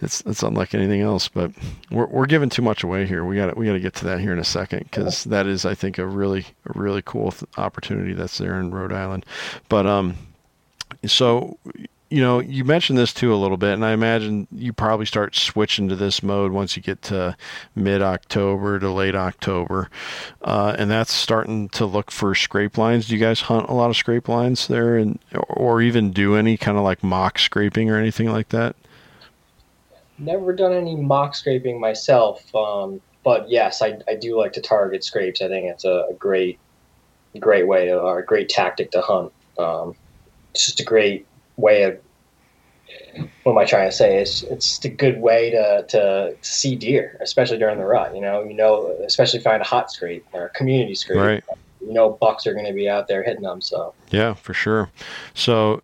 it's 0.00 0.20
it's 0.22 0.42
unlike 0.42 0.74
anything 0.74 1.00
else. 1.00 1.28
But 1.28 1.52
we're 1.90 2.06
we're 2.06 2.26
giving 2.26 2.50
too 2.50 2.62
much 2.62 2.84
away 2.84 3.06
here. 3.06 3.24
We 3.24 3.36
got 3.36 3.56
we 3.56 3.66
got 3.66 3.72
to 3.72 3.80
get 3.80 3.94
to 3.96 4.04
that 4.06 4.20
here 4.20 4.32
in 4.32 4.38
a 4.38 4.44
second 4.44 4.84
because 4.84 5.24
that 5.24 5.46
is, 5.46 5.64
I 5.64 5.74
think, 5.74 5.98
a 5.98 6.06
really 6.06 6.46
a 6.66 6.78
really 6.78 7.02
cool 7.02 7.32
th- 7.32 7.50
opportunity 7.56 8.12
that's 8.12 8.38
there 8.38 8.58
in 8.58 8.70
Rhode 8.70 8.92
Island. 8.92 9.26
But 9.68 9.86
um, 9.86 10.16
so 11.06 11.58
you 12.14 12.20
know, 12.20 12.38
you 12.38 12.64
mentioned 12.64 12.96
this 12.96 13.12
too 13.12 13.34
a 13.34 13.36
little 13.36 13.56
bit, 13.56 13.72
and 13.72 13.84
I 13.84 13.90
imagine 13.90 14.46
you 14.52 14.72
probably 14.72 15.04
start 15.04 15.34
switching 15.34 15.88
to 15.88 15.96
this 15.96 16.22
mode 16.22 16.52
once 16.52 16.76
you 16.76 16.82
get 16.82 17.02
to 17.02 17.36
mid 17.74 18.02
October 18.02 18.78
to 18.78 18.88
late 18.88 19.16
October, 19.16 19.90
uh, 20.42 20.76
and 20.78 20.88
that's 20.88 21.12
starting 21.12 21.68
to 21.70 21.84
look 21.84 22.12
for 22.12 22.36
scrape 22.36 22.78
lines. 22.78 23.08
Do 23.08 23.16
you 23.16 23.20
guys 23.20 23.40
hunt 23.40 23.68
a 23.68 23.72
lot 23.72 23.90
of 23.90 23.96
scrape 23.96 24.28
lines 24.28 24.68
there, 24.68 24.96
and 24.96 25.18
or 25.48 25.82
even 25.82 26.12
do 26.12 26.36
any 26.36 26.56
kind 26.56 26.78
of 26.78 26.84
like 26.84 27.02
mock 27.02 27.36
scraping 27.36 27.90
or 27.90 27.98
anything 27.98 28.30
like 28.30 28.50
that? 28.50 28.76
Never 30.16 30.52
done 30.52 30.72
any 30.72 30.94
mock 30.94 31.34
scraping 31.34 31.80
myself, 31.80 32.54
um, 32.54 33.00
but 33.24 33.50
yes, 33.50 33.82
I, 33.82 33.98
I 34.06 34.14
do 34.14 34.38
like 34.38 34.52
to 34.52 34.60
target 34.60 35.02
scrapes. 35.02 35.42
I 35.42 35.48
think 35.48 35.66
it's 35.66 35.84
a, 35.84 36.06
a 36.10 36.14
great, 36.14 36.60
great 37.40 37.66
way 37.66 37.92
or 37.92 38.20
a 38.20 38.24
great 38.24 38.48
tactic 38.48 38.92
to 38.92 39.00
hunt. 39.00 39.32
Um, 39.58 39.96
it's 40.52 40.66
just 40.66 40.78
a 40.78 40.84
great 40.84 41.26
way 41.56 41.84
of 41.84 41.98
what 43.44 43.52
am 43.52 43.58
I 43.58 43.64
trying 43.64 43.88
to 43.88 43.96
say? 43.96 44.18
It's 44.20 44.42
it's 44.42 44.68
just 44.68 44.84
a 44.84 44.88
good 44.88 45.20
way 45.20 45.50
to, 45.50 45.84
to, 45.88 46.36
to 46.40 46.50
see 46.50 46.74
deer, 46.74 47.16
especially 47.20 47.58
during 47.58 47.78
the 47.78 47.84
rut. 47.84 48.14
You 48.14 48.20
know, 48.20 48.42
you 48.42 48.54
know, 48.54 48.88
especially 49.06 49.40
find 49.40 49.62
a 49.62 49.64
hot 49.64 49.90
scrape 49.92 50.26
or 50.32 50.46
a 50.46 50.50
community 50.50 50.94
scrape. 50.94 51.18
Right. 51.18 51.44
You 51.80 51.92
know, 51.92 52.10
bucks 52.10 52.46
are 52.46 52.54
going 52.54 52.66
to 52.66 52.72
be 52.72 52.88
out 52.88 53.08
there 53.08 53.22
hitting 53.22 53.42
them. 53.42 53.60
So 53.60 53.94
yeah, 54.10 54.34
for 54.34 54.52
sure. 54.52 54.90
So 55.34 55.82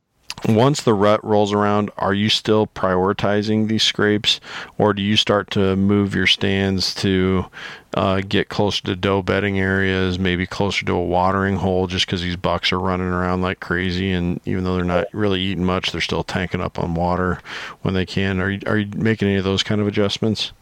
once 0.49 0.83
the 0.83 0.95
rut 0.95 1.23
rolls 1.25 1.53
around, 1.53 1.91
are 1.99 2.15
you 2.15 2.29
still 2.29 2.67
prioritizing 2.67 3.69
these 3.69 3.83
scrapes, 3.83 4.41
or 4.79 4.93
do 4.93 5.03
you 5.03 5.17
start 5.17 5.51
to 5.53 5.77
move 5.77 6.15
your 6.15 6.27
stands 6.27 6.95
to 6.97 7.47
uh, 7.95 8.21
get 8.21 8.49
closer 8.49 8.83
to 8.83 8.97
doe 8.97 9.23
bedding 9.23 9.59
areas, 9.59 10.19
maybe 10.19 10.47
closer 10.47 10.87
to 10.87 10.93
a 10.93 11.05
watering 11.05 11.57
hole, 11.57 11.87
just 11.87 12.07
because 12.07 12.23
these 12.23 12.37
bucks 12.37 12.73
are 12.73 12.81
running 12.81 13.09
around 13.09 13.43
like 13.43 13.61
crazy, 13.61 14.13
and 14.13 14.41
even 14.45 14.65
though 14.65 14.77
they're 14.77 14.85
not 14.85 15.07
really 15.13 15.41
eating 15.41 15.65
much, 15.65 15.93
they're 15.93 16.01
still 16.01 16.25
tanking 16.25 16.61
up 16.61 16.79
on 16.79 16.95
water 16.95 17.41
when 17.83 17.95
they 17.95 18.07
can. 18.07 18.41
Are 18.41 18.51
you 18.51 18.61
are 18.67 18.79
you 18.79 18.91
making 18.97 19.29
any 19.29 19.37
of 19.37 19.45
those 19.45 19.63
kind 19.63 19.81
of 19.81 19.87
adjustments? 19.87 20.53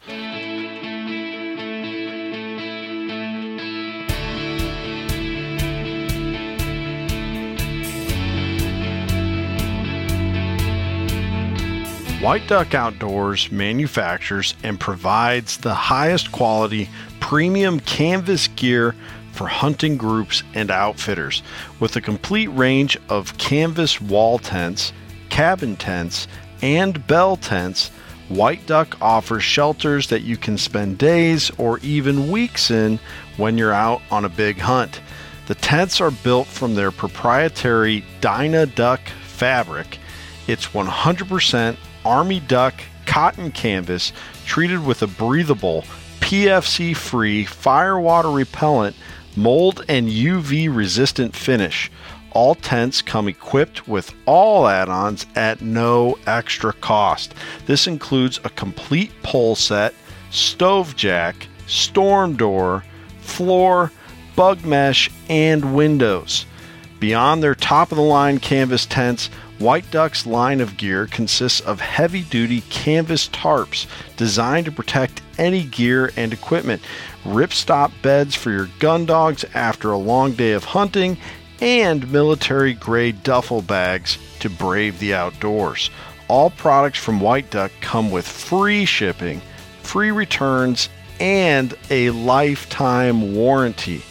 White 12.21 12.49
Duck 12.49 12.75
Outdoors 12.75 13.53
manufactures 13.53 14.57
and 14.65 14.81
provides 14.81 15.57
the 15.59 15.73
highest 15.73 16.33
quality 16.33 16.91
premium 17.21 17.79
canvas 17.79 18.49
gear 18.49 18.97
for 19.31 19.47
hunting 19.47 19.97
groups 19.97 20.43
and 20.53 20.69
outfitters 20.69 21.45
with 21.79 21.95
a 21.95 22.01
complete 22.01 22.49
range 22.49 22.99
of 23.09 23.39
canvas 23.39 24.01
wall 24.01 24.41
tents, 24.41 24.93
cabin 25.29 25.77
tents, 25.77 26.27
and 26.61 27.07
bell 27.07 27.37
tents. 27.37 27.91
White 28.29 28.67
Duck 28.67 29.01
offers 29.01 29.45
shelters 29.45 30.09
that 30.09 30.23
you 30.23 30.37
can 30.37 30.59
spend 30.59 30.99
days 30.99 31.53
or 31.57 31.79
even 31.85 32.33
weeks 32.33 32.73
in 32.73 32.99
when 33.37 33.57
you're 33.57 33.73
out 33.73 34.03
on 34.11 34.25
a 34.25 34.29
big 34.29 34.59
hunt. 34.59 35.01
The 35.47 35.55
tents 35.55 36.01
are 36.01 36.11
built 36.11 36.49
from 36.49 36.75
their 36.75 36.91
proprietary 36.91 38.05
Dyna 38.21 38.67
Duck 38.67 39.09
fabric. 39.23 40.01
It's 40.49 40.67
100% 40.69 41.77
Army 42.09 42.41
Duck 42.41 42.73
cotton 43.05 43.51
canvas 43.51 44.15
treated 44.47 44.83
with 44.83 45.03
a 45.03 45.07
breathable, 45.07 45.85
PFC 46.21 46.97
free, 46.97 47.45
firewater 47.45 48.31
repellent, 48.31 48.97
mold 49.37 49.85
and 49.91 50.09
UV 50.09 50.75
resistant 50.75 51.37
finish. 51.37 51.91
All 52.31 52.55
tents 52.55 53.03
come 53.03 53.29
equipped 53.29 53.87
with 53.87 54.15
all 54.25 54.69
add 54.69 54.89
ons 54.89 55.27
at 55.37 55.61
no 55.61 56.17
extra 56.27 56.73
cost. 56.73 57.35
This 57.67 57.87
includes 57.87 58.41
a 58.43 58.51
complete 58.51 59.13
pole 59.23 59.55
set, 59.55 59.95
stove 60.31 60.97
jack, 60.97 61.47
storm 61.67 62.37
door, 62.37 62.85
floor, 63.21 63.93
bug 64.35 64.65
mesh, 64.65 65.11
and 65.29 65.75
windows. 65.77 66.47
Beyond 67.01 67.43
their 67.43 67.55
top 67.55 67.93
of 67.93 67.97
the 67.97 68.03
line 68.03 68.39
canvas 68.39 68.87
tents, 68.87 69.29
White 69.59 69.91
Duck's 69.91 70.25
line 70.25 70.61
of 70.61 70.77
gear 70.77 71.07
consists 71.07 71.61
of 71.61 71.81
heavy 71.81 72.23
duty 72.23 72.61
canvas 72.71 73.29
tarps 73.29 73.87
designed 74.17 74.67
to 74.67 74.73
protect 74.73 75.21
any 75.37 75.65
gear 75.65 76.13
and 76.17 76.33
equipment, 76.33 76.81
ripstop 77.25 77.91
beds 78.01 78.37
for 78.37 78.53
your 78.53 78.69
gun 78.79 79.05
dogs 79.05 79.45
after 79.55 79.91
a 79.91 79.99
long 79.99 80.33
day 80.33 80.53
of 80.53 80.63
hunting, 80.63 81.17
and 81.61 82.13
military 82.13 82.73
grade 82.73 83.25
duffel 83.25 83.61
bags 83.61 84.17
to 84.39 84.49
brave 84.49 85.01
the 85.01 85.13
outdoors. 85.13 85.91
All 86.29 86.51
products 86.51 86.99
from 86.99 87.21
White 87.21 87.51
Duck 87.51 87.73
come 87.81 88.13
with 88.13 88.29
free 88.29 88.85
shipping, 88.85 89.43
free 89.83 90.13
returns, 90.13 90.89
and 91.19 91.75
a 91.91 92.11
lifetime 92.11 93.35
warranty. 93.35 94.03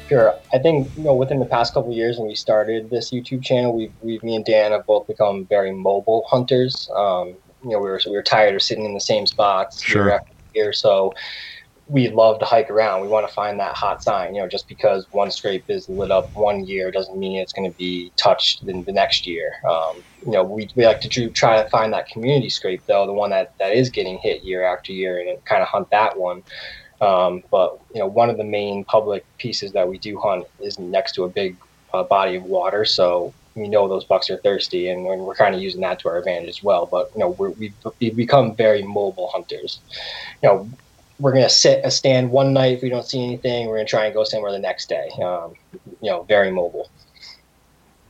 Sure. 0.08 0.34
I 0.54 0.60
think 0.60 0.90
you 0.96 1.04
know 1.04 1.14
within 1.14 1.40
the 1.40 1.46
past 1.46 1.74
couple 1.74 1.94
years 1.94 2.18
when 2.18 2.28
we 2.28 2.36
started 2.36 2.90
this 2.90 3.12
YouTube 3.12 3.44
channel, 3.44 3.76
we've, 3.76 3.94
we've 4.02 4.24
me 4.24 4.36
and 4.36 4.46
Dan 4.46 4.72
have 4.72 4.86
both 4.86 5.08
become 5.08 5.46
very 5.48 5.72
mobile 5.72 6.26
hunters. 6.30 6.90
Um, 6.96 7.36
you 7.64 7.72
know, 7.72 7.80
we 7.80 7.90
were 7.90 8.00
we 8.06 8.12
were 8.12 8.24
tired 8.24 8.56
of 8.56 8.62
sitting 8.62 8.86
in 8.86 8.94
the 8.94 9.02
same 9.02 9.26
spots 9.26 9.82
sure. 9.82 10.06
year 10.06 10.14
after 10.16 10.34
year, 10.54 10.74
so 10.74 11.14
we 11.90 12.10
love 12.10 12.40
to 12.40 12.46
hike 12.46 12.70
around. 12.70 13.02
We 13.02 13.08
want 13.08 13.28
to 13.28 13.34
find 13.34 13.60
that 13.60 13.76
hot 13.76 14.04
sign. 14.04 14.36
You 14.36 14.42
know, 14.42 14.48
just 14.48 14.68
because 14.68 15.08
one 15.12 15.32
scrape 15.32 15.66
is 15.70 15.88
lit 15.88 16.12
up 16.12 16.32
one 16.34 16.66
year 16.66 16.92
doesn't 16.92 17.18
mean 17.18 17.40
it's 17.40 17.54
going 17.54 17.70
to 17.70 17.76
be 17.78 18.12
touched 18.18 18.64
in 18.64 18.84
the 18.84 18.92
next 18.92 19.26
year. 19.26 19.54
Um, 19.70 20.04
you 20.26 20.32
know, 20.32 20.44
we, 20.44 20.70
we 20.76 20.86
like 20.86 21.00
to 21.02 21.30
try 21.30 21.62
to 21.62 21.70
find 21.70 21.94
that 21.94 22.08
community 22.08 22.50
scrape 22.50 22.84
though, 22.88 23.06
the 23.06 23.14
one 23.14 23.30
that, 23.30 23.54
that 23.60 23.74
is 23.74 23.90
getting 23.90 24.20
hit 24.22 24.44
year 24.44 24.64
after 24.64 24.92
year, 24.92 25.20
and 25.20 25.44
kind 25.46 25.62
of 25.62 25.70
hunt 25.70 25.90
that 25.92 26.20
one. 26.20 26.44
Um, 27.02 27.44
but 27.52 27.80
you 27.94 28.00
know, 28.00 28.08
one 28.08 28.30
of 28.30 28.38
the 28.38 28.44
main 28.44 28.84
public 28.84 29.26
pieces 29.38 29.72
that 29.74 29.88
we 29.88 29.98
do 29.98 30.20
hunt 30.20 30.46
is 30.60 30.80
next 30.80 31.14
to 31.14 31.24
a 31.24 31.30
big 31.30 31.56
uh, 31.94 32.04
body 32.04 32.36
of 32.36 32.44
water, 32.44 32.86
so 32.86 33.34
we 33.56 33.68
know 33.68 33.88
those 33.88 34.06
bucks 34.06 34.30
are 34.30 34.38
thirsty, 34.38 34.90
and 34.90 35.04
we're 35.04 35.36
kind 35.36 35.56
of 35.56 35.62
using 35.62 35.82
that 35.82 36.00
to 36.00 36.10
our 36.10 36.18
advantage 36.18 36.50
as 36.50 36.64
well. 36.64 36.86
But 36.86 37.12
you 37.14 37.20
know, 37.20 37.30
we've, 37.30 37.74
we've 38.00 38.16
become 38.16 38.56
very 38.56 38.84
mobile 38.84 39.30
hunters. 39.30 39.80
You 40.42 40.50
know, 40.50 40.70
we're 41.20 41.34
gonna 41.34 41.50
sit 41.50 41.82
a 41.84 41.92
stand 41.92 42.32
one 42.32 42.54
night 42.54 42.78
if 42.78 42.82
we 42.84 42.90
don't 42.90 43.06
see 43.06 43.24
anything. 43.24 43.68
We're 43.68 43.78
gonna 43.78 43.88
try 43.88 44.06
and 44.06 44.14
go 44.14 44.24
somewhere 44.24 44.52
the 44.52 44.60
next 44.60 44.90
day. 44.90 45.10
Um, 45.24 45.54
you 46.02 46.10
know, 46.10 46.24
very 46.24 46.52
mobile. 46.52 46.90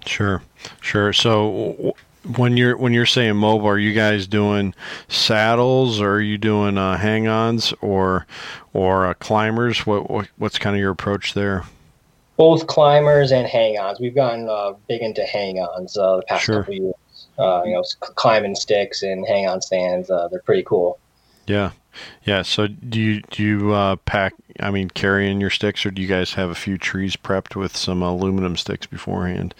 Sure, 0.05 0.41
sure. 0.81 1.13
So 1.13 1.95
when 2.35 2.57
you're 2.57 2.75
when 2.77 2.93
you're 2.93 3.05
saying 3.05 3.35
mobile, 3.37 3.67
are 3.67 3.79
you 3.79 3.93
guys 3.93 4.27
doing 4.27 4.73
saddles, 5.07 6.01
or 6.01 6.15
are 6.15 6.21
you 6.21 6.37
doing 6.37 6.77
uh, 6.77 6.97
hang-ons, 6.97 7.73
or 7.81 8.25
or 8.73 9.07
uh, 9.07 9.13
climbers? 9.15 9.85
What, 9.85 10.09
what 10.09 10.27
what's 10.37 10.59
kind 10.59 10.75
of 10.75 10.79
your 10.79 10.91
approach 10.91 11.33
there? 11.33 11.63
Both 12.35 12.67
climbers 12.67 13.31
and 13.31 13.47
hang-ons. 13.47 13.99
We've 13.99 14.13
gotten 14.13 14.47
uh, 14.47 14.73
big 14.87 15.01
into 15.01 15.23
hang-ons 15.23 15.97
uh, 15.97 16.17
the 16.17 16.23
past 16.23 16.45
Sure. 16.45 16.59
couple 16.59 16.73
years. 16.75 16.93
Uh, 17.39 17.61
you 17.65 17.73
know, 17.73 17.83
climbing 17.99 18.55
sticks 18.55 19.03
and 19.03 19.25
hang-on 19.27 19.61
stands. 19.61 20.09
Uh, 20.09 20.27
they're 20.27 20.41
pretty 20.41 20.63
cool. 20.63 20.99
Yeah, 21.45 21.71
yeah. 22.25 22.41
So 22.41 22.67
do 22.67 22.99
you 22.99 23.21
do 23.31 23.43
you 23.43 23.73
uh, 23.73 23.95
pack? 23.97 24.33
I 24.59 24.71
mean, 24.71 24.89
carry 24.89 25.29
in 25.29 25.39
your 25.39 25.49
sticks, 25.49 25.85
or 25.85 25.91
do 25.91 26.01
you 26.01 26.07
guys 26.07 26.33
have 26.33 26.49
a 26.49 26.55
few 26.55 26.77
trees 26.77 27.15
prepped 27.15 27.55
with 27.55 27.77
some 27.77 28.01
aluminum 28.01 28.57
sticks 28.57 28.85
beforehand? 28.85 29.55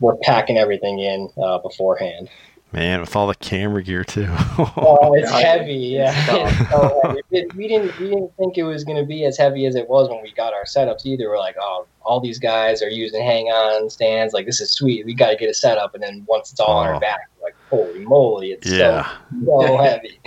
We're 0.00 0.16
packing 0.16 0.58
everything 0.58 0.98
in 1.00 1.28
uh, 1.42 1.58
beforehand. 1.58 2.28
Man, 2.72 3.00
with 3.00 3.14
all 3.14 3.28
the 3.28 3.34
camera 3.36 3.82
gear 3.82 4.02
too. 4.04 4.28
Oh, 4.58 5.14
it's 5.14 5.30
heavy. 5.42 5.74
Yeah, 5.74 6.12
It's 6.16 6.70
so 6.70 7.00
heavy. 7.04 7.20
It- 7.30 7.54
we 7.54 7.68
didn't 7.68 7.98
we 7.98 8.08
didn't 8.10 8.36
think 8.36 8.58
it 8.58 8.64
was 8.64 8.82
going 8.84 8.98
to 8.98 9.04
be 9.04 9.24
as 9.24 9.36
heavy 9.38 9.66
as 9.66 9.76
it 9.76 9.88
was 9.88 10.08
when 10.08 10.20
we 10.22 10.32
got 10.32 10.52
our 10.52 10.64
setups 10.64 11.06
either. 11.06 11.28
We're 11.28 11.38
like, 11.38 11.56
oh, 11.60 11.86
all 12.02 12.20
these 12.20 12.38
guys 12.38 12.82
are 12.82 12.88
using 12.90 13.22
hang-on 13.22 13.88
stands. 13.90 14.34
Like 14.34 14.46
this 14.46 14.60
is 14.60 14.70
sweet. 14.72 15.06
We 15.06 15.14
got 15.14 15.30
to 15.30 15.36
get 15.36 15.48
a 15.48 15.54
setup, 15.54 15.94
and 15.94 16.02
then 16.02 16.24
once 16.28 16.50
it's 16.50 16.60
all 16.60 16.76
on 16.78 16.88
Oh. 16.88 16.92
our 16.94 17.00
back, 17.00 17.20
we're 17.38 17.46
like 17.46 17.54
holy 17.70 18.04
moly, 18.04 18.50
it's 18.52 18.68
yeah. 18.70 19.10
so 19.44 19.60
so 19.68 19.76
heavy. 19.78 20.18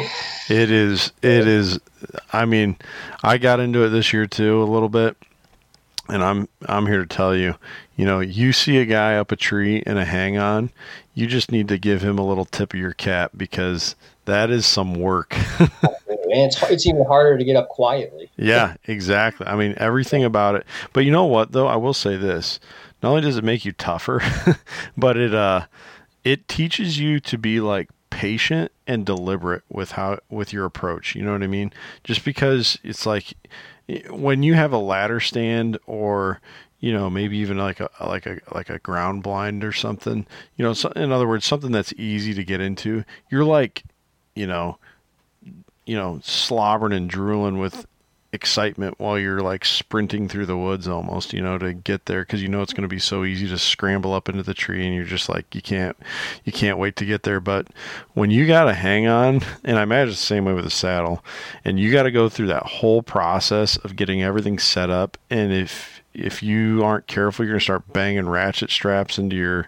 It 0.49 0.71
is. 0.71 1.11
It 1.21 1.47
is. 1.47 1.79
I 2.31 2.45
mean, 2.45 2.77
I 3.23 3.37
got 3.37 3.59
into 3.59 3.83
it 3.83 3.89
this 3.89 4.13
year 4.13 4.25
too 4.27 4.61
a 4.61 4.65
little 4.65 4.89
bit, 4.89 5.17
and 6.09 6.23
I'm 6.23 6.47
I'm 6.65 6.85
here 6.85 6.99
to 6.99 7.05
tell 7.05 7.35
you, 7.35 7.55
you 7.95 8.05
know, 8.05 8.19
you 8.19 8.51
see 8.53 8.77
a 8.77 8.85
guy 8.85 9.15
up 9.15 9.31
a 9.31 9.35
tree 9.35 9.83
in 9.85 9.97
a 9.97 10.05
hang 10.05 10.37
on, 10.37 10.71
you 11.13 11.27
just 11.27 11.51
need 11.51 11.67
to 11.69 11.77
give 11.77 12.01
him 12.01 12.17
a 12.17 12.25
little 12.25 12.45
tip 12.45 12.73
of 12.73 12.79
your 12.79 12.93
cap 12.93 13.31
because 13.35 13.95
that 14.25 14.49
is 14.49 14.65
some 14.65 14.95
work. 14.95 15.35
And 16.31 16.45
it's 16.51 16.61
it's 16.69 16.85
even 16.85 17.03
harder 17.05 17.39
to 17.39 17.43
get 17.43 17.55
up 17.55 17.69
quietly. 17.69 18.29
yeah, 18.37 18.75
exactly. 18.85 19.47
I 19.47 19.55
mean, 19.55 19.73
everything 19.77 20.23
about 20.23 20.53
it. 20.53 20.63
But 20.93 21.03
you 21.03 21.11
know 21.11 21.25
what 21.25 21.53
though? 21.53 21.65
I 21.65 21.75
will 21.75 21.93
say 21.95 22.17
this. 22.17 22.59
Not 23.01 23.09
only 23.09 23.21
does 23.21 23.37
it 23.37 23.43
make 23.43 23.65
you 23.65 23.71
tougher, 23.71 24.21
but 24.97 25.17
it 25.17 25.33
uh 25.33 25.65
it 26.23 26.47
teaches 26.47 26.99
you 26.99 27.19
to 27.21 27.37
be 27.39 27.59
like 27.59 27.89
patient 28.11 28.71
and 28.85 29.07
deliberate 29.07 29.63
with 29.69 29.93
how 29.93 30.19
with 30.29 30.53
your 30.53 30.65
approach. 30.65 31.15
You 31.15 31.23
know 31.23 31.31
what 31.31 31.41
I 31.41 31.47
mean? 31.47 31.73
Just 32.03 32.23
because 32.23 32.77
it's 32.83 33.07
like 33.07 33.33
when 34.09 34.43
you 34.43 34.53
have 34.53 34.73
a 34.73 34.77
ladder 34.77 35.19
stand 35.19 35.77
or 35.85 36.39
you 36.79 36.93
know 36.93 37.09
maybe 37.09 37.37
even 37.37 37.57
like 37.57 37.79
a 37.79 37.89
like 38.01 38.25
a 38.25 38.39
like 38.53 38.69
a 38.69 38.79
ground 38.79 39.23
blind 39.23 39.63
or 39.63 39.71
something 39.71 40.25
you 40.55 40.63
know 40.63 40.73
so, 40.73 40.89
in 40.91 41.11
other 41.11 41.27
words 41.27 41.45
something 41.45 41.71
that's 41.71 41.93
easy 41.93 42.33
to 42.33 42.43
get 42.43 42.61
into 42.61 43.03
you're 43.29 43.45
like 43.45 43.83
you 44.35 44.47
know 44.47 44.77
you 45.85 45.95
know 45.95 46.19
slobbering 46.23 46.93
and 46.93 47.09
drooling 47.09 47.57
with 47.57 47.85
excitement 48.31 48.99
while 48.99 49.17
you're 49.17 49.41
like 49.41 49.65
sprinting 49.65 50.27
through 50.27 50.45
the 50.45 50.57
woods 50.57 50.87
almost 50.87 51.33
you 51.33 51.41
know 51.41 51.57
to 51.57 51.73
get 51.73 52.05
there 52.05 52.21
because 52.21 52.43
you 52.43 52.47
know 52.47 52.61
it's 52.61 52.73
going 52.73 52.83
to 52.83 52.87
be 52.87 52.99
so 52.99 53.25
easy 53.25 53.47
to 53.47 53.57
scramble 53.57 54.13
up 54.13 54.29
into 54.29 54.43
the 54.43 54.53
tree 54.53 54.85
and 54.85 54.95
you're 54.95 55.03
just 55.03 55.29
like 55.29 55.55
you 55.55 55.61
can't 55.61 55.97
you 56.43 56.51
can't 56.51 56.77
wait 56.77 56.95
to 56.95 57.05
get 57.05 57.23
there. 57.23 57.39
But 57.39 57.67
when 58.13 58.29
you 58.29 58.45
got 58.45 58.65
to 58.65 58.73
hang 58.73 59.07
on 59.07 59.41
and 59.63 59.79
i 59.79 59.83
imagine 59.83 60.11
the 60.11 60.15
same 60.15 60.45
way 60.45 60.53
with 60.53 60.63
the 60.63 60.69
saddle 60.69 61.23
and 61.65 61.79
you 61.79 61.91
got 61.91 62.03
to 62.03 62.11
go 62.11 62.29
through 62.29 62.47
that 62.47 62.63
whole 62.63 63.01
process 63.01 63.77
of 63.77 63.95
getting 63.95 64.21
everything 64.21 64.59
set 64.59 64.89
up 64.89 65.17
and 65.29 65.51
if 65.51 66.01
if 66.13 66.43
you 66.43 66.83
aren't 66.83 67.07
careful 67.07 67.45
you're 67.45 67.53
going 67.53 67.59
to 67.59 67.63
start 67.63 67.93
banging 67.93 68.27
ratchet 68.27 68.69
straps 68.69 69.17
into 69.17 69.35
your 69.35 69.67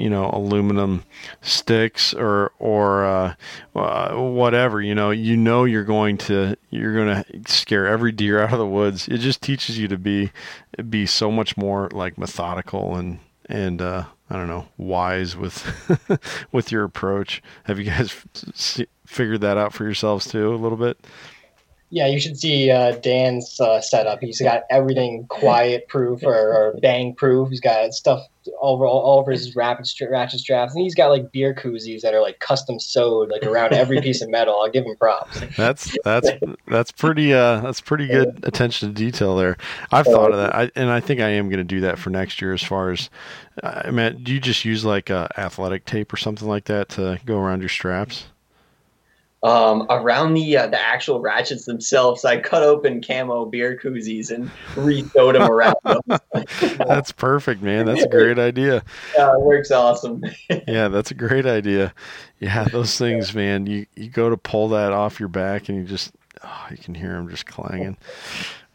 you 0.00 0.08
know 0.08 0.30
aluminum 0.32 1.04
sticks 1.42 2.14
or 2.14 2.52
or 2.58 3.04
uh, 3.04 3.34
uh, 3.76 4.14
whatever 4.14 4.80
you 4.80 4.94
know 4.94 5.10
you 5.10 5.36
know 5.36 5.64
you're 5.64 5.84
going 5.84 6.16
to 6.16 6.56
you're 6.70 6.94
going 6.94 7.22
to 7.22 7.52
scare 7.52 7.86
every 7.86 8.12
deer 8.12 8.40
out 8.40 8.52
of 8.52 8.58
the 8.58 8.66
woods. 8.66 9.06
It 9.08 9.18
just 9.18 9.42
teaches 9.42 9.78
you 9.78 9.88
to 9.88 9.98
be 9.98 10.30
be 10.88 11.06
so 11.06 11.30
much 11.30 11.56
more 11.56 11.88
like 11.92 12.16
methodical 12.16 12.96
and 12.96 13.18
and 13.46 13.82
uh, 13.82 14.04
I 14.30 14.36
don't 14.36 14.48
know 14.48 14.68
wise 14.78 15.36
with 15.36 15.66
with 16.52 16.72
your 16.72 16.84
approach. 16.84 17.42
Have 17.64 17.78
you 17.78 17.84
guys 17.84 18.24
figured 19.04 19.42
that 19.42 19.58
out 19.58 19.74
for 19.74 19.84
yourselves 19.84 20.26
too 20.26 20.54
a 20.54 20.56
little 20.56 20.78
bit 20.78 20.98
Yeah, 21.92 22.06
you 22.06 22.20
should 22.20 22.38
see 22.38 22.70
uh, 22.70 22.92
Dan's 22.92 23.58
uh, 23.58 23.80
setup. 23.80 24.20
He's 24.20 24.40
got 24.40 24.62
everything 24.70 25.26
quiet 25.28 25.88
proof 25.88 26.22
or, 26.22 26.32
or 26.32 26.78
bang 26.80 27.16
proof. 27.16 27.50
He's 27.50 27.60
got 27.60 27.92
stuff 27.92 28.24
all 28.60 28.74
over, 28.74 28.86
all 28.86 29.18
over 29.18 29.32
his 29.32 29.56
rapid 29.56 29.86
stra- 29.86 30.08
ratchet 30.08 30.38
straps, 30.38 30.72
and 30.72 30.82
he's 30.82 30.94
got 30.94 31.08
like 31.08 31.32
beer 31.32 31.52
koozies 31.52 32.02
that 32.02 32.14
are 32.14 32.20
like 32.20 32.38
custom 32.38 32.78
sewed 32.78 33.30
like 33.30 33.42
around 33.42 33.72
every 33.72 34.00
piece 34.02 34.22
of 34.22 34.30
metal. 34.30 34.60
I'll 34.60 34.70
give 34.70 34.84
him 34.84 34.96
props. 34.96 35.40
That's 35.56 35.96
that's 36.04 36.30
that's 36.68 36.92
pretty 36.92 37.34
uh 37.34 37.60
that's 37.60 37.80
pretty 37.80 38.06
good 38.06 38.38
attention 38.44 38.88
to 38.88 38.94
detail 38.94 39.36
there. 39.36 39.56
I've 39.90 40.06
thought 40.06 40.30
of 40.30 40.38
that, 40.38 40.54
I, 40.54 40.70
and 40.76 40.90
I 40.90 41.00
think 41.00 41.20
I 41.20 41.30
am 41.30 41.48
going 41.48 41.58
to 41.58 41.64
do 41.64 41.80
that 41.80 41.98
for 41.98 42.10
next 42.10 42.40
year. 42.40 42.52
As 42.52 42.62
far 42.62 42.90
as, 42.90 43.10
I 43.62 43.90
mean, 43.90 44.22
do 44.22 44.32
you 44.32 44.40
just 44.40 44.64
use 44.64 44.84
like 44.84 45.10
uh, 45.10 45.26
athletic 45.36 45.86
tape 45.86 46.12
or 46.12 46.16
something 46.16 46.48
like 46.48 46.66
that 46.66 46.88
to 46.90 47.18
go 47.26 47.38
around 47.38 47.60
your 47.60 47.68
straps? 47.68 48.26
Um, 49.42 49.86
around 49.88 50.34
the 50.34 50.54
uh, 50.58 50.66
the 50.66 50.78
actual 50.78 51.20
ratchets 51.20 51.64
themselves, 51.64 52.26
I 52.26 52.40
cut 52.40 52.62
open 52.62 53.02
camo 53.02 53.46
beer 53.46 53.80
koozies 53.82 54.30
and 54.30 54.50
re-sewed 54.76 55.34
them 55.34 55.50
around 55.50 55.76
them. 55.84 56.00
That's 56.86 57.10
perfect, 57.12 57.62
man. 57.62 57.86
That's 57.86 58.02
a 58.02 58.08
great 58.08 58.38
idea. 58.38 58.82
Yeah, 59.16 59.32
it 59.32 59.40
works 59.40 59.70
awesome. 59.70 60.22
Yeah, 60.68 60.88
that's 60.88 61.10
a 61.10 61.14
great 61.14 61.46
idea. 61.46 61.94
Yeah, 62.38 62.64
those 62.64 62.98
things, 62.98 63.34
man. 63.34 63.66
You 63.66 63.86
you 63.96 64.08
go 64.10 64.28
to 64.28 64.36
pull 64.36 64.68
that 64.70 64.92
off 64.92 65.18
your 65.18 65.28
back, 65.30 65.68
and 65.68 65.78
you 65.78 65.84
just 65.84 66.12
oh, 66.44 66.66
you 66.70 66.76
can 66.76 66.94
hear 66.94 67.12
them 67.12 67.28
just 67.28 67.46
clanging. 67.46 67.96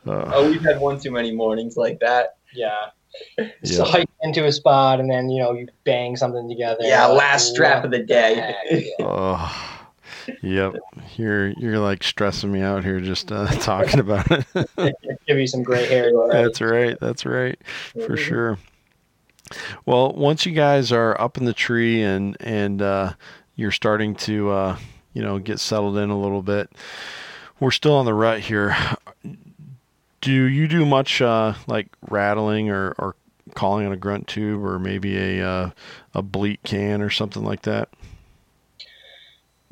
Uh, 0.08 0.32
Oh, 0.34 0.50
we've 0.50 0.64
had 0.64 0.80
one 0.80 1.00
too 1.00 1.12
many 1.12 1.32
mornings 1.32 1.78
like 1.78 2.00
that. 2.00 2.38
Yeah. 2.54 2.88
Yeah. 3.38 3.48
So 3.64 3.84
hike 3.86 4.10
into 4.24 4.46
a 4.46 4.52
spot, 4.52 5.00
and 5.00 5.10
then 5.10 5.30
you 5.30 5.42
know 5.42 5.54
you 5.54 5.68
bang 5.84 6.16
something 6.16 6.50
together. 6.50 6.80
Yeah, 6.82 7.06
last 7.08 7.50
strap 7.52 7.84
of 7.86 7.92
the 7.92 8.00
day. 8.04 8.36
heck, 8.36 8.56
yeah. 8.72 9.06
Oh, 9.06 9.75
yep. 10.42 10.76
You're 11.16 11.50
you're 11.50 11.80
like 11.80 12.04
stressing 12.04 12.52
me 12.52 12.62
out 12.62 12.84
here 12.84 13.00
just 13.00 13.32
uh, 13.32 13.48
talking 13.60 14.00
about 14.00 14.28
it. 14.30 14.46
Give 15.28 15.38
you 15.38 15.48
some 15.48 15.64
gray 15.64 15.86
hair. 15.86 16.12
already. 16.12 16.44
That's 16.44 16.62
right. 16.62 17.00
That's 17.00 17.26
right. 17.26 17.60
For 18.06 18.18
sure. 18.18 18.58
Well, 19.86 20.14
once 20.14 20.46
you 20.46 20.52
guys 20.54 20.92
are 20.92 21.20
up 21.20 21.38
in 21.38 21.46
the 21.46 21.54
tree 21.54 22.02
and 22.02 22.38
and 22.40 22.82
uh, 22.82 23.14
you're 23.56 23.72
starting 23.72 24.16
to 24.16 24.52
uh, 24.52 24.78
you 25.14 25.22
know 25.22 25.40
get 25.40 25.60
settled 25.60 25.98
in 25.98 26.10
a 26.10 26.20
little 26.20 26.42
bit, 26.42 26.70
we're 27.60 27.72
still 27.72 27.94
on 27.94 28.06
the 28.06 28.14
rut 28.14 28.40
here. 28.40 28.76
Do 30.22 30.32
you 30.32 30.68
do 30.68 30.86
much 30.86 31.22
uh, 31.22 31.54
like 31.68 31.88
rattling 32.10 32.70
or, 32.70 32.96
or 32.98 33.16
calling 33.54 33.86
on 33.86 33.92
a 33.92 33.98
grunt 33.98 34.28
tube 34.28 34.64
or 34.64 34.80
maybe 34.80 35.40
a 35.40 35.48
uh, 35.48 35.70
a 36.16 36.22
bleat 36.22 36.64
can 36.64 37.02
or 37.02 37.10
something 37.10 37.44
like 37.44 37.62
that? 37.64 37.90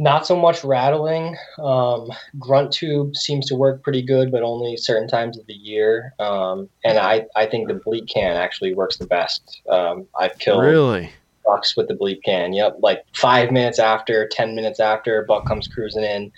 Not 0.03 0.27
so 0.27 0.35
much 0.35 0.65
rattling. 0.65 1.37
Um, 1.59 2.09
grunt 2.37 2.73
tube 2.73 3.15
seems 3.15 3.45
to 3.47 3.55
work 3.55 3.81
pretty 3.83 4.01
good, 4.01 4.33
but 4.33 4.43
only 4.43 4.75
certain 4.75 5.07
times 5.07 5.37
of 5.37 5.47
the 5.47 5.53
year. 5.53 6.13
Um, 6.19 6.67
and 6.83 6.97
I, 6.97 7.25
I 7.37 7.45
think 7.45 7.69
the 7.69 7.75
bleat 7.75 8.09
can 8.09 8.35
actually 8.35 8.73
works 8.73 8.97
the 8.97 9.07
best. 9.07 9.61
Um, 9.69 10.05
I've 10.19 10.37
killed 10.39 10.61
Really? 10.61 11.09
bucks 11.45 11.77
with 11.77 11.87
the 11.87 11.93
bleat 11.93 12.21
can. 12.21 12.51
Yep, 12.51 12.79
like 12.79 13.05
five 13.15 13.49
minutes 13.49 13.79
after, 13.79 14.27
ten 14.27 14.55
minutes 14.55 14.81
after 14.81 15.21
a 15.21 15.25
buck 15.25 15.45
comes 15.47 15.69
cruising 15.69 16.03
in, 16.03 16.33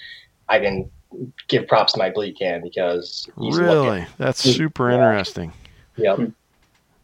I 0.47 0.59
can 0.59 0.87
give 1.47 1.67
props 1.67 1.93
to 1.93 1.97
my 1.99 2.11
bleat 2.11 2.37
can 2.37 2.61
because 2.61 3.27
he's 3.39 3.57
looking. 3.57 3.65
Really? 3.65 4.05
That's 4.19 4.41
super 4.43 4.91
interesting. 4.91 5.51
Yep. 5.97 6.19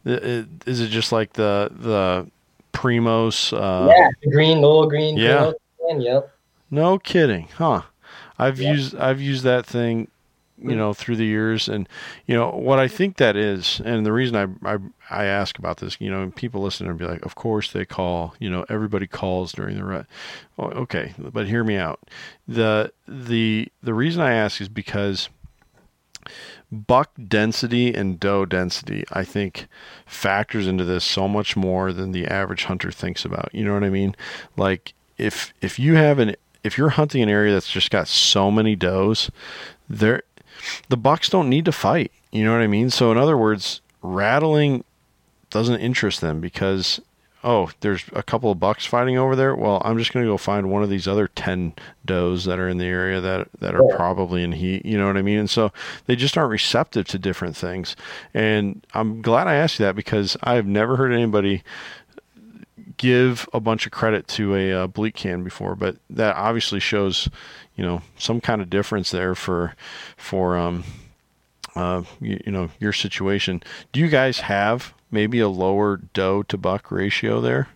I- 0.06 0.10
i- 0.10 0.44
Is 0.66 0.78
it 0.80 0.88
just 0.90 1.10
like 1.10 1.32
the 1.32 1.72
the 1.74 2.30
Primos? 2.72 3.52
Uh, 3.52 3.88
yeah, 3.88 4.10
the 4.22 4.30
green, 4.30 4.60
the 4.60 4.68
little 4.68 4.88
green. 4.88 5.16
Yeah. 5.16 5.38
Primo 5.38 5.54
can, 5.88 6.00
Yep. 6.00 6.31
No 6.72 6.98
kidding, 6.98 7.46
huh? 7.58 7.82
I've 8.38 8.58
Yeah. 8.58 8.72
used 8.72 8.96
I've 8.96 9.20
used 9.20 9.44
that 9.44 9.66
thing, 9.66 10.08
you 10.58 10.74
know, 10.74 10.92
through 10.94 11.16
the 11.16 11.26
years, 11.26 11.68
and 11.68 11.88
you 12.26 12.34
know 12.34 12.48
what 12.50 12.78
I 12.78 12.88
think 12.88 13.18
that 13.18 13.36
is, 13.36 13.80
and 13.84 14.06
the 14.06 14.12
reason 14.12 14.34
I 14.64 14.74
I, 14.74 14.78
I 15.10 15.24
ask 15.26 15.58
about 15.58 15.76
this, 15.76 15.96
you 16.00 16.10
know, 16.10 16.32
people 16.34 16.62
listen 16.62 16.88
and 16.88 16.98
be 16.98 17.04
like, 17.04 17.24
of 17.26 17.34
course 17.34 17.70
they 17.72 17.84
call, 17.84 18.34
you 18.40 18.48
know, 18.50 18.64
everybody 18.68 19.06
calls 19.06 19.52
during 19.52 19.76
the 19.76 19.84
rut. 19.84 20.06
Oh, 20.58 20.70
okay, 20.70 21.12
but 21.18 21.46
hear 21.46 21.62
me 21.62 21.76
out. 21.76 22.00
the 22.48 22.90
the 23.06 23.68
The 23.82 23.94
reason 23.94 24.22
I 24.22 24.32
ask 24.32 24.60
is 24.60 24.68
because 24.70 25.28
buck 26.70 27.10
density 27.28 27.92
and 27.94 28.18
doe 28.18 28.46
density, 28.46 29.04
I 29.12 29.24
think, 29.24 29.66
factors 30.06 30.66
into 30.66 30.84
this 30.84 31.04
so 31.04 31.28
much 31.28 31.54
more 31.56 31.92
than 31.92 32.12
the 32.12 32.26
average 32.26 32.64
hunter 32.64 32.90
thinks 32.90 33.24
about. 33.26 33.50
You 33.52 33.64
know 33.64 33.74
what 33.74 33.84
I 33.84 33.90
mean? 33.90 34.16
Like 34.56 34.94
if 35.18 35.52
if 35.60 35.78
you 35.78 35.96
have 35.96 36.18
an 36.18 36.34
if 36.64 36.78
you're 36.78 36.90
hunting 36.90 37.22
an 37.22 37.28
area 37.28 37.52
that's 37.52 37.70
just 37.70 37.90
got 37.90 38.08
so 38.08 38.50
many 38.50 38.76
does, 38.76 39.30
there 39.88 40.22
the 40.88 40.96
bucks 40.96 41.28
don't 41.28 41.48
need 41.48 41.64
to 41.64 41.72
fight. 41.72 42.12
You 42.30 42.44
know 42.44 42.52
what 42.52 42.62
I 42.62 42.66
mean? 42.66 42.90
So 42.90 43.10
in 43.12 43.18
other 43.18 43.36
words, 43.36 43.80
rattling 44.00 44.84
doesn't 45.50 45.80
interest 45.80 46.20
them 46.20 46.40
because 46.40 47.00
oh, 47.44 47.68
there's 47.80 48.04
a 48.12 48.22
couple 48.22 48.52
of 48.52 48.60
bucks 48.60 48.86
fighting 48.86 49.18
over 49.18 49.34
there. 49.34 49.54
Well, 49.56 49.82
I'm 49.84 49.98
just 49.98 50.12
going 50.12 50.24
to 50.24 50.30
go 50.30 50.36
find 50.36 50.70
one 50.70 50.84
of 50.84 50.88
these 50.90 51.08
other 51.08 51.26
10 51.26 51.74
does 52.06 52.44
that 52.44 52.60
are 52.60 52.68
in 52.68 52.78
the 52.78 52.84
area 52.86 53.20
that 53.20 53.48
that 53.58 53.74
are 53.74 53.82
Yeah. 53.88 53.96
probably 53.96 54.44
in 54.44 54.52
heat, 54.52 54.86
you 54.86 54.96
know 54.96 55.08
what 55.08 55.16
I 55.16 55.22
mean? 55.22 55.38
And 55.40 55.50
so 55.50 55.72
they 56.06 56.14
just 56.14 56.38
aren't 56.38 56.50
receptive 56.52 57.06
to 57.08 57.18
different 57.18 57.56
things. 57.56 57.96
And 58.32 58.86
I'm 58.94 59.22
glad 59.22 59.48
I 59.48 59.54
asked 59.54 59.80
you 59.80 59.84
that 59.86 59.96
because 59.96 60.36
I've 60.44 60.66
never 60.66 60.96
heard 60.96 61.12
anybody 61.12 61.64
give 63.02 63.48
a 63.52 63.58
bunch 63.58 63.84
of 63.84 63.90
credit 63.90 64.28
to 64.28 64.54
a 64.54 64.72
uh, 64.72 64.86
bleat 64.86 65.16
can 65.16 65.42
before, 65.42 65.74
but 65.74 65.96
that 66.08 66.36
obviously 66.36 66.78
shows, 66.78 67.28
you 67.74 67.84
know, 67.84 68.00
some 68.16 68.40
kind 68.40 68.62
of 68.62 68.70
difference 68.70 69.10
there 69.10 69.34
for 69.34 69.74
for 70.16 70.56
um 70.56 70.84
uh 71.74 72.02
you, 72.20 72.40
you 72.46 72.52
know 72.52 72.70
your 72.78 72.92
situation. 72.92 73.60
Do 73.90 73.98
you 73.98 74.08
guys 74.08 74.38
have 74.40 74.94
maybe 75.10 75.40
a 75.40 75.48
lower 75.48 75.96
doe 76.14 76.44
to 76.44 76.56
buck 76.56 76.92
ratio 76.92 77.40
there? 77.40 77.68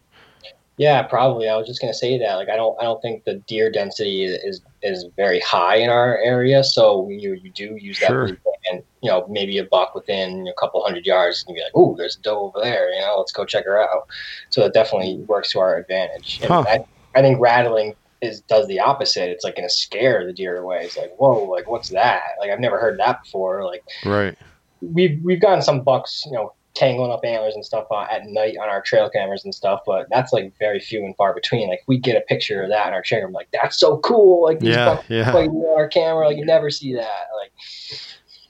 Yeah, 0.76 1.02
probably. 1.02 1.48
I 1.48 1.56
was 1.56 1.66
just 1.66 1.80
gonna 1.80 1.92
say 1.92 2.18
that. 2.18 2.34
Like, 2.34 2.48
I 2.48 2.54
don't, 2.54 2.78
I 2.78 2.84
don't 2.84 3.02
think 3.02 3.24
the 3.24 3.34
deer 3.48 3.68
density 3.70 4.24
is 4.24 4.60
is 4.82 5.06
very 5.16 5.40
high 5.40 5.76
in 5.76 5.90
our 5.90 6.18
area. 6.18 6.62
So 6.62 7.08
you 7.08 7.32
you 7.32 7.50
do 7.50 7.76
use 7.80 7.98
that, 7.98 8.08
Sure. 8.08 8.26
and 8.70 8.82
you 9.06 9.12
know 9.12 9.24
maybe 9.30 9.56
a 9.58 9.64
buck 9.64 9.94
within 9.94 10.48
a 10.48 10.60
couple 10.60 10.82
hundred 10.84 11.06
yards, 11.06 11.44
and 11.46 11.54
be 11.54 11.62
like, 11.62 11.76
"Ooh, 11.76 11.94
there's 11.96 12.16
a 12.16 12.20
doe 12.22 12.40
over 12.46 12.58
there." 12.60 12.90
You 12.92 13.00
know, 13.02 13.14
let's 13.18 13.32
go 13.32 13.44
check 13.44 13.64
her 13.64 13.80
out. 13.80 14.02
So 14.50 14.64
it 14.64 14.72
definitely 14.74 15.18
works 15.28 15.52
to 15.52 15.60
our 15.60 15.76
advantage. 15.78 16.40
And 16.42 16.50
Huh. 16.50 16.64
I, 16.66 16.78
I 17.14 17.22
think 17.22 17.40
rattling 17.40 17.94
is 18.20 18.40
does 18.42 18.66
the 18.66 18.80
opposite. 18.80 19.28
It's 19.30 19.44
like 19.44 19.54
gonna 19.54 19.68
scare 19.68 20.26
the 20.26 20.32
deer 20.32 20.56
away. 20.58 20.82
It's 20.84 20.96
like, 20.96 21.10
whoa, 21.18 21.44
like 21.44 21.68
what's 21.68 21.90
that? 21.90 22.22
Like 22.40 22.50
I've 22.50 22.60
never 22.60 22.78
heard 22.80 22.98
that 22.98 23.22
before. 23.22 23.64
Like 23.64 23.84
Right. 24.04 24.36
we've 24.80 25.20
we've 25.22 25.40
gotten 25.40 25.62
some 25.62 25.82
bucks, 25.82 26.24
you 26.26 26.32
know, 26.32 26.52
tangling 26.74 27.10
up 27.10 27.24
antlers 27.24 27.54
and 27.54 27.64
stuff 27.64 27.86
uh, 27.90 28.06
at 28.10 28.26
night 28.26 28.54
on 28.62 28.68
our 28.68 28.82
trail 28.82 29.08
cameras 29.08 29.44
and 29.46 29.54
stuff, 29.54 29.80
but 29.86 30.06
that's 30.10 30.30
like 30.32 30.52
very 30.58 30.78
few 30.78 31.02
and 31.06 31.16
far 31.16 31.32
between. 31.34 31.68
Like 31.70 31.80
we 31.86 31.96
get 31.98 32.16
a 32.16 32.20
picture 32.22 32.62
of 32.62 32.68
that 32.68 32.88
in 32.88 32.92
our 32.92 33.00
chamber, 33.00 33.26
I'm 33.28 33.32
like, 33.32 33.48
that's 33.50 33.78
so 33.80 33.96
cool. 34.00 34.42
Like 34.42 34.60
these 34.60 34.76
Yeah. 34.76 34.84
bucks 34.94 35.06
Yeah. 35.08 35.32
fighting 35.32 35.52
on 35.52 35.78
our 35.78 35.88
camera, 35.88 36.26
like 36.28 36.36
you 36.36 36.44
never 36.44 36.68
see 36.70 36.94
that. 36.94 37.22
Like 37.40 37.52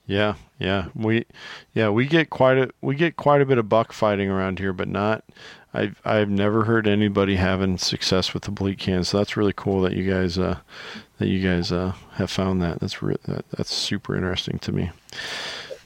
Yeah, 0.06 0.34
yeah. 0.58 0.86
We 0.94 1.26
yeah, 1.74 1.90
we 1.90 2.06
get 2.06 2.30
quite 2.30 2.58
a 2.58 2.70
we 2.80 2.94
get 2.94 3.16
quite 3.16 3.40
a 3.40 3.46
bit 3.46 3.58
of 3.58 3.68
buck 3.68 3.92
fighting 3.92 4.30
around 4.30 4.58
here, 4.58 4.72
but 4.72 4.88
not 4.88 5.24
I've 5.74 6.00
I've 6.04 6.30
never 6.30 6.64
heard 6.64 6.86
anybody 6.86 7.36
having 7.36 7.76
success 7.76 8.32
with 8.32 8.44
the 8.44 8.50
bleat 8.52 8.78
can. 8.78 9.04
So 9.04 9.18
that's 9.18 9.36
really 9.36 9.52
cool 9.54 9.82
that 9.82 9.94
you 9.94 10.08
guys 10.08 10.38
uh 10.38 10.58
that 11.18 11.28
you 11.28 11.46
guys 11.46 11.72
uh 11.72 11.92
have 12.12 12.30
found 12.30 12.62
that. 12.62 12.80
That's 12.80 13.02
re- 13.02 13.16
that, 13.26 13.44
that's 13.50 13.74
super 13.74 14.14
interesting 14.16 14.58
to 14.60 14.72
me. 14.72 14.90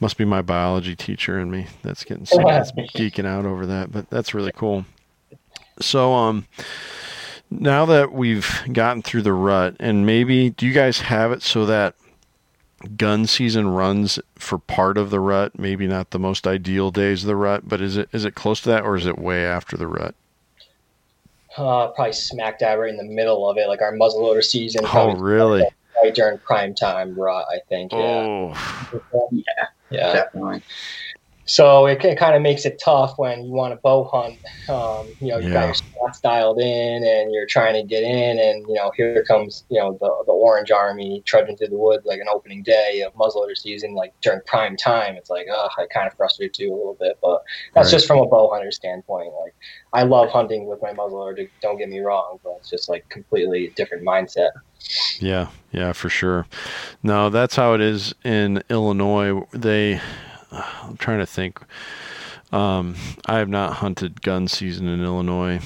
Must 0.01 0.17
be 0.17 0.25
my 0.25 0.43
biology 0.43 0.95
teacher 0.95 1.39
and 1.39 1.51
me 1.51 1.67
that's 1.83 2.05
getting 2.05 2.27
so 2.27 2.39
that's 2.45 2.73
geeking 2.95 3.27
out 3.27 3.47
over 3.47 3.67
that, 3.67 3.91
but 3.91 4.11
that's 4.11 4.35
really 4.35 4.53
cool. 4.53 4.85
So 5.81 6.13
um 6.13 6.47
now 7.51 7.87
that 7.87 8.13
we've 8.13 8.63
gotten 8.73 9.03
through 9.03 9.23
the 9.23 9.33
rut 9.33 9.77
and 9.81 10.05
maybe 10.05 10.51
do 10.51 10.67
you 10.67 10.73
guys 10.73 11.01
have 11.01 11.33
it 11.33 11.43
so 11.43 11.67
that 11.67 11.95
gun 12.97 13.27
season 13.27 13.69
runs 13.69 14.19
for 14.37 14.59
part 14.59 14.97
of 14.97 15.11
the 15.11 15.21
rut 15.21 15.59
maybe 15.59 15.87
not 15.87 16.11
the 16.11 16.19
most 16.19 16.47
ideal 16.47 16.91
days 16.91 17.23
of 17.23 17.27
the 17.27 17.37
rut 17.37 17.69
but 17.69 17.81
is 17.81 17.97
it 17.97 18.09
is 18.13 18.25
it 18.25 18.35
close 18.35 18.61
to 18.61 18.69
that 18.69 18.85
or 18.85 18.97
is 18.97 19.07
it 19.07 19.19
way 19.19 19.45
after 19.45 19.77
the 19.77 19.87
rut 19.87 20.15
uh, 21.57 21.89
probably 21.89 22.13
smack 22.13 22.59
dab 22.59 22.79
right 22.79 22.91
in 22.91 22.97
the 22.97 23.05
middle 23.05 23.49
of 23.49 23.59
it, 23.59 23.67
like 23.67 23.83
our 23.83 23.93
muzzleloader 23.93 24.43
season. 24.43 24.83
oh 24.85 24.89
probably 24.89 25.21
really 25.21 25.65
Right 26.03 26.15
during 26.15 26.39
prime 26.39 26.75
time 26.75 27.15
rut, 27.19 27.45
I 27.51 27.59
think. 27.69 27.93
Yeah. 27.93 27.99
oh 27.99 28.55
Yeah. 29.91 30.13
Definitely. 30.13 30.63
So 31.51 31.87
it, 31.87 31.99
kind 32.17 32.37
of 32.37 32.43
makes 32.43 32.65
it 32.65 32.81
tough 32.83 33.15
when 33.17 33.45
you 33.45 33.51
want 33.53 33.73
to 33.75 33.81
bow 33.83 34.05
hunt. 34.05 34.39
Um, 34.69 35.17
you 35.21 35.33
know, 35.33 35.39
you 35.39 35.49
Yeah. 35.49 35.55
got 35.55 35.65
your 35.65 35.75
spots 35.75 36.21
dialed 36.21 36.61
in, 36.61 37.03
and 37.05 37.33
you're 37.35 37.47
trying 37.47 37.75
to 37.75 37.83
get 37.83 38.05
in, 38.05 38.39
and 38.39 38.65
you 38.69 38.75
know, 38.75 38.93
here 38.97 39.25
comes 39.25 39.65
you 39.69 39.81
know 39.81 39.99
the 40.01 40.11
the 40.27 40.33
orange 40.33 40.71
army 40.71 41.25
trudging 41.27 41.57
through 41.57 41.69
the 41.69 41.77
woods 41.79 42.05
like 42.07 42.21
an 42.21 42.29
opening 42.33 42.63
day 42.63 43.03
of 43.03 43.13
muzzleloader 43.15 43.57
season, 43.57 43.95
like 43.95 44.13
during 44.23 44.41
prime 44.47 44.77
time. 44.77 45.17
It's 45.17 45.29
like, 45.29 45.47
oh, 45.51 45.69
I 45.77 45.87
kind 45.93 46.07
of 46.07 46.15
frustrated 46.17 46.55
too 46.55 46.69
a 46.73 46.77
little 46.77 46.97
bit, 47.01 47.17
but 47.21 47.41
that's 47.75 47.89
Right. 47.89 47.97
just 47.97 48.07
from 48.07 48.21
a 48.21 48.27
bow 48.27 48.49
hunter 48.53 48.71
standpoint. 48.71 49.33
Like, 49.43 49.55
I 49.93 50.05
love 50.05 50.31
hunting 50.31 50.67
with 50.69 50.79
my 50.83 50.93
muzzleloader. 50.93 51.51
Don't 51.61 51.79
get 51.79 51.89
me 51.89 51.99
wrong, 51.99 52.39
but 52.45 52.53
it's 52.61 52.71
just 52.71 52.89
like 52.89 53.05
completely 53.11 53.73
different 53.75 54.05
mindset. 54.07 54.51
Yeah, 55.21 55.49
yeah, 55.73 55.93
for 55.93 56.09
sure. 56.09 56.47
No, 57.03 57.29
that's 57.29 57.57
how 57.57 57.75
it 57.75 57.81
is 57.81 58.15
in 58.25 58.63
Illinois. 58.71 59.43
They, 59.53 60.01
I'm 60.53 60.97
trying 60.97 61.21
to 61.21 61.27
think. 61.27 61.61
Um, 62.53 62.97
I 63.27 63.39
have 63.39 63.49
not 63.49 63.75
hunted 63.75 64.23
gun 64.23 64.49
season 64.49 64.89
in 64.89 65.05
Illinois, 65.05 65.61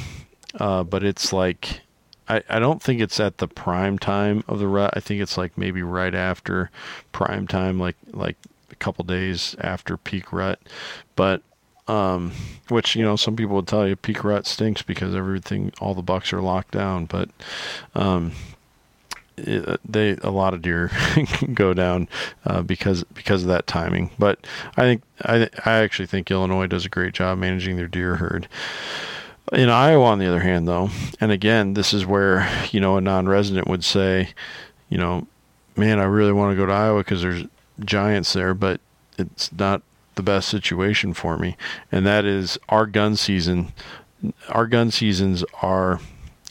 uh, 0.59 0.85
but 0.85 1.03
it's 1.03 1.33
like, 1.33 1.81
I, 2.29 2.43
I 2.49 2.59
don't 2.59 2.83
think 2.83 3.01
it's 3.01 3.21
at 3.21 3.39
the 3.39 3.49
prime 3.49 3.99
time 3.99 4.45
of 4.49 4.59
the 4.59 4.69
rut. 4.69 4.93
I 4.95 5.01
think 5.01 5.23
it's 5.23 5.39
like 5.39 5.57
maybe 5.57 5.83
right 5.83 6.15
after 6.15 6.71
prime 7.13 7.47
time, 7.47 7.79
like 7.79 7.97
like 8.13 8.37
a 8.71 8.75
couple 8.77 9.05
days 9.05 9.57
after 9.61 9.97
peak 9.97 10.33
rut. 10.33 10.61
But 11.17 11.43
um, 11.87 12.33
which 12.69 12.97
you 12.97 13.03
know 13.03 13.17
some 13.17 13.37
people 13.37 13.57
would 13.57 13.67
tell 13.69 13.87
you 13.87 13.97
peak 13.97 14.25
rut 14.25 14.47
stinks 14.47 14.83
because 14.83 15.15
everything, 15.15 15.73
all 15.81 15.95
the 15.95 16.03
bucks 16.03 16.33
are 16.33 16.41
locked 16.41 16.73
down. 16.73 17.07
But 17.07 17.29
um, 17.95 18.33
it, 19.37 19.81
they 19.85 20.17
a 20.23 20.31
lot 20.31 20.55
of 20.55 20.63
deer 20.63 20.91
go 21.55 21.75
down 21.75 22.09
uh, 22.45 22.63
because 22.63 23.05
because 23.15 23.43
of 23.43 23.49
that 23.49 23.67
timing. 23.67 24.11
But 24.19 24.47
I 24.77 24.83
think 24.83 25.03
I 25.23 25.49
I 25.65 25.73
actually 25.79 26.07
think 26.07 26.31
Illinois 26.31 26.67
does 26.67 26.87
a 26.87 26.91
great 26.91 27.15
job 27.15 27.39
managing 27.39 27.77
their 27.77 27.89
deer 27.89 28.17
herd. 28.17 28.49
In 29.53 29.69
Iowa, 29.69 30.07
on 30.07 30.19
the 30.19 30.27
other 30.27 30.41
hand, 30.41 30.67
though, 30.67 30.89
and 31.21 31.31
again, 31.31 31.75
this 31.75 31.93
is 31.93 32.07
where 32.07 32.49
you 32.71 32.81
know 32.81 32.97
a 32.97 33.01
non-resident 33.01 33.69
would 33.69 33.85
say, 33.85 34.31
you 34.89 34.99
know, 34.99 35.27
man, 35.77 35.99
I 35.99 36.05
really 36.05 36.33
want 36.33 36.53
to 36.53 36.57
go 36.57 36.67
to 36.67 36.73
Iowa 36.73 37.01
because 37.01 37.23
there's 37.23 37.45
giants 37.81 38.33
there, 38.33 38.55
but 38.55 38.81
it's 39.19 39.53
not 39.53 39.83
the 40.15 40.23
best 40.23 40.49
situation 40.49 41.13
for 41.13 41.37
me. 41.37 41.57
And 41.91 42.07
that 42.07 42.25
is 42.25 42.59
our 42.69 42.87
gun 42.87 43.17
season. 43.17 43.73
Our 44.49 44.67
gun 44.67 44.91
seasons 44.91 45.45
are 45.61 46.01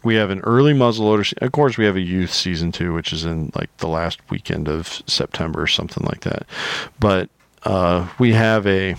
we 0.03 0.15
have 0.15 0.29
an 0.29 0.41
early 0.41 0.73
muzzleloader. 0.73 1.33
Of 1.41 1.51
course, 1.51 1.77
we 1.77 1.85
have 1.85 1.95
a 1.95 2.01
youth 2.01 2.33
season 2.33 2.71
too, 2.71 2.93
which 2.93 3.13
is 3.13 3.25
in 3.25 3.51
like 3.55 3.75
the 3.77 3.87
last 3.87 4.19
weekend 4.29 4.67
of 4.67 5.01
September 5.07 5.61
or 5.61 5.67
something 5.67 6.05
like 6.05 6.21
that. 6.21 6.45
But 6.99 7.29
uh, 7.63 8.09
we 8.19 8.33
have 8.33 8.67
a 8.67 8.95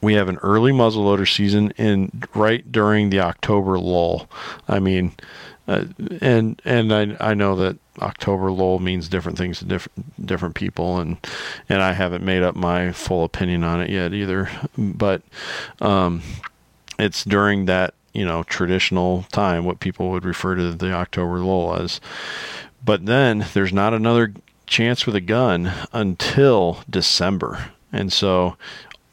we 0.00 0.14
have 0.14 0.28
an 0.28 0.38
early 0.38 0.72
muzzleloader 0.72 1.32
season 1.32 1.70
in 1.72 2.22
right 2.34 2.70
during 2.70 3.10
the 3.10 3.20
October 3.20 3.78
lull. 3.78 4.28
I 4.68 4.80
mean, 4.80 5.12
uh, 5.68 5.84
and 6.20 6.60
and 6.64 6.92
I 6.92 7.16
I 7.20 7.34
know 7.34 7.54
that 7.56 7.78
October 8.00 8.50
lull 8.50 8.78
means 8.78 9.08
different 9.08 9.38
things 9.38 9.58
to 9.58 9.64
different 9.64 10.26
different 10.26 10.54
people, 10.54 10.98
and 10.98 11.18
and 11.68 11.82
I 11.82 11.92
haven't 11.92 12.24
made 12.24 12.42
up 12.42 12.56
my 12.56 12.92
full 12.92 13.24
opinion 13.24 13.64
on 13.64 13.80
it 13.80 13.90
yet 13.90 14.12
either. 14.14 14.50
But 14.76 15.22
um, 15.80 16.22
it's 16.98 17.24
during 17.24 17.66
that 17.66 17.94
you 18.12 18.24
know 18.24 18.42
traditional 18.44 19.24
time 19.32 19.64
what 19.64 19.80
people 19.80 20.10
would 20.10 20.24
refer 20.24 20.54
to 20.54 20.72
the 20.72 20.92
October 20.92 21.38
lull 21.38 21.74
as. 21.76 22.00
But 22.84 23.06
then 23.06 23.46
there's 23.54 23.72
not 23.72 23.94
another 23.94 24.34
chance 24.66 25.06
with 25.06 25.14
a 25.14 25.20
gun 25.20 25.72
until 25.92 26.80
December, 26.90 27.70
and 27.92 28.12
so 28.12 28.56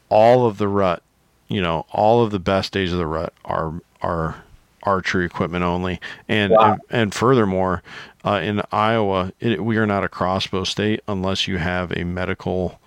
all 0.08 0.46
of 0.46 0.58
the 0.58 0.68
rut, 0.68 1.02
you 1.48 1.60
know, 1.60 1.86
all 1.92 2.22
of 2.24 2.30
the 2.30 2.38
best 2.40 2.72
days 2.72 2.92
of 2.92 2.98
the 2.98 3.06
rut 3.06 3.32
are 3.44 3.74
are 4.02 4.42
archery 4.82 5.26
equipment 5.26 5.62
only, 5.62 6.00
and 6.28 6.52
Wow. 6.52 6.72
and, 6.72 6.80
and 6.90 7.14
furthermore, 7.14 7.82
uh, 8.24 8.40
in 8.42 8.62
Iowa, 8.72 9.32
it, 9.40 9.62
we 9.62 9.76
are 9.76 9.86
not 9.86 10.04
a 10.04 10.08
crossbow 10.08 10.64
state 10.64 11.00
unless 11.06 11.46
you 11.46 11.58
have 11.58 11.92
a 11.92 12.04
medical 12.04 12.80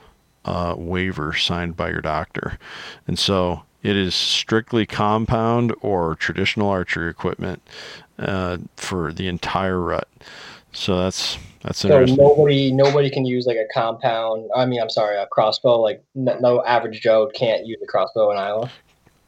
uh, 0.45 0.75
waiver 0.77 1.33
signed 1.33 1.77
by 1.77 1.89
your 1.89 2.01
doctor, 2.01 2.57
and 3.07 3.17
so 3.17 3.63
it 3.83 3.95
is 3.95 4.15
strictly 4.15 4.85
compound 4.85 5.75
or 5.81 6.15
traditional 6.15 6.69
archery 6.69 7.09
equipment 7.09 7.61
uh, 8.17 8.57
for 8.77 9.11
the 9.13 9.27
entire 9.27 9.79
rut. 9.79 10.07
So 10.71 10.97
that's 10.97 11.37
that's 11.61 11.79
So 11.79 11.87
interesting. 11.89 12.23
nobody 12.23 12.71
nobody 12.71 13.09
can 13.09 13.25
use 13.25 13.45
like 13.45 13.57
a 13.57 13.67
compound. 13.73 14.49
I 14.55 14.65
mean, 14.65 14.81
I'm 14.81 14.89
sorry, 14.89 15.17
a 15.17 15.27
crossbow. 15.27 15.79
Like 15.81 16.03
no, 16.15 16.37
no 16.39 16.63
average 16.63 17.01
Joe 17.01 17.29
can't 17.35 17.65
use 17.65 17.79
a 17.83 17.85
crossbow 17.85 18.31
in 18.31 18.37
Iowa. 18.37 18.71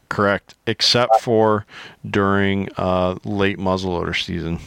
Correct, 0.10 0.56
except 0.66 1.20
for 1.20 1.66
during 2.10 2.70
uh, 2.78 3.16
late 3.26 3.58
muzzleloader 3.58 4.16
season. 4.24 4.60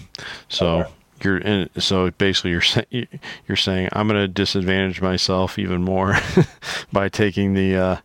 So 0.48 0.80
Okay. 0.80 0.90
you're 1.22 1.38
in, 1.38 1.68
so 1.78 2.10
basically 2.12 2.50
you're 2.50 3.06
you're 3.46 3.56
saying 3.56 3.88
I'm 3.92 4.08
going 4.08 4.20
to 4.20 4.28
disadvantage 4.28 5.00
myself 5.00 5.58
even 5.58 5.82
more 5.82 6.16
by 6.92 7.08
taking 7.08 7.54
the 7.54 7.76
uh, 7.76 7.96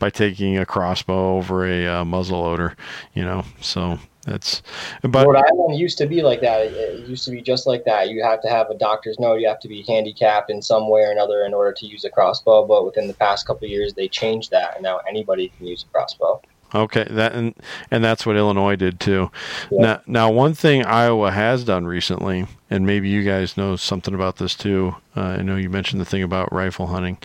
by 0.00 0.10
taking 0.10 0.58
a 0.58 0.66
crossbow 0.66 1.36
over 1.36 1.64
a 1.64 1.86
uh, 1.86 2.04
muzzleloader. 2.04 2.74
You 3.14 3.22
know, 3.22 3.44
so 3.60 4.00
that's 4.26 4.62
but 5.02 5.26
Rhode 5.26 5.36
Island 5.36 5.78
used 5.78 5.96
to 5.98 6.06
be 6.06 6.22
like 6.22 6.40
that. 6.40 6.62
It, 6.62 6.72
it 6.72 7.08
used 7.08 7.24
to 7.26 7.30
be 7.30 7.40
just 7.40 7.68
like 7.68 7.84
that. 7.84 8.10
You 8.10 8.24
have 8.24 8.42
to 8.42 8.48
have 8.48 8.68
a 8.70 8.74
doctor's 8.76 9.20
note. 9.20 9.36
You 9.36 9.46
have 9.46 9.60
to 9.60 9.68
be 9.68 9.82
handicapped 9.82 10.50
in 10.50 10.60
some 10.60 10.88
way 10.88 11.02
or 11.02 11.12
another 11.12 11.44
in 11.44 11.54
order 11.54 11.72
to 11.72 11.86
use 11.86 12.04
a 12.04 12.10
crossbow. 12.10 12.66
But 12.66 12.84
within 12.84 13.06
the 13.06 13.14
past 13.14 13.46
couple 13.46 13.66
of 13.66 13.70
years, 13.70 13.94
they 13.94 14.08
changed 14.08 14.50
that, 14.50 14.74
and 14.74 14.82
now 14.82 15.00
anybody 15.08 15.52
can 15.56 15.66
use 15.66 15.84
a 15.84 15.92
crossbow. 15.92 16.42
Okay, 16.74 17.04
that 17.10 17.32
and 17.32 17.54
and 17.90 18.04
that's 18.04 18.24
what 18.24 18.36
Illinois 18.36 18.76
did 18.76 19.00
too. 19.00 19.30
Yeah. 19.70 19.80
Now, 19.80 20.00
now 20.06 20.30
one 20.30 20.54
thing 20.54 20.84
Iowa 20.84 21.30
has 21.32 21.64
done 21.64 21.86
recently, 21.86 22.46
and 22.68 22.86
maybe 22.86 23.08
you 23.08 23.24
guys 23.24 23.56
know 23.56 23.76
something 23.76 24.14
about 24.14 24.36
this 24.36 24.54
too. 24.54 24.96
Uh, 25.16 25.20
I 25.20 25.42
know 25.42 25.56
you 25.56 25.70
mentioned 25.70 26.00
the 26.00 26.04
thing 26.04 26.22
about 26.22 26.52
rifle 26.52 26.88
hunting 26.88 27.18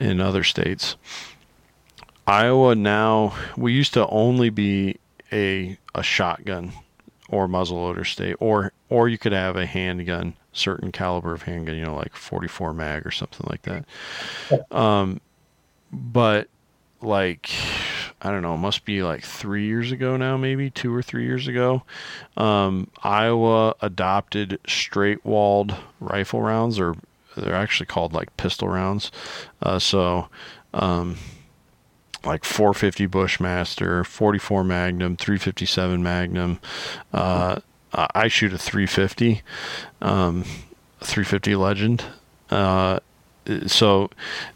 in 0.00 0.20
other 0.20 0.42
states. 0.42 0.96
Iowa 2.26 2.74
now 2.74 3.34
we 3.56 3.72
used 3.72 3.94
to 3.94 4.06
only 4.08 4.50
be 4.50 4.96
a 5.32 5.78
a 5.94 6.02
shotgun 6.02 6.72
or 7.28 7.48
muzzleloader 7.48 8.06
state, 8.06 8.36
or 8.40 8.72
or 8.88 9.08
you 9.08 9.18
could 9.18 9.32
have 9.32 9.56
a 9.56 9.66
handgun, 9.66 10.34
certain 10.52 10.92
caliber 10.92 11.32
of 11.32 11.42
handgun, 11.42 11.76
you 11.76 11.84
know, 11.84 11.94
like 11.96 12.14
44 12.14 12.72
mag 12.72 13.06
or 13.06 13.10
something 13.10 13.46
like 13.48 13.62
that. 13.62 13.84
Um, 14.70 15.20
but 15.92 16.48
like 17.00 17.50
I 18.22 18.30
don't 18.30 18.42
know, 18.42 18.54
it 18.54 18.58
must 18.58 18.84
be 18.84 19.02
like 19.02 19.22
three 19.24 19.66
years 19.66 19.92
ago 19.92 20.16
now, 20.16 20.36
maybe 20.36 20.70
two 20.70 20.94
or 20.94 21.02
three 21.02 21.24
years 21.24 21.46
ago. 21.46 21.82
Um, 22.36 22.88
Iowa 23.02 23.74
adopted 23.82 24.58
straight 24.66 25.24
walled 25.24 25.76
rifle 26.00 26.40
rounds, 26.40 26.78
or 26.80 26.96
they're 27.36 27.54
actually 27.54 27.86
called 27.86 28.12
like 28.12 28.36
pistol 28.36 28.68
rounds. 28.68 29.12
Uh, 29.62 29.78
so, 29.78 30.28
um, 30.72 31.16
like 32.24 32.44
450 32.44 33.06
Bushmaster, 33.06 34.04
44 34.04 34.64
Magnum, 34.64 35.16
357 35.16 36.02
Magnum. 36.02 36.60
Uh, 37.12 37.60
I 37.92 38.28
shoot 38.28 38.52
a 38.52 38.58
350, 38.58 39.42
um, 40.02 40.44
350 41.00 41.56
Legend. 41.56 42.04
Uh, 42.50 43.00
so 43.66 44.10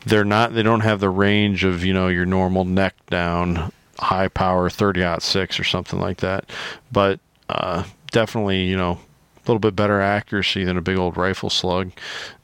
they're 0.05 0.25
not 0.25 0.55
they 0.55 0.63
don't 0.63 0.81
have 0.81 1.01
the 1.01 1.11
range 1.11 1.65
of 1.65 1.85
you 1.85 1.95
know 1.95 2.09
your 2.09 2.27
normal 2.27 2.65
neck 2.65 2.95
down 3.07 3.73
high 3.99 4.29
power 4.29 4.69
30 4.69 5.05
aught 5.05 5.23
6 5.23 5.61
or 5.61 5.65
something 5.65 6.01
like 6.01 6.19
that 6.19 6.45
but 6.91 7.21
uh, 7.49 7.85
definitely 8.11 8.65
you 8.65 8.77
know 8.77 8.93
a 8.93 9.41
little 9.47 9.61
bit 9.61 9.77
better 9.77 10.01
accuracy 10.01 10.65
than 10.65 10.77
a 10.77 10.83
big 10.83 10.99
old 10.99 11.17
rifle 11.17 11.51
slug 11.51 11.93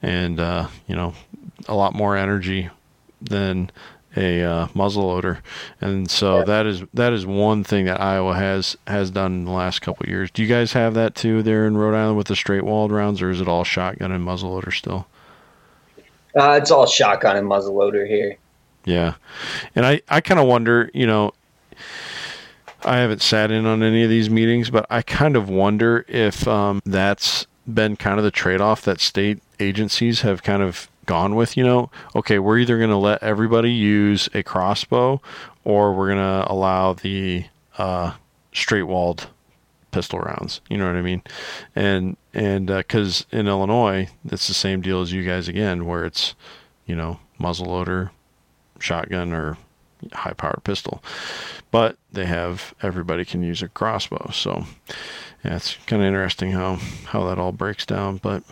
and 0.02 0.38
uh, 0.38 0.68
you 0.86 0.94
know 0.94 1.14
a 1.68 1.74
lot 1.74 1.94
more 1.94 2.16
energy 2.16 2.70
than 3.20 3.70
a 4.16 4.43
uh, 4.43 4.66
muzzleloader, 4.68 5.38
and 5.80 6.10
so 6.10 6.38
yeah. 6.38 6.44
that 6.44 6.66
is 6.66 6.82
that 6.94 7.12
is 7.12 7.26
one 7.26 7.64
thing 7.64 7.84
that 7.86 8.01
Iowa 8.01 8.34
has 8.34 8.76
has 8.86 9.10
done 9.10 9.32
in 9.32 9.44
the 9.44 9.51
last 9.51 9.80
couple 9.80 10.05
of 10.05 10.09
years. 10.09 10.30
Do 10.30 10.43
you 10.43 10.48
guys 10.48 10.72
have 10.72 10.94
that 10.94 11.14
too 11.14 11.43
there 11.43 11.66
in 11.66 11.76
Rhode 11.76 11.97
Island 11.97 12.16
with 12.16 12.28
the 12.28 12.36
straight 12.36 12.64
walled 12.64 12.93
rounds, 12.93 13.20
or 13.20 13.30
is 13.30 13.40
it 13.40 13.48
all 13.48 13.64
shotgun 13.64 14.12
and 14.12 14.26
muzzleloader 14.26 14.72
still? 14.72 15.06
Uh, 16.38 16.59
it's 16.60 16.70
all 16.70 16.86
shotgun 16.86 17.36
and 17.36 17.47
muzzleloader 17.47 18.06
here. 18.06 18.36
Yeah, 18.84 19.14
and 19.74 19.84
I 19.84 20.01
I 20.09 20.20
kind 20.20 20.40
of 20.40 20.47
wonder, 20.47 20.90
you 20.94 21.06
know, 21.06 21.32
I 22.84 22.98
haven't 22.98 23.22
sat 23.22 23.51
in 23.51 23.66
on 23.66 23.82
any 23.82 24.05
of 24.05 24.10
these 24.10 24.30
meetings, 24.30 24.70
but 24.70 24.86
I 24.88 25.02
kind 25.02 25.36
of 25.36 25.48
wonder 25.48 26.05
if 26.09 26.47
um, 26.47 26.80
that's 26.86 27.47
been 27.66 27.97
kind 27.97 28.18
of 28.18 28.24
the 28.24 28.30
trade 28.30 28.60
off 28.60 28.82
that 28.82 29.01
state 29.01 29.43
agencies 29.59 30.20
have 30.20 30.43
kind 30.43 30.62
of 30.62 30.88
gone 31.07 31.35
with. 31.35 31.57
You 31.57 31.65
know, 31.65 31.91
okay, 32.15 32.39
we're 32.39 32.59
either 32.59 32.78
going 32.78 32.91
to 32.91 32.97
let 32.97 33.23
everybody 33.23 33.73
use 33.73 34.28
a 34.35 34.43
crossbow, 34.43 35.20
or 35.65 35.95
we're 35.95 36.09
going 36.09 36.19
to 36.19 36.51
allow 36.51 36.93
the 36.93 37.47
uh, 37.78 38.12
straight 38.53 38.85
walled 38.85 39.28
pistol 39.97 40.19
rounds. 40.19 40.61
You 40.69 40.77
know 40.77 40.87
what 40.87 40.97
I 40.97 41.03
mean? 41.03 41.23
And 41.74 42.16
and 42.35 42.66
because 42.66 43.23
uh, 43.33 43.39
in 43.39 43.49
Illinois, 43.49 44.09
it's 44.27 44.47
the 44.47 44.55
same 44.55 44.83
deal 44.83 45.01
as 45.01 45.12
you 45.12 45.23
guys 45.23 45.49
again, 45.49 45.87
where 45.87 46.05
it's 46.05 46.35
you 46.85 46.95
know 46.95 47.19
muzzleloader, 47.41 48.11
shotgun, 48.78 49.33
or 49.33 49.57
high 50.12 50.35
powered 50.35 50.65
pistol, 50.65 51.03
but 51.70 51.97
they 52.12 52.27
have 52.27 52.74
everybody 52.83 53.24
can 53.24 53.43
use 53.43 53.62
a 53.62 53.69
crossbow. 53.69 54.31
So 54.33 54.66
yeah, 55.43 55.57
it's 55.57 55.77
kind 55.87 56.03
of 56.03 56.07
interesting 56.07 56.53
how 56.53 56.74
how 57.07 57.24
that 57.27 57.39
all 57.39 57.53
breaks 57.53 57.87
down, 57.87 58.19
but. 58.19 58.43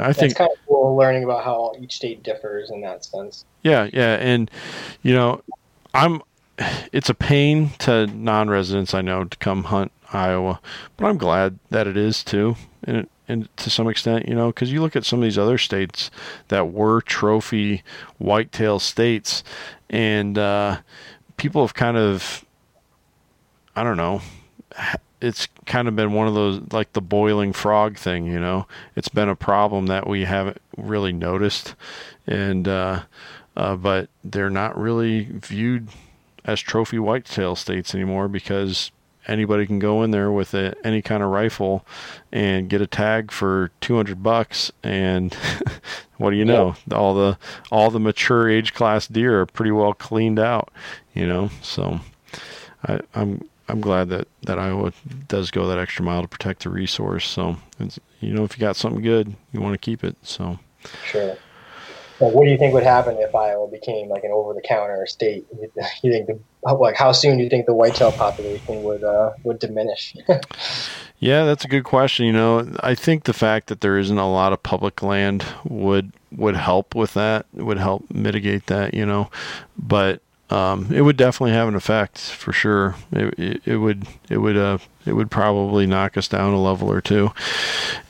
I 0.00 0.12
think 0.12 0.30
it's 0.30 0.38
kind 0.38 0.50
of 0.50 0.58
cool 0.66 0.96
learning 0.96 1.24
about 1.24 1.44
how 1.44 1.74
each 1.80 1.96
state 1.96 2.22
differs 2.22 2.70
in 2.70 2.80
that 2.82 3.04
sense. 3.04 3.44
Yeah, 3.62 3.88
yeah, 3.92 4.14
and 4.14 4.50
you 5.02 5.14
know, 5.14 5.42
I'm. 5.92 6.22
It's 6.92 7.08
a 7.08 7.14
pain 7.14 7.70
to 7.80 8.06
non-residents 8.06 8.94
I 8.94 9.00
know 9.00 9.24
to 9.24 9.36
come 9.38 9.64
hunt 9.64 9.90
Iowa, 10.12 10.60
but 10.96 11.06
I'm 11.06 11.18
glad 11.18 11.58
that 11.70 11.88
it 11.88 11.96
is 11.96 12.22
too, 12.22 12.54
and 12.84 13.08
and 13.26 13.48
to 13.56 13.70
some 13.70 13.88
extent, 13.88 14.28
you 14.28 14.34
know, 14.34 14.48
because 14.48 14.70
you 14.70 14.80
look 14.80 14.96
at 14.96 15.04
some 15.04 15.18
of 15.20 15.24
these 15.24 15.38
other 15.38 15.58
states 15.58 16.10
that 16.48 16.72
were 16.72 17.00
trophy 17.00 17.82
whitetail 18.18 18.78
states, 18.78 19.42
and 19.88 20.36
uh, 20.36 20.78
people 21.36 21.62
have 21.62 21.74
kind 21.74 21.96
of, 21.96 22.44
I 23.74 23.82
don't 23.82 23.96
know, 23.96 24.20
it's 25.24 25.48
kind 25.64 25.88
of 25.88 25.96
been 25.96 26.12
one 26.12 26.28
of 26.28 26.34
those 26.34 26.60
like 26.72 26.92
the 26.92 27.00
boiling 27.00 27.52
frog 27.52 27.96
thing, 27.96 28.26
you 28.26 28.38
know. 28.38 28.66
It's 28.94 29.08
been 29.08 29.28
a 29.28 29.36
problem 29.36 29.86
that 29.86 30.06
we 30.06 30.24
haven't 30.24 30.60
really 30.76 31.12
noticed, 31.12 31.74
and 32.26 32.68
uh, 32.68 33.02
uh, 33.56 33.76
but 33.76 34.10
they're 34.22 34.50
not 34.50 34.78
really 34.78 35.24
viewed 35.24 35.88
as 36.44 36.60
trophy 36.60 36.98
whitetail 36.98 37.56
states 37.56 37.94
anymore 37.94 38.28
because 38.28 38.90
anybody 39.26 39.64
can 39.64 39.78
go 39.78 40.02
in 40.02 40.10
there 40.10 40.30
with 40.30 40.52
a, 40.52 40.74
any 40.84 41.00
kind 41.00 41.22
of 41.22 41.30
rifle 41.30 41.86
and 42.30 42.68
get 42.68 42.82
a 42.82 42.86
tag 42.86 43.30
for 43.30 43.70
200 43.80 44.22
bucks 44.22 44.70
and 44.82 45.32
what 46.18 46.30
do 46.30 46.36
you 46.36 46.44
know 46.44 46.76
yeah. 46.86 46.96
all 46.96 47.14
the 47.14 47.38
all 47.72 47.90
the 47.90 47.98
mature 47.98 48.50
age 48.50 48.74
class 48.74 49.06
deer 49.06 49.40
are 49.40 49.46
pretty 49.46 49.70
well 49.70 49.94
cleaned 49.94 50.38
out 50.38 50.70
you 51.14 51.26
know 51.26 51.48
so 51.62 52.00
I, 52.86 53.00
I'm 53.14 53.48
I'm 53.68 53.80
glad 53.80 54.08
that 54.10 54.28
that 54.42 54.58
Iowa 54.58 54.92
does 55.28 55.50
go 55.50 55.66
that 55.68 55.78
extra 55.78 56.04
mile 56.04 56.22
to 56.22 56.28
protect 56.28 56.62
the 56.64 56.70
resource 56.70 57.26
so 57.26 57.56
you 58.20 58.32
know 58.34 58.44
if 58.44 58.56
you 58.56 58.60
got 58.60 58.76
something 58.76 59.02
good 59.02 59.34
you 59.52 59.60
want 59.60 59.74
to 59.74 59.78
keep 59.78 60.04
it 60.04 60.16
so 60.22 60.58
sure 61.04 61.36
what 62.18 62.44
do 62.44 62.50
you 62.50 62.58
think 62.58 62.74
would 62.74 62.84
happen 62.84 63.16
if 63.18 63.34
Iowa 63.34 63.68
became 63.68 64.08
like 64.08 64.24
an 64.24 64.30
over-the-counter 64.32 65.06
state? 65.06 65.46
You 66.02 66.12
think 66.12 66.26
the 66.26 66.38
like 66.72 66.96
how 66.96 67.12
soon 67.12 67.38
do 67.38 67.44
you 67.44 67.50
think 67.50 67.66
the 67.66 67.74
whitetail 67.74 68.12
population 68.12 68.82
would 68.82 69.02
uh, 69.02 69.32
would 69.42 69.58
diminish? 69.58 70.14
yeah, 71.18 71.44
that's 71.44 71.64
a 71.64 71.68
good 71.68 71.84
question. 71.84 72.26
You 72.26 72.32
know, 72.32 72.70
I 72.80 72.94
think 72.94 73.24
the 73.24 73.32
fact 73.32 73.68
that 73.68 73.80
there 73.80 73.98
isn't 73.98 74.18
a 74.18 74.30
lot 74.30 74.52
of 74.52 74.62
public 74.62 75.02
land 75.02 75.44
would 75.64 76.12
would 76.32 76.56
help 76.56 76.94
with 76.94 77.14
that. 77.14 77.46
Would 77.54 77.78
help 77.78 78.04
mitigate 78.10 78.66
that. 78.66 78.94
You 78.94 79.06
know, 79.06 79.30
but 79.76 80.20
um, 80.54 80.92
it 80.92 81.02
would 81.02 81.16
definitely 81.16 81.52
have 81.52 81.68
an 81.68 81.74
effect 81.74 82.18
for 82.18 82.52
sure. 82.52 82.94
It, 83.12 83.38
it, 83.38 83.62
it 83.64 83.76
would 83.78 84.06
it 84.28 84.38
would 84.38 84.56
uh, 84.56 84.78
it 85.06 85.12
would 85.14 85.30
probably 85.30 85.86
knock 85.86 86.16
us 86.16 86.28
down 86.28 86.52
a 86.52 86.60
level 86.60 86.90
or 86.90 87.00
two, 87.00 87.32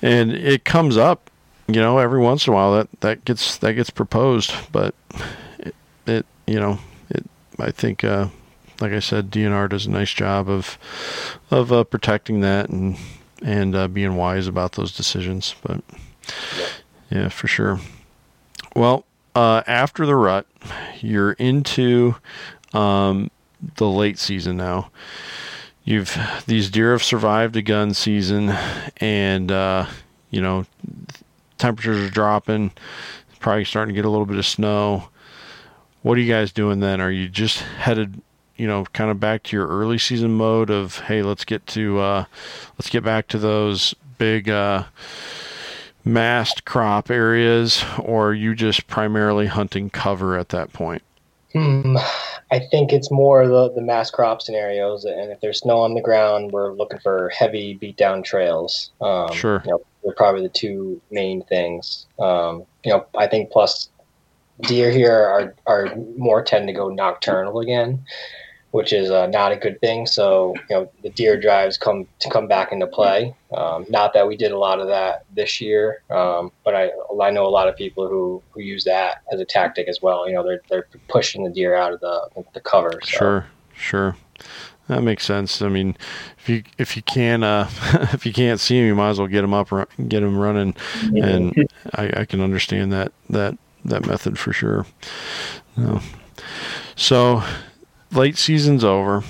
and 0.02 0.32
it 0.32 0.64
comes 0.64 0.96
up 0.96 1.30
you 1.66 1.80
know, 1.80 1.98
every 1.98 2.20
once 2.20 2.46
in 2.46 2.52
a 2.52 2.56
while 2.56 2.74
that 2.74 3.00
that 3.00 3.24
gets 3.24 3.56
that 3.58 3.72
gets 3.74 3.90
proposed, 3.90 4.52
but 4.70 4.94
it, 5.58 5.74
it 6.06 6.26
you 6.46 6.60
know, 6.60 6.78
it 7.08 7.24
I 7.58 7.70
think 7.70 8.04
uh, 8.04 8.28
like 8.80 8.92
I 8.92 8.98
said, 8.98 9.30
DNR 9.30 9.68
does 9.70 9.86
a 9.86 9.90
nice 9.90 10.12
job 10.12 10.48
of 10.48 10.78
of 11.50 11.72
uh, 11.72 11.84
protecting 11.84 12.40
that 12.40 12.68
and 12.68 12.96
and 13.42 13.74
uh, 13.74 13.88
being 13.88 14.16
wise 14.16 14.46
about 14.46 14.72
those 14.72 14.94
decisions. 14.94 15.54
But 15.62 15.82
yeah, 16.58 16.66
yeah 17.10 17.28
for 17.28 17.46
sure. 17.46 17.80
Well, 18.76 19.06
uh, 19.34 19.62
after 19.66 20.06
the 20.06 20.14
rut, 20.14 20.46
you're 21.00 21.32
into 21.32 22.16
um, 22.72 23.30
the 23.76 23.88
late 23.88 24.18
season 24.18 24.56
now. 24.56 24.90
You've 25.84 26.16
these 26.46 26.70
deer 26.70 26.92
have 26.92 27.02
survived 27.02 27.56
a 27.56 27.62
gun 27.62 27.92
season, 27.92 28.50
and 28.98 29.52
uh, 29.52 29.86
you 30.30 30.40
know 30.40 30.64
temperatures 31.58 32.06
are 32.06 32.10
dropping, 32.10 32.72
probably 33.38 33.64
starting 33.64 33.94
to 33.94 33.98
get 33.98 34.06
a 34.06 34.10
little 34.10 34.26
bit 34.26 34.38
of 34.38 34.46
snow. 34.46 35.08
What 36.02 36.16
are 36.16 36.20
you 36.20 36.32
guys 36.32 36.52
doing 36.52 36.80
then? 36.80 37.00
Are 37.00 37.10
you 37.10 37.28
just 37.28 37.58
headed, 37.60 38.20
you 38.56 38.66
know, 38.66 38.84
kind 38.92 39.10
of 39.10 39.20
back 39.20 39.42
to 39.44 39.56
your 39.56 39.68
early 39.68 39.98
season 39.98 40.32
mode 40.32 40.70
of 40.70 41.00
hey, 41.00 41.22
let's 41.22 41.44
get 41.44 41.66
to 41.68 41.98
uh, 41.98 42.24
let's 42.78 42.88
get 42.88 43.04
back 43.04 43.28
to 43.28 43.38
those 43.38 43.94
big 44.16 44.48
uh, 44.48 44.84
mast 46.04 46.64
crop 46.64 47.10
areas, 47.10 47.84
or 47.98 48.28
are 48.28 48.34
you 48.34 48.54
just 48.54 48.86
primarily 48.86 49.46
hunting 49.46 49.90
cover 49.90 50.38
at 50.38 50.50
that 50.50 50.72
point? 50.72 51.02
Hmm. 51.52 51.96
I 52.50 52.58
think 52.58 52.92
it's 52.92 53.10
more 53.10 53.46
the 53.46 53.72
the 53.72 53.80
mast 53.80 54.12
crop 54.12 54.42
scenarios, 54.42 55.04
and 55.04 55.30
if 55.30 55.40
there's 55.40 55.60
snow 55.60 55.78
on 55.78 55.94
the 55.94 56.00
ground, 56.00 56.52
we're 56.52 56.72
looking 56.72 56.98
for 56.98 57.30
heavy 57.30 57.74
beat 57.74 57.96
down 57.96 58.22
trails. 58.22 58.90
Um, 59.00 59.32
sure. 59.32 59.62
You 59.64 59.70
know, 59.72 59.80
they're 60.02 60.14
probably 60.14 60.42
the 60.42 60.48
two 60.48 61.00
main 61.10 61.42
things. 61.44 62.06
Um, 62.18 62.64
you 62.84 62.92
know, 62.92 63.06
I 63.16 63.28
think 63.28 63.50
plus 63.50 63.88
deer 64.62 64.90
here 64.90 65.14
are 65.14 65.54
are 65.66 65.96
more 66.16 66.42
tend 66.42 66.66
to 66.68 66.72
go 66.72 66.88
nocturnal 66.88 67.60
again, 67.60 68.04
which 68.74 68.92
is 68.92 69.08
uh, 69.08 69.28
not 69.28 69.52
a 69.52 69.56
good 69.56 69.80
thing. 69.80 70.04
So 70.04 70.52
you 70.68 70.74
know, 70.74 70.90
the 71.04 71.10
deer 71.10 71.40
drives 71.40 71.78
come 71.78 72.08
to 72.18 72.28
come 72.28 72.48
back 72.48 72.72
into 72.72 72.88
play. 72.88 73.32
Um, 73.56 73.86
not 73.88 74.12
that 74.14 74.26
we 74.26 74.36
did 74.36 74.50
a 74.50 74.58
lot 74.58 74.80
of 74.80 74.88
that 74.88 75.26
this 75.32 75.60
year, 75.60 76.02
um, 76.10 76.50
but 76.64 76.74
I 76.74 76.90
I 77.22 77.30
know 77.30 77.46
a 77.46 77.54
lot 77.54 77.68
of 77.68 77.76
people 77.76 78.08
who 78.08 78.42
who 78.50 78.62
use 78.62 78.82
that 78.82 79.22
as 79.30 79.38
a 79.38 79.44
tactic 79.44 79.86
as 79.86 80.02
well. 80.02 80.26
You 80.26 80.34
know, 80.34 80.42
they're 80.42 80.60
they're 80.68 80.88
pushing 81.06 81.44
the 81.44 81.50
deer 81.50 81.76
out 81.76 81.92
of 81.92 82.00
the 82.00 82.44
the 82.52 82.58
cover. 82.58 82.90
So. 83.04 83.16
Sure, 83.16 83.46
sure. 83.76 84.16
That 84.88 85.04
makes 85.04 85.24
sense. 85.24 85.62
I 85.62 85.68
mean, 85.68 85.96
if 86.38 86.48
you 86.48 86.64
if 86.76 86.96
you 86.96 87.02
can 87.02 87.44
uh, 87.44 87.70
if 88.12 88.26
you 88.26 88.32
can't 88.32 88.58
see 88.58 88.80
him, 88.80 88.86
you 88.86 88.96
might 88.96 89.10
as 89.10 89.20
well 89.20 89.28
get 89.28 89.44
him 89.44 89.54
up, 89.54 89.68
get 90.08 90.24
him 90.24 90.36
running, 90.36 90.74
and 91.00 91.68
I, 91.94 92.10
I 92.16 92.24
can 92.24 92.40
understand 92.40 92.92
that 92.92 93.12
that 93.30 93.56
that 93.84 94.04
method 94.04 94.36
for 94.36 94.52
sure. 94.52 94.84
No. 95.76 96.00
So, 96.96 97.42
late 98.14 98.36
season's 98.36 98.84
over. 98.84 99.22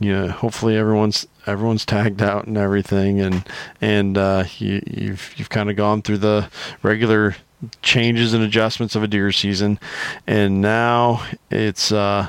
Yeah, 0.00 0.28
hopefully 0.28 0.76
everyone's 0.76 1.26
everyone's 1.46 1.86
tagged 1.86 2.20
out 2.20 2.46
and 2.46 2.58
everything, 2.58 3.20
and 3.20 3.48
and 3.80 4.18
uh, 4.18 4.44
you, 4.58 4.82
you've 4.86 5.34
you've 5.36 5.50
kind 5.50 5.70
of 5.70 5.76
gone 5.76 6.02
through 6.02 6.18
the 6.18 6.48
regular 6.82 7.36
changes 7.80 8.34
and 8.34 8.42
adjustments 8.42 8.94
of 8.94 9.02
a 9.02 9.08
deer 9.08 9.32
season, 9.32 9.78
and 10.26 10.60
now 10.60 11.24
it's 11.50 11.92
uh, 11.92 12.28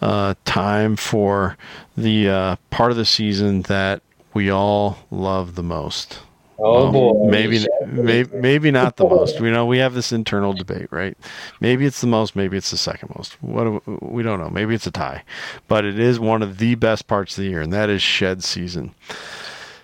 uh, 0.00 0.34
time 0.44 0.96
for 0.96 1.56
the 1.96 2.28
uh, 2.28 2.56
part 2.70 2.90
of 2.90 2.96
the 2.96 3.04
season 3.04 3.62
that 3.62 4.02
we 4.32 4.50
all 4.50 4.98
love 5.10 5.56
the 5.56 5.62
most. 5.62 6.20
Oh 6.62 6.92
boy. 6.92 7.30
Maybe, 7.30 7.66
maybe, 7.86 8.36
maybe 8.36 8.70
not 8.70 8.96
the 8.96 9.04
most. 9.08 9.40
We 9.40 9.50
know 9.50 9.64
we 9.66 9.78
have 9.78 9.94
this 9.94 10.12
internal 10.12 10.52
debate, 10.52 10.88
right? 10.90 11.16
Maybe 11.60 11.86
it's 11.86 12.00
the 12.00 12.06
most. 12.06 12.36
Maybe 12.36 12.56
it's 12.56 12.70
the 12.70 12.76
second 12.76 13.12
most. 13.16 13.42
What 13.42 13.64
do 13.64 13.82
we, 13.86 13.98
we 14.00 14.22
don't 14.22 14.40
know. 14.40 14.50
Maybe 14.50 14.74
it's 14.74 14.86
a 14.86 14.90
tie, 14.90 15.24
but 15.68 15.84
it 15.84 15.98
is 15.98 16.20
one 16.20 16.42
of 16.42 16.58
the 16.58 16.74
best 16.74 17.06
parts 17.06 17.36
of 17.38 17.44
the 17.44 17.50
year, 17.50 17.60
and 17.60 17.72
that 17.72 17.88
is 17.88 18.02
shed 18.02 18.44
season. 18.44 18.94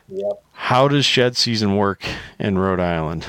Yep. 0.08 0.42
How 0.52 0.88
does 0.88 1.04
shed 1.04 1.36
season 1.36 1.76
work 1.76 2.04
in 2.38 2.58
Rhode 2.58 2.80
Island? 2.80 3.26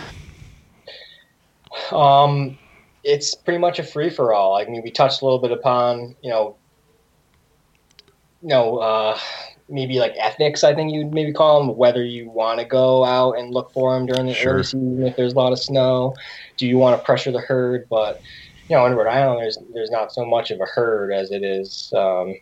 Um, 1.91 2.57
it's 3.03 3.35
pretty 3.35 3.59
much 3.59 3.79
a 3.79 3.83
free 3.83 4.09
for 4.09 4.33
all. 4.33 4.55
I 4.55 4.65
mean, 4.65 4.81
we 4.83 4.91
touched 4.91 5.21
a 5.21 5.25
little 5.25 5.39
bit 5.39 5.51
upon, 5.51 6.15
you 6.21 6.29
know, 6.29 6.55
you 8.41 8.49
know, 8.49 8.77
uh, 8.77 9.17
maybe 9.69 9.99
like 9.99 10.14
ethnics. 10.18 10.64
I 10.64 10.73
think 10.73 10.94
you'd 10.94 11.14
maybe 11.14 11.34
call 11.34 11.60
them. 11.65 11.76
Whether 11.76 12.03
you 12.03 12.30
want 12.30 12.60
to 12.60 12.65
go 12.65 13.03
out 13.03 13.34
and 13.34 13.53
look 13.53 13.72
for 13.73 13.94
them 13.94 14.06
during 14.06 14.26
the 14.27 14.34
Sure. 14.34 14.53
early 14.53 14.64
season 14.64 15.03
if 15.06 15.15
there's 15.15 15.34
a 15.34 15.38
lot 15.38 15.52
of 15.52 15.60
snow, 15.60 16.15
do 16.57 16.68
you 16.68 16.77
want 16.77 16.99
to 16.99 17.06
pressure 17.06 17.31
the 17.31 17.39
herd? 17.41 17.88
But 17.89 18.22
you 18.69 18.76
know, 18.76 18.85
in 18.85 18.94
Rhode 18.95 19.07
Island, 19.07 19.39
there's 19.41 19.57
there's 19.73 19.91
not 19.91 20.11
so 20.14 20.26
much 20.26 20.52
of 20.52 20.60
a 20.61 20.65
herd 20.65 21.11
as 21.14 21.31
it 21.31 21.44
is. 21.44 21.91
Um, 21.95 22.35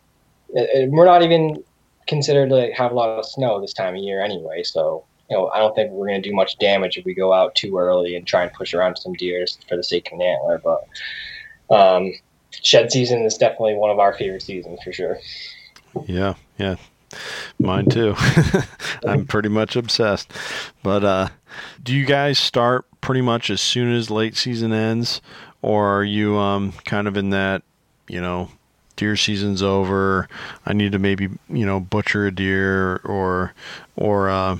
it- 0.54 0.70
it- 0.74 0.90
we're 0.90 1.04
not 1.04 1.22
even 1.22 1.62
considered 2.06 2.50
to 2.50 2.72
have 2.72 2.92
a 2.92 2.94
lot 2.94 3.08
of 3.08 3.26
snow 3.26 3.60
this 3.60 3.72
time 3.72 3.96
of 3.96 4.02
year 4.02 4.22
anyway. 4.22 4.62
So 4.62 5.04
you 5.28 5.36
know, 5.36 5.48
I 5.48 5.58
don't 5.58 5.74
think 5.74 5.90
we're 5.90 6.06
going 6.06 6.22
to 6.22 6.28
do 6.28 6.32
much 6.34 6.56
damage 6.58 6.96
if 6.96 7.04
we 7.04 7.12
go 7.12 7.32
out 7.32 7.56
too 7.56 7.76
early 7.76 8.14
and 8.14 8.24
try 8.24 8.44
and 8.44 8.52
push 8.52 8.72
around 8.72 8.96
some 8.96 9.12
deer 9.14 9.44
for 9.68 9.76
the 9.76 9.82
sake 9.82 10.06
of 10.12 10.20
an 10.20 10.22
antler. 10.22 10.60
But 10.62 10.84
um, 11.76 12.12
shed 12.62 12.92
season 12.92 13.22
is 13.24 13.36
definitely 13.36 13.74
one 13.74 13.90
of 13.90 13.98
our 13.98 14.12
favorite 14.12 14.42
seasons 14.42 14.78
for 14.84 14.92
sure. 14.92 15.18
Yeah, 16.06 16.34
yeah. 16.58 16.76
Mine 17.58 17.86
too. 17.86 18.14
I'm 19.06 19.26
pretty 19.26 19.48
much 19.48 19.76
obsessed. 19.76 20.32
But 20.82 21.04
uh 21.04 21.28
do 21.82 21.94
you 21.94 22.04
guys 22.04 22.38
start 22.38 22.86
pretty 23.00 23.22
much 23.22 23.50
as 23.50 23.60
soon 23.60 23.94
as 23.94 24.10
late 24.10 24.36
season 24.36 24.72
ends 24.72 25.20
or 25.62 25.86
are 25.88 26.04
you 26.04 26.36
um 26.36 26.72
kind 26.84 27.08
of 27.08 27.16
in 27.16 27.30
that, 27.30 27.62
you 28.08 28.20
know, 28.20 28.50
deer 28.96 29.16
season's 29.16 29.62
over, 29.62 30.28
I 30.64 30.72
need 30.72 30.92
to 30.92 30.98
maybe, 30.98 31.28
you 31.48 31.66
know, 31.66 31.80
butcher 31.80 32.26
a 32.26 32.34
deer 32.34 32.96
or 33.04 33.54
or 33.96 34.28
uh 34.28 34.58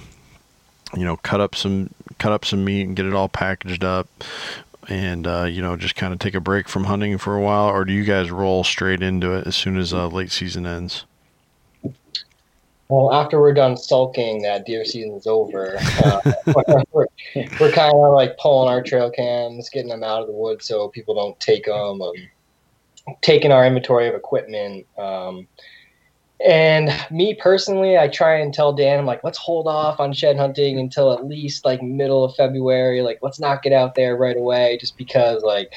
you 0.95 1.05
know, 1.05 1.17
cut 1.17 1.41
up 1.41 1.55
some 1.55 1.91
cut 2.19 2.33
up 2.33 2.45
some 2.45 2.65
meat 2.65 2.83
and 2.83 2.97
get 2.97 3.07
it 3.07 3.13
all 3.15 3.29
packaged 3.29 3.85
up 3.85 4.09
and 4.89 5.27
uh, 5.27 5.45
you 5.45 5.61
know, 5.61 5.77
just 5.77 5.97
kind 5.97 6.13
of 6.13 6.19
take 6.21 6.35
a 6.35 6.41
break 6.41 6.69
from 6.69 6.85
hunting 6.85 7.19
for 7.19 7.37
a 7.37 7.41
while 7.41 7.67
or 7.67 7.85
do 7.85 7.93
you 7.93 8.05
guys 8.05 8.31
roll 8.31 8.63
straight 8.63 9.03
into 9.03 9.33
it 9.33 9.47
as 9.47 9.57
soon 9.57 9.77
as 9.77 9.93
uh, 9.93 10.07
late 10.07 10.31
season 10.31 10.65
ends? 10.65 11.05
Well, 12.89 13.13
after 13.13 13.41
we're 13.41 13.55
done 13.55 13.77
sulking, 13.77 14.43
that 14.43 14.65
deer 14.65 14.85
season's 14.85 15.27
over. 15.27 15.77
Uh, 16.05 16.33
we're 16.93 17.07
we're 17.61 17.73
kind 17.73 17.93
of 17.93 18.15
like 18.15 18.39
pulling 18.39 18.69
our 18.69 18.83
trail 18.83 19.11
cams, 19.11 19.69
getting 19.69 19.89
them 19.89 20.05
out 20.05 20.21
of 20.21 20.29
the 20.29 20.33
woods 20.33 20.67
so 20.67 20.89
people 20.89 21.15
don't 21.15 21.39
take 21.41 21.65
them, 21.65 22.01
um, 22.01 22.13
taking 23.23 23.51
our 23.51 23.67
inventory 23.67 24.09
of 24.09 24.15
equipment. 24.15 24.87
Um, 24.97 25.49
and 26.45 26.93
me 27.11 27.35
personally, 27.35 27.99
I 27.99 28.09
try 28.09 28.39
and 28.39 28.55
tell 28.55 28.73
Dan, 28.73 29.01
I'm 29.01 29.07
like, 29.07 29.25
let's 29.25 29.39
hold 29.39 29.67
off 29.67 29.99
on 29.99 30.13
shed 30.13 30.37
hunting 30.37 30.79
until 30.79 31.13
at 31.13 31.27
least 31.27 31.65
like 31.65 31.83
middle 31.83 32.25
of 32.25 32.37
February. 32.37 33.03
Like, 33.03 33.19
let's 33.21 33.41
not 33.41 33.63
get 33.63 33.73
out 33.73 33.97
there 33.97 34.17
right 34.17 34.37
away, 34.37 34.79
just 34.81 34.97
because 34.97 35.43
like 35.43 35.73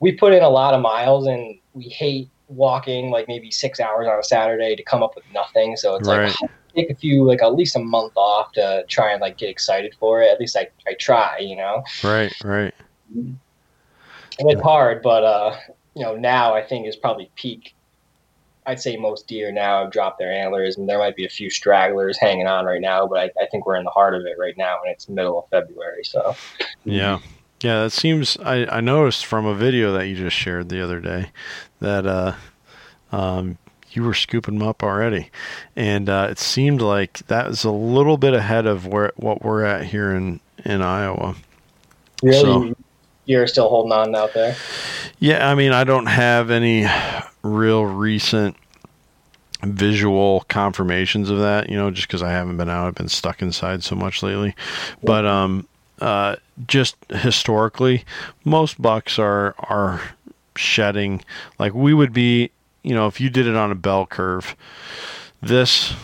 we 0.00 0.12
put 0.12 0.32
in 0.32 0.42
a 0.42 0.48
lot 0.48 0.74
of 0.74 0.80
miles 0.82 1.26
and 1.26 1.58
we 1.74 1.84
hate 1.84 2.28
walking 2.52 3.10
like 3.10 3.28
maybe 3.28 3.50
six 3.50 3.80
hours 3.80 4.06
on 4.06 4.18
a 4.18 4.22
Saturday 4.22 4.76
to 4.76 4.82
come 4.82 5.02
up 5.02 5.14
with 5.14 5.24
nothing. 5.32 5.76
So 5.76 5.96
it's 5.96 6.08
Right. 6.08 6.34
like 6.40 6.50
take 6.74 6.90
a 6.90 6.94
few 6.94 7.24
like 7.24 7.42
at 7.42 7.54
least 7.54 7.76
a 7.76 7.80
month 7.80 8.12
off 8.16 8.52
to 8.52 8.84
try 8.88 9.12
and 9.12 9.20
like 9.20 9.38
get 9.38 9.50
excited 9.50 9.94
for 9.98 10.22
it. 10.22 10.30
At 10.30 10.40
least 10.40 10.56
I, 10.56 10.68
I 10.86 10.94
try, 10.98 11.38
you 11.38 11.56
know. 11.56 11.82
Right, 12.04 12.32
right. 12.44 12.74
And 13.14 13.38
it's 14.38 14.62
hard, 14.62 15.02
but 15.02 15.24
uh, 15.24 15.56
you 15.94 16.02
know, 16.02 16.16
now 16.16 16.54
I 16.54 16.62
think 16.62 16.86
is 16.86 16.96
probably 16.96 17.30
peak. 17.36 17.74
I'd 18.64 18.80
say 18.80 18.96
most 18.96 19.26
deer 19.26 19.50
now 19.50 19.82
have 19.82 19.92
dropped 19.92 20.18
their 20.18 20.32
antlers, 20.32 20.78
and 20.78 20.88
there 20.88 20.98
might 20.98 21.16
be 21.16 21.24
a 21.24 21.28
few 21.28 21.50
stragglers 21.50 22.16
hanging 22.18 22.46
on 22.46 22.64
right 22.64 22.80
now, 22.80 23.06
but 23.06 23.18
I, 23.18 23.24
I 23.42 23.46
think 23.50 23.66
we're 23.66 23.76
in 23.76 23.84
the 23.84 23.90
heart 23.90 24.14
of 24.14 24.22
it 24.24 24.36
right 24.38 24.54
now, 24.56 24.78
and 24.84 24.92
it's 24.92 25.08
middle 25.08 25.38
of 25.38 25.48
February. 25.50 26.04
So 26.04 26.34
Yeah. 26.84 27.18
Yeah, 27.62 27.82
that 27.84 27.90
seems 27.90 28.36
I, 28.38 28.66
I 28.66 28.80
noticed 28.80 29.24
from 29.26 29.46
a 29.46 29.54
video 29.54 29.92
that 29.92 30.06
you 30.08 30.16
just 30.16 30.36
shared 30.36 30.68
the 30.68 30.82
other 30.82 31.00
day 31.00 31.30
that 31.80 32.06
uh 32.06 32.34
um 33.12 33.58
you 33.90 34.02
were 34.02 34.14
scooping 34.14 34.58
them 34.58 34.66
up 34.68 34.82
already. 34.82 35.30
And 35.76 36.08
uh 36.08 36.28
it 36.30 36.38
seemed 36.38 36.80
like 36.80 37.18
that 37.28 37.48
was 37.48 37.64
a 37.64 37.70
little 37.70 38.16
bit 38.16 38.34
ahead 38.34 38.66
of 38.66 38.86
where 38.86 39.12
what 39.16 39.42
we're 39.42 39.64
at 39.64 39.84
here 39.86 40.14
in 40.14 40.40
in 40.64 40.82
Iowa. 40.82 41.34
really, 42.22 42.40
So- 42.40 42.74
you're 43.24 43.46
still 43.46 43.68
holding 43.68 43.92
on 43.92 44.14
out 44.16 44.34
there. 44.34 44.56
Yeah, 45.20 45.48
I 45.48 45.54
mean, 45.54 45.70
I 45.72 45.84
don't 45.84 46.06
have 46.06 46.50
any 46.50 46.86
real 47.44 47.84
recent 47.86 48.56
visual 49.62 50.44
confirmations 50.48 51.30
of 51.30 51.38
that, 51.38 51.68
you 51.70 51.76
know, 51.76 51.92
just 51.92 52.08
because 52.08 52.20
I 52.22 52.32
haven't 52.32 52.56
been 52.56 52.68
out. 52.68 52.88
I've 52.88 52.94
been 52.96 53.06
stuck 53.08 53.40
inside 53.40 53.84
so 53.84 53.94
much 53.94 54.24
lately. 54.24 54.56
But 55.04 55.24
um, 55.24 55.68
uh, 56.02 56.36
just 56.66 56.96
historically, 57.10 58.04
most 58.44 58.82
bucks 58.82 59.20
are 59.20 59.54
are 59.58 60.00
shedding. 60.56 61.22
Like 61.60 61.74
we 61.74 61.94
would 61.94 62.12
be, 62.12 62.50
you 62.82 62.92
know, 62.94 63.06
if 63.06 63.20
you 63.20 63.30
did 63.30 63.46
it 63.46 63.54
on 63.54 63.70
a 63.70 63.76
bell 63.76 64.06
curve, 64.06 64.56
this 65.40 65.94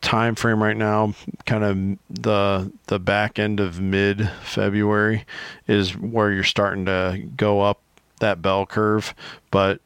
time 0.00 0.34
frame 0.34 0.62
right 0.62 0.76
now 0.76 1.14
kind 1.46 1.64
of 1.64 1.98
the 2.22 2.70
the 2.86 2.98
back 2.98 3.38
end 3.38 3.60
of 3.60 3.80
mid 3.80 4.30
February 4.42 5.24
is 5.66 5.96
where 5.96 6.30
you're 6.30 6.42
starting 6.44 6.84
to 6.84 7.22
go 7.36 7.62
up 7.62 7.80
that 8.20 8.42
bell 8.42 8.66
curve 8.66 9.14
but 9.50 9.80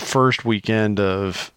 first 0.00 0.44
weekend 0.44 0.98
of 0.98 1.52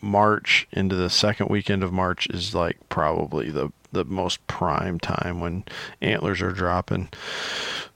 March 0.00 0.66
into 0.72 0.96
the 0.96 1.10
second 1.10 1.48
weekend 1.48 1.82
of 1.82 1.92
March 1.92 2.26
is 2.28 2.54
like 2.54 2.76
probably 2.88 3.50
the 3.50 3.70
the 3.90 4.04
most 4.04 4.46
prime 4.46 5.00
time 5.00 5.40
when 5.40 5.64
antlers 6.02 6.42
are 6.42 6.52
dropping. 6.52 7.08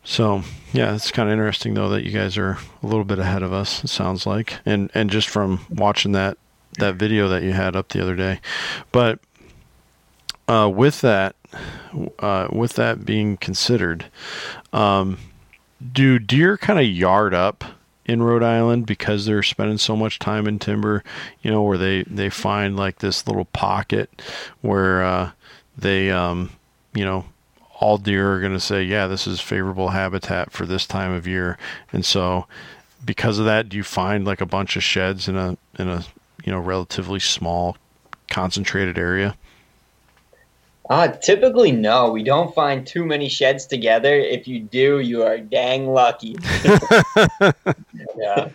So 0.05 0.43
yeah 0.73 0.95
it's 0.95 1.11
kind 1.11 1.29
of 1.29 1.33
interesting 1.33 1.75
though 1.75 1.91
that 1.91 2.05
you 2.05 2.11
guys 2.11 2.39
are 2.39 2.59
a 2.83 2.87
little 2.87 3.05
bit 3.05 3.19
ahead 3.19 3.43
of 3.43 3.53
us 3.53 3.85
it 3.85 3.89
sounds 3.89 4.27
like. 4.27 4.59
And 4.65 4.91
and 4.95 5.11
just 5.11 5.29
from 5.29 5.61
watching 5.71 6.13
that 6.13 6.39
that 6.79 6.97
video 6.97 7.29
that 7.29 7.43
you 7.43 7.53
had 7.53 7.77
up 7.77 7.89
the 7.89 8.03
other 8.03 8.17
day. 8.17 8.41
But 8.91 9.21
uh, 10.49 10.71
with 10.73 11.01
that, 11.03 11.37
uh, 12.19 12.49
with 12.51 12.75
that 12.75 13.05
being 13.05 13.37
considered, 13.37 14.07
um, 14.73 15.19
do 15.93 16.19
deer 16.19 16.57
kind 16.57 16.79
of 16.79 16.87
yard 16.87 17.35
up 17.35 17.65
in 18.05 18.23
Rhode 18.23 18.43
Island 18.43 18.87
because 18.87 19.25
they're 19.25 19.43
spending 19.43 19.79
so 19.79 19.97
much 19.97 20.19
time 20.19 20.47
in 20.47 20.59
timber? 20.59 21.03
You 21.43 21.51
know, 21.51 21.63
where 21.63 21.79
they 21.79 22.03
they 22.05 22.31
find 22.31 22.77
like 22.77 22.99
this 22.99 23.27
little 23.27 23.47
pocket 23.47 24.23
where 24.61 25.03
uh, 25.03 25.31
they, 25.77 26.11
um, 26.11 26.51
you 26.95 27.05
know, 27.05 27.25
all 27.81 27.99
deer 27.99 28.35
are 28.35 28.41
going 28.41 28.53
to 28.53 28.61
say, 28.61 28.83
yeah, 28.83 29.07
this 29.07 29.27
is 29.27 29.41
favorable 29.41 29.89
habitat 29.91 30.53
for 30.53 30.67
this 30.67 30.87
time 30.87 31.13
of 31.13 31.27
year, 31.27 31.59
and 31.93 32.05
so 32.05 32.47
because 33.05 33.39
of 33.39 33.45
that, 33.45 33.69
do 33.69 33.77
you 33.77 33.83
find 33.83 34.25
like 34.25 34.41
a 34.41 34.47
bunch 34.47 34.77
of 34.77 34.85
sheds 34.85 35.29
in 35.29 35.37
a 35.37 35.57
in 35.79 35.89
a 35.89 36.05
you 36.45 36.53
know 36.53 36.59
relatively 36.59 37.21
small 37.21 37.77
concentrated 38.31 38.99
area? 38.99 39.35
Uh, 40.91 41.09
typically, 41.09 41.73
no. 41.73 42.11
We 42.11 42.23
don't 42.23 42.55
find 42.55 42.87
too 42.87 43.05
many 43.05 43.29
sheds 43.29 43.67
together. 43.67 44.15
If 44.15 44.47
you 44.49 44.61
do, 44.61 45.01
you 45.01 45.23
are 45.23 45.39
dang 45.39 45.87
lucky. 45.89 46.37
Yeah. 48.17 48.51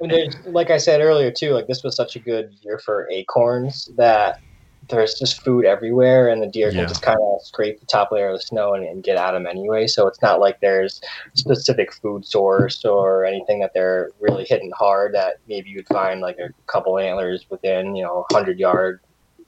And 0.00 0.10
there's, 0.10 0.34
like 0.46 0.70
I 0.70 0.78
said 0.78 1.00
earlier 1.00 1.30
too, 1.30 1.50
like 1.50 1.66
this 1.66 1.82
was 1.84 1.94
such 1.94 2.16
a 2.16 2.18
good 2.18 2.54
year 2.62 2.78
for 2.78 3.08
acorns 3.10 3.88
that 3.96 4.40
there's 4.88 5.14
just 5.14 5.42
food 5.42 5.64
everywhere, 5.64 6.28
and 6.28 6.42
the 6.42 6.48
deer 6.48 6.68
Yeah. 6.68 6.80
can 6.80 6.88
just 6.88 7.02
kind 7.02 7.18
of 7.20 7.40
scrape 7.42 7.78
the 7.78 7.86
top 7.86 8.10
layer 8.10 8.28
of 8.30 8.38
the 8.38 8.42
snow 8.42 8.74
and, 8.74 8.84
and 8.84 9.04
get 9.04 9.16
at 9.16 9.30
them 9.32 9.46
anyway. 9.46 9.86
So 9.86 10.08
it's 10.08 10.20
not 10.20 10.40
like 10.40 10.60
there's 10.60 11.00
specific 11.34 11.92
food 11.92 12.26
source 12.26 12.84
or 12.84 13.24
anything 13.24 13.60
that 13.60 13.74
they're 13.74 14.10
really 14.20 14.44
hitting 14.44 14.72
hard 14.76 15.14
that 15.14 15.36
maybe 15.48 15.70
you'd 15.70 15.86
find 15.86 16.20
like 16.20 16.38
a 16.38 16.48
couple 16.66 16.98
antlers 16.98 17.46
within 17.48 17.94
you 17.94 18.02
know 18.02 18.26
hundred 18.32 18.58
yard 18.58 19.00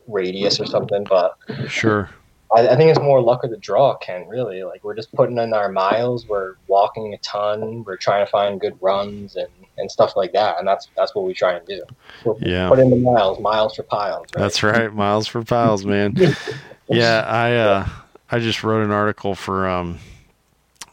radius 0.06 0.60
or 0.60 0.66
something. 0.66 1.04
But 1.04 1.36
Sure. 1.68 2.10
I, 2.54 2.68
I 2.68 2.76
think 2.76 2.90
it's 2.90 3.00
more 3.00 3.20
luck 3.20 3.44
of 3.44 3.50
the 3.50 3.56
draw, 3.56 3.96
Ken. 3.96 4.26
Really, 4.28 4.62
like 4.62 4.84
we're 4.84 4.94
just 4.94 5.12
putting 5.12 5.38
in 5.38 5.52
our 5.52 5.70
miles. 5.70 6.26
We're 6.28 6.54
walking 6.68 7.12
a 7.14 7.18
ton. 7.18 7.84
We're 7.84 7.96
trying 7.96 8.24
to 8.24 8.30
find 8.30 8.60
good 8.60 8.76
runs 8.80 9.36
and, 9.36 9.48
and 9.76 9.90
stuff 9.90 10.16
like 10.16 10.32
that, 10.32 10.58
and 10.58 10.66
that's 10.66 10.88
that's 10.96 11.14
what 11.14 11.24
we 11.24 11.34
try 11.34 11.54
and 11.54 11.66
do. 11.66 11.82
We're 12.24 12.36
Yeah. 12.38 12.68
Put 12.68 12.78
in 12.78 12.90
the 12.90 12.96
miles, 12.96 13.40
miles 13.40 13.74
for 13.74 13.82
piles. 13.82 14.26
Right? 14.34 14.42
That's 14.42 14.62
right, 14.62 14.92
miles 14.92 15.26
for 15.26 15.42
piles, 15.42 15.84
man. 15.84 16.14
yeah, 16.88 17.24
I 17.26 17.52
uh, 17.56 17.88
I 18.30 18.38
just 18.38 18.62
wrote 18.62 18.84
an 18.84 18.90
article 18.90 19.34
for 19.34 19.68
um, 19.68 19.98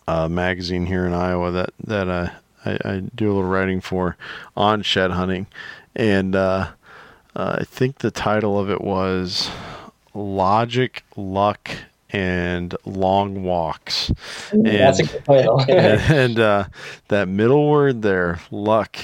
uh, 0.07 0.27
magazine 0.27 0.85
here 0.85 1.05
in 1.05 1.13
Iowa 1.13 1.51
that 1.51 1.73
that 1.85 2.07
uh, 2.07 2.29
I, 2.65 2.71
I, 2.83 3.03
do 3.13 3.27
a 3.27 3.33
little 3.33 3.49
writing 3.49 3.81
for 3.81 4.17
on 4.55 4.81
shed 4.81 5.11
hunting, 5.11 5.47
and 5.95 6.35
uh, 6.35 6.69
uh, 7.35 7.57
I 7.59 7.63
think 7.63 7.99
the 7.99 8.11
title 8.11 8.59
of 8.59 8.69
it 8.69 8.81
was 8.81 9.49
"Logic, 10.13 11.03
Luck, 11.15 11.71
and 12.09 12.75
Long 12.85 13.43
Walks." 13.43 14.11
And, 14.51 14.65
That's 14.65 14.99
a 14.99 15.03
good 15.03 15.25
title. 15.25 15.61
and, 15.69 16.01
and 16.11 16.39
uh, 16.39 16.65
that 17.07 17.27
middle 17.27 17.69
word 17.69 18.01
there, 18.01 18.39
luck, 18.51 18.97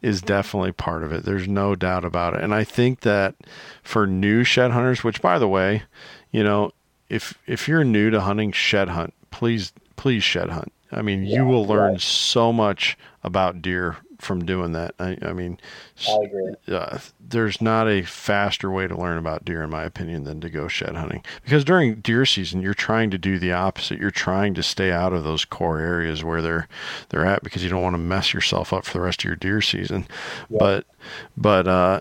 is 0.00 0.22
definitely 0.22 0.72
part 0.72 1.02
of 1.02 1.12
it. 1.12 1.24
There's 1.24 1.48
no 1.48 1.74
doubt 1.74 2.04
about 2.04 2.34
it. 2.34 2.42
And 2.42 2.54
I 2.54 2.64
think 2.64 3.00
that 3.00 3.34
for 3.82 4.06
new 4.06 4.44
shed 4.44 4.70
hunters, 4.70 5.02
which 5.02 5.20
by 5.20 5.38
the 5.38 5.48
way, 5.48 5.82
you 6.30 6.42
know, 6.42 6.72
if 7.08 7.38
if 7.46 7.68
you're 7.68 7.84
new 7.84 8.10
to 8.10 8.20
hunting 8.20 8.52
shed 8.52 8.88
hunt, 8.90 9.14
please 9.30 9.72
please 9.96 10.22
shed 10.22 10.50
hunt. 10.50 10.72
I 10.90 11.02
mean, 11.02 11.24
yeah, 11.24 11.36
you 11.36 11.44
will 11.44 11.66
learn 11.66 11.94
yeah. 11.94 12.00
so 12.00 12.52
much 12.52 12.96
about 13.22 13.60
deer 13.60 13.96
from 14.18 14.44
doing 14.44 14.72
that. 14.72 14.94
I, 14.98 15.16
I 15.22 15.32
mean, 15.32 15.58
I 16.08 16.18
agree. 16.24 16.54
Uh, 16.66 16.98
there's 17.20 17.60
not 17.60 17.88
a 17.88 18.02
faster 18.02 18.70
way 18.70 18.86
to 18.86 18.96
learn 18.96 19.18
about 19.18 19.44
deer, 19.44 19.62
in 19.62 19.70
my 19.70 19.84
opinion, 19.84 20.24
than 20.24 20.40
to 20.40 20.50
go 20.50 20.68
shed 20.68 20.96
hunting. 20.96 21.24
Because 21.44 21.64
during 21.64 21.96
deer 21.96 22.26
season, 22.26 22.60
you're 22.60 22.74
trying 22.74 23.10
to 23.10 23.18
do 23.18 23.38
the 23.38 23.52
opposite. 23.52 23.98
You're 23.98 24.10
trying 24.10 24.54
to 24.54 24.62
stay 24.62 24.90
out 24.90 25.12
of 25.12 25.24
those 25.24 25.44
core 25.44 25.78
areas 25.78 26.24
where 26.24 26.42
they're 26.42 26.68
they're 27.10 27.26
at 27.26 27.42
because 27.42 27.62
you 27.62 27.70
don't 27.70 27.82
want 27.82 27.94
to 27.94 27.98
mess 27.98 28.34
yourself 28.34 28.72
up 28.72 28.84
for 28.84 28.92
the 28.92 29.00
rest 29.00 29.20
of 29.20 29.24
your 29.24 29.36
deer 29.36 29.60
season. 29.60 30.06
Yeah. 30.50 30.58
But 30.58 30.86
but 31.36 31.68
uh, 31.68 32.00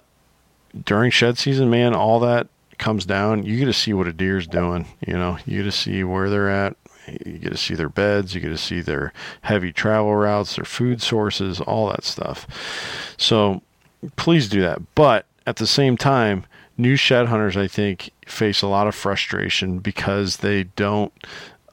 during 0.85 1.11
shed 1.11 1.37
season, 1.37 1.69
man, 1.69 1.93
all 1.93 2.19
that 2.21 2.47
comes 2.77 3.05
down. 3.05 3.43
You 3.43 3.57
get 3.57 3.65
to 3.65 3.73
see 3.73 3.93
what 3.93 4.07
a 4.07 4.13
deer's 4.13 4.47
doing. 4.47 4.87
You 5.05 5.13
know, 5.13 5.37
you 5.45 5.63
get 5.63 5.71
to 5.71 5.77
see 5.77 6.03
where 6.03 6.29
they're 6.29 6.49
at, 6.49 6.75
you 7.25 7.37
get 7.37 7.51
to 7.51 7.57
see 7.57 7.75
their 7.75 7.89
beds, 7.89 8.35
you 8.35 8.41
get 8.41 8.49
to 8.49 8.57
see 8.57 8.81
their 8.81 9.13
heavy 9.41 9.71
travel 9.71 10.15
routes, 10.15 10.55
their 10.55 10.65
food 10.65 11.01
sources, 11.01 11.59
all 11.61 11.89
that 11.89 12.03
stuff. 12.03 12.47
So 13.17 13.61
please 14.15 14.49
do 14.49 14.61
that. 14.61 14.81
But 14.95 15.25
at 15.45 15.57
the 15.57 15.67
same 15.67 15.97
time, 15.97 16.45
new 16.77 16.95
shed 16.95 17.27
hunters, 17.27 17.57
I 17.57 17.67
think, 17.67 18.11
face 18.25 18.61
a 18.61 18.67
lot 18.67 18.87
of 18.87 18.95
frustration 18.95 19.79
because 19.79 20.37
they 20.37 20.63
don't 20.63 21.13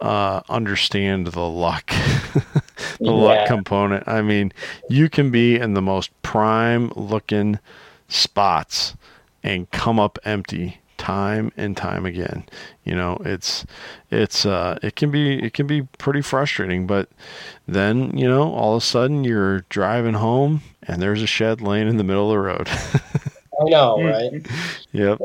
uh, 0.01 0.43
understand 0.48 1.28
the 1.28 1.48
luck, 1.48 1.86
the 2.35 2.44
yeah. 3.01 3.11
luck 3.11 3.47
component. 3.47 4.06
I 4.06 4.23
mean, 4.23 4.52
you 4.89 5.09
can 5.09 5.31
be 5.31 5.56
in 5.56 5.74
the 5.74 5.82
most 5.82 6.11
prime 6.23 6.90
looking 6.94 7.59
spots 8.09 8.97
and 9.43 9.70
come 9.70 9.98
up 9.98 10.19
empty 10.24 10.81
time 10.98 11.52
and 11.56 11.76
time 11.76 12.06
again. 12.06 12.44
You 12.84 12.94
know, 12.94 13.18
it's 13.24 13.66
it's 14.10 14.46
uh, 14.46 14.78
it 14.82 14.96
can 14.96 15.10
be 15.10 15.42
it 15.42 15.54
can 15.54 15.66
be 15.66 15.82
pretty 15.98 16.22
frustrating, 16.22 16.86
but 16.86 17.08
then 17.66 18.16
you 18.16 18.28
know 18.28 18.52
all 18.52 18.76
of 18.76 18.82
a 18.82 18.86
sudden 18.86 19.24
you're 19.24 19.60
driving 19.68 20.14
home 20.14 20.62
and 20.82 21.00
there's 21.00 21.22
a 21.22 21.26
shed 21.26 21.60
laying 21.60 21.88
in 21.88 21.96
the 21.96 22.04
middle 22.04 22.30
of 22.30 22.34
the 22.34 22.38
road. 22.38 22.68
I 23.60 23.64
know, 23.70 24.02
right? 24.02 24.32
yep. 24.92 25.18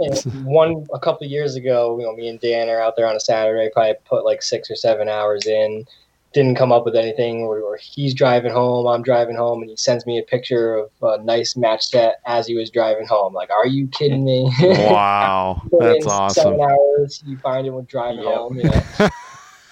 one 0.44 0.86
a 0.94 1.00
couple 1.00 1.26
years 1.28 1.56
ago, 1.56 1.98
you 2.00 2.06
know, 2.06 2.16
me 2.16 2.30
and 2.30 2.40
Dan 2.40 2.70
are 2.70 2.82
out 2.82 2.96
there 2.96 3.08
on 3.08 3.16
a 3.16 3.20
Saturday, 3.20 3.70
probably 3.74 3.96
put 4.06 4.26
like 4.26 4.42
six 4.42 4.70
or 4.70 4.76
seven 4.76 5.10
hours 5.10 5.46
in 5.46 5.86
didn't 6.34 6.56
come 6.56 6.72
up 6.72 6.86
with 6.86 6.96
anything 6.96 7.42
or, 7.42 7.60
or, 7.60 7.78
he's 7.82 8.14
driving 8.14 8.52
home 8.52 8.86
i'm 8.88 9.02
driving 9.02 9.36
home 9.36 9.62
and 9.62 9.70
he 9.70 9.78
sends 9.78 10.06
me 10.06 10.20
a 10.20 10.24
picture 10.24 10.76
of 10.76 10.90
a 11.02 11.24
nice 11.24 11.56
match 11.56 11.86
set 11.86 12.20
as 12.26 12.48
he 12.48 12.56
was 12.56 12.70
driving 12.70 13.08
home. 13.08 13.34
Like 13.34 13.50
are 13.50 13.68
you 13.68 13.88
kidding 13.88 14.24
me? 14.24 14.52
Wow. 14.62 15.62
That's 15.80 16.06
awesome. 16.06 16.44
seven 16.44 16.62
hours 16.62 17.24
you 17.26 17.38
find 17.38 17.68
him 17.68 17.76
when 17.76 17.86
driving 17.86 18.24
yep. 18.24 18.34
home 18.34 18.60
yeah 18.60 19.10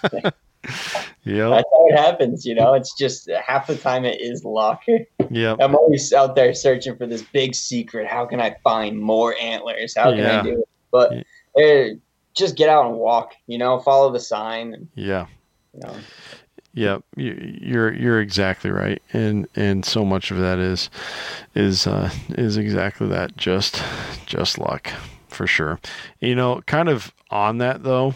yeah 1.23 1.49
that's 1.49 1.67
how 1.73 1.87
it 1.87 1.97
happens 1.97 2.45
you 2.45 2.55
know? 2.55 2.73
It's 2.73 2.93
just 2.93 3.29
half 3.29 3.67
the 3.67 3.75
time 3.75 4.05
it 4.05 4.19
is 4.21 4.43
luck. 4.43 4.83
Yeah 5.29 5.55
i'm 5.59 5.75
always 5.75 6.13
out 6.13 6.35
there 6.35 6.53
searching 6.53 6.97
for 6.97 7.07
this 7.07 7.23
big 7.33 7.55
secret. 7.55 8.07
How 8.07 8.25
can 8.25 8.41
i 8.41 8.55
find 8.63 8.99
more 8.99 9.35
antlers? 9.41 9.95
How 9.95 10.11
can 10.11 10.19
yeah. 10.19 10.39
i 10.39 10.43
do 10.43 10.61
it? 10.61 10.69
But 10.91 11.11
yeah. 11.55 11.63
uh, 11.63 11.95
just 12.35 12.55
get 12.55 12.69
out 12.69 12.85
and 12.85 12.95
walk 12.95 13.33
you 13.47 13.57
know? 13.57 13.79
Follow 13.79 14.11
the 14.11 14.19
sign 14.19 14.73
and, 14.73 14.87
yeah. 14.95 15.27
you 15.73 15.81
know 15.81 15.95
yeah, 16.77 16.99
you're 17.15 17.91
you're 17.91 18.21
exactly 18.21 18.69
right, 18.69 19.01
and 19.11 19.47
and 19.55 19.83
so 19.83 20.05
much 20.05 20.29
of 20.29 20.37
that 20.37 20.59
is 20.59 20.91
is 21.55 21.87
uh, 21.87 22.11
is 22.29 22.55
exactly 22.55 23.07
that. 23.07 23.35
Just 23.35 23.81
just 24.27 24.59
luck 24.59 24.91
for 25.27 25.47
sure. 25.47 25.79
You 26.19 26.35
know, 26.35 26.61
kind 26.67 26.87
of 26.87 27.11
on 27.31 27.57
that 27.57 27.81
though, 27.81 28.13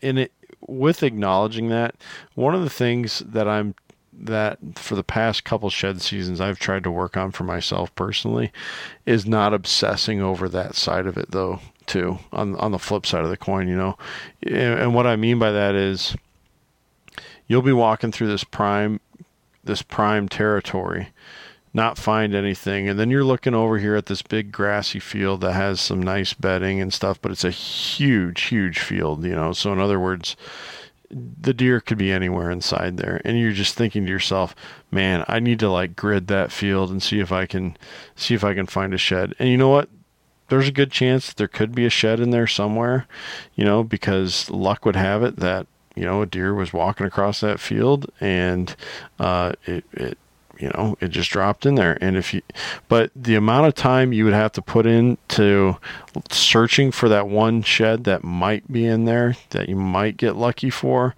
in 0.00 0.18
it 0.18 0.32
with 0.66 1.04
acknowledging 1.04 1.68
that, 1.68 1.94
one 2.34 2.56
of 2.56 2.62
the 2.62 2.70
things 2.70 3.20
that 3.20 3.46
I'm 3.46 3.76
that 4.12 4.58
for 4.74 4.96
the 4.96 5.04
past 5.04 5.44
couple 5.44 5.70
shed 5.70 6.02
seasons 6.02 6.40
I've 6.40 6.58
tried 6.58 6.82
to 6.84 6.90
work 6.90 7.16
on 7.16 7.30
for 7.30 7.44
myself 7.44 7.94
personally 7.94 8.50
is 9.04 9.26
not 9.26 9.54
obsessing 9.54 10.20
over 10.20 10.48
that 10.48 10.74
side 10.74 11.06
of 11.06 11.16
it 11.16 11.30
though 11.30 11.60
too 11.84 12.18
on 12.32 12.56
on 12.56 12.72
the 12.72 12.78
flip 12.78 13.04
side 13.04 13.22
of 13.24 13.28
the 13.28 13.36
coin 13.36 13.68
you 13.68 13.76
know 13.76 13.98
and, 14.42 14.80
and 14.80 14.94
what 14.94 15.06
I 15.06 15.16
mean 15.16 15.38
by 15.38 15.52
that 15.52 15.74
is 15.74 16.16
you'll 17.46 17.62
be 17.62 17.72
walking 17.72 18.12
through 18.12 18.28
this 18.28 18.44
prime 18.44 19.00
this 19.64 19.82
prime 19.82 20.28
territory 20.28 21.08
not 21.76 21.98
find 21.98 22.34
anything. 22.34 22.88
And 22.88 22.98
then 22.98 23.10
you're 23.10 23.22
looking 23.22 23.54
over 23.54 23.78
here 23.78 23.96
at 23.96 24.06
this 24.06 24.22
big 24.22 24.50
grassy 24.50 24.98
field 24.98 25.42
that 25.42 25.52
has 25.52 25.78
some 25.78 26.02
nice 26.02 26.32
bedding 26.32 26.80
and 26.80 26.92
stuff 26.92 27.20
but 27.20 27.30
it's 27.30 27.44
a 27.44 27.50
huge 27.50 28.44
huge 28.44 28.80
field 28.80 29.24
you 29.24 29.36
know. 29.36 29.52
So 29.52 29.72
in 29.72 29.78
other 29.78 30.00
words 30.00 30.34
the 31.08 31.54
deer 31.54 31.80
could 31.80 31.98
be 31.98 32.10
anywhere 32.10 32.50
inside 32.50 32.96
there. 32.96 33.20
And 33.24 33.38
you're 33.38 33.52
just 33.52 33.76
thinking 33.76 34.06
to 34.06 34.10
yourself 34.10 34.56
man 34.90 35.24
i 35.28 35.38
need 35.38 35.60
to 35.60 35.70
like 35.70 35.94
grid 35.94 36.26
that 36.28 36.50
field 36.50 36.90
and 36.90 37.02
see 37.02 37.20
if 37.20 37.30
i 37.30 37.44
can 37.44 37.76
see 38.16 38.34
if 38.34 38.42
i 38.42 38.54
can 38.54 38.66
find 38.66 38.94
a 38.94 38.98
shed. 38.98 39.34
And 39.38 39.48
you 39.50 39.56
know 39.56 39.68
what? 39.68 39.90
There's 40.48 40.68
a 40.68 40.72
good 40.72 40.92
chance 40.92 41.26
that 41.26 41.36
there 41.36 41.48
could 41.48 41.74
be 41.74 41.84
a 41.84 41.90
shed 41.90 42.20
in 42.20 42.30
there 42.30 42.46
somewhere 42.46 43.06
you 43.54 43.64
know 43.64 43.84
because 43.84 44.50
luck 44.50 44.86
would 44.86 44.96
have 44.96 45.22
it 45.22 45.36
that 45.36 45.66
you 45.96 46.04
know, 46.04 46.22
a 46.22 46.26
deer 46.26 46.54
was 46.54 46.72
walking 46.72 47.06
across 47.06 47.40
that 47.40 47.58
field 47.58 48.10
and 48.20 48.76
uh, 49.18 49.52
it, 49.64 49.84
it, 49.92 50.18
you 50.58 50.68
know, 50.68 50.96
it 51.00 51.08
just 51.08 51.30
dropped 51.30 51.66
in 51.66 51.74
there. 51.74 51.98
And 52.00 52.16
if 52.16 52.32
you, 52.32 52.42
but 52.88 53.10
the 53.14 53.34
amount 53.34 53.66
of 53.66 53.74
time 53.74 54.12
you 54.12 54.24
would 54.24 54.34
have 54.34 54.52
to 54.52 54.62
put 54.62 54.86
into 54.86 55.76
searching 56.30 56.92
for 56.92 57.08
that 57.08 57.28
one 57.28 57.62
shed 57.62 58.04
that 58.04 58.24
might 58.24 58.70
be 58.70 58.86
in 58.86 59.04
there 59.04 59.36
that 59.50 59.68
you 59.68 59.76
might 59.76 60.16
get 60.16 60.36
lucky 60.36 60.70
for, 60.70 61.14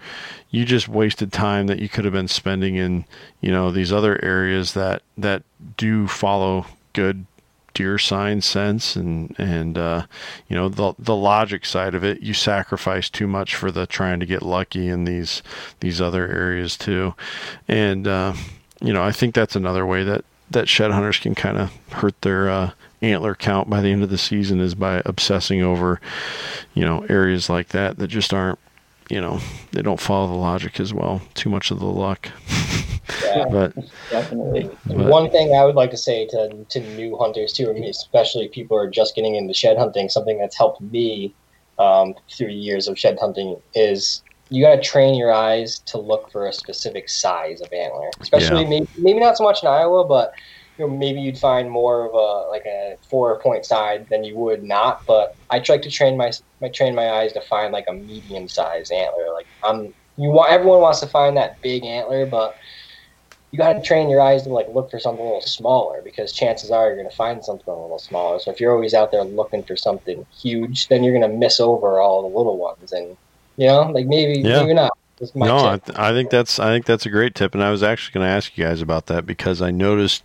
you 0.50 0.64
just 0.64 0.88
wasted 0.88 1.32
time 1.32 1.66
that 1.66 1.78
you 1.78 1.88
could 1.88 2.04
have 2.04 2.14
been 2.14 2.28
spending 2.28 2.76
in, 2.76 3.04
you 3.40 3.50
know, 3.50 3.70
these 3.70 3.92
other 3.92 4.22
areas 4.24 4.74
that, 4.74 5.02
that 5.16 5.42
do 5.76 6.08
follow 6.08 6.66
good 6.92 7.26
deer 7.74 7.98
sign 7.98 8.40
sense 8.40 8.96
and 8.96 9.34
and 9.38 9.78
uh, 9.78 10.06
you 10.48 10.56
know 10.56 10.68
the 10.68 10.94
the 10.98 11.16
logic 11.16 11.64
side 11.64 11.94
of 11.94 12.04
it. 12.04 12.20
You 12.20 12.34
sacrifice 12.34 13.08
too 13.08 13.26
much 13.26 13.54
for 13.54 13.70
the 13.70 13.86
trying 13.86 14.20
to 14.20 14.26
get 14.26 14.42
lucky 14.42 14.88
in 14.88 15.04
these 15.04 15.42
these 15.80 16.00
other 16.00 16.28
areas 16.28 16.76
too. 16.76 17.14
And 17.66 18.06
uh, 18.06 18.34
you 18.80 18.92
know 18.92 19.02
I 19.02 19.12
think 19.12 19.34
that's 19.34 19.56
another 19.56 19.86
way 19.86 20.04
that 20.04 20.24
that 20.50 20.68
shed 20.68 20.90
hunters 20.90 21.18
can 21.18 21.34
kind 21.34 21.58
of 21.58 21.72
hurt 21.92 22.20
their 22.22 22.48
uh, 22.50 22.70
antler 23.02 23.34
count 23.34 23.70
by 23.70 23.80
the 23.80 23.92
end 23.92 24.02
of 24.02 24.10
the 24.10 24.18
season 24.18 24.60
is 24.60 24.74
by 24.74 25.02
obsessing 25.04 25.62
over 25.62 26.00
you 26.74 26.84
know 26.84 27.04
areas 27.08 27.48
like 27.48 27.68
that 27.68 27.98
that 27.98 28.08
just 28.08 28.34
aren't 28.34 28.58
you 29.08 29.20
know 29.20 29.40
they 29.72 29.82
don't 29.82 30.00
follow 30.00 30.26
the 30.26 30.34
logic 30.34 30.80
as 30.80 30.92
well. 30.92 31.22
Too 31.34 31.48
much 31.50 31.70
of 31.70 31.78
the 31.78 31.86
luck 31.86 32.30
yeah, 33.22 33.44
but 33.50 33.74
definitely 34.10 34.70
but, 34.86 34.96
one 34.96 35.30
thing 35.30 35.54
i 35.54 35.64
would 35.64 35.74
like 35.74 35.90
to 35.90 35.96
say 35.96 36.26
to, 36.26 36.64
to 36.68 36.80
new 36.94 37.16
hunters 37.16 37.52
too 37.52 37.70
especially 37.88 38.48
people 38.48 38.76
who 38.76 38.84
are 38.84 38.90
just 38.90 39.14
getting 39.14 39.34
into 39.34 39.54
shed 39.54 39.76
hunting 39.76 40.08
something 40.08 40.38
that's 40.38 40.56
helped 40.56 40.80
me 40.80 41.34
um, 41.78 42.14
through 42.30 42.48
years 42.48 42.88
of 42.88 42.98
shed 42.98 43.16
hunting 43.20 43.56
is 43.74 44.22
you 44.50 44.64
got 44.64 44.74
to 44.74 44.82
train 44.82 45.14
your 45.14 45.32
eyes 45.32 45.78
to 45.80 45.98
look 45.98 46.30
for 46.32 46.46
a 46.46 46.52
specific 46.52 47.08
size 47.08 47.60
of 47.60 47.72
antler 47.72 48.10
especially 48.20 48.62
yeah. 48.62 48.68
maybe, 48.68 48.88
maybe 48.98 49.20
not 49.20 49.36
so 49.36 49.44
much 49.44 49.62
in 49.62 49.68
iowa 49.68 50.04
but 50.04 50.32
you 50.78 50.86
know, 50.86 50.96
maybe 50.96 51.20
you'd 51.20 51.38
find 51.38 51.70
more 51.70 52.06
of 52.06 52.14
a 52.14 52.50
like 52.50 52.64
a 52.64 52.96
four 53.10 53.38
point 53.40 53.66
side 53.66 54.06
than 54.10 54.22
you 54.22 54.36
would 54.36 54.62
not. 54.62 55.04
But 55.06 55.34
I 55.50 55.58
try 55.58 55.78
to 55.78 55.90
train 55.90 56.16
my, 56.16 56.30
my 56.60 56.68
train 56.68 56.94
my 56.94 57.10
eyes 57.10 57.32
to 57.32 57.40
find 57.40 57.72
like 57.72 57.86
a 57.88 57.92
medium 57.92 58.48
sized 58.48 58.92
antler. 58.92 59.32
Like 59.34 59.46
I'm 59.64 59.92
you 60.16 60.30
want 60.30 60.50
everyone 60.50 60.80
wants 60.80 61.00
to 61.00 61.06
find 61.06 61.36
that 61.36 61.60
big 61.62 61.84
antler, 61.84 62.26
but 62.26 62.56
you 63.50 63.58
got 63.58 63.72
to 63.72 63.82
train 63.82 64.10
your 64.10 64.20
eyes 64.20 64.42
to 64.42 64.50
like 64.50 64.68
look 64.74 64.90
for 64.90 64.98
something 64.98 65.24
a 65.24 65.26
little 65.26 65.40
smaller 65.40 66.02
because 66.02 66.32
chances 66.32 66.70
are 66.70 66.88
you're 66.88 66.96
going 66.96 67.08
to 67.08 67.16
find 67.16 67.44
something 67.44 67.72
a 67.72 67.82
little 67.82 67.98
smaller. 67.98 68.38
So 68.38 68.50
if 68.50 68.60
you're 68.60 68.72
always 68.72 68.92
out 68.94 69.10
there 69.10 69.24
looking 69.24 69.62
for 69.62 69.76
something 69.76 70.26
huge, 70.38 70.88
then 70.88 71.02
you're 71.02 71.18
going 71.18 71.30
to 71.30 71.36
miss 71.36 71.58
over 71.58 72.00
all 72.00 72.28
the 72.28 72.36
little 72.36 72.58
ones, 72.58 72.92
and 72.92 73.16
you 73.56 73.66
know, 73.66 73.82
like 73.90 74.06
maybe 74.06 74.40
yeah. 74.40 74.60
maybe 74.60 74.74
not 74.74 74.92
no, 75.34 75.66
I, 75.66 75.78
th- 75.78 75.98
I, 75.98 76.12
think 76.12 76.30
that's 76.30 76.60
I 76.60 76.72
think 76.72 76.86
that's 76.86 77.04
a 77.04 77.10
great 77.10 77.34
tip, 77.34 77.54
and 77.54 77.62
I 77.62 77.70
was 77.70 77.82
actually 77.82 78.12
going 78.14 78.26
to 78.26 78.30
ask 78.30 78.56
you 78.56 78.64
guys 78.64 78.80
about 78.80 79.06
that 79.06 79.26
because 79.26 79.60
I 79.60 79.70
noticed 79.70 80.22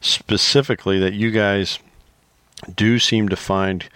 specifically 0.00 0.98
that 1.00 1.12
you 1.12 1.30
guys 1.30 1.80
do 2.76 2.98
seem 2.98 3.28
to 3.30 3.36
find 3.36 3.88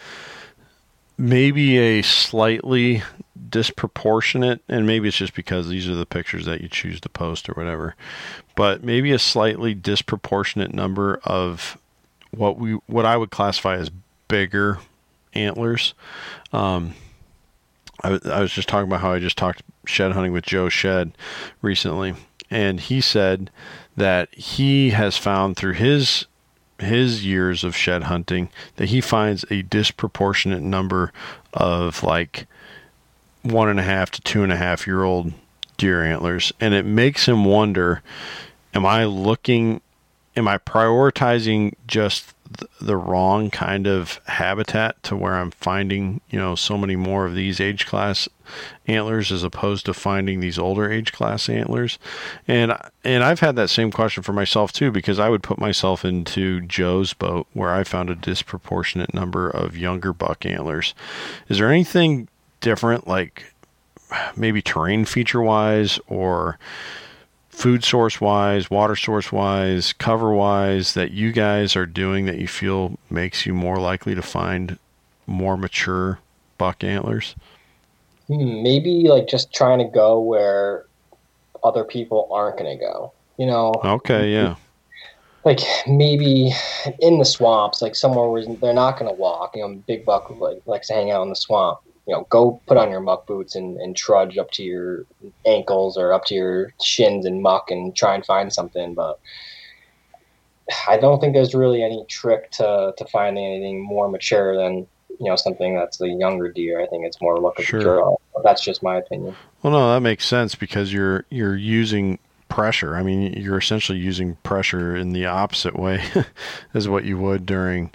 maybe 1.17 1.79
a 1.79 2.03
slightly 2.03 3.03
disproportionate, 3.49 4.63
and 4.69 4.87
maybe 4.87 5.09
it's 5.09 5.17
just 5.17 5.35
because 5.35 5.69
these 5.69 5.89
are 5.89 5.95
the 5.95 6.07
pictures 6.07 6.47
that 6.47 6.61
you 6.61 6.69
choose 6.69 7.01
to 7.01 7.09
post 7.09 7.49
or 7.49 7.53
whatever, 7.53 7.95
but 8.55 8.83
maybe 8.83 9.13
a 9.13 9.19
slightly 9.19 9.75
disproportionate 9.75 10.75
number 10.75 11.21
of 11.25 11.79
what 12.31 12.59
we 12.59 12.73
what 12.87 13.05
I 13.05 13.17
would 13.17 13.31
classify 13.31 13.77
as 13.77 13.91
bigger 14.29 14.79
antlers. 15.35 15.95
Um, 16.53 16.95
I, 18.03 18.19
I 18.25 18.41
was 18.41 18.53
just 18.53 18.69
talking 18.69 18.89
about 18.89 19.01
how 19.01 19.13
I 19.13 19.19
just 19.19 19.39
talked 19.39 19.63
shed 19.87 20.13
hunting 20.13 20.33
with 20.33 20.45
Joe 20.45 20.69
Shed 20.69 21.13
recently, 21.61 22.15
and 22.51 22.81
he 22.81 23.01
said 23.01 23.51
that 23.97 24.35
he 24.35 24.91
has 24.91 25.17
found 25.17 25.57
through 25.57 25.75
his 25.75 26.27
his 26.79 27.25
years 27.25 27.63
of 27.63 27.77
shed 27.77 28.05
hunting 28.05 28.49
that 28.77 28.89
he 28.89 29.01
finds 29.01 29.45
a 29.51 29.63
disproportionate 29.63 30.63
number 30.63 31.13
of 31.53 32.03
like 32.03 32.47
one 33.43 33.69
and 33.69 33.81
a 33.81 33.85
half 33.85 34.11
to 34.13 34.21
two 34.21 34.43
and 34.43 34.53
a 34.53 34.57
half 34.57 34.87
year 34.87 35.03
old 35.03 35.33
deer 35.77 36.05
antlers, 36.05 36.53
and 36.61 36.75
it 36.75 36.85
makes 36.85 37.27
him 37.27 37.45
wonder: 37.45 38.03
Am 38.75 38.87
I 38.87 39.05
looking? 39.05 39.81
Am 40.37 40.49
I 40.49 40.59
prioritizing 40.59 41.75
just 41.87 42.35
the 42.81 42.97
wrong 42.97 43.51
kind 43.51 43.87
of 43.87 44.21
habitat 44.27 45.03
to 45.05 45.17
where 45.17 45.35
I'm 45.35 45.51
finding, 45.51 46.21
you 46.31 46.39
know, 46.39 46.55
so 46.55 46.77
many 46.77 46.97
more 46.97 47.27
of 47.27 47.35
these 47.35 47.61
age 47.61 47.87
class 47.87 48.29
antlers 48.87 49.31
as 49.33 49.43
opposed 49.43 49.87
to 49.87 49.95
finding 49.95 50.41
these 50.41 50.59
older 50.59 50.91
age 50.91 51.13
class 51.13 51.49
antlers. 51.49 51.99
And 52.47 52.77
and 53.05 53.23
I've 53.23 53.41
had 53.41 53.57
that 53.57 53.71
same 53.71 53.91
question 53.91 54.23
for 54.23 54.33
myself 54.33 54.73
too 54.73 54.91
because 54.91 55.19
I 55.19 55.29
would 55.29 55.43
put 55.43 55.59
myself 55.59 56.05
into 56.05 56.61
Joe's 56.63 57.15
boat 57.15 57.47
where 57.53 57.71
I 57.71 57.85
found 57.85 58.11
a 58.11 58.15
disproportionate 58.15 59.15
number 59.15 59.49
of 59.49 59.77
younger 59.77 60.13
buck 60.13 60.45
antlers. 60.45 60.95
Is 61.49 61.59
there 61.59 61.71
anything 61.71 62.29
different 62.63 63.07
like 63.07 63.53
maybe 64.37 64.63
terrain 64.63 65.05
feature 65.05 65.43
wise 65.43 66.01
or 66.07 66.59
food 67.51 67.85
source 67.85 68.21
wise, 68.21 68.71
water 68.71 68.97
source 68.97 69.31
wise, 69.31 69.93
cover 69.93 70.33
wise 70.33 70.95
that 70.95 71.11
you 71.11 71.33
guys 71.33 71.77
are 71.77 71.87
doing 71.87 72.25
that 72.27 72.39
you 72.39 72.49
feel 72.49 72.99
makes 73.11 73.45
you 73.45 73.53
more 73.53 73.77
likely 73.77 74.15
to 74.15 74.23
find 74.23 74.79
more 75.27 75.57
mature 75.57 76.19
buck 76.57 76.83
antlers? 76.83 77.35
Hmm, 78.29 78.63
maybe 78.63 79.09
like 79.09 79.29
just 79.29 79.53
trying 79.53 79.79
to 79.79 79.85
go 79.85 80.19
where 80.19 80.87
other 81.63 81.85
people 81.85 82.29
aren't 82.33 82.59
going 82.59 82.79
to 82.79 82.83
go. 82.83 83.13
You 83.37 83.47
know. 83.47 83.73
Okay. 83.85 84.33
Yeah. 84.33 84.57
Like 85.45 85.61
maybe 85.89 86.53
in 87.01 87.19
the 87.19 87.25
swamps, 87.25 87.83
like 87.83 87.97
somewhere 87.97 88.29
where 88.29 88.45
they're 88.45 88.73
not 88.73 88.99
going 88.99 89.11
to 89.11 89.17
walk. 89.17 89.57
You 89.57 89.63
know, 89.63 89.75
big 89.87 90.05
buck 90.05 90.31
like 90.39 90.63
likes 90.67 90.89
to 90.89 90.95
hang 90.95 91.11
out 91.11 91.23
in 91.23 91.29
the 91.29 91.37
swamp 91.37 91.81
you 92.07 92.15
know, 92.15 92.27
go 92.31 92.61
put 92.67 92.77
on 92.77 92.91
your 92.91 93.01
muck 93.01 93.27
boots 93.27 93.55
and, 93.55 93.77
and 93.79 93.97
trudge 93.97 94.37
up 94.37 94.51
to 94.53 94.63
your 94.63 95.05
ankles 95.47 95.97
or 95.97 96.13
up 96.13 96.25
to 96.27 96.35
your 96.35 96.75
shins 96.83 97.25
in 97.27 97.43
muck 97.43 97.71
and 97.71 97.95
try 97.95 98.15
and 98.15 98.27
find 98.27 98.53
something. 98.53 98.95
But 98.95 99.21
I 100.89 100.97
don't 100.97 101.21
think 101.21 101.35
there's 101.35 101.55
really 101.55 101.83
any 101.83 102.05
trick 102.09 102.51
to, 102.53 102.93
to 102.97 103.05
finding 103.07 103.45
anything 103.45 103.85
more 103.85 104.09
mature 104.09 104.57
than, 104.57 104.87
you 105.09 105.29
know, 105.29 105.37
something 105.37 105.77
that's 105.77 106.01
a 106.01 106.09
younger 106.09 106.51
deer. 106.51 106.81
I 106.81 106.87
think 106.87 107.07
it's 107.07 107.21
more 107.21 107.39
look 107.39 107.61
at 107.61 107.67
sure. 107.67 107.79
the 107.79 107.85
draw. 107.85 108.17
That's 108.43 108.65
just 108.65 108.83
my 108.83 108.97
opinion. 108.97 109.37
Well, 109.63 109.73
no, 109.73 109.95
that 109.95 110.01
makes 110.01 110.27
sense 110.27 110.57
because 110.57 110.93
you're, 110.93 111.25
you're 111.31 111.57
using 111.57 112.19
pressure. 112.49 112.97
I 112.97 113.05
mean, 113.05 113.33
you're 113.35 113.59
essentially 113.59 113.99
using 113.99 114.37
pressure 114.43 114.97
in 114.97 115.13
the 115.13 115.27
opposite 115.27 115.79
way 115.79 116.03
as 116.75 116.89
what 116.89 117.05
you 117.05 117.17
would 117.17 117.47
during 117.47 117.93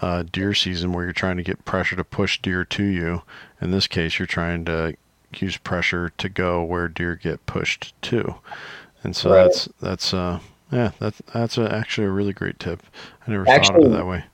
uh, 0.00 0.24
deer 0.30 0.54
season 0.54 0.92
where 0.92 1.04
you're 1.04 1.12
trying 1.12 1.36
to 1.36 1.42
get 1.42 1.64
pressure 1.64 1.96
to 1.96 2.04
push 2.04 2.40
deer 2.40 2.64
to 2.64 2.84
you. 2.84 3.22
In 3.60 3.70
this 3.70 3.86
case, 3.86 4.18
you're 4.18 4.26
trying 4.26 4.64
to 4.66 4.96
use 5.34 5.56
pressure 5.56 6.12
to 6.18 6.28
go 6.28 6.62
where 6.62 6.88
deer 6.88 7.16
get 7.16 7.44
pushed 7.46 8.00
to, 8.02 8.36
and 9.02 9.14
so 9.14 9.30
right. 9.30 9.44
that's 9.44 9.68
that's 9.80 10.14
uh 10.14 10.40
yeah 10.70 10.92
that's 10.98 11.20
that's 11.32 11.58
a, 11.58 11.72
actually 11.74 12.06
a 12.06 12.10
really 12.10 12.32
great 12.32 12.58
tip. 12.58 12.82
I 13.26 13.30
never 13.30 13.48
actually, 13.48 13.82
thought 13.82 13.86
of 13.86 13.92
it 13.92 13.96
that 13.96 14.06
way. 14.06 14.24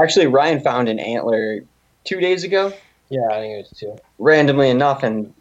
Actually, 0.00 0.26
Ryan 0.26 0.60
found 0.60 0.88
an 0.88 0.98
antler 0.98 1.60
two 2.04 2.20
days 2.20 2.44
ago. 2.44 2.72
Yeah, 3.10 3.26
I 3.30 3.40
think 3.40 3.54
it 3.54 3.68
was 3.70 3.78
two. 3.78 3.96
Randomly 4.18 4.70
enough, 4.70 5.02
and 5.02 5.32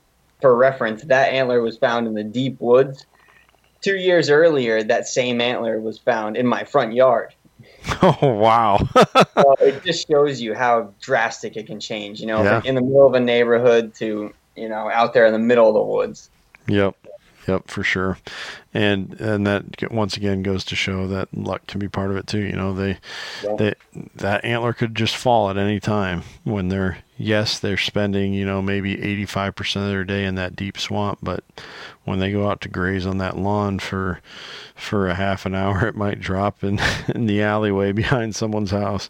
for 0.42 0.56
reference, 0.56 1.04
that 1.04 1.34
antler 1.34 1.62
was 1.62 1.78
found 1.78 2.08
in 2.08 2.14
the 2.14 2.24
deep 2.24 2.60
woods. 2.60 3.06
Two 3.82 3.96
years 3.96 4.30
earlier, 4.30 4.84
that 4.84 5.08
same 5.08 5.40
antler 5.40 5.80
was 5.80 6.00
found 6.00 6.36
in 6.36 6.48
my 6.48 6.64
front 6.64 6.94
yard. 6.94 7.34
Oh 8.02 8.34
wow! 8.34 8.80
well, 9.36 9.56
it 9.60 9.84
just 9.84 10.08
shows 10.08 10.42
you 10.42 10.54
how 10.54 10.94
drastic 11.02 11.58
it 11.58 11.68
can 11.68 11.80
change. 11.80 12.20
You 12.20 12.28
know, 12.28 12.44
yeah. 12.44 12.62
in 12.64 12.76
the 12.76 12.82
middle 12.82 13.08
of 13.08 13.14
a 13.14 13.20
neighborhood 13.20 13.96
to 13.96 14.34
you 14.56 14.70
know 14.70 14.90
out 14.90 15.14
there 15.14 15.26
in 15.26 15.34
the 15.34 15.40
middle 15.40 15.68
of 15.68 15.74
the 15.74 15.82
woods. 15.82 16.30
Yep, 16.68 16.96
yep, 17.48 17.68
for 17.68 17.84
sure. 17.84 18.18
And 18.74 19.20
and 19.20 19.48
that 19.48 19.92
once 19.92 20.18
again 20.18 20.44
goes 20.44 20.64
to 20.66 20.76
show 20.76 21.08
that 21.08 21.36
luck 21.36 21.66
can 21.68 21.80
be 21.80 21.88
part 21.88 22.12
of 22.12 22.18
it 22.18 22.28
too. 22.28 22.42
You 22.42 22.56
know, 22.56 22.74
they 22.74 23.00
yeah. 23.44 23.56
they 23.58 23.74
that 24.16 24.44
antler 24.44 24.74
could 24.74 24.96
just 24.96 25.16
fall 25.16 25.50
at 25.50 25.58
any 25.58 25.80
time 25.80 26.24
when 26.44 26.70
they're 26.70 27.00
yes 27.20 27.58
they're 27.58 27.78
spending 27.78 28.34
you 28.34 28.46
know 28.46 28.62
maybe 28.62 29.02
eighty 29.02 29.26
five 29.26 29.56
percent 29.56 29.86
of 29.86 29.92
their 29.92 30.04
day 30.04 30.26
in 30.26 30.36
that 30.36 30.56
deep 30.56 30.78
swamp, 30.78 31.20
but 31.24 31.44
when 32.04 32.20
they 32.20 32.32
go 32.32 32.50
out 32.50 32.62
to 32.62 32.70
graze 32.70 33.06
on 33.06 33.18
that 33.18 33.38
lawn 33.38 33.80
for 33.80 34.22
for 34.76 35.08
a 35.08 35.16
half 35.16 35.46
an 35.46 35.56
hour, 35.56 35.88
it 35.88 35.96
might 35.96 36.20
drop 36.20 36.64
in 36.64 36.80
in 37.14 37.26
the 37.26 37.42
alleyway 37.42 37.92
behind 37.92 38.36
someone's 38.36 38.72
house 38.72 39.10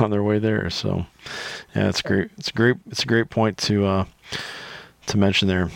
on 0.00 0.10
their 0.10 0.22
way 0.22 0.38
there. 0.38 0.70
So, 0.70 1.06
yeah, 1.74 1.88
it's 1.88 2.02
great. 2.02 2.30
It's 2.38 2.48
a 2.48 2.52
great. 2.52 2.76
It's 2.86 3.02
a 3.02 3.06
great 3.06 3.30
point 3.30 3.58
to 3.58 3.84
uh, 3.84 4.04
to 5.06 5.18
mention 5.18 5.48
there. 5.48 5.70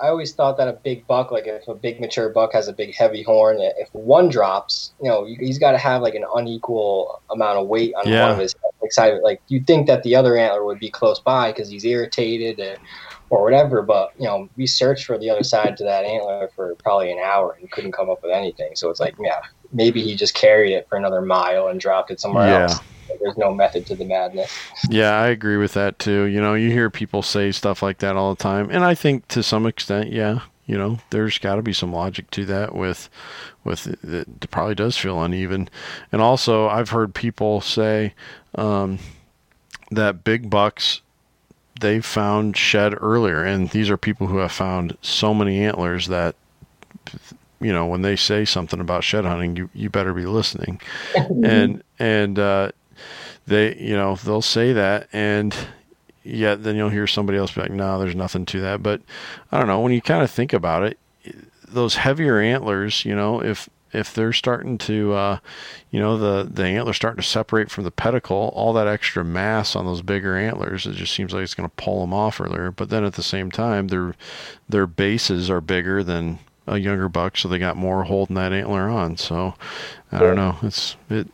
I 0.00 0.08
always 0.08 0.32
thought 0.32 0.56
that 0.56 0.68
a 0.68 0.72
big 0.72 1.06
buck, 1.06 1.30
like 1.30 1.46
if 1.46 1.68
a 1.68 1.74
big 1.74 2.00
mature 2.00 2.28
buck 2.28 2.52
has 2.52 2.68
a 2.68 2.72
big 2.72 2.94
heavy 2.94 3.22
horn, 3.22 3.58
if 3.60 3.88
one 3.92 4.28
drops, 4.28 4.92
you 5.02 5.08
know, 5.08 5.24
he's 5.24 5.58
got 5.58 5.72
to 5.72 5.78
have 5.78 6.02
like 6.02 6.14
an 6.14 6.24
unequal 6.34 7.22
amount 7.30 7.58
of 7.58 7.68
weight 7.68 7.94
on 7.94 8.08
yeah. 8.08 8.22
one 8.22 8.32
of 8.32 8.38
his 8.38 8.54
side. 8.90 9.20
Like 9.22 9.40
you'd 9.48 9.66
think 9.66 9.86
that 9.86 10.02
the 10.02 10.16
other 10.16 10.36
antler 10.36 10.64
would 10.64 10.80
be 10.80 10.90
close 10.90 11.20
by 11.20 11.52
because 11.52 11.68
he's 11.68 11.84
irritated 11.84 12.58
and 12.58 12.78
or 13.30 13.42
whatever. 13.42 13.82
But 13.82 14.12
you 14.18 14.24
know, 14.24 14.48
we 14.56 14.66
searched 14.66 15.04
for 15.04 15.18
the 15.18 15.30
other 15.30 15.44
side 15.44 15.76
to 15.78 15.84
that 15.84 16.04
antler 16.04 16.50
for 16.54 16.74
probably 16.76 17.12
an 17.12 17.18
hour 17.18 17.56
and 17.60 17.70
couldn't 17.70 17.92
come 17.92 18.10
up 18.10 18.22
with 18.22 18.32
anything. 18.32 18.74
So 18.74 18.90
it's 18.90 19.00
like, 19.00 19.14
yeah, 19.20 19.40
maybe 19.72 20.02
he 20.02 20.14
just 20.14 20.34
carried 20.34 20.72
it 20.72 20.88
for 20.88 20.96
another 20.96 21.20
mile 21.20 21.68
and 21.68 21.80
dropped 21.80 22.10
it 22.10 22.20
somewhere 22.20 22.48
yeah. 22.48 22.62
else. 22.62 22.80
There's 23.20 23.36
no 23.36 23.54
method 23.54 23.86
to 23.86 23.94
the 23.94 24.04
madness. 24.04 24.52
Yeah, 24.90 25.12
I 25.12 25.28
agree 25.28 25.56
with 25.56 25.74
that 25.74 25.98
too. 25.98 26.24
You 26.24 26.40
know, 26.40 26.54
you 26.54 26.70
hear 26.70 26.90
people 26.90 27.22
say 27.22 27.52
stuff 27.52 27.82
like 27.82 27.98
that 27.98 28.16
all 28.16 28.34
the 28.34 28.42
time, 28.42 28.68
and 28.70 28.84
I 28.84 28.94
think 28.94 29.28
to 29.28 29.42
some 29.42 29.66
extent, 29.66 30.12
yeah, 30.12 30.40
you 30.66 30.76
know, 30.76 30.98
there's 31.10 31.38
got 31.38 31.56
to 31.56 31.62
be 31.62 31.72
some 31.72 31.92
logic 31.92 32.30
to 32.32 32.44
that. 32.46 32.74
With, 32.74 33.08
with 33.64 34.04
it 34.04 34.50
probably 34.50 34.74
does 34.74 34.96
feel 34.96 35.22
uneven, 35.22 35.68
and 36.12 36.20
also 36.20 36.68
I've 36.68 36.90
heard 36.90 37.14
people 37.14 37.60
say 37.60 38.14
um, 38.54 38.98
that 39.90 40.24
big 40.24 40.50
bucks 40.50 41.00
they 41.80 42.00
found 42.00 42.56
shed 42.56 42.94
earlier, 43.00 43.44
and 43.44 43.70
these 43.70 43.90
are 43.90 43.96
people 43.96 44.26
who 44.26 44.38
have 44.38 44.52
found 44.52 44.96
so 45.00 45.32
many 45.32 45.60
antlers 45.60 46.08
that 46.08 46.34
you 47.60 47.72
know 47.72 47.86
when 47.86 48.02
they 48.02 48.16
say 48.16 48.44
something 48.44 48.80
about 48.80 49.04
shed 49.04 49.24
hunting, 49.24 49.56
you 49.56 49.70
you 49.74 49.90
better 49.90 50.12
be 50.12 50.26
listening, 50.26 50.80
and 51.44 51.82
and 51.98 52.38
uh, 52.38 52.70
they 53.48 53.76
you 53.76 53.96
know 53.96 54.16
they'll 54.16 54.42
say 54.42 54.72
that, 54.72 55.08
and 55.12 55.54
yet 56.22 56.62
then 56.62 56.76
you'll 56.76 56.90
hear 56.90 57.06
somebody 57.06 57.38
else 57.38 57.52
be 57.52 57.62
like, 57.62 57.70
no, 57.70 57.98
there's 57.98 58.14
nothing 58.14 58.46
to 58.46 58.60
that. 58.60 58.82
But 58.82 59.00
I 59.50 59.58
don't 59.58 59.66
know 59.66 59.80
when 59.80 59.92
you 59.92 60.02
kind 60.02 60.22
of 60.22 60.30
think 60.30 60.52
about 60.52 60.82
it, 60.82 60.98
those 61.66 61.96
heavier 61.96 62.38
antlers, 62.38 63.04
you 63.04 63.14
know, 63.14 63.42
if 63.42 63.68
if 63.90 64.12
they're 64.12 64.34
starting 64.34 64.76
to, 64.76 65.14
uh, 65.14 65.38
you 65.90 65.98
know, 65.98 66.18
the 66.18 66.48
the 66.48 66.64
antlers 66.64 66.96
starting 66.96 67.22
to 67.22 67.28
separate 67.28 67.70
from 67.70 67.84
the 67.84 67.90
pedicle, 67.90 68.52
all 68.54 68.72
that 68.74 68.86
extra 68.86 69.24
mass 69.24 69.74
on 69.74 69.86
those 69.86 70.02
bigger 70.02 70.36
antlers, 70.36 70.86
it 70.86 70.92
just 70.94 71.14
seems 71.14 71.32
like 71.32 71.42
it's 71.42 71.54
going 71.54 71.68
to 71.68 71.82
pull 71.82 72.00
them 72.00 72.12
off 72.12 72.40
earlier. 72.40 72.70
But 72.70 72.90
then 72.90 73.04
at 73.04 73.14
the 73.14 73.22
same 73.22 73.50
time, 73.50 73.88
their 73.88 74.14
their 74.68 74.86
bases 74.86 75.48
are 75.48 75.60
bigger 75.60 76.04
than 76.04 76.38
a 76.68 76.78
younger 76.78 77.08
buck, 77.08 77.36
so 77.36 77.48
they 77.48 77.58
got 77.58 77.76
more 77.76 78.04
holding 78.04 78.36
that 78.36 78.52
antler 78.52 78.88
on. 78.88 79.16
So 79.16 79.54
I 80.12 80.18
don't 80.18 80.36
know. 80.36 80.56
It's 80.62 80.96
it 81.10 81.28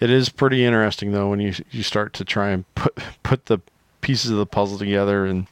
it 0.00 0.10
is 0.10 0.28
pretty 0.28 0.64
interesting 0.64 1.12
though 1.12 1.28
when 1.28 1.40
you 1.40 1.54
you 1.70 1.82
start 1.82 2.12
to 2.14 2.24
try 2.24 2.50
and 2.50 2.72
put 2.74 2.96
put 3.22 3.46
the 3.46 3.60
pieces 4.00 4.30
of 4.30 4.36
the 4.36 4.44
puzzle 4.44 4.76
together 4.76 5.24
and 5.24 5.46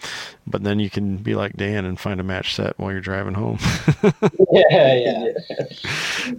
but 0.46 0.62
then 0.62 0.78
you 0.78 0.90
can 0.90 1.16
be 1.16 1.34
like 1.34 1.56
Dan 1.56 1.86
and 1.86 1.98
find 1.98 2.20
a 2.20 2.22
match 2.22 2.54
set 2.54 2.78
while 2.78 2.92
you're 2.92 3.00
driving 3.00 3.32
home. 3.32 3.58
yeah, 4.52 4.94
yeah. 4.94 5.28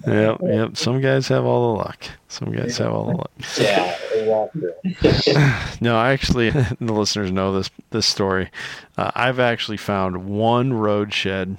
yep, 0.08 0.38
yep. 0.44 0.78
Some 0.78 1.02
guys 1.02 1.28
have 1.30 1.44
all 1.44 1.74
the 1.74 1.80
luck. 1.80 2.04
Some 2.28 2.52
guys 2.52 2.78
have 2.78 2.92
all 2.94 3.06
the 3.08 3.18
luck. 3.18 3.32
Yeah, 3.60 3.98
exactly. 4.14 5.34
no, 5.82 5.98
I 5.98 6.12
actually 6.14 6.52
the 6.52 6.94
listeners 6.94 7.32
know 7.32 7.54
this 7.54 7.70
this 7.90 8.06
story. 8.06 8.52
Uh, 8.98 9.12
I've 9.16 9.40
actually 9.40 9.78
found 9.78 10.26
one 10.26 10.74
road 10.74 11.14
shed 11.14 11.58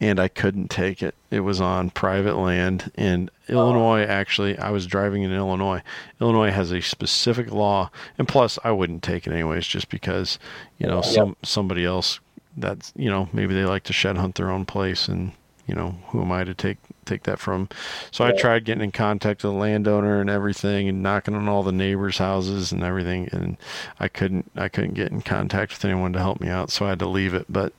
and 0.00 0.18
I 0.20 0.28
couldn't 0.28 0.68
take 0.68 1.02
it. 1.02 1.14
It 1.30 1.40
was 1.40 1.60
on 1.60 1.90
private 1.90 2.36
land 2.36 2.90
in 2.96 3.30
Illinois. 3.48 4.02
Actually, 4.02 4.58
I 4.58 4.70
was 4.70 4.86
driving 4.86 5.22
in 5.22 5.32
Illinois. 5.32 5.82
Illinois 6.20 6.50
has 6.50 6.72
a 6.72 6.80
specific 6.80 7.50
law, 7.50 7.90
and 8.18 8.28
plus, 8.28 8.58
I 8.64 8.72
wouldn't 8.72 9.02
take 9.02 9.26
it 9.26 9.32
anyways, 9.32 9.66
just 9.66 9.88
because 9.88 10.38
you 10.78 10.86
know 10.86 11.02
some 11.02 11.36
somebody 11.42 11.84
else 11.84 12.20
that's 12.56 12.92
you 12.96 13.08
know 13.08 13.28
maybe 13.32 13.54
they 13.54 13.64
like 13.64 13.84
to 13.84 13.92
shed 13.92 14.16
hunt 14.16 14.34
their 14.36 14.50
own 14.50 14.64
place, 14.64 15.08
and 15.08 15.32
you 15.66 15.74
know 15.74 15.96
who 16.08 16.22
am 16.22 16.32
I 16.32 16.44
to 16.44 16.54
take 16.54 16.78
take 17.04 17.24
that 17.24 17.38
from? 17.38 17.68
So 18.10 18.24
I 18.24 18.32
tried 18.32 18.64
getting 18.64 18.84
in 18.84 18.92
contact 18.92 19.42
with 19.42 19.52
the 19.52 19.58
landowner 19.58 20.20
and 20.20 20.30
everything, 20.30 20.88
and 20.88 21.02
knocking 21.02 21.34
on 21.34 21.48
all 21.48 21.62
the 21.62 21.72
neighbors' 21.72 22.18
houses 22.18 22.72
and 22.72 22.82
everything, 22.82 23.28
and 23.32 23.56
I 24.00 24.08
couldn't 24.08 24.50
I 24.56 24.68
couldn't 24.68 24.94
get 24.94 25.10
in 25.12 25.22
contact 25.22 25.72
with 25.72 25.84
anyone 25.84 26.12
to 26.12 26.18
help 26.18 26.40
me 26.40 26.48
out, 26.48 26.70
so 26.70 26.86
I 26.86 26.90
had 26.90 26.98
to 27.00 27.06
leave 27.08 27.34
it. 27.34 27.46
But 27.48 27.72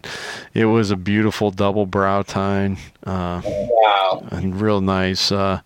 it 0.53 0.65
was 0.65 0.91
a 0.91 0.95
beautiful 0.95 1.51
double 1.51 1.85
brow 1.85 2.21
tine, 2.21 2.77
uh, 3.05 3.41
Wow. 3.45 4.27
and 4.31 4.59
real 4.59 4.81
nice 4.81 5.31
uh, 5.31 5.61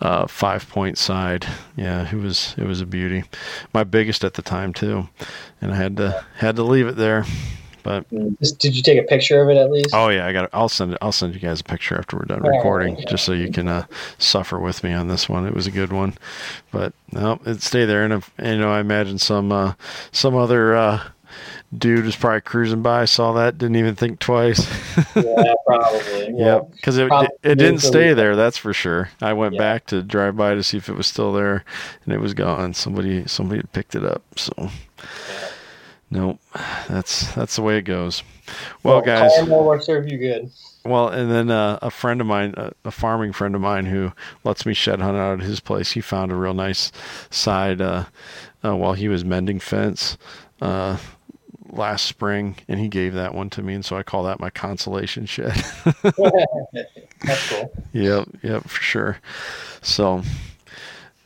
uh, 0.00 0.26
five 0.26 0.68
point 0.68 0.98
side. 0.98 1.46
Yeah, 1.76 2.08
it 2.10 2.16
was 2.16 2.54
it 2.58 2.64
was 2.66 2.80
a 2.80 2.86
beauty. 2.86 3.24
My 3.72 3.84
biggest 3.84 4.24
at 4.24 4.34
the 4.34 4.42
time 4.42 4.72
too, 4.72 5.08
and 5.60 5.72
I 5.72 5.76
had 5.76 5.96
to 5.98 6.24
had 6.36 6.56
to 6.56 6.62
leave 6.62 6.86
it 6.86 6.96
there. 6.96 7.24
But 7.86 8.08
Did 8.58 8.74
you 8.74 8.82
take 8.82 8.98
a 8.98 9.04
picture 9.04 9.40
of 9.40 9.48
it 9.48 9.56
at 9.56 9.70
least? 9.70 9.90
oh 9.92 10.08
yeah, 10.08 10.26
I 10.26 10.32
got. 10.32 10.44
it. 10.46 10.50
I'll 10.52 10.68
send 10.68 10.92
it. 10.94 10.98
I'll 11.00 11.12
send 11.12 11.34
you 11.34 11.40
guys 11.40 11.60
a 11.60 11.64
picture 11.64 11.96
after 11.96 12.16
we're 12.16 12.24
done 12.24 12.42
All 12.42 12.50
right, 12.50 12.56
recording, 12.56 12.96
yeah. 12.98 13.04
just 13.08 13.24
so 13.24 13.32
you 13.32 13.48
can 13.52 13.68
uh, 13.68 13.86
suffer 14.18 14.58
with 14.58 14.82
me 14.82 14.92
on 14.92 15.06
this 15.06 15.28
one. 15.28 15.46
It 15.46 15.54
was 15.54 15.68
a 15.68 15.70
good 15.70 15.92
one, 15.92 16.14
but 16.72 16.94
no, 17.12 17.38
it 17.46 17.62
stayed 17.62 17.84
there. 17.84 18.02
And, 18.02 18.12
if, 18.14 18.28
and 18.38 18.54
you 18.56 18.58
know, 18.58 18.72
I 18.72 18.80
imagine 18.80 19.18
some 19.18 19.52
uh, 19.52 19.74
some 20.10 20.34
other 20.34 20.74
uh, 20.74 21.00
dude 21.78 22.04
was 22.06 22.16
probably 22.16 22.40
cruising 22.40 22.82
by, 22.82 23.04
saw 23.04 23.32
that, 23.34 23.56
didn't 23.56 23.76
even 23.76 23.94
think 23.94 24.18
twice. 24.18 24.66
yeah, 25.14 25.54
probably. 25.64 26.24
Yeah. 26.36 26.56
Yep, 26.56 26.72
because 26.72 26.98
it, 26.98 27.08
it, 27.12 27.30
it 27.44 27.54
didn't 27.54 27.78
stay 27.80 28.12
there. 28.12 28.34
That's 28.34 28.58
for 28.58 28.74
sure. 28.74 29.10
I 29.22 29.32
went 29.32 29.54
Yeah. 29.54 29.60
back 29.60 29.86
to 29.86 30.02
drive 30.02 30.36
by 30.36 30.54
to 30.54 30.62
see 30.64 30.76
if 30.76 30.88
it 30.88 30.96
was 30.96 31.06
still 31.06 31.32
there, 31.32 31.64
and 32.04 32.12
it 32.12 32.18
was 32.20 32.34
gone. 32.34 32.74
Somebody 32.74 33.26
somebody 33.28 33.60
had 33.60 33.72
picked 33.72 33.94
it 33.94 34.04
up. 34.04 34.22
So, 34.36 34.70
nope, 36.10 36.38
that's 36.88 37.32
that's 37.34 37.56
the 37.56 37.62
way 37.62 37.78
it 37.78 37.82
goes. 37.82 38.22
Well, 38.82 39.00
guys, 39.00 39.32
Karma 39.36 39.62
will 39.62 39.80
serve 39.80 40.08
you 40.10 40.18
good. 40.18 40.50
well, 40.84 41.08
and 41.08 41.30
then 41.30 41.50
uh, 41.50 41.78
a 41.82 41.90
friend 41.90 42.20
of 42.20 42.26
mine, 42.26 42.54
a, 42.56 42.72
a 42.84 42.90
farming 42.90 43.32
friend 43.32 43.54
of 43.54 43.60
mine, 43.60 43.86
who 43.86 44.12
lets 44.44 44.64
me 44.64 44.74
shed 44.74 45.00
hunt 45.00 45.16
out 45.16 45.40
at 45.40 45.44
his 45.46 45.60
place, 45.60 45.92
he 45.92 46.00
found 46.00 46.30
a 46.30 46.36
real 46.36 46.54
nice 46.54 46.92
side 47.30 47.80
uh, 47.80 48.04
uh, 48.64 48.76
while 48.76 48.94
he 48.94 49.08
was 49.08 49.24
mending 49.24 49.58
fence. 49.58 50.16
Uh, 50.60 50.96
last 51.68 52.06
spring 52.06 52.56
and 52.68 52.78
he 52.78 52.86
gave 52.88 53.12
that 53.12 53.34
one 53.34 53.50
to 53.50 53.60
me 53.60 53.74
and 53.74 53.84
so 53.84 53.96
i 53.96 54.02
call 54.02 54.22
that 54.22 54.38
my 54.38 54.48
consolation 54.48 55.26
shed 55.26 55.52
That's 57.22 57.48
cool. 57.50 57.72
Yep, 57.92 58.28
yep, 58.42 58.62
for 58.64 58.82
sure. 58.82 59.18
So, 59.82 60.22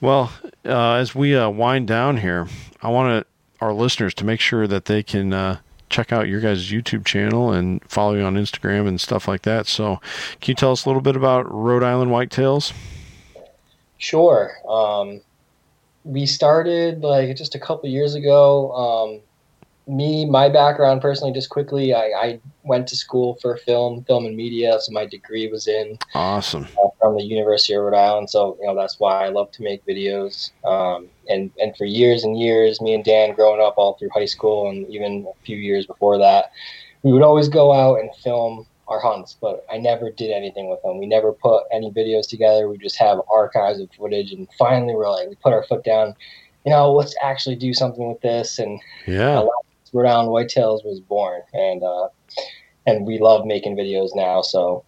well, 0.00 0.32
uh, 0.64 0.94
as 0.94 1.14
we 1.14 1.36
uh, 1.36 1.50
wind 1.50 1.88
down 1.88 2.16
here, 2.18 2.48
I 2.82 2.88
want 2.88 3.26
our 3.60 3.72
listeners 3.72 4.14
to 4.14 4.24
make 4.24 4.40
sure 4.40 4.66
that 4.66 4.86
they 4.86 5.02
can 5.02 5.32
uh, 5.32 5.58
check 5.88 6.12
out 6.12 6.28
your 6.28 6.40
guys' 6.40 6.70
YouTube 6.70 7.04
channel 7.04 7.52
and 7.52 7.82
follow 7.88 8.14
you 8.14 8.22
on 8.22 8.34
Instagram 8.36 8.86
and 8.88 9.00
stuff 9.00 9.26
like 9.28 9.42
that. 9.42 9.66
So, 9.66 10.00
can 10.40 10.52
you 10.52 10.54
tell 10.54 10.72
us 10.72 10.84
a 10.84 10.88
little 10.88 11.02
bit 11.02 11.16
about 11.16 11.50
Rhode 11.52 11.82
Island 11.82 12.10
Whitetails? 12.10 12.72
Sure. 13.98 14.52
Um, 14.68 15.20
we 16.04 16.24
started 16.26 17.02
like 17.02 17.36
just 17.36 17.54
a 17.54 17.58
couple 17.58 17.88
years 17.90 18.14
ago. 18.14 18.72
Um, 18.72 19.20
me, 19.94 20.24
my 20.24 20.48
background 20.48 21.02
personally, 21.02 21.32
just 21.32 21.50
quickly, 21.50 21.92
I, 21.92 22.04
I 22.16 22.40
went 22.62 22.86
to 22.88 22.96
school 22.96 23.36
for 23.42 23.56
film, 23.56 24.04
film 24.04 24.24
and 24.24 24.36
media, 24.36 24.78
so 24.80 24.92
my 24.92 25.04
degree 25.04 25.48
was 25.48 25.66
in 25.66 25.98
Awesome. 26.14 26.64
uh, 26.82 26.88
from 27.00 27.16
the 27.16 27.24
University 27.24 27.74
of 27.74 27.82
Rhode 27.82 27.96
Island. 27.96 28.30
So 28.30 28.56
you 28.60 28.66
know 28.66 28.74
that's 28.76 29.00
why 29.00 29.24
I 29.24 29.28
love 29.28 29.50
to 29.52 29.62
make 29.62 29.84
videos. 29.84 30.52
Um, 30.64 31.08
and 31.30 31.50
and 31.60 31.76
for 31.76 31.84
years 31.84 32.24
and 32.24 32.38
years, 32.38 32.80
me 32.80 32.94
and 32.94 33.04
Dan, 33.04 33.34
growing 33.34 33.60
up 33.60 33.74
all 33.76 33.94
through 33.94 34.10
high 34.12 34.26
school 34.26 34.68
and 34.68 34.88
even 34.88 35.26
a 35.28 35.44
few 35.44 35.56
years 35.56 35.86
before 35.86 36.18
that, 36.18 36.50
we 37.02 37.12
would 37.12 37.22
always 37.22 37.48
go 37.48 37.72
out 37.72 38.00
and 38.00 38.10
film 38.16 38.66
our 38.88 39.00
hunts. 39.00 39.36
But 39.40 39.64
I 39.72 39.78
never 39.78 40.10
did 40.10 40.30
anything 40.30 40.68
with 40.68 40.82
them. 40.82 40.98
We 40.98 41.06
never 41.06 41.32
put 41.32 41.64
any 41.72 41.90
videos 41.90 42.28
together. 42.28 42.68
We 42.68 42.76
just 42.76 42.98
have 42.98 43.20
archives 43.32 43.80
of 43.80 43.88
footage. 43.92 44.32
And 44.32 44.48
finally, 44.58 44.94
we're 44.94 45.10
like, 45.10 45.28
we 45.28 45.36
put 45.36 45.52
our 45.52 45.64
foot 45.64 45.84
down. 45.84 46.14
You 46.66 46.72
know, 46.72 46.92
let's 46.92 47.14
actually 47.22 47.56
do 47.56 47.72
something 47.72 48.06
with 48.08 48.20
this. 48.20 48.58
And 48.58 48.80
Yeah. 49.06 49.46
Rhode 49.92 50.06
Island 50.06 50.28
Whitetails 50.28 50.84
was 50.84 51.00
born, 51.00 51.42
and 51.52 51.82
uh, 51.82 52.08
and 52.86 53.06
we 53.06 53.18
love 53.18 53.44
making 53.44 53.76
videos 53.76 54.10
now. 54.14 54.40
So 54.40 54.84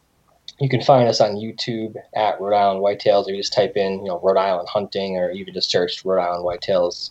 you 0.62 0.68
can 0.68 0.80
find 0.80 1.09
us 1.09 1.20
on 1.20 1.32
YouTube 1.32 1.97
at 2.14 2.40
Rhode 2.40 2.56
Island 2.56 2.84
Whitetails, 2.84 3.26
or 3.26 3.32
you 3.32 3.39
just 3.39 3.52
type 3.52 3.76
in 3.76 3.98
you 4.01 4.06
know 4.09 4.20
Rhode 4.22 4.39
Island 4.39 4.68
hunting, 4.68 5.16
or 5.16 5.32
even 5.32 5.52
just 5.52 5.70
search 5.70 6.05
Rhode 6.05 6.22
Island 6.22 6.44
Whitetails, 6.44 7.10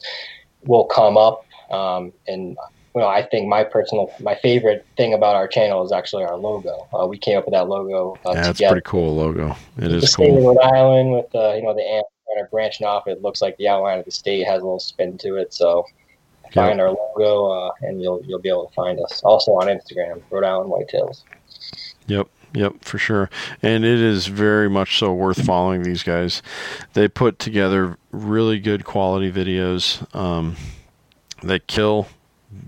will 0.65 0.85
come 0.85 1.17
up. 1.17 1.45
Um, 1.69 2.13
and 2.29 2.55
you 2.95 3.01
know, 3.01 3.07
I 3.07 3.23
think 3.23 3.49
my 3.49 3.65
personal, 3.65 4.09
my 4.21 4.35
favorite 4.35 4.85
thing 4.95 5.13
about 5.13 5.35
our 5.35 5.47
channel 5.49 5.85
is 5.85 5.91
actually 5.91 6.23
our 6.23 6.37
logo. 6.37 6.87
Uh, 6.93 7.07
we 7.07 7.17
came 7.17 7.37
up 7.37 7.45
with 7.45 7.53
that 7.53 7.67
logo 7.67 8.17
uh, 8.25 8.31
Yeah, 8.31 8.39
it's 8.39 8.47
a 8.49 8.53
together. 8.53 8.73
pretty 8.75 8.85
cool 8.85 9.15
logo. 9.15 9.55
It 9.77 9.89
the 9.89 9.97
is 9.97 10.15
cool. 10.15 10.47
Rhode 10.47 10.63
Island 10.63 11.11
with 11.11 11.35
uh, 11.35 11.53
you 11.53 11.63
know 11.63 11.73
the 11.73 11.83
ant 11.83 12.05
kind 12.33 12.45
of 12.45 12.49
branching 12.51 12.87
off. 12.87 13.05
It 13.07 13.21
looks 13.21 13.41
like 13.41 13.57
the 13.57 13.67
outline 13.67 13.99
of 13.99 14.05
the 14.05 14.11
state 14.11 14.47
has 14.47 14.61
a 14.61 14.63
little 14.63 14.79
spin 14.79 15.17
to 15.19 15.35
it. 15.35 15.53
So 15.53 15.85
find 16.53 16.79
our 16.81 16.91
logo 16.91 17.51
uh, 17.51 17.71
and 17.81 18.01
you'll 18.01 18.21
you'll 18.25 18.39
be 18.39 18.49
able 18.49 18.67
to 18.67 18.73
find 18.73 18.97
us. 19.01 19.21
Also 19.23 19.51
on 19.51 19.67
Instagram, 19.67 20.21
Rhode 20.29 20.45
Island 20.45 20.71
Whitetails. 20.71 21.23
Yep, 22.07 22.27
yep, 22.53 22.83
for 22.83 22.97
sure. 22.97 23.29
And 23.61 23.83
it 23.85 23.99
is 23.99 24.27
very 24.27 24.69
much 24.69 24.97
so 24.97 25.13
worth 25.13 25.45
following 25.45 25.83
these 25.83 26.03
guys. 26.03 26.41
They 26.93 27.07
put 27.07 27.39
together 27.39 27.97
really 28.11 28.59
good 28.59 28.85
quality 28.85 29.31
videos. 29.31 30.13
Um, 30.15 30.55
they 31.43 31.59
kill 31.59 32.07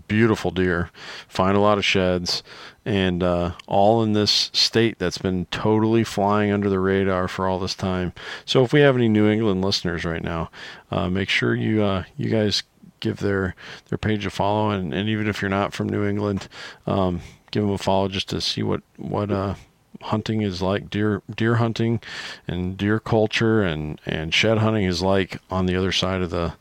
beautiful 0.07 0.51
deer, 0.51 0.89
find 1.27 1.57
a 1.57 1.60
lot 1.60 1.77
of 1.77 1.85
sheds, 1.85 2.43
and 2.85 3.22
uh, 3.22 3.51
all 3.68 4.03
in 4.03 4.14
this 4.14 4.49
state 4.53 4.99
that's 4.99 5.18
been 5.18 5.45
totally 5.47 6.03
flying 6.03 6.51
under 6.51 6.69
the 6.69 6.80
radar 6.80 7.27
for 7.27 7.47
all 7.47 7.60
this 7.60 7.76
time. 7.76 8.14
So 8.45 8.64
if 8.64 8.73
we 8.73 8.81
have 8.81 8.95
any 8.95 9.10
New 9.10 9.30
England 9.30 9.64
listeners 9.64 10.05
right 10.05 10.23
now, 10.23 10.49
uh, 10.91 11.10
make 11.10 11.30
sure 11.30 11.55
you 11.55 11.84
uh, 11.84 12.03
you 12.18 12.30
guys 12.30 12.64
give 12.99 13.18
their 13.18 13.55
their 13.89 13.97
page 13.97 14.26
a 14.26 14.30
follow, 14.30 14.69
and, 14.69 14.93
and 14.93 15.10
even 15.10 15.27
if 15.27 15.41
you're 15.41 15.49
not 15.49 15.73
from 15.73 15.89
New 15.89 16.05
England, 16.05 16.47
um, 16.88 17.22
give 17.51 17.64
them 17.64 17.72
a 17.72 17.77
follow 17.77 18.07
just 18.07 18.30
to 18.30 18.41
see 18.41 18.64
what 18.64 18.81
what 18.97 19.31
uh, 19.31 19.55
hunting 20.03 20.41
is 20.41 20.61
like, 20.61 20.89
deer 20.89 21.21
deer 21.35 21.55
hunting, 21.55 21.99
and 22.47 22.77
deer 22.77 22.99
culture, 22.99 23.63
and 23.63 23.99
and 24.05 24.34
shed 24.34 24.59
hunting 24.59 24.84
is 24.85 25.01
like 25.01 25.39
on 25.49 25.65
the 25.65 25.75
other 25.75 25.91
side 25.91 26.21
of 26.21 26.30
the 26.30 26.53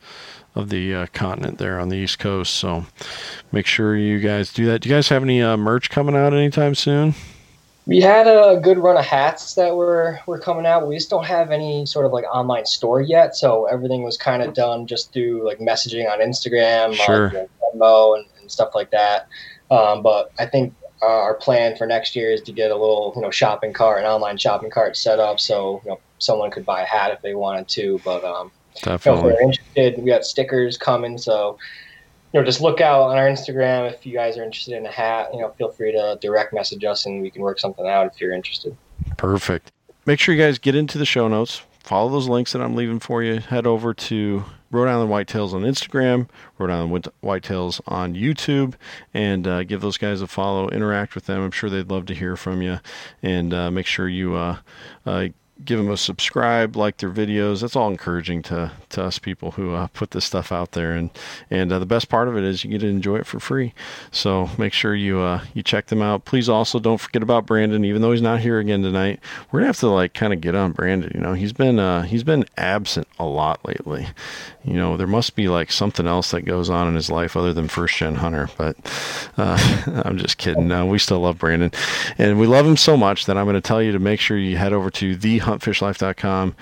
of 0.55 0.69
the 0.69 0.93
uh, 0.93 1.05
continent 1.13 1.57
there 1.57 1.79
on 1.79 1.89
the 1.89 1.97
East 1.97 2.19
Coast. 2.19 2.53
So 2.53 2.85
make 3.51 3.65
sure 3.65 3.95
you 3.95 4.19
guys 4.19 4.53
do 4.53 4.65
that. 4.67 4.81
Do 4.81 4.89
you 4.89 4.95
guys 4.95 5.09
have 5.09 5.23
any 5.23 5.41
uh, 5.41 5.57
merch 5.57 5.89
coming 5.89 6.15
out 6.15 6.33
anytime 6.33 6.75
soon? 6.75 7.15
We 7.85 7.99
had 7.99 8.27
a 8.27 8.61
good 8.63 8.77
run 8.77 8.95
of 8.95 9.03
hats 9.03 9.55
that 9.55 9.75
were 9.75 10.19
were 10.25 10.39
coming 10.39 10.65
out. 10.65 10.87
We 10.87 10.95
just 10.95 11.09
don't 11.09 11.25
have 11.25 11.51
any 11.51 11.85
sort 11.85 12.05
of 12.05 12.13
like 12.13 12.23
online 12.33 12.65
store 12.65 13.01
yet, 13.01 13.35
so 13.35 13.65
everything 13.65 14.03
was 14.03 14.15
kind 14.15 14.41
of 14.41 14.53
done 14.53 14.87
just 14.87 15.11
through 15.11 15.45
like 15.45 15.59
messaging 15.59 16.09
on 16.09 16.19
Instagram, 16.19 16.93
Sure. 16.93 17.29
Venmo, 17.75 18.17
and, 18.17 18.25
and 18.39 18.49
stuff 18.49 18.73
like 18.73 18.91
that. 18.91 19.27
Um, 19.69 20.01
but 20.01 20.31
I 20.39 20.45
think 20.45 20.73
uh, 21.03 21.21
our 21.21 21.33
plan 21.33 21.75
for 21.75 21.85
next 21.85 22.15
year 22.15 22.31
is 22.31 22.41
to 22.43 22.53
get 22.53 22.71
a 22.71 22.75
little 22.75 23.11
you 23.15 23.21
know 23.21 23.29
shopping 23.29 23.73
cart, 23.73 23.99
an 23.99 24.05
online 24.05 24.37
shopping 24.37 24.69
cart 24.69 24.95
set 24.95 25.19
up, 25.19 25.39
so 25.39 25.81
you 25.83 25.91
know 25.91 25.99
someone 26.19 26.49
could 26.49 26.65
buy 26.65 26.81
a 26.81 26.85
hat 26.85 27.11
if 27.11 27.21
they 27.21 27.35
wanted 27.35 27.67
to. 27.69 27.99
But 28.05 28.23
um, 28.23 28.51
you 28.75 28.89
know, 28.89 28.95
if 28.95 29.03
Definitely. 29.03 29.31
they're 29.31 29.41
interested, 29.41 29.97
we 29.97 30.05
got 30.05 30.23
stickers 30.23 30.77
coming, 30.77 31.17
so 31.17 31.57
you 32.33 32.39
know, 32.39 32.45
just 32.45 32.61
look 32.61 32.81
out 32.81 33.01
on 33.01 33.17
our 33.17 33.27
Instagram 33.27 33.91
if 33.93 34.05
you 34.05 34.13
guys 34.13 34.37
are 34.37 34.43
interested 34.43 34.75
in 34.75 34.85
a 34.85 34.91
hat. 34.91 35.29
You 35.33 35.41
know, 35.41 35.49
feel 35.51 35.69
free 35.69 35.91
to 35.91 36.17
direct 36.21 36.53
message 36.53 36.83
us 36.83 37.05
and 37.05 37.21
we 37.21 37.29
can 37.29 37.41
work 37.41 37.59
something 37.59 37.87
out 37.87 38.07
if 38.07 38.19
you're 38.19 38.33
interested. 38.33 38.75
Perfect. 39.17 39.71
Make 40.05 40.19
sure 40.19 40.33
you 40.33 40.41
guys 40.41 40.57
get 40.57 40.75
into 40.75 40.97
the 40.97 41.05
show 41.05 41.27
notes. 41.27 41.61
Follow 41.83 42.09
those 42.09 42.29
links 42.29 42.53
that 42.53 42.61
I'm 42.61 42.75
leaving 42.75 42.99
for 42.99 43.21
you. 43.21 43.39
Head 43.39 43.67
over 43.67 43.93
to 43.93 44.45
Rhode 44.71 44.87
Island 44.87 45.11
Whitetails 45.11 45.53
on 45.53 45.63
Instagram, 45.63 46.29
Rhode 46.57 46.71
Island 46.71 47.09
Whitetails 47.21 47.81
on 47.85 48.15
YouTube, 48.15 48.75
and 49.13 49.45
uh, 49.45 49.63
give 49.63 49.81
those 49.81 49.97
guys 49.97 50.21
a 50.21 50.27
follow. 50.27 50.69
Interact 50.69 51.13
with 51.13 51.25
them. 51.25 51.41
I'm 51.41 51.51
sure 51.51 51.69
they'd 51.69 51.91
love 51.91 52.05
to 52.05 52.15
hear 52.15 52.37
from 52.37 52.61
you. 52.61 52.79
And 53.21 53.53
uh, 53.53 53.69
make 53.69 53.85
sure 53.85 54.07
you 54.07 54.33
uh, 54.33 54.57
uh, 55.05 55.27
give 55.63 55.77
them 55.77 55.91
a 55.91 55.97
subscribe, 55.97 56.75
like 56.75 56.97
their 56.97 57.09
videos. 57.09 57.61
That's 57.61 57.75
all 57.75 57.89
encouraging 57.89 58.41
to, 58.43 58.71
to 58.89 59.03
us 59.03 59.19
people 59.19 59.51
who 59.51 59.73
uh, 59.73 59.87
put 59.87 60.11
this 60.11 60.25
stuff 60.25 60.51
out 60.51 60.71
there. 60.71 60.93
And 60.93 61.09
and 61.49 61.71
uh, 61.71 61.79
the 61.79 61.85
best 61.85 62.09
part 62.09 62.27
of 62.27 62.37
it 62.37 62.43
is 62.43 62.63
you 62.63 62.71
get 62.71 62.81
to 62.81 62.87
enjoy 62.87 63.17
it 63.17 63.25
for 63.25 63.39
free. 63.39 63.73
So 64.11 64.49
make 64.57 64.73
sure 64.73 64.95
you 64.95 65.19
uh, 65.19 65.43
you 65.53 65.63
check 65.63 65.87
them 65.87 66.01
out. 66.01 66.25
Please 66.25 66.49
also 66.49 66.79
don't 66.79 66.99
forget 66.99 67.23
about 67.23 67.45
Brandon, 67.45 67.85
even 67.85 68.01
though 68.01 68.11
he's 68.11 68.21
not 68.21 68.41
here 68.41 68.59
again 68.59 68.81
tonight. 68.81 69.19
We're 69.51 69.59
gonna 69.59 69.67
have 69.67 69.79
to 69.79 69.89
like 69.89 70.13
kind 70.13 70.33
of 70.33 70.41
get 70.41 70.55
on 70.55 70.71
Brandon. 70.71 71.11
You 71.13 71.21
know, 71.21 71.33
he's 71.33 71.53
been 71.53 71.79
uh, 71.79 72.03
he's 72.03 72.23
been 72.23 72.45
absent 72.57 73.07
a 73.19 73.25
lot 73.25 73.63
lately. 73.65 74.07
You 74.63 74.73
know, 74.73 74.97
there 74.97 75.07
must 75.07 75.35
be 75.35 75.49
like 75.49 75.71
something 75.71 76.07
else 76.07 76.31
that 76.31 76.43
goes 76.43 76.69
on 76.69 76.87
in 76.87 76.95
his 76.95 77.09
life 77.09 77.35
other 77.35 77.53
than 77.53 77.67
first 77.67 77.97
gen 77.97 78.15
hunter. 78.15 78.49
But 78.57 78.77
uh, 79.37 80.01
I'm 80.05 80.17
just 80.17 80.37
kidding. 80.37 80.67
No, 80.67 80.85
we 80.85 80.99
still 80.99 81.19
love 81.19 81.37
Brandon, 81.37 81.71
and 82.17 82.39
we 82.39 82.47
love 82.47 82.65
him 82.65 82.77
so 82.77 82.95
much 82.97 83.25
that 83.25 83.37
I'm 83.37 83.45
going 83.45 83.55
to 83.55 83.61
tell 83.61 83.81
you 83.81 83.91
to 83.91 83.99
make 83.99 84.19
sure 84.19 84.37
you 84.37 84.57
head 84.57 84.73
over 84.73 84.89
to 84.91 85.15
thehuntfishlife.com 85.43 86.55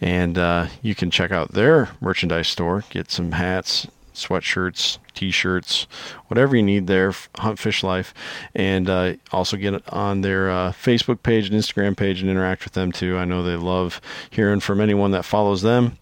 and 0.00 0.38
uh, 0.38 0.66
you 0.82 0.94
can 0.94 1.10
check 1.10 1.30
out 1.30 1.52
their 1.52 1.90
merchandise 2.00 2.48
store, 2.48 2.84
get 2.90 3.10
some 3.10 3.32
hats, 3.32 3.86
sweatshirts, 4.14 4.98
t-shirts, 5.14 5.86
whatever 6.26 6.56
you 6.56 6.62
need 6.62 6.86
there, 6.86 7.12
Hunt 7.36 7.58
Fish 7.58 7.82
Life, 7.82 8.12
and 8.54 8.88
uh, 8.88 9.14
also 9.32 9.56
get 9.56 9.88
on 9.92 10.22
their 10.22 10.50
uh, 10.50 10.72
Facebook 10.72 11.22
page 11.22 11.48
and 11.48 11.58
Instagram 11.58 11.96
page 11.96 12.20
and 12.20 12.30
interact 12.30 12.64
with 12.64 12.74
them 12.74 12.92
too. 12.92 13.16
I 13.16 13.24
know 13.24 13.42
they 13.42 13.56
love 13.56 14.00
hearing 14.30 14.60
from 14.60 14.80
anyone 14.80 15.12
that 15.12 15.24
follows 15.24 15.62
them. 15.62 15.98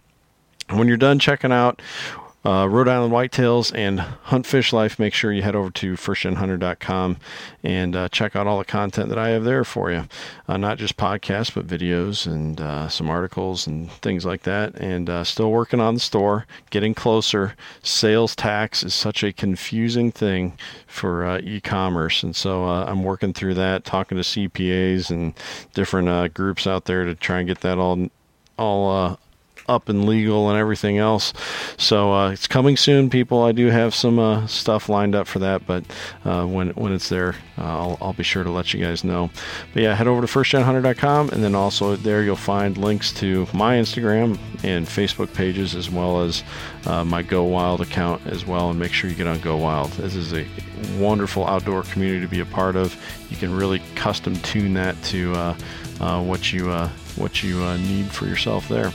When 0.69 0.87
you're 0.87 0.97
done 0.97 1.19
checking 1.19 1.51
out 1.51 1.81
uh, 2.47 2.65
Rhode 2.65 2.87
Island 2.87 3.11
Whitetails 3.11 3.77
and 3.77 3.99
Hunt 3.99 4.45
Fish 4.45 4.71
Life, 4.71 4.97
make 4.97 5.13
sure 5.13 5.33
you 5.33 5.41
head 5.41 5.55
over 5.55 5.69
to 5.71 5.95
firstgenhunter.com 5.95 7.17
and 7.61 7.95
uh, 7.95 8.07
check 8.07 8.37
out 8.37 8.47
all 8.47 8.57
the 8.57 8.63
content 8.63 9.09
that 9.09 9.17
I 9.17 9.29
have 9.29 9.43
there 9.43 9.65
for 9.65 9.91
you. 9.91 10.07
Uh, 10.47 10.55
not 10.55 10.77
just 10.77 10.95
podcasts, 10.95 11.53
but 11.53 11.67
videos 11.67 12.25
and 12.25 12.61
uh, 12.61 12.87
some 12.87 13.09
articles 13.09 13.67
and 13.67 13.91
things 13.91 14.25
like 14.25 14.43
that. 14.43 14.75
And 14.75 15.09
uh, 15.09 15.25
still 15.25 15.51
working 15.51 15.81
on 15.81 15.95
the 15.95 15.99
store, 15.99 16.45
getting 16.69 16.93
closer. 16.93 17.53
Sales 17.83 18.33
tax 18.33 18.81
is 18.81 18.93
such 18.93 19.23
a 19.25 19.33
confusing 19.33 20.09
thing 20.09 20.57
for 20.87 21.25
uh, 21.25 21.41
e 21.43 21.59
commerce. 21.59 22.23
And 22.23 22.33
so 22.33 22.63
I'm 22.63 23.03
working 23.03 23.33
through 23.33 23.55
that, 23.55 23.83
talking 23.83 24.17
to 24.17 24.23
CPAs 24.23 25.09
and 25.09 25.33
different 25.73 26.33
groups 26.33 26.65
out 26.65 26.85
there 26.85 27.03
to 27.03 27.13
try 27.13 27.39
and 27.39 27.47
get 27.49 27.59
that 27.59 27.77
all 27.77 28.09
all 28.57 29.19
up 29.67 29.89
and 29.89 30.05
legal 30.05 30.49
and 30.49 30.57
everything 30.57 30.97
else. 30.97 31.33
So 31.77 32.13
uh, 32.13 32.31
it's 32.31 32.47
coming 32.47 32.77
soon, 32.77 33.09
people. 33.09 33.43
I 33.43 33.51
do 33.51 33.67
have 33.67 33.93
some 33.93 34.19
uh, 34.19 34.47
stuff 34.47 34.89
lined 34.89 35.15
up 35.15 35.27
for 35.27 35.39
that, 35.39 35.65
but 35.65 35.83
uh, 36.25 36.45
when 36.45 36.69
when 36.69 36.93
it's 36.93 37.09
there, 37.09 37.35
uh, 37.57 37.63
I'll, 37.63 37.97
I'll 38.01 38.13
be 38.13 38.23
sure 38.23 38.43
to 38.43 38.51
let 38.51 38.73
you 38.73 38.83
guys 38.83 39.03
know. 39.03 39.29
But 39.73 39.83
yeah, 39.83 39.95
head 39.95 40.07
over 40.07 40.25
to 40.25 40.27
firstgenhunter.com, 40.27 41.29
and 41.29 41.43
then 41.43 41.55
also 41.55 41.95
there 41.95 42.23
you'll 42.23 42.35
find 42.35 42.77
links 42.77 43.11
to 43.13 43.47
my 43.53 43.75
Instagram 43.75 44.37
and 44.63 44.85
Facebook 44.85 45.33
pages 45.33 45.75
as 45.75 45.89
well 45.89 46.21
as 46.21 46.43
uh, 46.85 47.03
my 47.03 47.21
Go 47.21 47.43
Wild 47.43 47.81
account 47.81 48.25
as 48.27 48.45
well. 48.45 48.69
And 48.69 48.79
make 48.79 48.93
sure 48.93 49.09
you 49.09 49.15
get 49.15 49.27
on 49.27 49.39
Go 49.39 49.57
Wild. 49.57 49.91
This 49.93 50.15
is 50.15 50.33
a 50.33 50.45
wonderful 50.97 51.45
outdoor 51.45 51.83
community 51.83 52.21
to 52.21 52.27
be 52.27 52.39
a 52.39 52.45
part 52.45 52.75
of. 52.75 52.95
You 53.29 53.37
can 53.37 53.53
really 53.55 53.81
custom 53.95 54.35
tune 54.37 54.73
that 54.75 55.01
to 55.03 55.33
uh, 55.33 56.23
what 56.23 56.53
you 56.53 56.71
what 57.17 57.41
you 57.41 57.59
need 57.77 58.11
for 58.11 58.27
yourself 58.27 58.67
there. 58.69 58.93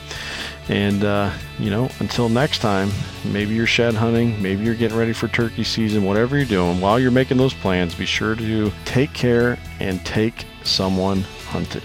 And, 0.69 1.03
uh, 1.03 1.31
you 1.59 1.69
know, 1.69 1.89
until 1.99 2.29
next 2.29 2.59
time, 2.59 2.89
maybe 3.25 3.53
you're 3.53 3.67
shed 3.67 3.95
hunting, 3.95 4.41
maybe 4.41 4.63
you're 4.63 4.75
getting 4.75 4.97
ready 4.97 5.13
for 5.13 5.27
turkey 5.27 5.63
season, 5.63 6.03
whatever 6.03 6.37
you're 6.37 6.45
doing, 6.45 6.79
while 6.79 6.99
you're 6.99 7.11
making 7.11 7.37
those 7.37 7.53
plans, 7.53 7.93
be 7.95 8.05
sure 8.05 8.35
to 8.35 8.71
take 8.85 9.13
care 9.13 9.59
and 9.79 10.05
take 10.05 10.45
someone 10.63 11.21
hunting. 11.47 11.81